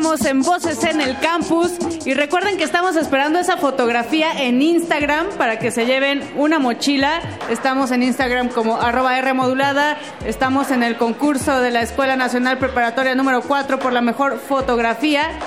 Continuamos 0.00 0.30
en 0.30 0.40
Voces 0.40 0.84
en 0.84 1.00
el 1.02 1.18
Campus 1.18 1.72
y 2.06 2.14
recuerden 2.14 2.56
que 2.56 2.64
estamos 2.64 2.96
esperando 2.96 3.38
esa 3.38 3.58
fotografía 3.58 4.32
en 4.32 4.62
Instagram 4.62 5.26
para 5.36 5.58
que 5.58 5.70
se 5.70 5.84
lleven 5.84 6.22
una 6.36 6.58
mochila. 6.58 7.20
Estamos 7.50 7.90
en 7.90 8.02
Instagram 8.02 8.48
como 8.48 8.80
arroba 8.80 9.18
R 9.18 9.34
modulada. 9.34 9.98
Estamos 10.24 10.70
en 10.70 10.82
el 10.82 10.96
concurso 10.96 11.60
de 11.60 11.70
la 11.70 11.82
Escuela 11.82 12.16
Nacional 12.16 12.56
Preparatoria 12.56 13.14
número 13.14 13.42
4 13.42 13.78
por 13.78 13.92
la 13.92 14.00
mejor 14.00 14.38
fotografía. 14.38 15.38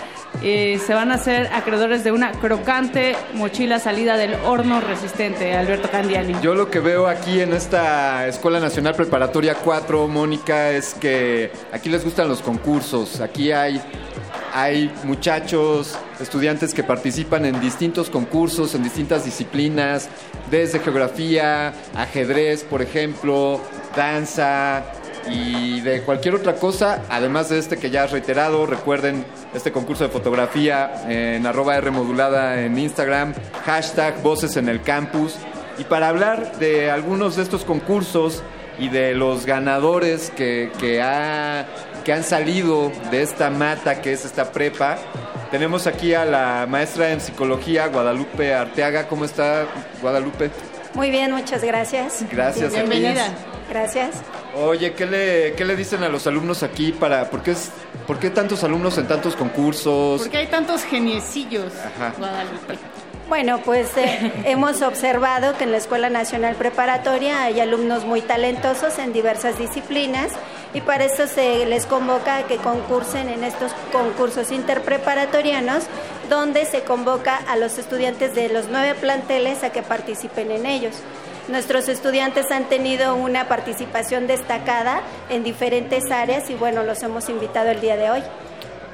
Se 0.42 0.94
van 0.94 1.12
a 1.12 1.16
hacer 1.16 1.50
acreedores 1.54 2.04
de 2.04 2.12
una 2.12 2.34
crocante 2.34 3.16
mochila 3.34 3.80
salida 3.80 4.18
del 4.18 4.36
horno 4.46 4.82
resistente, 4.82 5.56
Alberto 5.56 5.90
Candiani. 5.90 6.36
Yo 6.42 6.54
lo 6.54 6.70
que 6.70 6.80
veo 6.80 7.08
aquí 7.08 7.40
en 7.40 7.54
esta 7.54 8.28
Escuela 8.28 8.60
Nacional 8.60 8.94
Preparatoria 8.94 9.56
4, 9.56 10.08
Mónica, 10.10 10.72
es 10.72 10.94
que 10.96 11.50
aquí 11.72 11.90
les 11.90 12.04
gustan 12.04 12.28
los 12.28 12.42
concursos. 12.42 13.22
Aquí 13.22 13.54
hay, 13.54 13.82
hay 14.54 14.94
muchachos, 15.04 15.96
estudiantes 16.20 16.74
que 16.74 16.84
participan 16.84 17.46
en 17.46 17.60
distintos 17.60 18.10
concursos, 18.10 18.76
en 18.76 18.84
distintas 18.84 19.26
disciplinas, 19.26 20.10
desde 20.52 20.80
geografía, 20.80 21.74
ajedrez, 21.96 22.64
por 22.64 22.82
ejemplo, 22.82 23.60
danza, 23.96 24.84
y 25.30 25.80
de 25.82 26.02
cualquier 26.02 26.36
otra 26.36 26.56
cosa, 26.56 27.02
además 27.10 27.48
de 27.50 27.58
este 27.58 27.78
que 27.78 27.90
ya 27.90 28.04
has 28.04 28.12
reiterado, 28.12 28.66
recuerden 28.66 29.26
este 29.54 29.72
concurso 29.72 30.04
de 30.04 30.10
fotografía 30.10 31.06
en 31.08 31.48
arroba 31.48 31.78
R 31.78 31.92
modulada 31.92 32.62
en 32.62 32.78
Instagram, 32.78 33.34
hashtag 33.66 34.22
voces 34.22 34.58
en 34.58 34.68
el 34.68 34.82
campus. 34.82 35.36
Y 35.80 35.86
para 35.86 36.10
hablar 36.10 36.58
de 36.60 36.92
algunos 36.92 37.38
de 37.38 37.44
estos 37.44 37.64
concursos 37.64 38.44
y 38.78 38.90
de 38.90 39.14
los 39.16 39.46
ganadores 39.46 40.30
que, 40.36 40.72
que, 40.80 41.02
ha- 41.02 41.66
que 42.04 42.14
han 42.14 42.24
salido 42.24 42.92
de 43.12 43.22
esta 43.22 43.50
mata 43.50 44.02
que 44.02 44.14
es 44.14 44.26
esta 44.26 44.52
prepa, 44.52 44.98
tenemos 45.52 45.88
aquí 45.88 46.14
a 46.14 46.26
la 46.26 46.66
maestra 46.68 47.12
en 47.12 47.22
psicología, 47.22 47.88
Guadalupe 47.88 48.54
Arteaga. 48.54 49.08
¿Cómo 49.08 49.24
está, 49.26 49.68
Guadalupe? 50.02 50.50
Muy 50.96 51.12
bien, 51.12 51.32
muchas 51.32 51.64
gracias. 51.64 52.26
Gracias. 52.32 52.74
Bienvenida. 52.74 53.28
Gracias. 53.70 54.22
Oye, 54.56 54.94
¿qué 54.94 55.06
le, 55.06 55.54
qué 55.56 55.66
le 55.66 55.76
dicen 55.76 56.04
a 56.04 56.10
los 56.10 56.28
alumnos 56.28 56.62
aquí 56.64 56.92
para... 56.92 57.30
¿Por 57.30 57.42
qué, 57.42 57.52
es, 57.52 57.72
¿Por 58.06 58.20
qué 58.20 58.30
tantos 58.30 58.64
alumnos 58.64 58.98
en 58.98 59.08
tantos 59.08 59.36
concursos? 59.36 60.22
Porque 60.22 60.38
hay 60.38 60.48
tantos 60.48 60.84
geniecillos, 60.84 61.72
Ajá. 61.74 62.14
Guadalupe. 62.18 62.78
Bueno, 63.34 63.62
pues 63.66 63.98
eh, 63.98 64.32
hemos 64.46 64.84
observado 64.84 65.58
que 65.58 65.64
en 65.64 65.72
la 65.72 65.78
Escuela 65.78 66.12
Nacional 66.12 66.54
Preparatoria 66.54 67.46
hay 67.46 67.62
alumnos 67.62 68.06
muy 68.06 68.22
talentosos 68.22 69.00
en 69.00 69.12
diversas 69.12 69.58
disciplinas 69.58 70.34
y 70.76 70.82
para 70.82 71.06
eso 71.06 71.26
se 71.26 71.66
les 71.66 71.88
convoca 71.88 72.38
a 72.38 72.44
que 72.44 72.58
concursen 72.58 73.30
en 73.30 73.44
estos 73.44 73.72
concursos 73.92 74.52
interpreparatorianos 74.52 75.86
donde 76.30 76.66
se 76.66 76.84
convoca 76.84 77.38
a 77.38 77.56
los 77.56 77.80
estudiantes 77.80 78.36
de 78.36 78.50
los 78.50 78.68
nueve 78.70 78.94
planteles 78.94 79.64
a 79.64 79.72
que 79.72 79.82
participen 79.82 80.52
en 80.52 80.68
ellos. 80.68 80.94
Nuestros 81.48 81.90
estudiantes 81.90 82.52
han 82.52 82.66
tenido 82.66 83.16
una 83.16 83.48
participación 83.48 84.28
destacada 84.28 85.02
en 85.32 85.44
diferentes 85.44 86.12
áreas 86.12 86.52
y 86.52 86.54
bueno, 86.54 86.84
los 86.84 87.02
hemos 87.02 87.30
invitado 87.30 87.72
el 87.72 87.82
día 87.82 87.98
de 87.98 88.12
hoy. 88.12 88.24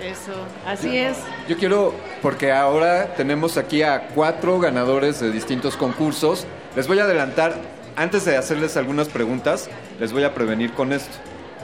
Eso, 0.02 0.32
así 0.66 0.98
es. 0.98 1.18
Yo 1.48 1.58
quiero, 1.58 1.94
porque 2.22 2.52
ahora 2.52 3.16
tenemos 3.16 3.58
aquí 3.58 3.84
a 3.84 4.08
cuatro 4.16 4.60
ganadores 4.60 5.20
de 5.20 5.32
distintos 5.32 5.76
concursos. 5.76 6.46
Les 6.76 6.88
voy 6.88 7.00
a 7.00 7.04
adelantar, 7.04 7.56
antes 7.96 8.26
de 8.26 8.38
hacerles 8.38 8.78
algunas 8.78 9.10
preguntas, 9.10 9.70
les 10.00 10.14
voy 10.14 10.24
a 10.24 10.34
prevenir 10.34 10.74
con 10.74 10.94
esto. 10.94 11.18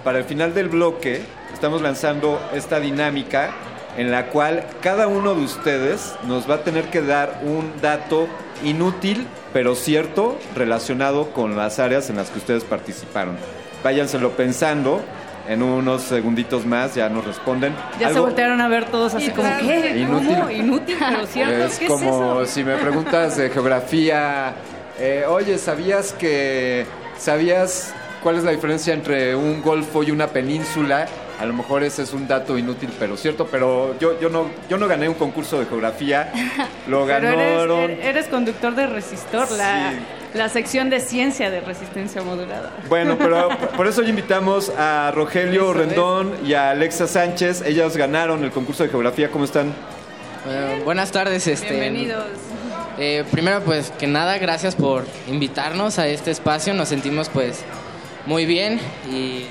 Para 0.03 0.19
el 0.19 0.25
final 0.25 0.53
del 0.53 0.69
bloque, 0.69 1.21
estamos 1.53 1.81
lanzando 1.81 2.39
esta 2.53 2.79
dinámica 2.79 3.51
en 3.97 4.11
la 4.11 4.27
cual 4.27 4.65
cada 4.81 5.07
uno 5.07 5.33
de 5.35 5.41
ustedes 5.41 6.15
nos 6.27 6.49
va 6.49 6.55
a 6.55 6.63
tener 6.63 6.89
que 6.89 7.01
dar 7.01 7.39
un 7.43 7.71
dato 7.81 8.27
inútil, 8.63 9.25
pero 9.53 9.75
cierto, 9.75 10.37
relacionado 10.55 11.31
con 11.31 11.55
las 11.55 11.79
áreas 11.79 12.09
en 12.09 12.17
las 12.17 12.29
que 12.29 12.39
ustedes 12.39 12.63
participaron. 12.63 13.37
Váyanselo 13.83 14.31
pensando. 14.31 15.01
En 15.47 15.61
unos 15.61 16.01
segunditos 16.01 16.65
más 16.65 16.95
ya 16.95 17.07
nos 17.07 17.25
responden. 17.25 17.73
Ya 17.99 18.11
se 18.11 18.19
voltearon 18.19 18.61
a 18.61 18.67
ver 18.67 18.85
todos 18.85 19.13
así 19.13 19.29
como, 19.29 19.47
¿qué? 19.59 19.97
Inútil. 19.99 20.35
¿Cómo? 20.35 20.49
Inútil, 20.51 20.95
pero 20.99 21.25
cierto. 21.27 21.65
Es 21.65 21.79
¿Qué 21.79 21.87
como 21.87 22.41
es 22.43 22.47
eso? 22.47 22.53
si 22.55 22.63
me 22.63 22.75
preguntas 22.77 23.37
de 23.37 23.49
geografía, 23.49 24.53
eh, 24.99 25.25
oye, 25.27 25.57
¿sabías 25.57 26.13
que 26.13 26.85
sabías 27.17 27.93
cuál 28.23 28.37
es 28.37 28.43
la 28.43 28.51
diferencia 28.51 28.93
entre 28.93 29.35
un 29.35 29.61
golfo 29.61 30.01
y 30.03 30.11
una 30.11 30.27
península? 30.27 31.07
A 31.39 31.45
lo 31.45 31.53
mejor 31.53 31.83
ese 31.83 32.03
es 32.03 32.13
un 32.13 32.27
dato 32.27 32.57
inútil, 32.57 32.89
pero 32.97 33.17
cierto. 33.17 33.47
Pero 33.47 33.97
yo, 33.99 34.19
yo 34.19 34.29
no 34.29 34.45
yo 34.69 34.77
no 34.77 34.87
gané 34.87 35.09
un 35.09 35.15
concurso 35.15 35.59
de 35.59 35.65
geografía, 35.65 36.31
lo 36.87 37.05
ganaron. 37.05 37.39
eres, 37.89 37.99
er, 37.99 38.05
eres 38.05 38.27
conductor 38.27 38.73
de 38.73 38.87
Resistor, 38.87 39.51
la, 39.51 39.93
la 40.33 40.47
sección 40.49 40.89
de 40.89 40.99
ciencia 41.01 41.49
de 41.49 41.59
resistencia 41.61 42.21
modulada. 42.21 42.71
Bueno, 42.87 43.17
pero 43.17 43.49
por 43.77 43.85
eso 43.87 44.01
hoy 44.01 44.09
invitamos 44.09 44.69
a 44.77 45.11
Rogelio 45.13 45.71
Eso 45.71 45.81
es. 45.81 45.87
Rendón 45.87 46.33
y 46.45 46.53
a 46.53 46.69
Alexa 46.71 47.07
Sánchez. 47.07 47.63
Ellas 47.65 47.97
ganaron 47.97 48.43
el 48.43 48.51
concurso 48.51 48.83
de 48.83 48.89
geografía. 48.89 49.29
¿Cómo 49.29 49.43
están? 49.45 49.73
Eh, 50.47 50.81
buenas 50.85 51.11
tardes. 51.11 51.47
Este, 51.47 51.69
Bienvenidos. 51.71 52.25
eh, 52.97 53.25
primero, 53.31 53.61
pues 53.61 53.91
que 53.97 54.07
nada, 54.07 54.37
gracias 54.37 54.75
por 54.75 55.03
invitarnos 55.27 55.99
a 55.99 56.07
este 56.07 56.31
espacio. 56.31 56.73
Nos 56.73 56.87
sentimos 56.89 57.27
pues 57.29 57.61
muy 58.25 58.45
bien 58.45 58.79
y 59.11 59.47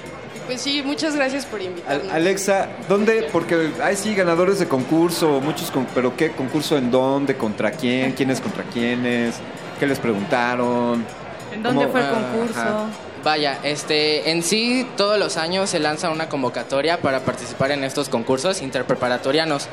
Pues 0.46 0.60
sí, 0.60 0.82
muchas 0.84 1.16
gracias 1.16 1.46
por 1.46 1.62
invitarnos. 1.62 2.12
Alexa, 2.12 2.68
¿dónde? 2.88 3.28
Porque 3.32 3.70
hay 3.82 3.96
sí 3.96 4.14
ganadores 4.14 4.58
de 4.58 4.68
concurso, 4.68 5.40
muchos, 5.40 5.70
con- 5.70 5.86
pero 5.94 6.14
¿qué 6.16 6.32
concurso 6.32 6.76
en 6.76 6.90
dónde? 6.90 7.36
¿Contra 7.36 7.70
quién? 7.70 8.12
¿Quiénes 8.12 8.40
contra 8.42 8.62
quiénes? 8.64 9.36
¿Qué 9.80 9.86
les 9.86 9.98
preguntaron? 9.98 11.04
¿En 11.52 11.62
dónde 11.62 11.82
¿Cómo? 11.86 11.92
fue 11.92 12.00
el 12.00 12.06
Ah, 12.06 12.10
concurso? 12.12 12.60
ajá. 12.60 12.86
Vaya, 13.24 13.58
este, 13.64 14.30
en 14.30 14.42
sí 14.42 14.86
todos 14.98 15.18
los 15.18 15.38
años 15.38 15.70
se 15.70 15.78
lanza 15.78 16.10
una 16.10 16.28
convocatoria 16.28 16.98
para 17.00 17.20
participar 17.20 17.70
en 17.70 17.82
estos 17.82 18.10
concursos 18.10 18.60
interpreparatorianos. 18.60 19.66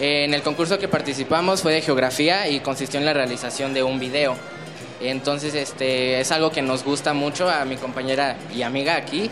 En 0.00 0.32
el 0.32 0.40
concurso 0.42 0.78
que 0.78 0.88
participamos 0.88 1.60
fue 1.60 1.74
de 1.74 1.82
geografía 1.82 2.48
y 2.48 2.60
consistió 2.60 2.98
en 2.98 3.04
la 3.04 3.12
realización 3.12 3.74
de 3.74 3.82
un 3.82 3.98
video. 3.98 4.34
Entonces, 5.02 5.54
este, 5.54 6.20
es 6.20 6.32
algo 6.32 6.50
que 6.50 6.62
nos 6.62 6.84
gusta 6.84 7.12
mucho 7.12 7.50
a 7.50 7.66
mi 7.66 7.76
compañera 7.76 8.36
y 8.54 8.62
amiga 8.62 8.96
aquí 8.96 9.30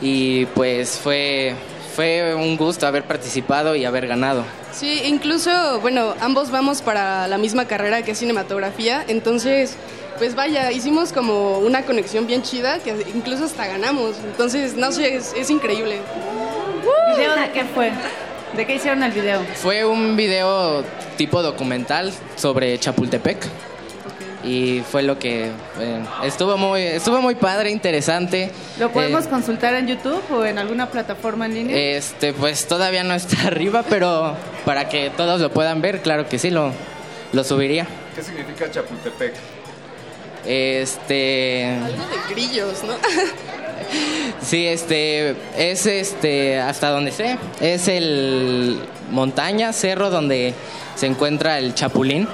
y 0.00 0.46
pues 0.46 0.98
fue 0.98 1.54
fue 1.96 2.34
un 2.34 2.58
gusto 2.58 2.86
haber 2.86 3.04
participado 3.04 3.74
y 3.74 3.86
haber 3.86 4.06
ganado. 4.06 4.44
Sí, 4.70 5.00
incluso, 5.06 5.80
bueno, 5.80 6.14
ambos 6.20 6.50
vamos 6.50 6.82
para 6.82 7.26
la 7.26 7.38
misma 7.38 7.64
carrera 7.64 8.02
que 8.02 8.10
es 8.10 8.18
cinematografía, 8.18 9.02
entonces, 9.08 9.76
pues 10.18 10.34
vaya, 10.34 10.70
hicimos 10.72 11.14
como 11.14 11.58
una 11.60 11.86
conexión 11.86 12.26
bien 12.26 12.42
chida 12.42 12.80
que 12.80 12.90
incluso 13.14 13.44
hasta 13.44 13.66
ganamos. 13.66 14.16
Entonces, 14.22 14.76
no 14.76 14.92
sé, 14.92 15.16
es, 15.16 15.32
es 15.34 15.48
increíble. 15.48 16.00
¿Video 17.16 17.34
de 17.34 17.50
qué 17.52 17.64
fue? 17.64 17.90
¿De 18.54 18.66
qué 18.66 18.74
hicieron 18.74 19.02
el 19.02 19.12
video? 19.12 19.40
Fue 19.54 19.86
un 19.86 20.16
video 20.16 20.84
tipo 21.16 21.42
documental 21.42 22.12
sobre 22.36 22.78
Chapultepec. 22.78 23.38
Y 24.46 24.82
fue 24.90 25.02
lo 25.02 25.18
que 25.18 25.46
eh, 25.80 26.00
estuvo 26.24 26.56
muy 26.56 26.80
estuvo 26.80 27.20
muy 27.20 27.34
padre, 27.34 27.70
interesante. 27.70 28.52
¿Lo 28.78 28.90
podemos 28.92 29.26
Eh, 29.26 29.28
consultar 29.28 29.74
en 29.74 29.88
YouTube 29.88 30.22
o 30.32 30.44
en 30.44 30.58
alguna 30.58 30.88
plataforma 30.88 31.46
en 31.46 31.54
línea? 31.54 31.76
este 31.76 32.32
pues 32.32 32.66
todavía 32.68 33.02
no 33.02 33.14
está 33.14 33.36
arriba, 33.48 33.84
pero 33.90 34.34
para 34.64 34.88
que 34.88 35.10
todos 35.10 35.40
lo 35.40 35.50
puedan 35.50 35.80
ver, 35.82 36.00
claro 36.00 36.28
que 36.28 36.38
sí 36.38 36.50
lo 36.50 36.72
lo 37.32 37.42
subiría. 37.42 37.86
¿Qué 38.14 38.22
significa 38.22 38.70
Chapultepec? 38.70 39.34
Este 40.46 41.64
Algo 41.84 42.04
de 42.06 42.34
grillos, 42.34 42.84
¿no? 42.84 42.94
Sí, 44.42 44.66
este 44.66 45.34
es 45.56 45.86
este 45.86 46.58
hasta 46.60 46.90
donde 46.90 47.10
sé, 47.12 47.36
es 47.60 47.88
el 47.88 48.80
montaña, 49.10 49.72
cerro 49.72 50.10
donde 50.10 50.54
se 50.96 51.06
encuentra 51.06 51.58
el 51.58 51.74
Chapulín. 51.74 52.28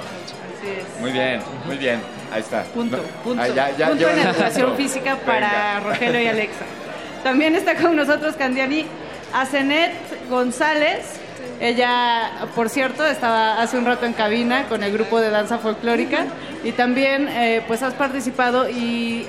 Muy 0.99 1.11
bien, 1.11 1.41
muy 1.65 1.77
bien. 1.77 2.01
Ahí 2.31 2.41
está. 2.41 2.63
Punto, 2.63 2.97
No, 2.97 3.03
punto. 3.23 3.41
ah, 3.43 3.47
ya- 3.47 3.71
ya 3.77 3.89
punto 3.89 4.09
en 4.09 4.19
educación 4.19 4.75
física 4.75 5.17
para 5.25 5.47
Venga. 5.47 5.79
Rogelio 5.81 6.21
y 6.21 6.27
Alexa. 6.27 6.65
También 7.23 7.55
está 7.55 7.75
con 7.75 7.95
nosotros 7.95 8.35
Candiani 8.35 8.85
Asenet 9.33 9.93
González. 10.29 11.19
Ella, 11.59 12.31
por 12.55 12.69
cierto, 12.69 13.05
estaba 13.05 13.61
hace 13.61 13.77
un 13.77 13.85
rato 13.85 14.05
en 14.05 14.13
cabina 14.13 14.65
con 14.67 14.83
el 14.83 14.91
grupo 14.91 15.19
de 15.21 15.29
danza 15.29 15.59
folclórica 15.59 16.25
y 16.63 16.71
también 16.73 17.27
eh, 17.29 17.61
pues 17.67 17.83
has 17.83 17.93
participado 17.93 18.69
y 18.69 19.27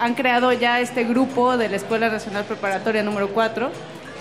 han 0.00 0.14
creado 0.14 0.52
ya 0.52 0.80
este 0.80 1.04
grupo 1.04 1.56
de 1.56 1.68
la 1.68 1.76
Escuela 1.76 2.08
Nacional 2.08 2.44
Preparatoria 2.44 3.02
número 3.02 3.28
4 3.28 3.70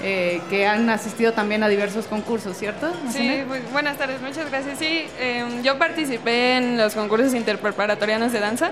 eh, 0.04 0.42
que 0.50 0.68
han 0.68 0.90
asistido 0.90 1.34
también 1.34 1.64
a 1.64 1.68
diversos 1.68 2.06
concursos, 2.06 2.58
¿cierto? 2.58 2.92
Sí, 3.12 3.42
buenas 3.72 3.98
tardes, 3.98 4.22
muchas 4.22 4.50
gracias. 4.50 4.78
Sí, 4.80 5.06
eh, 5.20 5.44
yo 5.64 5.78
participé 5.78 6.58
en 6.58 6.78
los 6.78 6.94
concursos 6.94 7.34
interpreparatorianos 7.34 8.32
de 8.32 8.40
danza. 8.40 8.72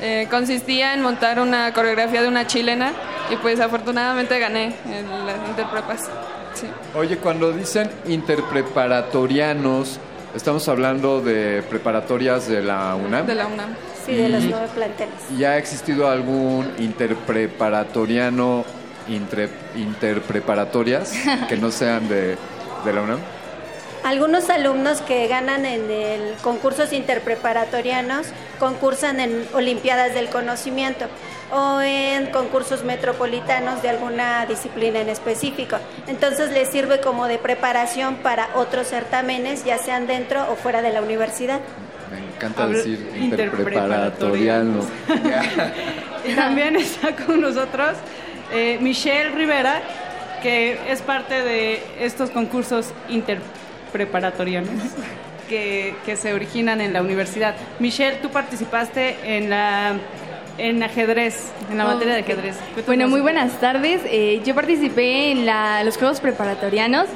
Eh, 0.00 0.26
consistía 0.30 0.92
en 0.94 1.02
montar 1.02 1.38
una 1.38 1.72
coreografía 1.72 2.20
de 2.22 2.28
una 2.28 2.46
chilena 2.46 2.92
y 3.30 3.36
pues 3.36 3.60
afortunadamente 3.60 4.38
gané 4.38 4.74
en 4.86 5.26
las 5.26 5.36
interprepas. 5.48 6.02
Sí. 6.54 6.66
Oye, 6.96 7.16
cuando 7.18 7.52
dicen 7.52 7.88
interpreparatorianos, 8.06 9.98
estamos 10.34 10.68
hablando 10.68 11.20
de 11.20 11.62
preparatorias 11.68 12.48
de 12.48 12.62
la 12.62 12.94
UNAM. 12.96 13.26
De 13.26 13.34
la 13.34 13.46
UNAM. 13.46 13.74
Sí, 14.04 14.14
de 14.14 14.28
los 14.28 14.44
Y- 14.44 14.48
nueve 14.48 14.66
planteles. 14.74 15.14
¿Ya 15.38 15.52
ha 15.52 15.56
existido 15.58 16.08
algún 16.10 16.70
interpreparatoriano, 16.78 18.64
intre- 19.08 19.48
interpreparatorias 19.76 21.12
que 21.48 21.56
no 21.56 21.70
sean 21.70 22.08
de, 22.08 22.36
de 22.84 22.92
la 22.92 23.02
UNAM? 23.02 23.18
Algunos 24.04 24.50
alumnos 24.50 25.00
que 25.00 25.26
ganan 25.28 25.64
en 25.64 25.90
el 25.90 26.34
concursos 26.42 26.92
interpreparatorianos 26.92 28.26
concursan 28.58 29.18
en 29.18 29.46
Olimpiadas 29.54 30.12
del 30.12 30.28
Conocimiento 30.28 31.06
o 31.50 31.80
en 31.80 32.26
concursos 32.26 32.84
metropolitanos 32.84 33.80
de 33.82 33.88
alguna 33.88 34.44
disciplina 34.44 35.00
en 35.00 35.08
específico. 35.08 35.76
Entonces 36.06 36.50
les 36.50 36.68
sirve 36.68 37.00
como 37.00 37.26
de 37.28 37.38
preparación 37.38 38.16
para 38.16 38.48
otros 38.56 38.88
certámenes, 38.88 39.64
ya 39.64 39.78
sean 39.78 40.06
dentro 40.06 40.50
o 40.52 40.56
fuera 40.56 40.82
de 40.82 40.90
la 40.92 41.00
universidad. 41.00 41.60
Me 42.12 42.18
encanta 42.18 42.64
Habla- 42.64 42.76
decir 42.78 43.10
interpreparatoriano. 43.18 44.80
Y 46.26 46.34
también 46.36 46.76
está 46.76 47.16
con 47.16 47.40
nosotros 47.40 47.96
Eh, 48.52 48.78
Michelle 48.80 49.30
Rivera, 49.30 49.80
que 50.42 50.78
es 50.88 51.00
parte 51.02 51.42
de 51.42 51.82
estos 52.00 52.30
concursos 52.30 52.92
interpreparatorianos 53.08 54.70
que, 55.48 55.94
que 56.04 56.16
se 56.16 56.32
originan 56.34 56.80
en 56.80 56.92
la 56.92 57.02
universidad. 57.02 57.54
Michelle, 57.78 58.16
tú 58.22 58.30
participaste 58.30 59.16
en 59.36 59.50
la 59.50 59.94
en 60.56 60.80
ajedrez, 60.84 61.50
en 61.68 61.78
la 61.78 61.84
Oh, 61.86 61.94
materia 61.94 62.14
de 62.14 62.20
ajedrez. 62.20 62.56
Bueno, 62.86 63.08
muy 63.08 63.20
buenas 63.20 63.58
tardes. 63.58 64.00
Eh, 64.04 64.40
yo 64.44 64.54
participé 64.54 65.32
en 65.32 65.46
la- 65.46 65.82
los 65.82 65.96
Juegos 65.96 66.20
Preparatorianos, 66.20 67.06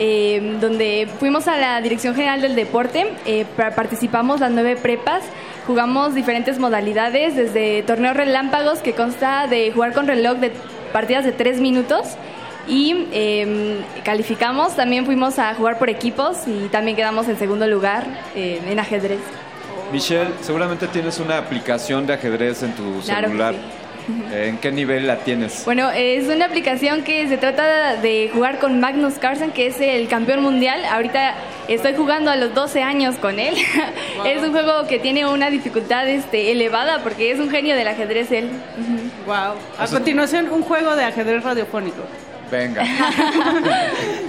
eh, 0.00 0.56
donde 0.60 1.06
fuimos 1.20 1.46
a 1.46 1.56
la 1.58 1.80
Dirección 1.80 2.16
General 2.16 2.40
del 2.40 2.56
Deporte, 2.56 3.06
eh, 3.24 3.44
pa- 3.56 3.70
participamos 3.70 4.40
las 4.40 4.50
nueve 4.50 4.74
prepas, 4.74 5.22
jugamos 5.68 6.16
diferentes 6.16 6.58
modalidades, 6.58 7.36
desde 7.36 7.84
torneos 7.84 8.16
relámpagos, 8.16 8.80
que 8.80 8.94
consta 8.94 9.46
de 9.46 9.70
jugar 9.70 9.92
con 9.92 10.08
reloj 10.08 10.38
de 10.38 10.50
partidas 10.92 11.24
de 11.24 11.32
tres 11.32 11.60
minutos, 11.60 12.16
y 12.68 13.08
eh, 13.12 13.80
calificamos, 14.04 14.76
también 14.76 15.06
fuimos 15.06 15.38
a 15.38 15.54
jugar 15.54 15.78
por 15.78 15.88
equipos 15.88 16.46
y 16.46 16.68
también 16.68 16.96
quedamos 16.96 17.26
en 17.28 17.38
segundo 17.38 17.66
lugar 17.66 18.06
eh, 18.34 18.60
en 18.66 18.78
ajedrez. 18.78 19.20
Michelle, 19.90 20.30
seguramente 20.42 20.86
tienes 20.88 21.18
una 21.18 21.38
aplicación 21.38 22.06
de 22.06 22.12
ajedrez 22.12 22.62
en 22.62 22.72
tu 22.72 23.00
Claro 23.00 23.30
que 23.30 23.56
¿En 24.32 24.58
qué 24.58 24.72
nivel 24.72 25.06
la 25.06 25.18
tienes? 25.18 25.64
Bueno, 25.64 25.90
es 25.90 26.28
una 26.28 26.46
aplicación 26.46 27.02
que 27.02 27.28
se 27.28 27.36
trata 27.36 27.96
de 27.96 28.30
jugar 28.32 28.58
con 28.58 28.80
Magnus 28.80 29.14
Carlsen, 29.14 29.50
que 29.50 29.66
es 29.66 29.80
el 29.80 30.08
campeón 30.08 30.42
mundial. 30.42 30.84
Ahorita 30.86 31.34
estoy 31.68 31.94
jugando 31.94 32.30
a 32.30 32.36
los 32.36 32.54
12 32.54 32.82
años 32.82 33.16
con 33.16 33.38
él. 33.38 33.54
es 34.24 34.42
un 34.42 34.52
juego 34.52 34.86
que 34.86 34.98
tiene 34.98 35.26
una 35.26 35.50
dificultad 35.50 36.08
este, 36.08 36.52
elevada 36.52 37.02
porque 37.02 37.30
es 37.30 37.38
un 37.38 37.50
genio 37.50 37.76
del 37.76 37.88
ajedrez 37.88 38.32
él. 38.32 38.48
Wow. 39.26 39.54
A 39.78 39.86
continuación, 39.88 40.48
un 40.50 40.62
juego 40.62 40.96
de 40.96 41.04
ajedrez 41.04 41.42
radiofónico. 41.42 42.02
Venga. 42.50 42.84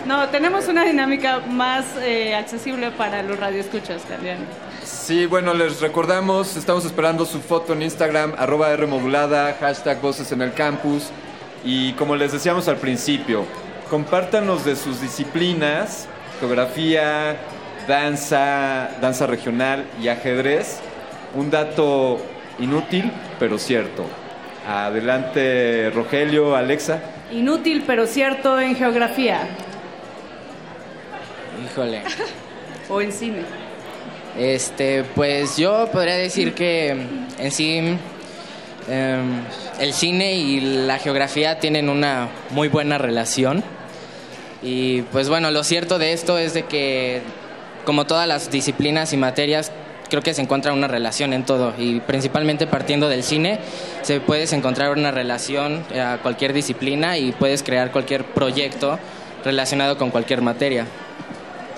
No, 0.06 0.27
tenemos 0.30 0.67
una 0.67 0.85
dinámica 0.85 1.40
más 1.51 1.85
eh, 2.01 2.33
accesible 2.33 2.90
para 2.90 3.22
los 3.22 3.40
radioescuchas 3.40 4.01
también. 4.06 4.38
Sí, 4.90 5.27
bueno, 5.27 5.53
les 5.53 5.82
recordamos, 5.82 6.58
estamos 6.58 6.84
esperando 6.84 7.24
su 7.24 7.42
foto 7.42 7.74
en 7.74 7.84
Instagram, 7.84 8.34
arroba 8.40 8.76
Rmodulada, 8.76 9.56
hashtag 9.59 10.01
Voces 10.01 10.32
en 10.32 10.42
el 10.42 10.51
Campus. 10.53 11.11
Y 11.64 11.93
como 11.93 12.16
les 12.16 12.32
decíamos 12.32 12.68
al 12.68 12.77
principio, 12.77 13.45
compártanos 13.88 14.66
de 14.66 14.76
sus 14.76 15.00
disciplinas, 15.00 16.08
geografía, 16.40 17.38
danza, 17.88 18.90
danza 19.00 19.27
regional 19.27 19.85
y 20.01 20.08
ajedrez. 20.08 20.80
Un 21.35 21.51
dato 21.51 22.19
inútil, 22.58 23.11
pero 23.38 23.59
cierto. 23.59 24.06
Adelante, 24.68 25.92
Rogelio, 25.93 26.56
Alexa. 26.56 27.00
Inútil, 27.32 27.84
pero 27.85 28.08
cierto 28.08 28.59
en 28.59 28.76
geografía 28.76 29.48
Híjole. 31.64 32.01
o 32.90 33.01
en 33.01 33.11
cine. 33.11 33.59
Este, 34.38 35.03
pues 35.16 35.58
yo 35.58 35.90
podría 35.91 36.16
decir 36.16 36.53
que 36.53 36.95
en 37.38 37.51
sí 37.51 37.77
em, 38.88 39.41
el 39.80 39.93
cine 39.93 40.33
y 40.33 40.59
la 40.59 40.98
geografía 40.98 41.59
tienen 41.59 41.90
una 41.90 42.30
muy 42.51 42.67
buena 42.67 42.98
relación. 42.98 43.64
Y 44.61 45.03
pues 45.03 45.30
bueno, 45.30 45.51
lo 45.51 45.64
cierto 45.64 45.99
de 45.99 46.14
esto 46.14 46.38
es 46.38 46.53
de 46.53 46.64
que 46.64 47.22
como 47.85 48.06
todas 48.06 48.27
las 48.27 48.51
disciplinas 48.51 49.14
y 49.14 49.17
materias 49.17 49.72
creo 50.09 50.22
que 50.22 50.33
se 50.33 50.41
encuentra 50.41 50.74
una 50.74 50.88
relación 50.88 51.33
en 51.33 51.45
todo 51.45 51.74
y 51.77 51.99
principalmente 52.01 52.67
partiendo 52.67 53.09
del 53.09 53.24
cine 53.24 53.59
se 54.01 54.19
puedes 54.19 54.51
encontrar 54.53 54.91
una 54.91 55.11
relación 55.11 55.83
a 55.98 56.17
cualquier 56.22 56.51
disciplina 56.51 57.17
y 57.17 57.32
puedes 57.32 57.64
crear 57.64 57.91
cualquier 57.91 58.25
proyecto 58.25 58.99
relacionado 59.45 59.98
con 59.98 60.09
cualquier 60.09 60.41
materia. 60.41 60.85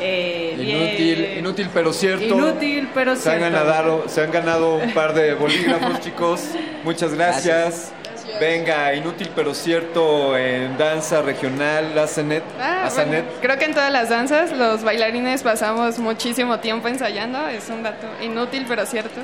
Eh, 0.03 0.55
Inútil, 0.57 1.15
bien. 1.27 1.39
inútil 1.39 1.69
pero 1.73 1.93
cierto. 1.93 2.25
Inútil, 2.25 2.89
pero 2.93 3.15
Se 3.15 3.29
han, 3.31 3.39
cierto. 3.39 3.57
ganado, 3.57 4.03
se 4.07 4.21
han 4.21 4.31
ganado 4.31 4.75
un 4.77 4.91
par 4.93 5.13
de 5.13 5.33
bolígrafos, 5.35 5.99
chicos. 6.01 6.41
Muchas 6.83 7.13
gracias. 7.13 7.91
Venga, 8.39 8.93
inútil 8.95 9.29
pero 9.35 9.53
cierto 9.53 10.35
en 10.37 10.77
danza 10.77 11.21
regional, 11.21 11.97
Azanet. 11.97 12.43
Ah, 12.59 12.89
bueno, 12.95 13.23
creo 13.41 13.57
que 13.59 13.65
en 13.65 13.73
todas 13.73 13.91
las 13.91 14.09
danzas 14.09 14.51
los 14.51 14.83
bailarines 14.83 15.43
pasamos 15.43 15.99
muchísimo 15.99 16.59
tiempo 16.59 16.87
ensayando. 16.87 17.47
Es 17.49 17.69
un 17.69 17.83
dato 17.83 18.07
inútil, 18.23 18.65
pero 18.67 18.85
cierto. 18.85 19.19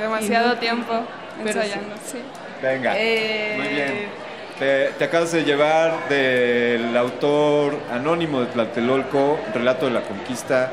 Demasiado 0.00 0.46
Inútil, 0.52 0.60
tiempo 0.60 0.92
pero 1.44 1.60
ensayando, 1.60 1.94
sí. 2.06 2.18
Venga. 2.62 2.94
Eh, 2.96 3.54
Muy 3.58 3.68
bien. 3.68 4.08
Te, 4.62 4.90
te 4.96 5.04
acabas 5.06 5.32
de 5.32 5.42
llevar 5.42 6.08
del 6.08 6.96
autor 6.96 7.76
anónimo 7.90 8.38
de 8.42 8.46
Tlatelolco, 8.46 9.40
Relato 9.52 9.86
de 9.86 9.90
la 9.92 10.02
Conquista, 10.02 10.70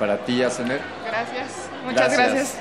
para 0.00 0.16
ti, 0.16 0.42
Azanet. 0.42 0.80
Gracias. 1.06 1.68
Muchas 1.84 2.14
Gracias. 2.16 2.32
gracias. 2.32 2.58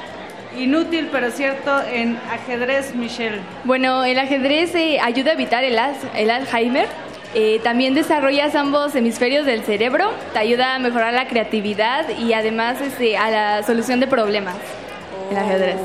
Inútil, 0.58 1.08
pero 1.14 1.32
cierto 1.32 1.82
en 1.90 2.20
ajedrez, 2.30 2.94
Michelle. 2.94 3.40
Bueno, 3.64 4.04
el 4.04 4.20
ajedrez 4.20 4.76
eh, 4.76 5.00
ayuda 5.02 5.32
a 5.32 5.34
evitar 5.36 5.64
el, 5.64 5.80
az- 5.80 5.95
el 6.14 6.30
Alzheimer. 6.30 6.88
Eh, 7.34 7.62
también 7.64 7.94
desarrollas 7.94 8.54
ambos 8.56 8.94
hemisferios 8.95 9.45
del 9.45 9.64
cerebro, 9.64 10.12
te 10.34 10.40
ayuda 10.40 10.76
a 10.76 10.80
mejorar 10.80 11.14
la 11.14 11.28
creatividad 11.28 12.10
y 12.18 12.34
además 12.34 12.82
este, 12.82 13.16
a 13.18 13.30
la 13.32 13.64
solución 13.64 14.02
de 14.02 14.08
problemas. 14.08 14.56
El 15.32 15.38
ajedrez. 15.38 15.78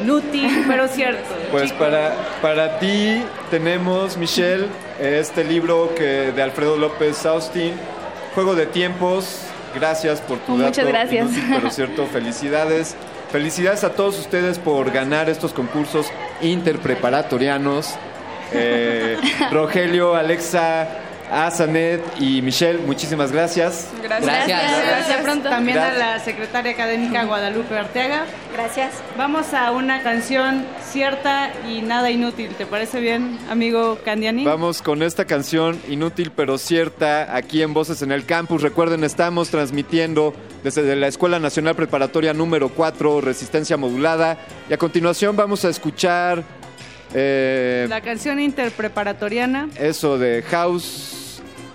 Inútil, 0.00 0.64
pero 0.68 0.88
cierto. 0.88 1.22
Pues 1.50 1.72
para, 1.72 2.14
para 2.40 2.78
ti 2.78 3.22
tenemos, 3.50 4.16
Michelle, 4.16 4.66
este 5.00 5.44
libro 5.44 5.94
que 5.94 6.32
de 6.32 6.42
Alfredo 6.42 6.76
López 6.76 7.24
Austin, 7.26 7.74
Juego 8.34 8.54
de 8.54 8.66
Tiempos. 8.66 9.40
Gracias 9.74 10.20
por 10.20 10.38
tu 10.38 10.52
Muchas 10.52 10.76
dato. 10.78 10.88
gracias. 10.88 11.26
inútil, 11.26 11.44
pero 11.54 11.70
cierto, 11.70 12.06
felicidades. 12.06 12.94
Felicidades 13.30 13.82
a 13.84 13.90
todos 13.94 14.18
ustedes 14.18 14.58
por 14.58 14.90
ganar 14.90 15.30
estos 15.30 15.54
concursos 15.54 16.06
interpreparatorianos. 16.42 17.94
Eh, 18.52 19.16
Rogelio, 19.50 20.14
Alexa, 20.14 20.86
Azanet 21.32 22.02
y 22.20 22.42
Michelle, 22.42 22.78
muchísimas 22.80 23.32
gracias. 23.32 23.88
Gracias. 24.02 24.46
Gracias. 24.46 25.22
pronto. 25.22 25.48
También 25.48 25.78
a 25.78 25.86
Gracias. 25.94 25.98
la 25.98 26.18
secretaria 26.24 26.72
académica 26.72 27.24
Guadalupe 27.24 27.76
Arteaga. 27.78 28.26
Gracias. 28.52 28.92
Vamos 29.16 29.54
a 29.54 29.70
una 29.72 30.02
canción 30.02 30.66
cierta 30.84 31.50
y 31.66 31.80
nada 31.80 32.10
inútil. 32.10 32.50
¿Te 32.50 32.66
parece 32.66 33.00
bien, 33.00 33.38
amigo 33.50 33.98
Candiani? 34.04 34.44
Vamos 34.44 34.82
con 34.82 35.02
esta 35.02 35.24
canción 35.24 35.80
inútil 35.88 36.32
pero 36.36 36.58
cierta 36.58 37.34
aquí 37.34 37.62
en 37.62 37.72
Voces 37.72 38.02
en 38.02 38.12
el 38.12 38.26
Campus. 38.26 38.60
Recuerden, 38.60 39.02
estamos 39.02 39.48
transmitiendo 39.48 40.34
desde 40.62 40.94
la 40.96 41.06
Escuela 41.08 41.38
Nacional 41.38 41.74
Preparatoria 41.74 42.34
número 42.34 42.68
4, 42.68 43.22
Resistencia 43.22 43.76
Modulada. 43.78 44.36
Y 44.68 44.74
a 44.74 44.76
continuación 44.76 45.34
vamos 45.34 45.64
a 45.64 45.70
escuchar 45.70 46.42
eh, 47.14 47.86
La 47.88 48.00
canción 48.02 48.38
interpreparatoriana. 48.38 49.68
eso 49.78 50.18
de 50.18 50.42
House, 50.50 51.21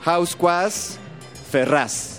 House 0.08 0.34
Quas 0.34 0.98
Ferraz. 1.52 2.17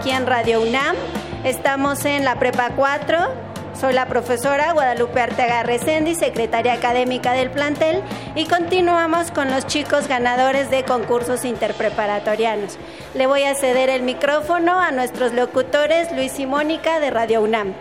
Aquí 0.00 0.12
en 0.12 0.26
Radio 0.26 0.62
UNAM. 0.62 0.96
Estamos 1.44 2.06
en 2.06 2.24
la 2.24 2.38
Prepa 2.38 2.70
4. 2.74 3.18
Soy 3.78 3.92
la 3.92 4.06
profesora 4.06 4.72
Guadalupe 4.72 5.20
Arteaga 5.20 5.62
Resendi, 5.62 6.14
secretaria 6.14 6.72
académica 6.72 7.34
del 7.34 7.50
plantel, 7.50 8.02
y 8.34 8.46
continuamos 8.46 9.30
con 9.30 9.50
los 9.50 9.66
chicos 9.66 10.08
ganadores 10.08 10.70
de 10.70 10.84
concursos 10.84 11.44
interpreparatorianos. 11.44 12.78
Le 13.12 13.26
voy 13.26 13.42
a 13.42 13.54
ceder 13.54 13.90
el 13.90 14.00
micrófono 14.00 14.80
a 14.80 14.90
nuestros 14.90 15.34
locutores 15.34 16.10
Luis 16.12 16.38
y 16.38 16.46
Mónica 16.46 16.98
de 16.98 17.10
Radio 17.10 17.42
UNAM. 17.42 17.74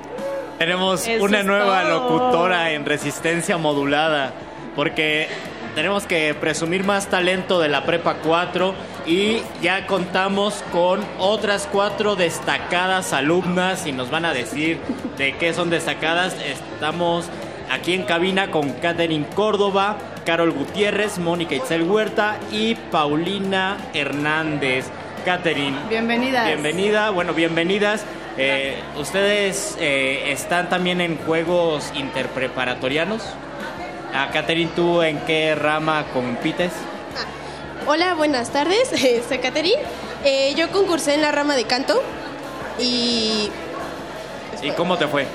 Tenemos 0.57 1.07
Eso 1.07 1.23
una 1.23 1.41
nueva 1.43 1.83
todo. 1.83 1.99
locutora 1.99 2.71
en 2.71 2.85
resistencia 2.85 3.57
modulada, 3.57 4.33
porque 4.75 5.29
tenemos 5.73 6.05
que 6.05 6.33
presumir 6.33 6.83
más 6.83 7.07
talento 7.07 7.61
de 7.61 7.69
la 7.69 7.85
Prepa 7.85 8.15
4 8.15 8.75
y 9.05 9.41
ya 9.61 9.87
contamos 9.87 10.63
con 10.71 11.01
otras 11.19 11.67
cuatro 11.71 12.15
destacadas 12.15 13.13
alumnas 13.13 13.85
y 13.87 13.91
nos 13.91 14.09
van 14.09 14.25
a 14.25 14.33
decir 14.33 14.79
de 15.17 15.35
qué 15.37 15.53
son 15.53 15.69
destacadas. 15.69 16.35
Estamos 16.45 17.25
aquí 17.71 17.93
en 17.93 18.03
cabina 18.03 18.51
con 18.51 18.71
Catherine 18.73 19.25
Córdoba, 19.35 19.97
Carol 20.25 20.51
Gutiérrez, 20.51 21.19
Mónica 21.19 21.55
Itzel 21.55 21.83
Huerta 21.83 22.37
y 22.51 22.75
Paulina 22.75 23.77
Hernández. 23.93 24.85
Catherine, 25.25 25.77
Bienvenidas. 25.89 26.47
Bienvenida, 26.47 27.09
bueno, 27.09 27.33
bienvenidas. 27.33 28.05
Eh, 28.37 28.77
¿Ustedes 28.97 29.77
eh, 29.79 30.31
están 30.31 30.69
también 30.69 31.01
en 31.01 31.17
juegos 31.17 31.91
interpreparatorianos? 31.93 33.21
Ah, 34.13 34.29
Catherine, 34.31 34.71
¿tú 34.75 35.01
en 35.01 35.19
qué 35.19 35.55
rama 35.55 36.05
compites? 36.13 36.71
Hola, 37.91 38.13
buenas 38.13 38.51
tardes. 38.51 38.91
Soy 39.27 39.39
Caterine. 39.39 39.81
Eh, 40.23 40.53
yo 40.55 40.69
concursé 40.69 41.15
en 41.15 41.23
la 41.23 41.31
rama 41.31 41.55
de 41.55 41.63
canto 41.63 41.99
y 42.77 43.49
¿Y 44.61 44.69
cómo 44.77 44.95
te 44.99 45.07
fue? 45.07 45.25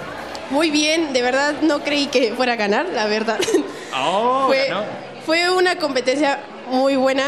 muy 0.50 0.70
bien. 0.70 1.12
De 1.12 1.20
verdad 1.20 1.54
no 1.62 1.80
creí 1.82 2.06
que 2.06 2.32
fuera 2.34 2.52
a 2.52 2.56
ganar, 2.56 2.86
la 2.94 3.06
verdad. 3.06 3.38
Oh, 3.96 4.46
fue, 4.48 4.66
ganó. 4.68 4.82
fue 5.24 5.50
una 5.50 5.76
competencia 5.78 6.38
muy 6.68 6.94
buena. 6.96 7.24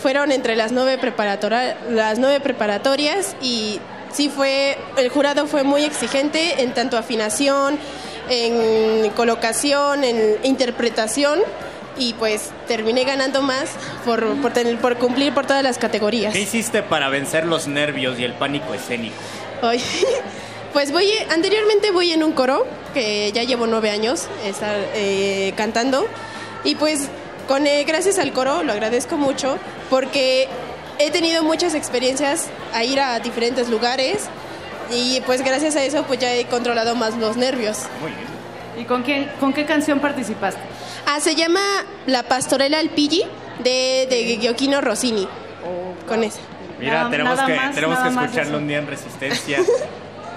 Fueron 0.00 0.30
entre 0.32 0.54
las 0.54 0.70
nueve, 0.72 0.98
preparatora- 1.00 1.76
las 1.88 2.18
nueve 2.20 2.38
preparatorias 2.40 3.34
y 3.42 3.80
sí 4.12 4.28
fue, 4.28 4.78
el 4.96 5.08
jurado 5.08 5.46
fue 5.48 5.62
muy 5.64 5.84
exigente 5.84 6.62
en 6.62 6.72
tanto 6.74 6.96
afinación, 6.96 7.76
en 8.28 9.10
colocación, 9.10 10.04
en 10.04 10.38
interpretación 10.44 11.40
y 11.98 12.14
pues 12.14 12.50
terminé 12.68 13.04
ganando 13.04 13.42
más 13.42 13.70
por, 14.04 14.24
por, 14.40 14.52
tener- 14.52 14.78
por 14.78 14.96
cumplir 14.96 15.32
por 15.34 15.46
todas 15.46 15.62
las 15.62 15.78
categorías. 15.78 16.32
¿Qué 16.32 16.40
hiciste 16.40 16.82
para 16.82 17.08
vencer 17.08 17.44
los 17.46 17.66
nervios 17.68 18.18
y 18.18 18.24
el 18.24 18.32
pánico 18.34 18.72
escénico? 18.74 19.16
Ay, 19.62 19.82
Pues 20.72 20.92
voy, 20.92 21.10
anteriormente 21.30 21.90
voy 21.90 22.12
en 22.12 22.22
un 22.22 22.30
coro, 22.30 22.64
que 22.94 23.32
ya 23.32 23.42
llevo 23.42 23.66
nueve 23.66 23.90
años 23.90 24.28
estar 24.44 24.76
eh, 24.94 25.52
cantando, 25.56 26.06
y 26.62 26.76
pues 26.76 27.08
con, 27.48 27.66
eh, 27.66 27.82
gracias 27.82 28.20
al 28.20 28.32
coro 28.32 28.62
lo 28.62 28.70
agradezco 28.72 29.16
mucho, 29.16 29.58
porque 29.90 30.46
he 31.00 31.10
tenido 31.10 31.42
muchas 31.42 31.74
experiencias 31.74 32.46
a 32.72 32.84
ir 32.84 33.00
a 33.00 33.18
diferentes 33.18 33.68
lugares, 33.68 34.28
y 34.92 35.20
pues 35.22 35.42
gracias 35.42 35.74
a 35.74 35.82
eso 35.82 36.04
pues 36.04 36.20
ya 36.20 36.32
he 36.34 36.44
controlado 36.46 36.94
más 36.94 37.16
los 37.16 37.36
nervios. 37.36 37.78
Muy 38.00 38.12
bien. 38.12 38.28
¿Y 38.78 38.84
con, 38.84 39.02
quién, 39.02 39.28
con 39.40 39.52
qué 39.52 39.64
canción 39.66 39.98
participaste? 39.98 40.60
Ah, 41.06 41.20
se 41.20 41.34
llama 41.34 41.60
La 42.06 42.22
Pastorela 42.24 42.78
al 42.78 42.90
Pilli, 42.90 43.22
de, 43.62 44.06
de 44.08 44.38
Gioquino 44.40 44.80
Rossini, 44.80 45.26
con 46.08 46.24
ese. 46.24 46.40
Mira, 46.78 46.94
Nada- 46.94 47.10
tenemos 47.10 47.36
nada 47.36 47.46
que, 47.46 47.56
más, 47.56 47.74
tenemos 47.74 47.98
que 47.98 48.08
escucharlo 48.08 48.58
un 48.58 48.68
día 48.68 48.78
en 48.78 48.86
Resistencia. 48.86 49.58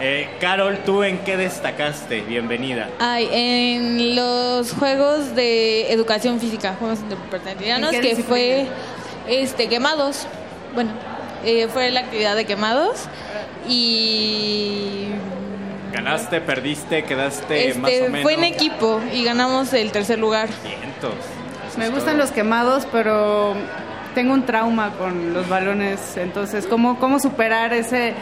Eh, 0.01 0.27
Carol, 0.41 0.79
¿tú 0.83 1.03
en 1.03 1.19
qué 1.19 1.37
destacaste? 1.37 2.21
Bienvenida. 2.21 2.89
Ay, 2.99 3.29
en 3.31 4.15
los 4.15 4.73
juegos 4.73 5.35
de 5.35 5.93
educación 5.93 6.39
física, 6.41 6.75
juegos 6.77 6.99
interpretatorianos, 6.99 7.93
¿En 7.93 8.01
qué 8.01 8.15
que 8.15 8.23
fue 8.23 8.65
este 9.29 9.69
quemados. 9.69 10.25
Bueno, 10.73 10.91
eh, 11.45 11.67
fue 11.71 11.91
la 11.91 12.01
actividad 12.01 12.35
de 12.35 12.43
quemados 12.45 13.03
y 13.69 15.09
¿Ganaste, 15.93 16.41
perdiste, 16.41 17.03
quedaste 17.03 17.67
este, 17.69 17.79
más 17.79 17.91
o 17.91 18.03
menos? 18.05 18.21
fue 18.23 18.33
en 18.33 18.43
equipo 18.43 18.99
y 19.13 19.23
ganamos 19.23 19.71
el 19.73 19.91
tercer 19.91 20.17
lugar. 20.17 20.49
Vientos. 20.63 21.13
Me 21.77 21.89
gustan 21.89 22.15
todo. 22.15 22.23
los 22.23 22.31
quemados, 22.31 22.87
pero 22.91 23.53
tengo 24.15 24.33
un 24.33 24.45
trauma 24.45 24.91
con 24.97 25.33
los 25.33 25.47
balones. 25.47 26.17
Entonces, 26.17 26.65
¿cómo, 26.65 26.99
cómo 26.99 27.19
superar 27.19 27.73
ese, 27.73 28.13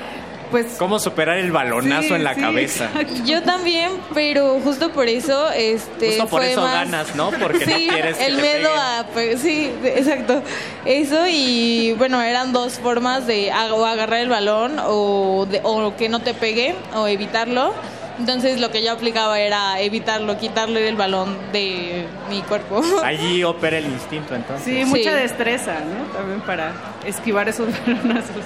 pues... 0.51 0.75
¿Cómo 0.77 0.99
superar 0.99 1.38
el 1.38 1.51
balonazo 1.51 2.09
Sí, 2.09 2.13
en 2.13 2.23
la 2.23 2.35
sí, 2.35 2.41
cabeza? 2.41 2.89
Yo 3.25 3.41
también, 3.41 3.91
pero 4.13 4.59
justo 4.63 4.91
por 4.91 5.07
eso, 5.07 5.49
este, 5.51 6.09
Justo 6.09 6.27
por 6.27 6.41
fue 6.41 6.51
eso 6.51 6.61
más- 6.61 6.73
ganas, 6.73 7.15
¿no? 7.15 7.31
Porque 7.31 7.65
sí, 7.65 7.88
no 7.88 7.93
quieres 7.93 8.17
que 8.17 8.25
el 8.27 8.35
te 8.35 8.41
miedo 8.41 8.69
peguen. 8.69 8.77
a, 8.80 9.05
pues, 9.13 9.39
sí, 9.41 9.71
exacto, 9.83 10.43
eso 10.85 11.23
y 11.30 11.93
bueno, 11.97 12.21
eran 12.21 12.53
dos 12.53 12.73
formas 12.73 13.25
de 13.25 13.51
o 13.71 13.85
agarrar 13.85 14.19
el 14.19 14.30
balón 14.30 14.77
o, 14.85 15.47
de- 15.49 15.61
o 15.63 15.95
que 15.95 16.09
no 16.09 16.19
te 16.19 16.33
pegue 16.33 16.75
o 16.93 17.07
evitarlo. 17.07 17.73
Entonces 18.19 18.59
lo 18.59 18.69
que 18.69 18.83
yo 18.83 18.91
aplicaba 18.91 19.39
era 19.39 19.80
evitarlo, 19.80 20.38
quitarle 20.38 20.88
el 20.88 20.95
balón 20.95 21.35
de 21.53 22.05
mi 22.30 22.41
cuerpo. 22.41 22.81
Allí 23.03 23.43
opera 23.43 23.80
el 23.80 23.85
instinto, 23.85 24.35
entonces. 24.35 24.63
Sí, 24.65 24.85
mucha 24.85 25.15
destreza, 25.15 25.80
¿no? 25.80 26.03
También 26.13 26.41
para 26.41 26.73
esquivar 27.05 27.49
esos 27.49 27.69
balonazos. 27.88 28.43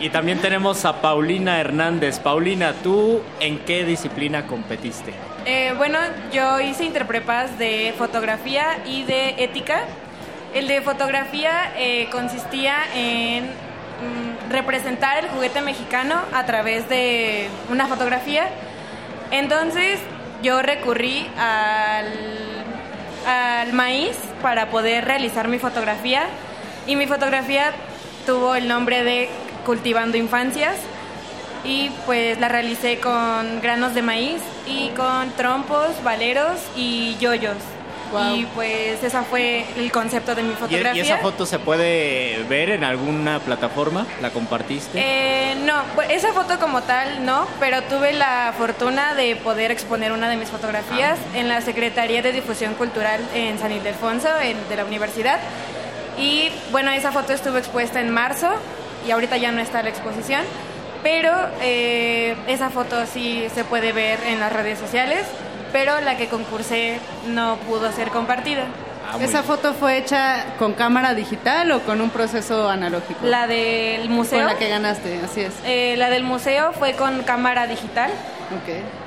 Y 0.00 0.08
también 0.08 0.38
tenemos 0.38 0.86
a 0.86 1.02
Paulina 1.02 1.60
Hernández. 1.60 2.18
Paulina, 2.20 2.72
¿tú 2.82 3.20
en 3.38 3.58
qué 3.58 3.84
disciplina 3.84 4.46
competiste? 4.46 5.12
Eh, 5.44 5.74
bueno, 5.76 5.98
yo 6.32 6.58
hice 6.58 6.84
interprepas 6.84 7.58
de 7.58 7.94
fotografía 7.98 8.78
y 8.86 9.02
de 9.02 9.44
ética. 9.44 9.82
El 10.54 10.68
de 10.68 10.80
fotografía 10.80 11.74
eh, 11.76 12.08
consistía 12.10 12.76
en 12.94 13.44
mm, 13.44 14.50
representar 14.50 15.22
el 15.22 15.28
juguete 15.28 15.60
mexicano 15.60 16.14
a 16.32 16.46
través 16.46 16.88
de 16.88 17.48
una 17.70 17.86
fotografía. 17.86 18.48
Entonces 19.30 20.00
yo 20.42 20.62
recurrí 20.62 21.28
al, 21.36 22.06
al 23.26 23.72
maíz 23.74 24.16
para 24.40 24.70
poder 24.70 25.04
realizar 25.04 25.46
mi 25.46 25.58
fotografía 25.58 26.22
y 26.86 26.96
mi 26.96 27.06
fotografía 27.06 27.72
tuvo 28.24 28.54
el 28.54 28.66
nombre 28.66 29.04
de 29.04 29.28
Cultivando 29.74 30.16
Infancias 30.16 30.74
y 31.62 31.90
pues 32.04 32.40
la 32.40 32.48
realicé 32.48 32.98
con 32.98 33.60
granos 33.60 33.94
de 33.94 34.02
maíz 34.02 34.40
y 34.66 34.88
con 34.96 35.30
trompos, 35.36 35.86
valeros 36.02 36.58
y 36.74 37.16
yoyos. 37.20 37.54
Y 38.34 38.46
pues 38.46 39.00
ese 39.04 39.16
fue 39.22 39.64
el 39.76 39.92
concepto 39.92 40.34
de 40.34 40.42
mi 40.42 40.50
¿Y, 40.50 40.56
fotografía. 40.56 40.94
y 41.04 41.06
esa 41.06 41.18
foto 41.18 41.46
se 41.46 41.60
puede 41.60 42.42
ver 42.48 42.70
en 42.70 42.82
alguna 42.82 43.38
plataforma? 43.38 44.08
¿La 44.20 44.30
compartiste? 44.30 44.98
Eh, 45.00 45.54
no, 45.64 45.80
esa 46.08 46.32
foto 46.32 46.58
como 46.58 46.82
tal 46.82 47.24
no, 47.24 47.46
pero 47.60 47.80
tuve 47.84 48.12
la 48.12 48.52
fortuna 48.58 49.14
de 49.14 49.36
poder 49.36 49.70
exponer 49.70 50.10
una 50.10 50.28
de 50.28 50.36
mis 50.36 50.48
fotografías 50.48 51.16
en 51.36 51.48
la 51.48 51.60
Secretaría 51.60 52.22
de 52.22 52.32
Difusión 52.32 52.74
Cultural 52.74 53.20
en 53.36 53.56
San 53.60 53.70
Ildefonso, 53.70 54.26
en- 54.42 54.68
de 54.68 54.74
la 54.74 54.84
universidad. 54.84 55.38
Y 56.18 56.50
bueno, 56.72 56.90
esa 56.90 57.12
foto 57.12 57.32
estuvo 57.32 57.56
expuesta 57.56 58.00
en 58.00 58.10
marzo 58.10 58.48
y 59.06 59.10
ahorita 59.10 59.36
ya 59.36 59.52
no 59.52 59.60
está 59.60 59.82
la 59.82 59.88
exposición, 59.90 60.42
pero 61.02 61.32
eh, 61.62 62.36
esa 62.46 62.70
foto 62.70 63.06
sí 63.06 63.46
se 63.54 63.64
puede 63.64 63.92
ver 63.92 64.18
en 64.26 64.40
las 64.40 64.52
redes 64.52 64.78
sociales, 64.78 65.24
pero 65.72 66.00
la 66.00 66.16
que 66.16 66.28
concursé 66.28 66.98
no 67.28 67.56
pudo 67.66 67.90
ser 67.92 68.08
compartida. 68.08 68.64
¿Esa 69.20 69.42
foto 69.42 69.74
fue 69.74 69.98
hecha 69.98 70.44
con 70.58 70.74
cámara 70.74 71.14
digital 71.14 71.72
o 71.72 71.80
con 71.80 72.00
un 72.00 72.10
proceso 72.10 72.68
analógico? 72.68 73.18
La 73.26 73.48
del 73.48 74.08
museo. 74.08 74.38
Con 74.38 74.46
la 74.46 74.56
que 74.58 74.68
ganaste, 74.68 75.18
así 75.24 75.40
es. 75.40 75.52
Eh, 75.64 75.96
la 75.96 76.10
del 76.10 76.22
museo 76.22 76.72
fue 76.72 76.92
con 76.92 77.22
cámara 77.22 77.66
digital. 77.66 78.10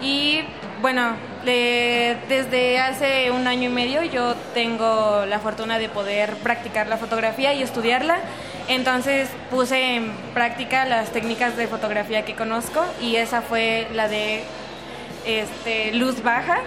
Y 0.02 0.42
bueno, 0.82 1.12
le- 1.46 2.18
desde 2.28 2.80
hace 2.80 3.32
un 3.32 3.48
año 3.48 3.70
y 3.70 3.74
medio 3.74 4.04
yo 4.04 4.36
tengo 4.54 5.26
la 5.26 5.40
fortuna 5.40 5.80
de 5.80 5.88
poder 5.88 6.36
practicar 6.38 6.88
la 6.88 6.98
fotografía 6.98 7.54
y 7.54 7.64
estudiarla. 7.64 8.18
Entonces 8.68 9.30
puse 9.52 9.96
en 9.96 10.12
práctica 10.34 10.86
las 10.86 11.12
técnicas 11.12 11.58
de 11.58 11.68
fotografía 11.68 12.24
que 12.24 12.36
conozco 12.36 12.84
y 13.02 13.18
esa 13.18 13.42
fue 13.42 13.88
la 13.94 14.08
de 14.08 14.44
este, 15.26 15.94
luz 15.94 16.24
baja. 16.24 16.60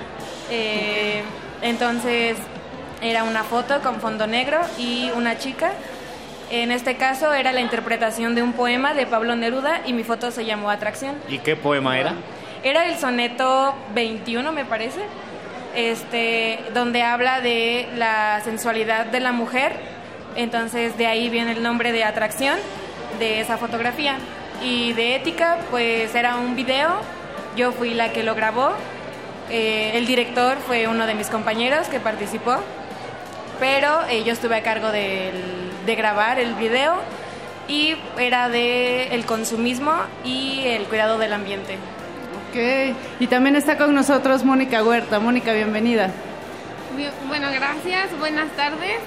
Eh, 0.50 1.22
entonces 1.62 2.36
era 3.00 3.24
una 3.24 3.44
foto 3.44 3.80
con 3.80 4.00
fondo 4.00 4.26
negro 4.26 4.58
y 4.78 5.10
una 5.16 5.38
chica. 5.38 5.72
En 6.50 6.70
este 6.70 6.96
caso 6.96 7.32
era 7.32 7.52
la 7.52 7.60
interpretación 7.60 8.34
de 8.34 8.42
un 8.42 8.52
poema 8.52 8.94
de 8.94 9.06
Pablo 9.06 9.34
Neruda 9.34 9.80
y 9.86 9.92
mi 9.92 10.04
foto 10.04 10.30
se 10.30 10.44
llamó 10.44 10.70
Atracción. 10.70 11.16
¿Y 11.28 11.38
qué 11.38 11.56
poema 11.56 11.98
era? 11.98 12.14
Era 12.62 12.86
el 12.86 12.98
soneto 12.98 13.74
21, 13.94 14.52
me 14.52 14.64
parece, 14.64 15.00
este, 15.74 16.60
donde 16.72 17.02
habla 17.02 17.40
de 17.40 17.88
la 17.96 18.40
sensualidad 18.44 19.06
de 19.06 19.20
la 19.20 19.32
mujer. 19.32 19.95
Entonces 20.36 20.96
de 20.98 21.06
ahí 21.06 21.28
viene 21.30 21.52
el 21.52 21.62
nombre 21.62 21.92
de 21.92 22.04
atracción 22.04 22.58
de 23.18 23.40
esa 23.40 23.56
fotografía. 23.56 24.16
Y 24.62 24.92
de 24.94 25.16
ética, 25.16 25.58
pues 25.70 26.14
era 26.14 26.36
un 26.36 26.54
video. 26.56 26.90
Yo 27.56 27.72
fui 27.72 27.94
la 27.94 28.12
que 28.12 28.22
lo 28.22 28.34
grabó. 28.34 28.70
Eh, 29.50 29.92
el 29.94 30.06
director 30.06 30.56
fue 30.66 30.88
uno 30.88 31.06
de 31.06 31.14
mis 31.14 31.28
compañeros 31.28 31.88
que 31.88 32.00
participó. 32.00 32.56
Pero 33.60 34.00
eh, 34.10 34.22
yo 34.24 34.32
estuve 34.32 34.56
a 34.56 34.62
cargo 34.62 34.90
del- 34.92 35.70
de 35.86 35.94
grabar 35.94 36.38
el 36.38 36.54
video 36.54 36.94
y 37.68 37.96
era 38.18 38.48
de 38.48 39.08
el 39.14 39.24
consumismo 39.24 39.92
y 40.24 40.62
el 40.66 40.84
cuidado 40.84 41.16
del 41.18 41.32
ambiente. 41.32 41.74
Ok. 42.50 42.94
Y 43.20 43.26
también 43.28 43.56
está 43.56 43.76
con 43.78 43.94
nosotros 43.94 44.44
Mónica 44.44 44.82
Huerta. 44.84 45.18
Mónica, 45.20 45.52
bienvenida. 45.52 46.10
Bien, 46.96 47.10
Bueno, 47.28 47.48
gracias. 47.52 48.08
Buenas 48.18 48.48
tardes. 48.56 48.98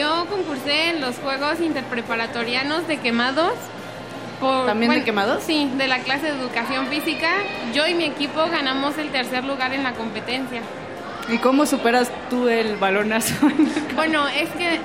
Yo 0.00 0.24
concursé 0.30 0.88
en 0.88 1.02
los 1.02 1.16
Juegos 1.16 1.60
Interpreparatorianos 1.60 2.88
de 2.88 2.96
Quemados. 2.96 3.52
por- 4.40 4.64
¿También 4.64 4.90
de 4.92 5.04
Quemados? 5.04 5.42
Sí, 5.42 5.70
de 5.76 5.86
la 5.88 5.98
clase 5.98 6.32
de 6.32 6.40
Educación 6.40 6.86
Física. 6.86 7.28
Yo 7.74 7.86
y 7.86 7.92
mi 7.92 8.04
equipo 8.04 8.46
ganamos 8.50 8.96
el 8.96 9.10
tercer 9.10 9.44
lugar 9.44 9.74
en 9.74 9.82
la 9.82 9.92
competencia. 9.92 10.62
¿Y 11.28 11.36
cómo 11.36 11.66
superas 11.66 12.10
tú 12.30 12.48
el 12.48 12.76
balonazo? 12.76 13.34
Bueno, 13.94 14.26
es 14.28 14.48
que 14.50 14.80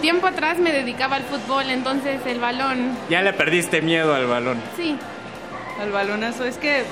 tiempo 0.00 0.26
atrás 0.26 0.56
me 0.58 0.72
dedicaba 0.72 1.16
al 1.16 1.24
fútbol, 1.24 1.68
entonces 1.68 2.22
el 2.24 2.40
balón, 2.40 2.96
Ya 3.10 3.20
le 3.20 3.34
perdiste 3.34 3.82
miedo 3.82 4.14
al 4.14 4.26
balón. 4.26 4.58
sí. 4.78 4.96
al 5.78 5.90
balonazo. 5.92 6.44
Es 6.46 6.56
que 6.56 6.84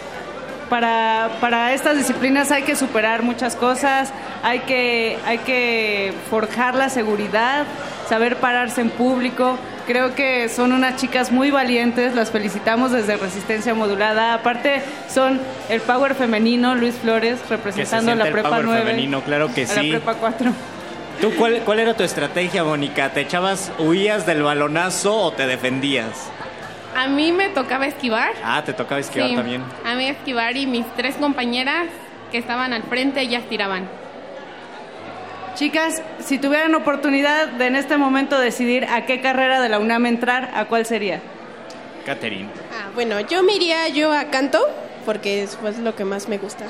para, 0.74 1.30
para 1.40 1.72
estas 1.72 1.96
disciplinas 1.96 2.50
hay 2.50 2.64
que 2.64 2.74
superar 2.74 3.22
muchas 3.22 3.54
cosas, 3.54 4.12
hay 4.42 4.58
que, 4.58 5.16
hay 5.24 5.38
que 5.38 6.12
forjar 6.28 6.74
la 6.74 6.88
seguridad, 6.88 7.64
saber 8.08 8.38
pararse 8.38 8.80
en 8.80 8.90
público. 8.90 9.56
Creo 9.86 10.16
que 10.16 10.48
son 10.48 10.72
unas 10.72 10.96
chicas 10.96 11.30
muy 11.30 11.52
valientes, 11.52 12.16
las 12.16 12.32
felicitamos 12.32 12.90
desde 12.90 13.16
Resistencia 13.16 13.72
Modulada. 13.72 14.34
Aparte 14.34 14.82
son 15.08 15.40
el 15.68 15.80
power 15.80 16.16
femenino, 16.16 16.74
Luis 16.74 16.96
Flores, 16.96 17.38
Que 17.38 17.46
se 17.46 17.54
representando 17.54 18.10
a 18.10 18.14
siente 18.14 18.18
la 18.18 18.26
el 18.26 18.32
prepa 18.32 18.48
power 18.48 18.64
9. 18.64 18.80
femenino, 18.80 19.20
claro 19.20 19.54
que 19.54 19.68
sí. 19.68 19.92
la 19.92 19.98
prepa 20.00 20.14
4. 20.14 20.52
¿Tú 21.20 21.32
cuál, 21.38 21.60
cuál 21.64 21.78
era 21.78 21.94
tu 21.94 22.02
estrategia, 22.02 22.64
Mónica? 22.64 23.10
¿Te 23.10 23.20
echabas, 23.20 23.70
huías 23.78 24.26
del 24.26 24.42
balonazo 24.42 25.16
o 25.16 25.32
te 25.32 25.46
defendías? 25.46 26.32
A 26.96 27.08
mí 27.08 27.32
me 27.32 27.48
tocaba 27.48 27.86
esquivar. 27.86 28.32
Ah, 28.44 28.62
te 28.64 28.72
tocaba 28.72 29.00
esquivar 29.00 29.28
Sí, 29.30 29.34
también. 29.36 29.62
A 29.84 29.94
mí 29.94 30.08
esquivar 30.08 30.56
y 30.56 30.66
mis 30.66 30.86
tres 30.96 31.16
compañeras 31.16 31.86
que 32.30 32.38
estaban 32.38 32.72
al 32.72 32.82
frente, 32.84 33.20
ellas 33.20 33.44
tiraban. 33.48 33.88
Chicas, 35.54 36.02
si 36.18 36.38
tuvieran 36.38 36.74
oportunidad 36.74 37.46
de 37.48 37.66
en 37.66 37.76
este 37.76 37.96
momento 37.96 38.38
decidir 38.38 38.86
a 38.86 39.06
qué 39.06 39.20
carrera 39.20 39.60
de 39.60 39.68
la 39.68 39.78
UNAM 39.78 40.06
entrar, 40.06 40.50
¿a 40.54 40.64
cuál 40.64 40.84
sería? 40.84 41.20
Catherine. 42.04 42.48
Ah, 42.72 42.90
bueno, 42.94 43.20
yo 43.20 43.42
me 43.44 43.54
iría 43.54 43.88
yo 43.88 44.12
a 44.12 44.24
canto 44.24 44.60
porque 45.04 45.42
es 45.42 45.56
pues, 45.56 45.78
lo 45.78 45.94
que 45.94 46.04
más 46.04 46.28
me 46.28 46.38
gusta. 46.38 46.64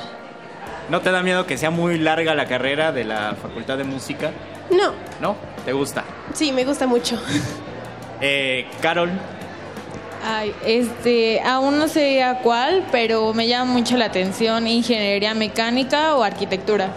¿No 0.91 1.01
te 1.01 1.11
da 1.11 1.23
miedo 1.23 1.47
que 1.47 1.57
sea 1.57 1.71
muy 1.71 1.99
larga 1.99 2.35
la 2.35 2.47
carrera 2.47 2.93
de 2.93 3.05
la 3.05 3.35
Facultad 3.41 3.79
de 3.79 3.85
Música? 3.85 4.33
No, 4.71 4.93
¿No? 5.21 5.37
¿Te 5.65 5.73
gusta? 5.73 6.05
sí, 6.35 6.53
me 6.53 6.65
gusta 6.65 6.87
mucho. 6.87 7.21
Eh, 8.21 8.69
Carol, 8.81 9.11
Ay, 10.27 10.55
este, 10.65 11.43
aún 11.43 11.79
no 11.79 11.87
sé 11.87 12.23
a 12.23 12.39
cuál, 12.39 12.87
pero 12.91 13.35
me 13.35 13.47
llama 13.47 13.71
mucho 13.71 13.99
la 13.99 14.07
atención 14.07 14.67
ingeniería 14.67 15.35
mecánica 15.35 16.15
o 16.17 16.23
arquitectura. 16.23 16.89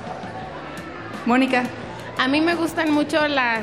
Mónica. 1.25 1.63
A 2.17 2.27
mí 2.29 2.39
me 2.39 2.55
gustan 2.55 2.91
mucho 2.91 3.27
las 3.27 3.59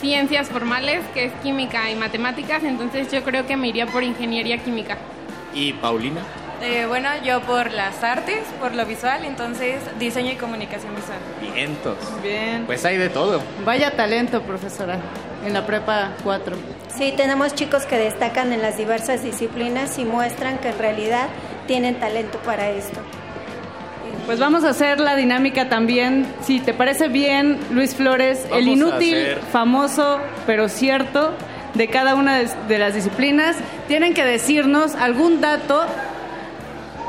ciencias 0.00 0.48
formales, 0.48 1.00
que 1.14 1.24
es 1.24 1.32
química 1.42 1.90
y 1.90 1.96
matemáticas, 1.96 2.62
entonces 2.62 3.10
yo 3.10 3.22
creo 3.24 3.46
que 3.46 3.56
me 3.56 3.68
iría 3.68 3.86
por 3.86 4.02
ingeniería 4.02 4.58
química. 4.58 4.98
y 5.54 5.72
Paulina. 5.72 6.20
Eh, 6.62 6.84
bueno, 6.86 7.08
yo 7.24 7.40
por 7.40 7.72
las 7.72 8.04
artes, 8.04 8.40
por 8.60 8.74
lo 8.74 8.84
visual, 8.84 9.24
entonces 9.24 9.80
diseño 9.98 10.32
y 10.32 10.36
comunicación 10.36 10.94
visual. 10.94 11.18
Vientos. 11.40 11.96
Bien. 12.22 12.64
Pues 12.66 12.84
hay 12.84 12.98
de 12.98 13.08
todo. 13.08 13.40
Vaya 13.64 13.96
talento, 13.96 14.42
profesora, 14.42 14.98
en 15.44 15.52
la 15.52 15.66
prepa 15.66 16.10
4. 16.24 16.56
Sí, 16.96 17.12
tenemos 17.16 17.54
chicos 17.54 17.86
que 17.86 17.96
destacan 17.96 18.52
en 18.52 18.62
las 18.62 18.76
diversas 18.76 19.22
disciplinas 19.22 19.98
y 19.98 20.04
muestran 20.04 20.58
que 20.58 20.68
en 20.68 20.78
realidad 20.78 21.28
tienen 21.66 21.96
talento 22.00 22.38
para 22.38 22.70
esto. 22.70 23.00
Pues 24.26 24.38
vamos 24.38 24.64
a 24.64 24.70
hacer 24.70 25.00
la 25.00 25.16
dinámica 25.16 25.68
también. 25.68 26.26
Si 26.42 26.60
te 26.60 26.74
parece 26.74 27.08
bien, 27.08 27.58
Luis 27.70 27.94
Flores, 27.94 28.44
el 28.46 28.50
Vamos 28.50 28.66
inútil, 28.76 29.14
hacer- 29.16 29.38
famoso, 29.50 30.18
pero 30.46 30.68
cierto 30.68 31.32
de 31.74 31.88
cada 31.88 32.14
una 32.14 32.36
de, 32.38 32.48
de 32.68 32.78
las 32.78 32.94
disciplinas. 32.94 33.56
Tienen 33.88 34.12
que 34.14 34.24
decirnos 34.24 34.94
algún 34.94 35.40
dato, 35.40 35.84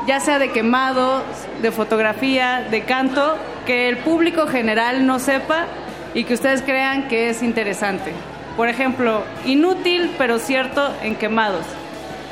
ya 0.06 0.20
sea 0.20 0.38
de 0.38 0.50
quemados, 0.52 1.22
de 1.60 1.70
fotografía, 1.70 2.66
de 2.70 2.82
canto, 2.84 3.36
que 3.66 3.88
el 3.88 3.98
público 3.98 4.46
general 4.46 5.06
no 5.06 5.18
sepa 5.18 5.66
y 6.14 6.24
que 6.24 6.34
ustedes 6.34 6.62
crean 6.62 7.08
que 7.08 7.30
es 7.30 7.42
interesante. 7.42 8.12
Por 8.56 8.68
ejemplo, 8.68 9.22
inútil, 9.46 10.10
pero 10.18 10.38
cierto 10.38 10.92
en 11.02 11.16
quemados. 11.16 11.64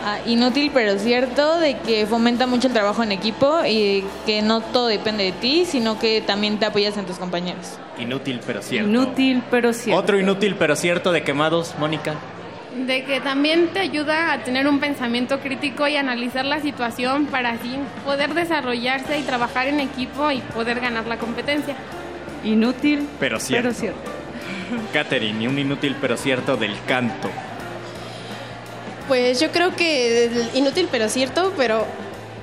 Ah, 0.04 0.18
inútil, 0.24 0.70
pero 0.72 0.98
cierto, 0.98 1.58
de 1.58 1.76
que 1.78 2.06
fomenta 2.06 2.46
mucho 2.46 2.68
el 2.68 2.72
trabajo 2.72 3.02
en 3.02 3.12
equipo 3.12 3.60
y 3.66 4.02
que 4.24 4.40
no 4.40 4.62
todo 4.62 4.86
depende 4.86 5.24
de 5.24 5.32
ti, 5.32 5.64
sino 5.66 5.98
que 5.98 6.22
también 6.22 6.58
te 6.58 6.66
apoyas 6.66 6.96
en 6.96 7.04
tus 7.04 7.18
compañeros. 7.18 7.78
Inútil 7.98 8.40
pero 8.46 8.62
cierto. 8.62 8.88
Inútil, 8.88 9.42
pero 9.50 9.72
cierto. 9.74 10.00
Otro 10.00 10.18
inútil 10.18 10.56
pero 10.58 10.74
cierto 10.74 11.12
de 11.12 11.22
quemados, 11.22 11.74
Mónica. 11.78 12.14
De 12.86 13.04
que 13.04 13.20
también 13.20 13.68
te 13.68 13.80
ayuda 13.80 14.32
a 14.32 14.42
tener 14.42 14.66
un 14.68 14.80
pensamiento 14.80 15.40
crítico 15.40 15.86
y 15.86 15.96
analizar 15.96 16.46
la 16.46 16.60
situación 16.60 17.26
para 17.26 17.50
así 17.50 17.76
poder 18.04 18.32
desarrollarse 18.32 19.18
y 19.18 19.22
trabajar 19.22 19.68
en 19.68 19.80
equipo 19.80 20.30
y 20.30 20.40
poder 20.40 20.80
ganar 20.80 21.06
la 21.06 21.18
competencia. 21.18 21.76
Inútil, 22.44 23.06
Pero 23.18 23.38
cierto. 23.40 23.68
pero 23.68 23.74
cierto. 23.78 24.10
Catherine, 24.92 25.42
y 25.42 25.46
un 25.46 25.58
inútil 25.58 25.96
pero 26.00 26.16
cierto 26.16 26.56
del 26.56 26.74
canto. 26.86 27.28
Pues 29.08 29.40
yo 29.40 29.50
creo 29.50 29.74
que 29.74 30.26
el 30.26 30.50
inútil 30.54 30.88
pero 30.90 31.08
cierto, 31.08 31.52
pero 31.56 31.84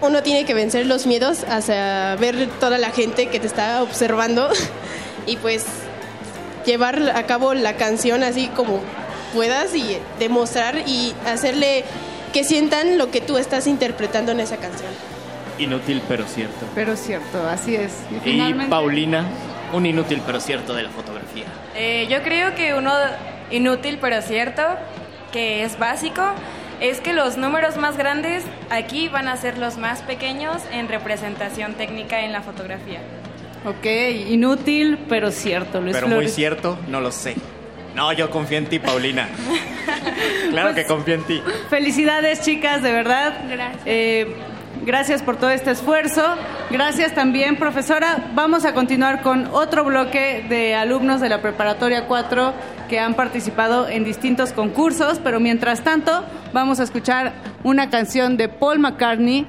uno 0.02 0.22
tiene 0.22 0.46
que 0.46 0.54
vencer 0.54 0.86
los 0.86 1.08
miedos 1.08 1.44
hacia 1.50 2.16
ver 2.18 2.48
toda 2.60 2.78
la 2.78 2.92
gente 2.92 3.28
que 3.28 3.40
te 3.40 3.48
está 3.48 3.82
observando 3.82 4.50
y 5.26 5.38
pues 5.38 5.66
llevar 6.66 7.12
a 7.16 7.24
cabo 7.24 7.54
la 7.54 7.78
canción 7.78 8.24
así 8.24 8.48
como 8.50 8.82
puedas 9.34 9.74
y 9.76 9.98
demostrar 10.20 10.84
y 10.86 11.14
hacerle 11.26 11.86
que 12.34 12.44
sientan 12.44 12.98
lo 12.98 13.10
que 13.12 13.22
tú 13.22 13.38
estás 13.38 13.66
interpretando 13.68 14.34
en 14.34 14.42
esa 14.42 14.58
canción. 14.58 14.90
Inútil 15.58 16.02
pero 16.08 16.26
cierto. 16.28 16.66
Pero 16.76 16.96
cierto, 16.98 17.48
así 17.48 17.76
es. 17.76 17.94
Y 18.16 18.20
finalmente- 18.24 18.70
Paulina, 18.70 19.26
un 19.74 19.86
inútil 19.86 20.22
pero 20.26 20.40
cierto 20.40 20.74
de 20.74 20.84
la 20.84 20.90
fotografía. 20.90 21.46
Eh, 21.76 22.08
yo 22.10 22.22
creo 22.24 22.56
que 22.56 22.74
uno 22.74 22.92
inútil 23.52 23.98
pero 24.00 24.22
cierto, 24.22 24.64
que 25.32 25.64
es 25.64 25.78
básico, 25.80 26.24
es 26.80 27.02
que 27.02 27.14
los 27.14 27.38
números 27.38 27.78
más 27.78 27.98
grandes 27.98 28.44
aquí 28.70 29.08
van 29.10 29.28
a 29.28 29.36
ser 29.38 29.58
los 29.58 29.78
más 29.78 30.02
pequeños 30.02 30.58
en 30.72 30.88
representación 30.88 31.74
técnica 31.74 32.22
en 32.24 32.32
la 32.32 32.42
fotografía. 32.42 33.00
Ok, 33.66 33.86
inútil, 34.30 34.98
pero 35.10 35.32
cierto, 35.32 35.82
Luis 35.82 35.96
Pero 35.96 36.08
muy 36.08 36.28
cierto, 36.28 36.78
no 36.88 37.02
lo 37.02 37.12
sé. 37.12 37.36
No, 37.96 38.14
yo 38.14 38.30
confío 38.30 38.60
en 38.60 38.68
ti, 38.68 38.78
Paulina. 38.80 39.28
claro 40.52 40.72
Pues- 40.72 40.86
que 40.86 40.94
confío 40.94 41.16
en 41.16 41.24
ti. 41.24 41.42
Felicidades, 41.70 42.42
chicas, 42.42 42.84
de 42.84 42.92
verdad. 42.92 43.34
Gracias. 43.50 43.82
Eh, 43.86 44.36
gracias 44.86 45.22
por 45.22 45.38
todo 45.38 45.50
este 45.50 45.72
esfuerzo. 45.72 46.24
Gracias 46.70 47.14
también, 47.14 47.58
profesora. 47.58 48.32
Vamos 48.34 48.66
a 48.66 48.74
continuar 48.74 49.22
con 49.22 49.48
otro 49.54 49.84
bloque 49.84 50.46
de 50.48 50.76
alumnos 50.76 51.22
de 51.22 51.30
la 51.30 51.42
Preparatoria 51.42 52.08
4 52.08 52.54
que 52.90 53.00
han 53.00 53.16
participado 53.16 53.88
en 53.88 54.04
distintos 54.04 54.54
concursos, 54.54 55.20
pero 55.24 55.40
mientras 55.40 55.84
tanto 55.84 56.24
vamos 56.54 56.80
a 56.80 56.84
escuchar 56.84 57.34
una 57.64 57.90
canción 57.90 58.38
de 58.38 58.50
Paul 58.50 58.80
McCartney 58.80 59.46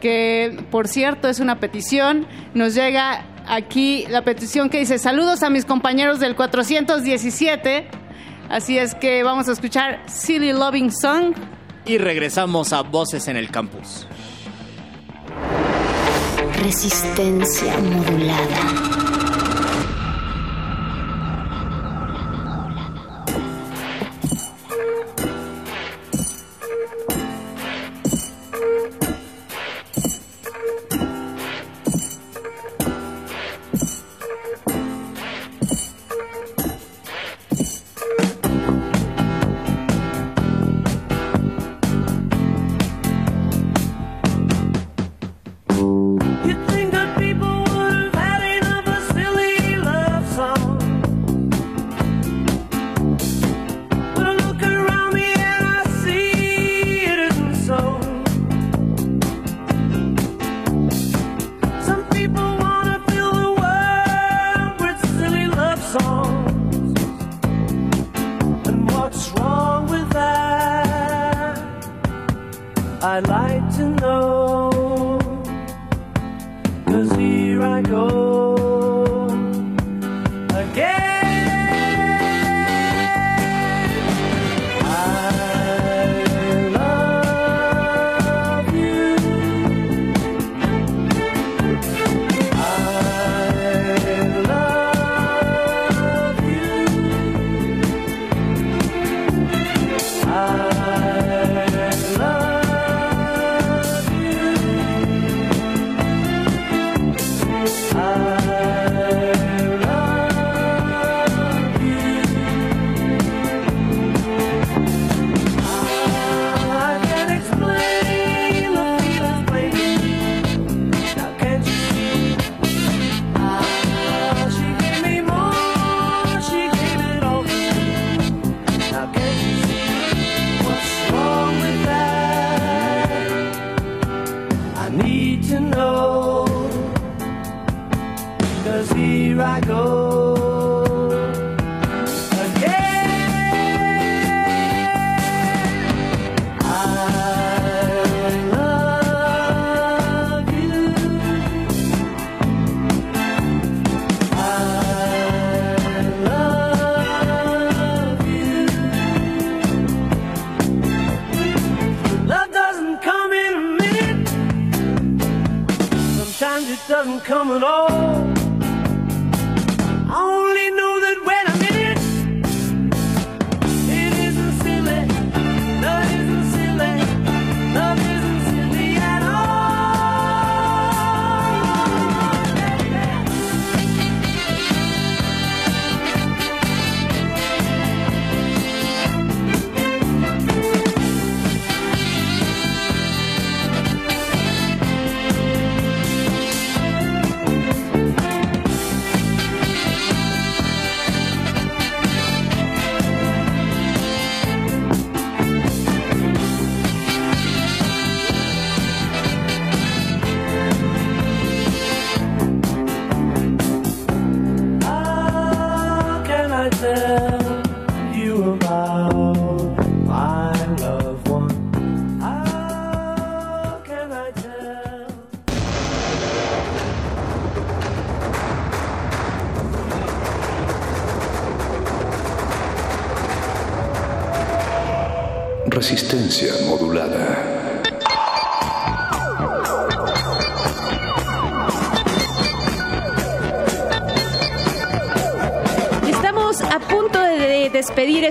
que, 0.00 0.64
por 0.70 0.88
cierto, 0.88 1.28
es 1.28 1.40
una 1.40 1.60
petición. 1.60 2.26
Nos 2.54 2.74
llega 2.74 3.24
aquí 3.46 4.06
la 4.08 4.22
petición 4.22 4.70
que 4.70 4.78
dice, 4.78 4.98
saludos 4.98 5.42
a 5.42 5.50
mis 5.50 5.64
compañeros 5.64 6.20
del 6.20 6.34
417. 6.34 7.88
Así 8.48 8.78
es 8.78 8.94
que 8.94 9.22
vamos 9.22 9.48
a 9.48 9.52
escuchar 9.52 10.00
Silly 10.06 10.52
Loving 10.52 10.90
Song. 10.90 11.34
Y 11.86 11.98
regresamos 11.98 12.72
a 12.72 12.82
Voces 12.82 13.28
en 13.28 13.36
el 13.36 13.50
Campus. 13.50 14.06
Resistencia 16.60 17.78
modulada. 17.78 19.09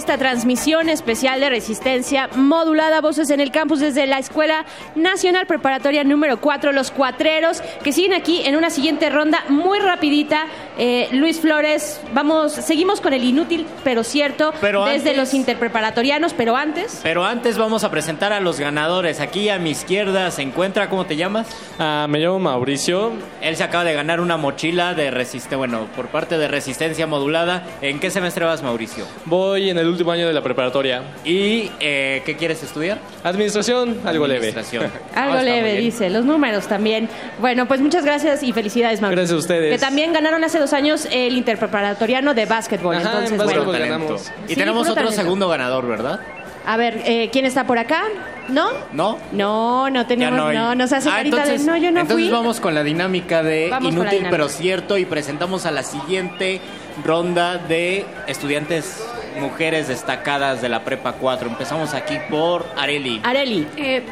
Esta 0.10 0.26
transmisión 0.26 0.90
especial 0.90 1.40
de 1.40 1.52
resistencia 1.52 2.30
modulada 2.34 3.00
Voces 3.00 3.30
en 3.30 3.40
el 3.40 3.52
Campus 3.52 3.80
desde 3.80 4.08
la 4.08 4.18
Escuela 4.18 4.66
Nacional 4.96 5.46
Preparatoria 5.46 6.04
número 6.04 6.42
4, 6.42 6.72
Los 6.72 6.90
Cuatreros, 6.90 7.62
que 7.84 7.92
siguen 7.92 8.14
aquí 8.14 8.42
en 8.44 8.56
una 8.56 8.72
siguiente 8.72 9.12
ronda 9.12 9.44
muy 9.50 9.78
rapidita. 9.78 10.48
Eh, 10.80 11.10
Luis 11.12 11.40
Flores, 11.40 11.99
vamos, 12.14 12.52
seguimos 12.54 13.02
con 13.02 13.14
el 13.14 13.24
inútil 13.24 13.66
pero 13.84 14.04
cierto 14.04 14.54
Pero 14.62 14.86
desde 14.86 15.10
antes- 15.12 15.18
los 15.18 15.34
interpreparatorianos, 15.34 16.34
pero 16.34 16.56
antes... 16.56 17.00
Pero 17.04 17.26
antes 17.26 17.58
vamos 17.58 17.84
a 17.84 17.92
presentar 17.92 18.34
a 18.34 18.40
los 18.40 18.60
ganadores. 18.60 19.20
Aquí 19.20 19.50
a 19.50 19.60
mi 19.60 19.72
izquierda 19.72 20.32
se 20.32 20.42
encuentra, 20.42 20.90
¿cómo 20.90 21.06
te 21.06 21.16
llamas? 21.16 21.48
Ah, 21.78 22.08
me 22.10 22.20
llamo 22.20 22.40
Mauricio. 22.40 23.12
Él 23.42 23.56
se 23.56 23.64
acaba 23.64 23.84
de 23.84 23.94
ganar 23.94 24.20
una 24.20 24.38
mochila 24.38 24.94
de 24.94 25.12
resistencia, 25.12 25.58
bueno, 25.58 25.88
por 25.96 26.08
parte 26.08 26.38
de 26.38 26.48
resistencia 26.48 27.08
modulada. 27.08 27.64
¿En 27.82 28.00
qué 28.00 28.10
semestre 28.12 28.46
vas, 28.46 28.62
Mauricio? 28.64 29.06
Voy 29.26 29.70
en 29.70 29.78
el 29.78 29.88
último 29.88 30.12
año 30.12 30.28
de 30.28 30.34
la 30.34 30.42
preparatoria. 30.42 31.04
¿Y 31.26 31.72
eh, 31.80 32.22
qué 32.26 32.36
quieres 32.36 32.62
estudiar? 32.64 33.00
Administración, 33.24 34.00
algo 34.06 34.26
leve. 34.28 34.50
Administración. 34.50 34.92
Algo 35.16 35.38
Ah, 35.38 35.44
leve, 35.44 35.76
dice. 35.76 36.10
Los 36.10 36.26
números 36.26 36.68
también. 36.68 37.10
Bueno, 37.40 37.68
pues 37.68 37.80
muchas 37.82 38.04
gracias 38.04 38.44
y 38.44 38.52
felicidades, 38.54 39.02
Mauricio. 39.02 39.22
Gracias 39.22 39.36
a 39.36 39.40
ustedes. 39.40 39.72
Que 39.74 39.80
también 39.80 40.12
ganaron 40.14 40.44
hace 40.44 40.60
dos 40.60 40.74
años 40.74 41.08
el 41.12 41.38
interpreparatoriano 41.38 42.34
de 42.34 42.46
básquetbol. 42.46 42.96
Ajá, 42.98 43.06
Entonces, 43.06 43.32
en 43.32 43.38
básquetbol 43.38 43.66
bueno. 43.66 43.86
ganamos. 43.86 44.32
Y 44.46 44.50
Sí, 44.50 44.56
tenemos 44.56 44.82
otro 44.90 44.96
talento. 44.96 45.16
segundo 45.16 45.48
ganador, 45.48 45.88
¿verdad? 45.88 46.20
A 46.66 46.76
ver, 46.78 47.02
eh, 47.06 47.30
¿quién 47.32 47.46
está 47.46 47.66
por 47.66 47.80
acá? 47.80 48.04
¿No? 48.50 48.70
¿No? 48.92 49.18
No, 49.32 49.90
no 49.90 50.06
tenemos, 50.06 50.38
no, 50.54 50.70
hay. 50.70 50.76
nos 50.78 50.92
hace 50.92 51.10
Ah, 51.10 51.14
carita 51.18 51.38
entonces, 51.38 51.66
de 51.66 51.72
no, 51.72 51.78
yo 51.78 51.92
no 51.92 52.02
entonces 52.02 52.28
fui. 52.28 52.30
vamos 52.30 52.60
con 52.60 52.76
la 52.76 52.84
dinámica 52.84 53.42
de 53.42 53.70
Vamos 53.70 53.92
inútil 53.94 54.10
dinámica. 54.10 54.30
pero 54.32 54.50
cierto 54.50 54.98
y 54.98 55.06
presentamos 55.06 55.66
a 55.66 55.72
la 55.72 55.84
siguiente 55.84 56.60
ronda 57.06 57.58
de 57.58 58.06
estudiantes 58.28 59.02
mujeres 59.40 59.88
destacadas 59.88 60.62
de 60.62 60.70
la 60.70 60.84
prepa 60.84 61.14
4. 61.14 61.50
Empezamos 61.50 61.94
aquí 61.94 62.18
por 62.30 62.66
Areli. 62.78 63.22
Areli. 63.24 63.68
Eh, 63.78 64.04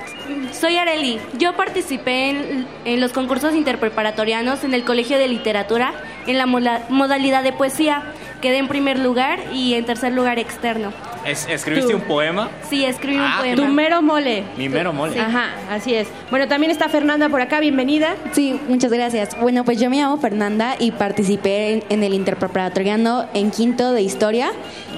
soy 0.51 0.77
Areli. 0.77 1.19
Yo 1.37 1.55
participé 1.55 2.29
en, 2.29 2.67
en 2.85 2.99
los 2.99 3.13
concursos 3.13 3.53
interpreparatorianos 3.55 4.63
en 4.63 4.73
el 4.73 4.83
Colegio 4.83 5.17
de 5.17 5.27
Literatura 5.27 5.93
en 6.27 6.37
la 6.37 6.45
mola- 6.45 6.81
modalidad 6.89 7.43
de 7.43 7.53
poesía. 7.53 8.03
Quedé 8.41 8.57
en 8.57 8.67
primer 8.67 8.99
lugar 8.99 9.39
y 9.53 9.73
en 9.73 9.85
tercer 9.85 10.13
lugar 10.13 10.37
externo. 10.39 10.91
Es- 11.27 11.45
¿Escribiste 11.49 11.91
Tú. 11.91 11.97
un 11.97 12.03
poema? 12.03 12.49
Sí, 12.69 12.85
escribí 12.85 13.17
un 13.17 13.21
Ah, 13.23 13.37
poema. 13.39 13.55
Tu 13.55 13.65
mero 13.67 14.01
mole. 14.01 14.43
Mi 14.57 14.69
mero 14.69 14.93
mole. 14.93 15.19
Ajá, 15.19 15.49
así 15.69 15.93
es. 15.93 16.07
Bueno, 16.29 16.47
también 16.47 16.71
está 16.71 16.87
Fernanda 16.87 17.27
por 17.27 17.41
acá, 17.41 17.59
bienvenida. 17.59 18.15
Sí, 18.31 18.59
muchas 18.69 18.91
gracias. 18.93 19.37
Bueno, 19.41 19.65
pues 19.65 19.77
yo 19.79 19.89
me 19.89 19.97
llamo 19.97 20.17
Fernanda 20.17 20.75
y 20.79 20.91
participé 20.91 21.73
en, 21.73 21.83
en 21.89 22.03
el 22.03 22.13
interpreparatoriano 22.13 23.25
en 23.33 23.51
quinto 23.51 23.91
de 23.91 24.01
historia, 24.03 24.51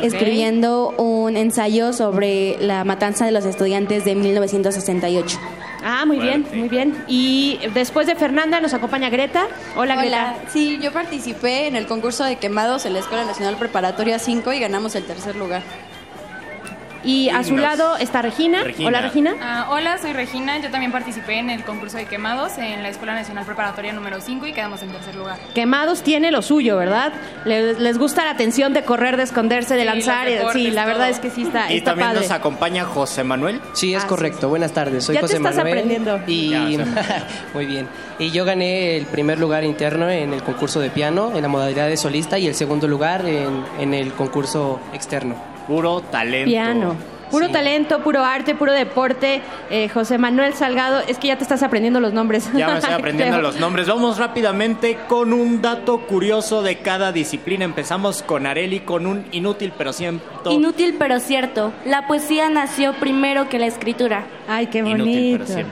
escribiendo 0.04 0.90
un 0.98 1.36
ensayo 1.36 1.94
sobre 1.94 2.58
la 2.60 2.84
matanza 2.84 3.26
de 3.26 3.32
los 3.32 3.46
estudiantes 3.46 4.06
de 4.06 4.14
1968. 4.16 5.40
Ah, 5.84 6.04
muy 6.06 6.20
bien, 6.20 6.46
muy 6.54 6.68
bien. 6.70 6.94
Y 7.08 7.58
después 7.74 8.06
de 8.06 8.16
Fernanda 8.16 8.60
nos 8.60 8.74
acompaña 8.74 9.10
Greta. 9.10 9.48
Hola, 9.78 9.96
Greta. 9.96 10.36
sí, 10.52 10.78
yo 10.82 10.92
participé 10.92 11.68
en 11.68 11.76
el 11.76 11.88
concurso 11.88 12.24
de 12.26 12.36
quemados 12.36 12.86
en 12.86 12.94
la 12.94 13.00
Escuela 13.00 13.24
Nacional 13.26 13.56
Preparatoria 13.56 14.20
5 14.20 14.52
y 14.54 14.60
ganamos 14.60 14.94
el 14.96 15.06
tercer 15.06 15.36
lugar. 15.36 15.64
Y 17.04 17.30
a 17.30 17.44
su 17.46 17.56
lado 17.56 17.96
está 17.98 18.22
Regina. 18.22 18.64
Regina. 18.64 18.88
Hola, 18.90 19.02
Regina. 19.02 19.36
Ah, 19.42 19.68
hola, 19.70 19.98
soy 20.00 20.12
Regina. 20.12 20.58
Yo 20.60 20.70
también 20.70 20.92
participé 20.92 21.40
en 21.40 21.50
el 21.50 21.64
concurso 21.64 21.98
de 21.98 22.06
quemados 22.06 22.58
en 22.58 22.84
la 22.84 22.90
Escuela 22.90 23.14
Nacional 23.14 23.46
Preparatoria 23.46 23.94
número 23.94 24.20
5 24.20 24.46
y 24.48 24.52
quedamos 24.54 24.82
en 24.84 24.90
tercer 24.92 25.16
lugar. 25.16 25.38
Quemados 25.56 26.04
tiene 26.04 26.30
lo 26.32 26.42
suyo, 26.42 26.76
¿verdad? 26.78 27.14
Les, 27.46 27.80
les 27.80 27.98
gusta 27.98 28.26
la 28.26 28.32
atención 28.32 28.74
de 28.74 28.84
correr, 28.84 29.16
de 29.16 29.24
esconderse, 29.24 29.76
de 29.76 29.82
Sí, 29.82 29.86
lanzar. 29.88 30.28
deportes, 30.30 30.62
sí, 30.62 30.72
la 30.72 30.86
verdad 30.86 31.06
todo. 31.06 31.14
es 31.16 31.20
que 31.20 31.30
sí 31.30 31.44
está, 31.44 31.72
Y 31.72 31.78
está 31.78 31.92
también 31.92 32.10
padre. 32.10 32.22
nos 32.22 32.32
acompaña 32.32 32.84
José 32.86 33.24
Manuel. 33.24 33.62
Sí, 33.74 33.94
es 33.94 34.04
Ah, 34.04 34.08
correcto. 34.08 34.50
Buenas 34.50 34.74
tardes. 34.74 35.06
Soy 35.06 35.16
Ya 35.16 35.22
te 35.22 35.28
José 35.28 35.38
estás 35.38 35.56
Manuel. 35.56 35.74
aprendiendo. 35.78 36.20
Y 36.28 36.50
Ya, 36.50 36.62
muy 37.54 37.66
bien. 37.66 37.88
Y 38.20 38.32
yo 38.32 38.44
gané 38.44 38.98
el 38.98 39.06
primer 39.06 39.40
lugar 39.40 39.64
interno 39.64 40.10
en 40.10 40.34
el 40.34 40.44
concurso 40.44 40.82
de 40.82 40.90
piano 40.90 41.32
en 41.34 41.42
la 41.42 41.48
modalidad 41.48 41.88
de 41.88 41.96
solista 41.96 42.38
y 42.38 42.48
el 42.48 42.56
segundo 42.56 42.88
lugar 42.90 43.26
en, 43.26 43.64
en 43.80 43.94
el 43.94 44.12
concurso 44.14 44.82
externo. 44.94 45.36
Puro 45.70 46.02
talento. 46.02 46.50
Piano. 46.50 46.96
Puro 47.30 47.50
talento, 47.50 48.00
puro 48.00 48.24
arte, 48.24 48.56
puro 48.56 48.72
deporte. 48.72 49.42
Eh, 49.70 49.88
José 49.90 50.18
Manuel 50.18 50.56
Salgado, 50.56 51.00
es 51.08 51.20
que 51.20 51.28
ya 51.28 51.38
te 51.38 51.44
estás 51.44 51.62
aprendiendo 51.62 52.00
los 52.00 52.12
nombres. 52.12 52.50
Ya 52.56 52.68
me 52.70 52.74
estoy 52.80 52.94
aprendiendo 52.94 53.40
los 53.40 53.60
nombres. 53.60 53.88
Vamos 53.88 54.18
rápidamente 54.18 54.98
con 55.08 55.32
un 55.32 55.62
dato 55.62 56.00
curioso 56.08 56.64
de 56.64 56.80
cada 56.80 57.12
disciplina. 57.12 57.66
Empezamos 57.66 58.24
con 58.24 58.48
Areli 58.48 58.80
con 58.80 59.06
un 59.06 59.26
inútil 59.32 59.72
pero 59.78 59.94
cierto. 59.94 60.50
Inútil 60.50 60.96
pero 60.98 61.20
cierto. 61.20 61.72
La 61.86 62.08
poesía 62.08 62.50
nació 62.50 62.94
primero 62.94 63.48
que 63.48 63.60
la 63.60 63.68
escritura. 63.68 64.26
Ay, 64.48 64.66
qué 64.68 64.80
Inútil 64.80 65.38
pero 65.38 65.46
cierto. 65.46 65.72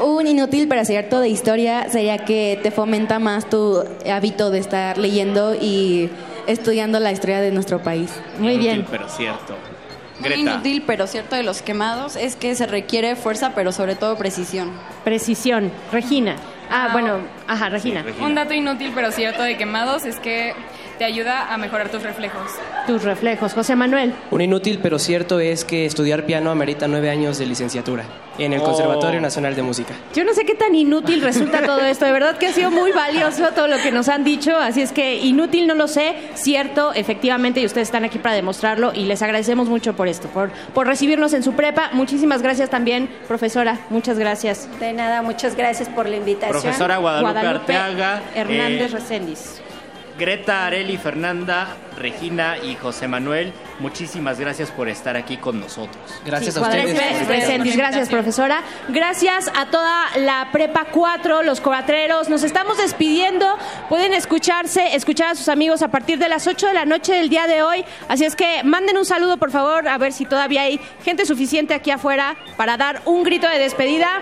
Un 0.00 0.28
inútil 0.28 0.68
pero 0.68 0.84
cierto 0.84 1.18
de 1.18 1.28
historia 1.28 1.88
sería 1.90 2.18
que 2.18 2.58
te 2.62 2.70
fomenta 2.70 3.18
más 3.18 3.50
tu 3.50 3.84
hábito 4.08 4.50
de 4.50 4.58
estar 4.58 4.96
leyendo 4.96 5.54
y 5.54 6.08
estudiando 6.46 6.98
la 7.00 7.12
historia 7.12 7.40
de 7.40 7.50
nuestro 7.52 7.82
país. 7.82 8.10
Muy 8.38 8.54
Inútil 8.54 8.86
pero 8.90 9.08
cierto. 9.08 9.56
Muy 10.20 10.28
Greta. 10.28 10.40
inútil, 10.40 10.84
pero 10.86 11.06
cierto 11.06 11.34
de 11.36 11.42
los 11.42 11.62
quemados 11.62 12.16
es 12.16 12.36
que 12.36 12.54
se 12.54 12.66
requiere 12.66 13.16
fuerza, 13.16 13.52
pero 13.54 13.72
sobre 13.72 13.96
todo 13.96 14.16
precisión. 14.16 14.70
Precisión. 15.04 15.72
Regina. 15.90 16.36
Ah, 16.70 16.90
bueno, 16.92 17.18
ajá, 17.48 17.68
Regina. 17.70 18.04
Un 18.20 18.34
dato 18.34 18.54
inútil 18.54 18.92
pero 18.94 19.10
cierto 19.12 19.42
de 19.42 19.56
quemados 19.56 20.04
es 20.04 20.18
que 20.20 20.54
te 21.02 21.06
ayuda 21.06 21.52
a 21.52 21.58
mejorar 21.58 21.88
tus 21.88 22.04
reflejos. 22.04 22.48
Tus 22.86 23.02
reflejos. 23.02 23.54
José 23.54 23.74
Manuel. 23.74 24.14
Un 24.30 24.40
inútil 24.40 24.78
pero 24.80 25.00
cierto 25.00 25.40
es 25.40 25.64
que 25.64 25.84
estudiar 25.84 26.26
piano 26.26 26.52
amerita 26.52 26.86
nueve 26.86 27.10
años 27.10 27.38
de 27.38 27.46
licenciatura 27.46 28.04
en 28.38 28.52
el 28.52 28.60
Oh. 28.60 28.64
Conservatorio 28.66 29.20
Nacional 29.20 29.56
de 29.56 29.62
Música. 29.62 29.94
Yo 30.14 30.22
no 30.24 30.32
sé 30.32 30.44
qué 30.44 30.54
tan 30.54 30.76
inútil 30.76 31.20
resulta 31.20 31.66
todo 31.66 31.80
esto. 31.80 32.04
De 32.04 32.12
verdad 32.12 32.38
que 32.38 32.46
ha 32.46 32.52
sido 32.52 32.70
muy 32.70 32.92
valioso 32.92 33.48
todo 33.52 33.66
lo 33.66 33.78
que 33.78 33.90
nos 33.90 34.08
han 34.08 34.22
dicho. 34.22 34.56
Así 34.56 34.80
es 34.80 34.92
que 34.92 35.16
inútil 35.16 35.66
no 35.66 35.74
lo 35.74 35.88
sé, 35.88 36.14
cierto, 36.34 36.92
efectivamente, 36.94 37.60
y 37.60 37.66
ustedes 37.66 37.88
están 37.88 38.04
aquí 38.04 38.18
para 38.20 38.36
demostrarlo. 38.36 38.92
Y 38.94 39.06
les 39.06 39.22
agradecemos 39.22 39.68
mucho 39.68 39.94
por 39.94 40.06
esto, 40.06 40.28
por, 40.28 40.50
por 40.72 40.86
recibirnos 40.86 41.32
en 41.32 41.42
su 41.42 41.54
prepa. 41.54 41.90
Muchísimas 41.92 42.42
gracias 42.42 42.70
también, 42.70 43.10
profesora. 43.26 43.80
Muchas 43.90 44.20
gracias. 44.20 44.68
De 44.78 44.92
nada, 44.92 45.20
muchas 45.22 45.56
gracias 45.56 45.88
por 45.88 46.08
la 46.08 46.16
invitación. 46.16 46.62
Profesora 46.62 46.98
Guadalupe, 46.98 47.44
Arteaga. 47.44 48.22
Hernández 48.36 48.92
eh, 48.92 48.94
Recendis. 48.94 49.61
Greta, 50.22 50.66
Areli, 50.66 50.98
Fernanda, 50.98 51.76
Regina 51.98 52.56
y 52.56 52.76
José 52.76 53.08
Manuel, 53.08 53.52
muchísimas 53.80 54.38
gracias 54.38 54.70
por 54.70 54.88
estar 54.88 55.16
aquí 55.16 55.36
con 55.36 55.58
nosotros. 55.58 56.00
Gracias 56.24 56.54
Sí, 56.54 56.60
Guadalupe 56.60 57.24
Recendis, 57.26 57.76
gracias 57.76 58.08
profesora. 58.08 58.62
Gracias 58.88 59.50
a 59.56 59.66
toda 59.66 60.04
la 60.18 60.50
Prepa 60.52 60.84
4, 60.92 61.42
los 61.42 61.60
coatreros. 61.60 62.28
Nos 62.28 62.44
estamos 62.44 62.78
despidiendo. 62.78 63.58
Pueden 63.88 64.14
escucharse, 64.14 64.94
escuchar 64.94 65.30
a 65.30 65.34
sus 65.34 65.48
amigos 65.48 65.82
a 65.82 65.88
partir 65.88 66.20
de 66.20 66.28
las 66.28 66.46
8 66.46 66.68
de 66.68 66.74
la 66.74 66.84
noche 66.84 67.14
del 67.14 67.28
día 67.28 67.48
de 67.48 67.64
hoy. 67.64 67.84
Así 68.06 68.24
es 68.24 68.36
que 68.36 68.62
manden 68.62 68.98
un 68.98 69.04
saludo, 69.04 69.38
por 69.38 69.50
favor, 69.50 69.88
a 69.88 69.98
ver 69.98 70.12
si 70.12 70.24
todavía 70.24 70.62
hay 70.62 70.78
gente 71.04 71.26
suficiente 71.26 71.74
aquí 71.74 71.90
afuera 71.90 72.36
para 72.56 72.76
dar 72.76 73.02
un 73.06 73.24
grito 73.24 73.48
de 73.48 73.58
despedida. 73.58 74.20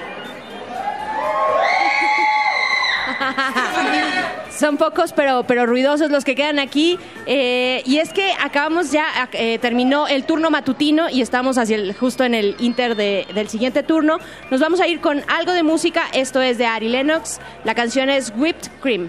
Son 4.51 4.77
pocos, 4.77 5.13
pero, 5.13 5.45
pero 5.47 5.65
ruidosos 5.65 6.11
los 6.11 6.25
que 6.25 6.35
quedan 6.35 6.59
aquí. 6.59 6.99
Eh, 7.27 7.83
y 7.87 7.99
es 7.99 8.13
que 8.13 8.33
acabamos 8.41 8.93
ya, 8.93 9.07
eh, 9.33 9.59
terminó 9.59 10.07
el 10.07 10.25
turno 10.25 10.51
matutino 10.51 11.09
y 11.09 11.23
estamos 11.23 11.57
hacia 11.57 11.77
el, 11.77 11.95
justo 11.95 12.25
en 12.25 12.35
el 12.35 12.57
inter 12.59 12.95
de- 12.95 13.27
del 13.35 13.49
siguiente 13.49 13.83
turno. 13.83 14.19
Nos 14.51 14.61
vamos 14.61 14.81
a 14.81 14.87
ir 14.87 15.01
con 15.01 15.23
algo 15.29 15.53
de 15.53 15.63
música. 15.63 16.03
Esto 16.13 16.43
es 16.43 16.59
de 16.59 16.67
Ari 16.67 16.89
Lennox. 16.89 17.41
La 17.65 17.75
canción 17.75 18.11
es 18.11 18.33
Whipped 18.37 18.69
Cream. 18.83 19.09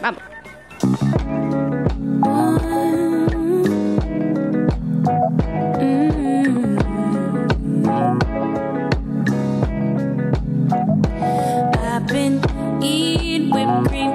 Vamos. 0.00 0.22
Eating 12.82 13.50
whipped 13.50 13.88
cream, 13.88 14.10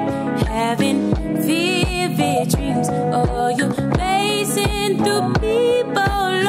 having 0.47 1.15
vivid 1.43 2.49
dreams. 2.49 2.87
Oh, 2.91 3.49
you're 3.49 3.69
racing 3.97 4.97
through 4.97 5.33
people 5.33 5.99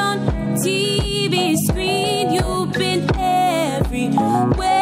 on 0.09 0.19
TV 0.57 1.57
screen. 1.67 2.33
You've 2.33 2.73
been 2.73 3.09
everywhere. 3.17 4.82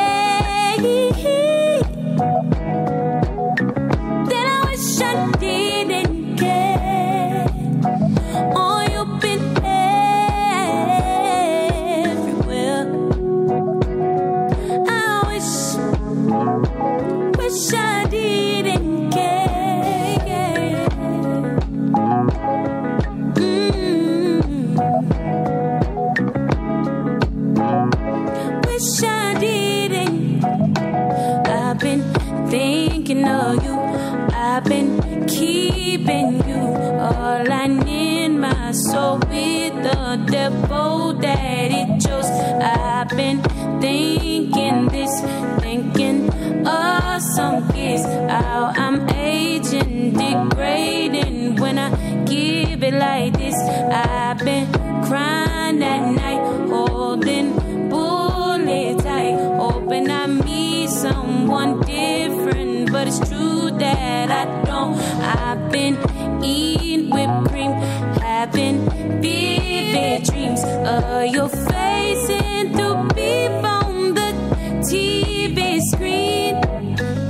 Thinking 32.51 33.25
of 33.25 33.65
you. 33.65 33.79
I've 34.35 34.65
been 34.65 35.27
keeping 35.27 36.47
you 36.49 36.61
all 36.99 37.53
I 37.53 37.67
need 37.69 38.31
my 38.31 38.73
soul 38.73 39.19
with 39.19 39.75
the 39.87 40.25
devil 40.29 41.15
that 41.15 41.71
it 41.71 42.01
chose. 42.05 42.27
I've 42.27 43.09
been 43.11 43.41
thinking 43.81 44.89
this, 44.89 45.15
thinking 45.61 46.29
of 46.67 47.23
some 47.37 47.71
kids. 47.73 48.05
How 48.05 48.73
I'm 48.77 49.09
aging, 49.11 50.15
degrading 50.15 51.57
when 51.57 51.79
I 51.79 51.91
give 52.25 52.83
it 52.83 52.95
like 52.95 53.39
this. 53.39 53.55
I've 53.55 54.39
been 54.39 54.67
crying 55.05 55.83
at 55.83 56.13
night, 56.21 56.69
holding 56.69 57.89
bullet 57.89 58.99
tight, 58.99 59.39
hoping 59.57 60.11
I 60.11 60.27
meet 60.27 60.50
someone 61.01 61.81
different. 61.81 62.93
But 62.93 63.09
it's 63.09 63.19
true 63.29 63.71
that 63.71 64.31
I 64.31 64.45
don't. 64.65 64.97
I've 65.23 65.71
been 65.71 65.97
eating 66.45 67.11
whipped 67.11 67.51
cream, 67.51 67.73
having 68.21 68.89
vivid 69.23 70.25
dreams 70.25 70.63
of 70.65 71.27
your 71.35 71.49
face 71.49 72.31
and 72.31 72.75
through 72.75 73.09
people 73.15 73.67
on 73.67 74.15
the 74.15 74.31
TV 74.89 75.81
screen. 75.93 77.30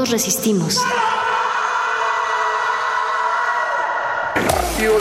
Todos 0.00 0.12
resistimos. 0.12 0.80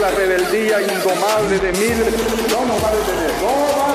La 0.02 0.10
rebeldía 0.12 0.82
indomable 0.82 1.58
de 1.60 1.72
miles. 1.72 2.14
No 2.50 2.66
nos 2.66 2.84
va 2.84 2.90
a 2.90 2.96
detener. 2.96 3.89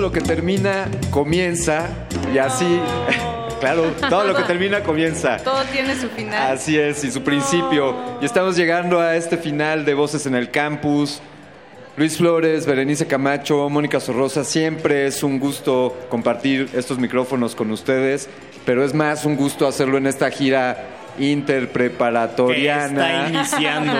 Lo 0.00 0.10
que 0.10 0.20
termina 0.20 0.88
comienza 1.10 1.88
y 2.34 2.38
así, 2.38 2.80
claro, 3.60 3.84
todo 4.08 4.24
lo 4.24 4.34
que 4.34 4.42
termina 4.42 4.82
comienza. 4.82 5.36
Todo 5.38 5.62
tiene 5.64 5.94
su 5.94 6.08
final. 6.08 6.52
Así 6.52 6.78
es, 6.78 7.04
y 7.04 7.10
su 7.10 7.22
principio. 7.22 7.94
Y 8.20 8.24
estamos 8.24 8.56
llegando 8.56 9.00
a 9.00 9.16
este 9.16 9.36
final 9.36 9.84
de 9.84 9.94
Voces 9.94 10.26
en 10.26 10.34
el 10.34 10.50
Campus. 10.50 11.20
Luis 11.96 12.16
Flores, 12.16 12.66
Berenice 12.66 13.06
Camacho, 13.06 13.68
Mónica 13.68 14.00
Sorrosa, 14.00 14.44
siempre 14.44 15.06
es 15.06 15.22
un 15.22 15.38
gusto 15.38 15.98
compartir 16.08 16.70
estos 16.72 16.98
micrófonos 16.98 17.54
con 17.54 17.70
ustedes, 17.70 18.28
pero 18.64 18.84
es 18.84 18.94
más 18.94 19.26
un 19.26 19.36
gusto 19.36 19.66
hacerlo 19.66 19.98
en 19.98 20.06
esta 20.06 20.30
gira 20.30 20.99
interpreparatoriana. 21.18 23.06
Que 23.06 23.10
está 23.18 23.28
iniciando. 23.28 23.92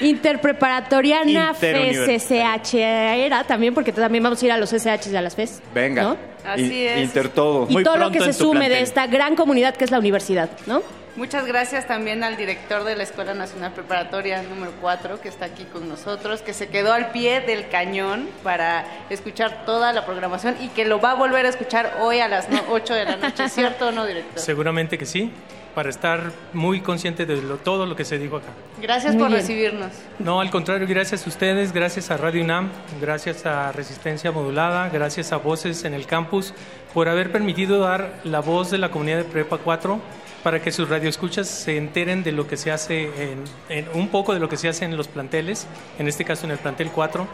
Interpreparatoriana. 0.00 1.54
FSCH 1.54 2.74
era 2.74 3.44
también, 3.44 3.74
porque 3.74 3.92
también 3.92 4.22
vamos 4.24 4.42
a 4.42 4.46
ir 4.46 4.52
a 4.52 4.58
los 4.58 4.72
SH 4.72 5.10
y 5.10 5.16
a 5.16 5.22
las 5.22 5.34
FES. 5.34 5.62
Venga, 5.74 6.02
¿no? 6.02 6.16
Así 6.44 6.84
es. 6.84 7.02
Inter 7.02 7.28
todo. 7.28 7.66
Y 7.68 7.82
todo 7.82 7.96
lo 7.96 8.10
que 8.10 8.20
se 8.20 8.32
sume 8.32 8.68
de 8.68 8.80
esta 8.80 9.06
gran 9.06 9.36
comunidad 9.36 9.74
que 9.76 9.84
es 9.84 9.90
la 9.90 9.98
universidad, 9.98 10.50
¿no? 10.66 10.82
Muchas 11.16 11.46
gracias 11.46 11.88
también 11.88 12.22
al 12.22 12.36
director 12.36 12.84
de 12.84 12.94
la 12.94 13.02
Escuela 13.02 13.34
Nacional 13.34 13.72
Preparatoria 13.72 14.40
número 14.44 14.70
4 14.80 15.20
que 15.20 15.28
está 15.28 15.46
aquí 15.46 15.64
con 15.64 15.88
nosotros, 15.88 16.42
que 16.42 16.52
se 16.52 16.68
quedó 16.68 16.92
al 16.92 17.10
pie 17.10 17.40
del 17.40 17.68
cañón 17.68 18.28
para 18.44 18.84
escuchar 19.10 19.64
toda 19.66 19.92
la 19.92 20.06
programación 20.06 20.54
y 20.60 20.68
que 20.68 20.84
lo 20.84 21.00
va 21.00 21.10
a 21.10 21.14
volver 21.14 21.44
a 21.44 21.48
escuchar 21.48 21.96
hoy 22.00 22.20
a 22.20 22.28
las 22.28 22.48
no- 22.48 22.62
8 22.70 22.94
de 22.94 23.04
la 23.04 23.16
noche, 23.16 23.48
¿cierto 23.48 23.88
o 23.88 23.90
no, 23.90 24.06
director? 24.06 24.38
Seguramente 24.38 24.96
que 24.96 25.06
sí, 25.06 25.32
para 25.78 25.90
estar 25.90 26.32
muy 26.54 26.80
consciente 26.80 27.24
de 27.24 27.40
lo- 27.40 27.58
todo 27.58 27.86
lo 27.86 27.94
que 27.94 28.04
se 28.04 28.18
dijo 28.18 28.38
acá. 28.38 28.48
Gracias 28.82 29.14
Muy 29.14 29.20
por 29.22 29.28
bien. 29.28 29.40
recibirnos. 29.40 29.92
No, 30.18 30.40
al 30.40 30.50
contrario, 30.50 30.88
gracias 30.88 31.24
a 31.24 31.28
ustedes, 31.28 31.70
gracias 31.72 32.10
a 32.10 32.16
Radio 32.16 32.42
UNAM, 32.42 32.68
gracias 33.00 33.46
a 33.46 33.70
Resistencia 33.70 34.32
Modulada, 34.32 34.88
gracias 34.88 35.30
a 35.30 35.36
Voces 35.36 35.84
en 35.84 35.94
el 35.94 36.04
Campus, 36.06 36.52
por 36.92 37.08
haber 37.08 37.30
permitido 37.30 37.78
dar 37.78 38.12
la 38.24 38.40
voz 38.40 38.72
de 38.72 38.78
la 38.78 38.90
comunidad 38.90 39.18
de 39.18 39.24
Prepa 39.24 39.58
4 39.58 40.00
para 40.42 40.60
que 40.60 40.72
sus 40.72 40.88
radioescuchas 40.88 41.46
se 41.46 41.76
enteren 41.76 42.24
de 42.24 42.32
lo 42.32 42.48
que 42.48 42.56
se 42.56 42.72
hace, 42.72 43.04
en, 43.32 43.44
en- 43.68 43.86
un 43.94 44.08
poco 44.08 44.34
de 44.34 44.40
lo 44.40 44.48
que 44.48 44.56
se 44.56 44.68
hace 44.68 44.84
en 44.84 44.96
los 44.96 45.06
planteles, 45.06 45.68
en 46.00 46.08
este 46.08 46.24
caso 46.24 46.44
en 46.46 46.50
el 46.50 46.58
plantel 46.58 46.90
4. 46.90 47.24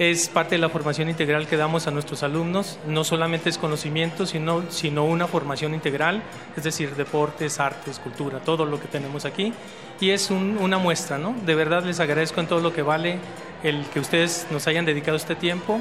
Es 0.00 0.30
parte 0.30 0.54
de 0.54 0.62
la 0.62 0.70
formación 0.70 1.10
integral 1.10 1.46
que 1.46 1.58
damos 1.58 1.86
a 1.86 1.90
nuestros 1.90 2.22
alumnos. 2.22 2.78
No 2.86 3.04
solamente 3.04 3.50
es 3.50 3.58
conocimiento, 3.58 4.24
sino, 4.24 4.62
sino 4.70 5.04
una 5.04 5.26
formación 5.26 5.74
integral, 5.74 6.22
es 6.56 6.64
decir, 6.64 6.94
deportes, 6.96 7.60
artes, 7.60 7.98
cultura, 7.98 8.38
todo 8.40 8.64
lo 8.64 8.80
que 8.80 8.88
tenemos 8.88 9.26
aquí. 9.26 9.52
Y 10.00 10.08
es 10.08 10.30
un- 10.30 10.56
una 10.58 10.78
muestra, 10.78 11.18
¿no? 11.18 11.34
De 11.44 11.54
verdad 11.54 11.84
les 11.84 12.00
agradezco 12.00 12.40
en 12.40 12.46
todo 12.46 12.60
lo 12.60 12.72
que 12.72 12.80
vale 12.80 13.18
el 13.62 13.84
que 13.92 14.00
ustedes 14.00 14.46
nos 14.50 14.66
hayan 14.68 14.86
dedicado 14.86 15.18
este 15.18 15.34
tiempo. 15.34 15.78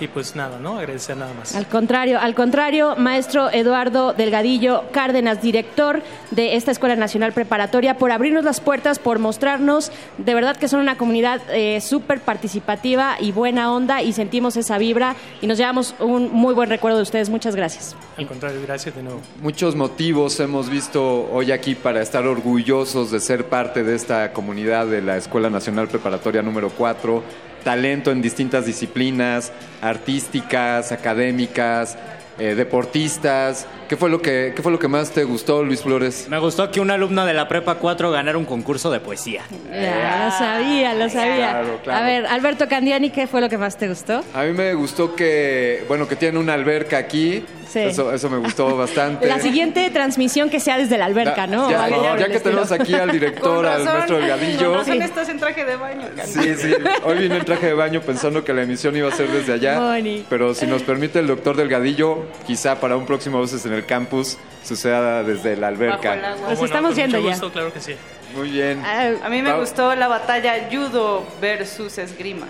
Y 0.00 0.08
pues 0.08 0.34
nada, 0.34 0.58
¿no? 0.58 0.78
Agradecer 0.78 1.16
nada 1.16 1.34
más. 1.34 1.54
Al 1.54 1.66
contrario, 1.66 2.18
al 2.18 2.34
contrario, 2.34 2.96
maestro 2.96 3.50
Eduardo 3.50 4.14
Delgadillo 4.14 4.84
Cárdenas, 4.92 5.42
director 5.42 6.02
de 6.30 6.56
esta 6.56 6.70
Escuela 6.70 6.96
Nacional 6.96 7.32
Preparatoria, 7.32 7.98
por 7.98 8.10
abrirnos 8.10 8.44
las 8.44 8.60
puertas, 8.60 8.98
por 8.98 9.18
mostrarnos 9.18 9.92
de 10.16 10.34
verdad 10.34 10.56
que 10.56 10.68
son 10.68 10.80
una 10.80 10.96
comunidad 10.96 11.42
eh, 11.50 11.80
súper 11.82 12.20
participativa 12.20 13.16
y 13.20 13.32
buena 13.32 13.72
onda 13.72 14.02
y 14.02 14.12
sentimos 14.12 14.56
esa 14.56 14.78
vibra 14.78 15.16
y 15.42 15.46
nos 15.46 15.58
llevamos 15.58 15.94
un 15.98 16.32
muy 16.32 16.54
buen 16.54 16.70
recuerdo 16.70 16.96
de 16.96 17.02
ustedes. 17.02 17.28
Muchas 17.28 17.54
gracias. 17.54 17.94
Al 18.16 18.26
contrario, 18.26 18.60
gracias 18.62 18.94
de 18.94 19.02
nuevo. 19.02 19.20
Muchos 19.42 19.76
motivos 19.76 20.40
hemos 20.40 20.70
visto 20.70 21.28
hoy 21.30 21.52
aquí 21.52 21.74
para 21.74 22.00
estar 22.00 22.26
orgullosos 22.26 23.10
de 23.10 23.20
ser 23.20 23.46
parte 23.46 23.84
de 23.84 23.94
esta 23.94 24.32
comunidad 24.32 24.86
de 24.86 25.02
la 25.02 25.16
Escuela 25.16 25.50
Nacional 25.50 25.88
Preparatoria 25.88 26.42
número 26.42 26.70
4. 26.70 27.49
Talento 27.64 28.10
en 28.10 28.22
distintas 28.22 28.66
disciplinas, 28.66 29.52
artísticas, 29.82 30.92
académicas, 30.92 31.98
eh, 32.38 32.54
deportistas. 32.54 33.66
¿Qué 33.86 33.96
fue, 33.96 34.08
lo 34.08 34.22
que, 34.22 34.54
¿Qué 34.56 34.62
fue 34.62 34.72
lo 34.72 34.78
que 34.78 34.88
más 34.88 35.10
te 35.10 35.24
gustó, 35.24 35.62
Luis 35.62 35.82
Flores? 35.82 36.26
Me 36.30 36.38
gustó 36.38 36.70
que 36.70 36.80
una 36.80 36.94
alumna 36.94 37.26
de 37.26 37.34
la 37.34 37.48
Prepa 37.48 37.74
4 37.74 38.10
ganara 38.10 38.38
un 38.38 38.46
concurso 38.46 38.90
de 38.90 38.98
poesía. 39.00 39.42
Ya, 39.70 40.24
lo 40.24 40.30
sabía, 40.30 40.94
lo 40.94 41.08
sabía. 41.10 41.50
Claro, 41.50 41.80
claro. 41.82 42.04
A 42.04 42.06
ver, 42.06 42.26
Alberto 42.26 42.66
Candiani, 42.66 43.10
¿qué 43.10 43.26
fue 43.26 43.42
lo 43.42 43.50
que 43.50 43.58
más 43.58 43.76
te 43.76 43.88
gustó? 43.88 44.24
A 44.32 44.44
mí 44.44 44.52
me 44.52 44.72
gustó 44.72 45.14
que, 45.14 45.84
bueno, 45.86 46.08
que 46.08 46.16
tiene 46.16 46.38
una 46.38 46.54
alberca 46.54 46.96
aquí. 46.96 47.44
Sí. 47.72 47.78
Eso, 47.78 48.12
eso 48.12 48.28
me 48.28 48.38
gustó 48.38 48.76
bastante. 48.76 49.26
La 49.26 49.38
siguiente 49.38 49.88
transmisión 49.90 50.50
que 50.50 50.58
sea 50.58 50.76
desde 50.76 50.98
la 50.98 51.04
alberca, 51.04 51.46
¿no? 51.46 51.70
Ya, 51.70 51.88
ya 51.88 52.16
que 52.16 52.22
estilo. 52.36 52.40
tenemos 52.42 52.72
aquí 52.72 52.94
al 52.94 53.12
director, 53.12 53.64
al 53.64 53.84
maestro 53.84 54.16
Delgadillo. 54.18 54.70
Con 54.70 54.78
razón 54.78 55.02
estás 55.02 55.28
en 55.28 55.38
traje 55.38 55.64
de 55.64 55.76
baño. 55.76 56.08
Sí, 56.24 56.54
sí. 56.56 56.74
Hoy 57.04 57.18
vine 57.18 57.36
en 57.36 57.44
traje 57.44 57.66
de 57.66 57.74
baño 57.74 58.00
pensando 58.00 58.42
que 58.44 58.52
la 58.52 58.62
emisión 58.62 58.96
iba 58.96 59.08
a 59.08 59.12
ser 59.12 59.28
desde 59.28 59.52
allá. 59.52 59.78
Moni. 59.78 60.24
Pero 60.28 60.52
si 60.54 60.66
nos 60.66 60.82
permite 60.82 61.20
el 61.20 61.26
doctor 61.28 61.56
Delgadillo, 61.56 62.24
quizá 62.46 62.80
para 62.80 62.96
un 62.96 63.06
próximo 63.06 63.38
Voces 63.38 63.64
en 63.66 63.72
el 63.72 63.86
Campus 63.86 64.36
suceda 64.64 65.22
desde 65.22 65.56
la 65.56 65.68
alberca. 65.68 66.16
Nos 66.48 66.60
estamos 66.62 66.96
yendo 66.96 67.18
mucho 67.18 67.28
ya. 67.28 67.34
gusto, 67.34 67.52
claro 67.52 67.72
que 67.72 67.80
sí. 67.80 67.94
Muy 68.34 68.50
bien. 68.50 68.82
A 68.84 69.28
mí 69.28 69.42
me 69.42 69.50
Pau- 69.50 69.60
gustó 69.60 69.94
la 69.94 70.08
batalla 70.08 70.68
judo 70.72 71.24
versus 71.40 71.98
esgrima. 71.98 72.46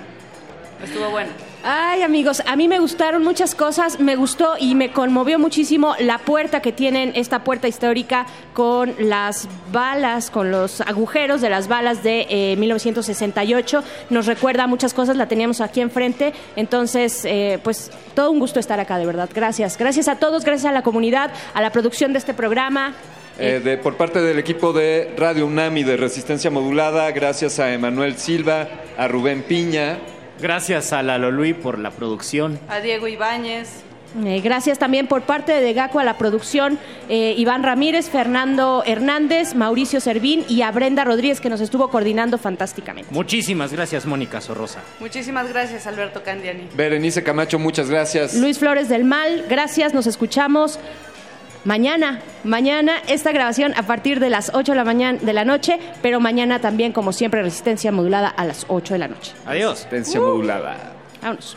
Estuvo 0.82 1.10
bueno. 1.10 1.30
Ay, 1.62 2.00
amigos, 2.00 2.42
a 2.46 2.56
mí 2.56 2.68
me 2.68 2.78
gustaron 2.78 3.22
muchas 3.22 3.54
cosas. 3.54 4.00
Me 4.00 4.16
gustó 4.16 4.54
y 4.58 4.74
me 4.74 4.92
conmovió 4.92 5.38
muchísimo 5.38 5.94
la 5.98 6.16
puerta 6.16 6.62
que 6.62 6.72
tienen, 6.72 7.12
esta 7.14 7.44
puerta 7.44 7.68
histórica 7.68 8.24
con 8.54 8.94
las 8.98 9.46
balas, 9.70 10.30
con 10.30 10.50
los 10.50 10.80
agujeros 10.80 11.42
de 11.42 11.50
las 11.50 11.68
balas 11.68 12.02
de 12.02 12.26
eh, 12.30 12.56
1968. 12.56 13.84
Nos 14.08 14.24
recuerda 14.24 14.66
muchas 14.66 14.94
cosas, 14.94 15.18
la 15.18 15.28
teníamos 15.28 15.60
aquí 15.60 15.82
enfrente. 15.82 16.32
Entonces, 16.56 17.26
eh, 17.26 17.58
pues 17.62 17.90
todo 18.14 18.30
un 18.30 18.38
gusto 18.38 18.58
estar 18.58 18.80
acá, 18.80 18.96
de 18.96 19.04
verdad. 19.04 19.28
Gracias. 19.34 19.76
Gracias 19.76 20.08
a 20.08 20.16
todos, 20.16 20.46
gracias 20.46 20.70
a 20.70 20.72
la 20.72 20.80
comunidad, 20.82 21.30
a 21.52 21.60
la 21.60 21.70
producción 21.72 22.14
de 22.14 22.20
este 22.20 22.32
programa. 22.32 22.94
Eh, 23.38 23.60
de- 23.62 23.76
por 23.76 23.98
parte 23.98 24.22
del 24.22 24.38
equipo 24.38 24.72
de 24.72 25.12
Radio 25.18 25.44
UNAM 25.46 25.76
y 25.76 25.82
de 25.84 25.98
Resistencia 25.98 26.50
Modulada, 26.50 27.10
gracias 27.10 27.58
a 27.58 27.70
Emanuel 27.74 28.16
Silva, 28.16 28.66
a 28.96 29.08
Rubén 29.08 29.42
Piña. 29.42 29.98
Gracias 30.40 30.92
a 30.92 31.02
Lalo 31.02 31.30
Luis 31.30 31.54
por 31.54 31.78
la 31.78 31.90
producción. 31.90 32.58
A 32.68 32.80
Diego 32.80 33.06
Ibáñez. 33.08 33.84
Eh, 34.24 34.40
gracias 34.42 34.78
también 34.78 35.06
por 35.06 35.22
parte 35.22 35.52
de 35.52 35.72
Gaco 35.72 36.00
a 36.00 36.04
la 36.04 36.18
producción, 36.18 36.80
eh, 37.08 37.34
Iván 37.36 37.62
Ramírez, 37.62 38.10
Fernando 38.10 38.82
Hernández, 38.84 39.54
Mauricio 39.54 40.00
Servín 40.00 40.44
y 40.48 40.62
a 40.62 40.72
Brenda 40.72 41.04
Rodríguez 41.04 41.40
que 41.40 41.48
nos 41.48 41.60
estuvo 41.60 41.90
coordinando 41.90 42.36
fantásticamente. 42.36 43.14
Muchísimas 43.14 43.72
gracias, 43.72 44.06
Mónica 44.06 44.40
Sorrosa. 44.40 44.80
Muchísimas 44.98 45.48
gracias, 45.48 45.86
Alberto 45.86 46.24
Candiani. 46.24 46.68
Berenice 46.74 47.22
Camacho, 47.22 47.60
muchas 47.60 47.88
gracias. 47.88 48.34
Luis 48.34 48.58
Flores 48.58 48.88
del 48.88 49.04
Mal, 49.04 49.44
gracias, 49.48 49.94
nos 49.94 50.08
escuchamos 50.08 50.80
mañana. 51.64 52.20
Mañana 52.44 52.94
esta 53.08 53.32
grabación 53.32 53.74
a 53.76 53.82
partir 53.82 54.20
de 54.20 54.30
las 54.30 54.52
8 54.54 54.72
de 54.72 54.76
la, 54.76 54.84
mañana, 54.84 55.18
de 55.20 55.32
la 55.32 55.44
noche, 55.44 55.78
pero 56.02 56.20
mañana 56.20 56.60
también, 56.60 56.92
como 56.92 57.12
siempre, 57.12 57.42
resistencia 57.42 57.92
modulada 57.92 58.28
a 58.28 58.44
las 58.44 58.66
8 58.68 58.94
de 58.94 58.98
la 58.98 59.08
noche. 59.08 59.32
Adiós. 59.46 59.86
Resistencia 59.90 60.20
Modulada. 60.20 60.94
Vámonos. 61.22 61.56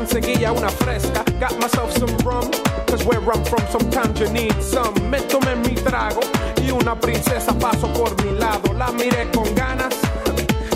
Conseguía 0.00 0.50
una 0.50 0.70
fresca. 0.70 1.22
Got 1.38 1.60
myself 1.60 1.92
some 1.92 2.16
rum, 2.24 2.50
cause 2.86 3.04
where 3.04 3.20
I'm 3.20 3.44
from 3.44 3.64
sometimes 3.68 4.18
you 4.18 4.30
need 4.30 4.54
some. 4.62 4.94
Me 5.10 5.20
tomé 5.28 5.54
mi 5.56 5.74
trago 5.74 6.20
y 6.64 6.70
una 6.70 6.98
princesa 6.98 7.52
pasó 7.58 7.92
por 7.92 8.10
mi 8.24 8.38
lado. 8.38 8.72
La 8.78 8.90
miré 8.92 9.30
con 9.30 9.54
ganas, 9.54 9.94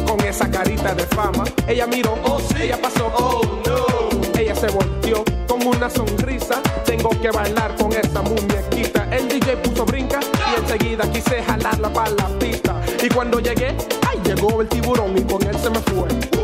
con 0.07 0.21
esa 0.21 0.51
carita 0.51 0.95
de 0.95 1.05
fama. 1.07 1.45
Ella 1.67 1.87
miró, 1.87 2.19
oh 2.25 2.39
sí, 2.39 2.65
ella 2.65 2.79
pasó, 2.81 3.11
oh 3.17 3.63
no. 3.67 4.39
Ella 4.39 4.55
se 4.55 4.69
volteó 4.69 5.25
con 5.49 5.67
una 5.67 5.89
sonrisa. 5.89 6.61
Tengo 6.85 7.09
que 7.09 7.31
bailar 7.31 7.75
con 7.77 7.93
esa 7.93 8.21
muñequita. 8.21 9.09
El 9.11 9.27
DJ 9.29 9.57
puso 9.57 9.87
brinca 9.87 10.21
y 10.21 10.61
enseguida 10.61 11.11
quise 11.11 11.43
jalarla 11.43 11.91
para 11.91 12.11
la 12.11 12.29
pista. 12.39 12.79
Y 13.03 13.09
cuando 13.09 13.41
llegué, 13.41 13.75
ay, 14.07 14.21
llegó 14.23 14.61
el 14.61 14.69
tiburón 14.69 15.17
y 15.17 15.23
con 15.23 15.43
él 15.47 15.57
se 15.59 15.71
me 15.71 15.79
fue. 15.79 16.44